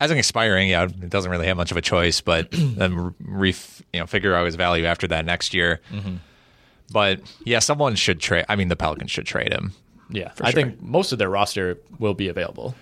as 0.00 0.10
an 0.10 0.18
expiring, 0.18 0.70
yeah, 0.70 0.84
it 0.84 1.10
doesn't 1.10 1.30
really 1.30 1.46
have 1.46 1.56
much 1.56 1.70
of 1.70 1.76
a 1.76 1.82
choice, 1.82 2.20
but 2.20 2.48
then 2.52 3.14
re, 3.20 3.54
you 3.92 4.00
know 4.00 4.06
figure 4.06 4.34
out 4.34 4.46
his 4.46 4.54
value 4.56 4.86
after 4.86 5.06
that 5.08 5.24
next 5.24 5.54
year. 5.54 5.80
Mm-hmm. 5.92 6.16
But 6.92 7.20
yeah, 7.44 7.60
someone 7.60 7.94
should 7.94 8.18
trade. 8.20 8.46
I 8.48 8.56
mean, 8.56 8.68
the 8.68 8.76
Pelicans 8.76 9.10
should 9.10 9.26
trade 9.26 9.52
him. 9.52 9.72
Yeah, 10.08 10.30
For 10.30 10.44
I 10.44 10.50
sure. 10.50 10.62
think 10.62 10.82
most 10.82 11.12
of 11.12 11.18
their 11.18 11.30
roster 11.30 11.78
will 12.00 12.14
be 12.14 12.26
available. 12.26 12.74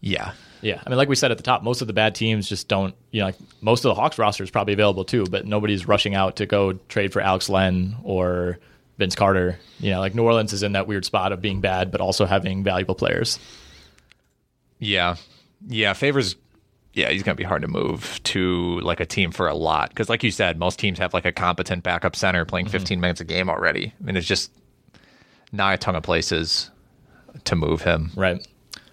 Yeah, 0.00 0.32
Yeah, 0.62 0.80
I 0.86 0.88
mean, 0.88 0.96
like 0.96 1.08
we 1.08 1.16
said 1.16 1.30
at 1.32 1.36
the 1.36 1.42
top, 1.42 1.62
most 1.62 1.80
of 1.82 1.86
the 1.86 1.92
bad 1.92 2.14
teams 2.14 2.48
just 2.48 2.68
don't. 2.68 2.94
You 3.10 3.20
know, 3.20 3.26
like 3.26 3.36
most 3.60 3.84
of 3.84 3.90
the 3.90 3.94
Hawks 3.94 4.16
roster 4.16 4.44
is 4.44 4.50
probably 4.50 4.72
available 4.72 5.04
too, 5.04 5.26
but 5.26 5.44
nobody's 5.44 5.86
rushing 5.86 6.14
out 6.14 6.36
to 6.36 6.46
go 6.46 6.74
trade 6.88 7.12
for 7.12 7.20
Alex 7.20 7.48
Len 7.48 7.96
or 8.04 8.58
Vince 8.96 9.16
Carter. 9.16 9.58
You 9.80 9.90
know, 9.90 10.00
like 10.00 10.14
New 10.14 10.22
Orleans 10.22 10.52
is 10.52 10.62
in 10.62 10.72
that 10.72 10.86
weird 10.86 11.04
spot 11.04 11.32
of 11.32 11.42
being 11.42 11.60
bad, 11.60 11.90
but 11.90 12.00
also 12.00 12.24
having 12.24 12.62
valuable 12.62 12.94
players. 12.94 13.38
Yeah. 14.78 15.16
Yeah. 15.66 15.92
Favors. 15.92 16.36
Yeah, 16.94 17.10
he's 17.10 17.22
going 17.22 17.36
to 17.36 17.40
be 17.40 17.46
hard 17.46 17.62
to 17.62 17.68
move 17.68 18.18
to 18.24 18.80
like 18.80 18.98
a 18.98 19.06
team 19.06 19.30
for 19.30 19.46
a 19.46 19.54
lot. 19.54 19.90
Because, 19.90 20.08
like 20.08 20.24
you 20.24 20.30
said, 20.30 20.58
most 20.58 20.78
teams 20.78 20.98
have 20.98 21.14
like 21.14 21.26
a 21.26 21.32
competent 21.32 21.84
backup 21.84 22.16
center 22.16 22.44
playing 22.44 22.66
Mm-hmm. 22.66 22.72
15 22.72 23.00
minutes 23.00 23.20
a 23.20 23.24
game 23.24 23.48
already. 23.48 23.92
I 24.00 24.04
mean, 24.04 24.16
it's 24.16 24.26
just 24.26 24.50
not 25.52 25.74
a 25.74 25.78
ton 25.78 25.94
of 25.94 26.02
places 26.02 26.70
to 27.44 27.54
move 27.54 27.82
him. 27.82 28.10
Right. 28.16 28.44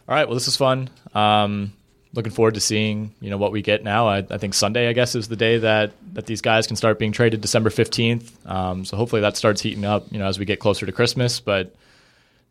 All 0.07 0.15
right. 0.15 0.27
Well, 0.27 0.35
this 0.35 0.47
is 0.47 0.55
fun. 0.57 0.89
Um, 1.15 1.73
looking 2.13 2.31
forward 2.31 2.53
to 2.53 2.59
seeing 2.59 3.13
you 3.21 3.29
know 3.29 3.37
what 3.37 3.51
we 3.51 3.61
get 3.61 3.83
now. 3.83 4.07
I, 4.07 4.17
I 4.29 4.37
think 4.37 4.53
Sunday, 4.53 4.87
I 4.87 4.93
guess, 4.93 5.15
is 5.15 5.27
the 5.27 5.35
day 5.35 5.57
that 5.59 5.93
that 6.13 6.27
these 6.27 6.41
guys 6.41 6.67
can 6.67 6.75
start 6.75 6.99
being 6.99 7.11
traded. 7.13 7.41
December 7.41 7.69
fifteenth. 7.71 8.37
Um, 8.45 8.85
so 8.85 8.97
hopefully 8.97 9.21
that 9.21 9.35
starts 9.35 9.61
heating 9.61 9.85
up. 9.85 10.11
You 10.11 10.19
know, 10.19 10.27
as 10.27 10.37
we 10.37 10.45
get 10.45 10.59
closer 10.59 10.85
to 10.85 10.91
Christmas, 10.91 11.39
but. 11.39 11.73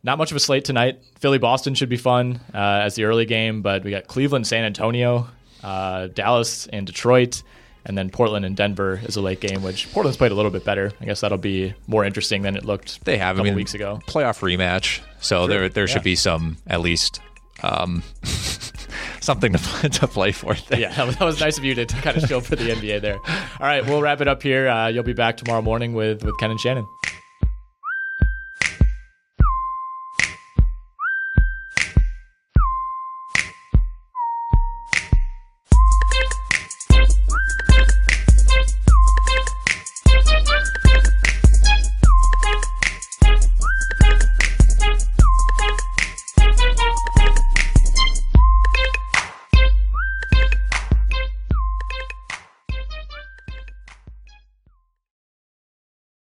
Not 0.05 0.19
much 0.19 0.29
of 0.29 0.37
a 0.37 0.39
slate 0.39 0.65
tonight. 0.65 0.99
Philly 1.19 1.39
Boston 1.39 1.73
should 1.73 1.89
be 1.89 1.97
fun 1.97 2.39
uh, 2.53 2.57
as 2.83 2.93
the 2.93 3.05
early 3.05 3.25
game, 3.25 3.63
but 3.63 3.83
we 3.83 3.89
got 3.89 4.05
Cleveland, 4.05 4.45
San 4.45 4.63
Antonio, 4.63 5.27
uh, 5.63 6.05
Dallas, 6.13 6.67
and 6.67 6.85
Detroit, 6.85 7.41
and 7.87 7.97
then 7.97 8.11
Portland 8.11 8.45
and 8.45 8.55
Denver 8.55 9.01
is 9.03 9.15
a 9.15 9.21
late 9.21 9.39
game, 9.39 9.63
which 9.63 9.91
Portland's 9.93 10.15
played 10.15 10.31
a 10.31 10.35
little 10.35 10.51
bit 10.51 10.63
better. 10.63 10.91
I 11.01 11.05
guess 11.05 11.21
that'll 11.21 11.39
be 11.39 11.73
more 11.87 12.05
interesting 12.05 12.43
than 12.43 12.55
it 12.55 12.65
looked. 12.65 13.03
They 13.03 13.17
have, 13.17 13.37
a 13.37 13.39
couple 13.39 13.47
I 13.47 13.49
mean, 13.49 13.55
weeks 13.55 13.73
ago. 13.73 13.99
playoff 14.05 14.41
rematch. 14.41 14.99
So 15.21 15.47
there, 15.47 15.69
there 15.69 15.87
should 15.87 16.01
yeah. 16.01 16.03
be 16.03 16.15
some, 16.15 16.57
at 16.67 16.81
least, 16.81 17.19
um, 17.63 18.03
something 19.21 19.53
to, 19.53 19.89
to 19.89 20.07
play 20.07 20.31
for. 20.33 20.53
There. 20.53 20.81
Yeah, 20.81 20.93
that 20.93 21.07
was, 21.07 21.17
that 21.17 21.25
was 21.25 21.39
nice 21.39 21.57
of 21.57 21.63
you 21.63 21.73
to, 21.73 21.85
to 21.87 21.95
kind 22.03 22.15
of 22.15 22.29
show 22.29 22.41
for 22.41 22.55
the 22.55 22.69
NBA 22.69 23.01
there. 23.01 23.17
All 23.25 23.65
right, 23.65 23.83
we'll 23.83 24.03
wrap 24.03 24.21
it 24.21 24.27
up 24.27 24.43
here. 24.43 24.67
Uh, 24.67 24.87
you'll 24.87 25.03
be 25.03 25.13
back 25.13 25.37
tomorrow 25.37 25.63
morning 25.63 25.93
with 25.95 26.23
with 26.23 26.37
Ken 26.37 26.51
and 26.51 26.59
Shannon. 26.59 26.85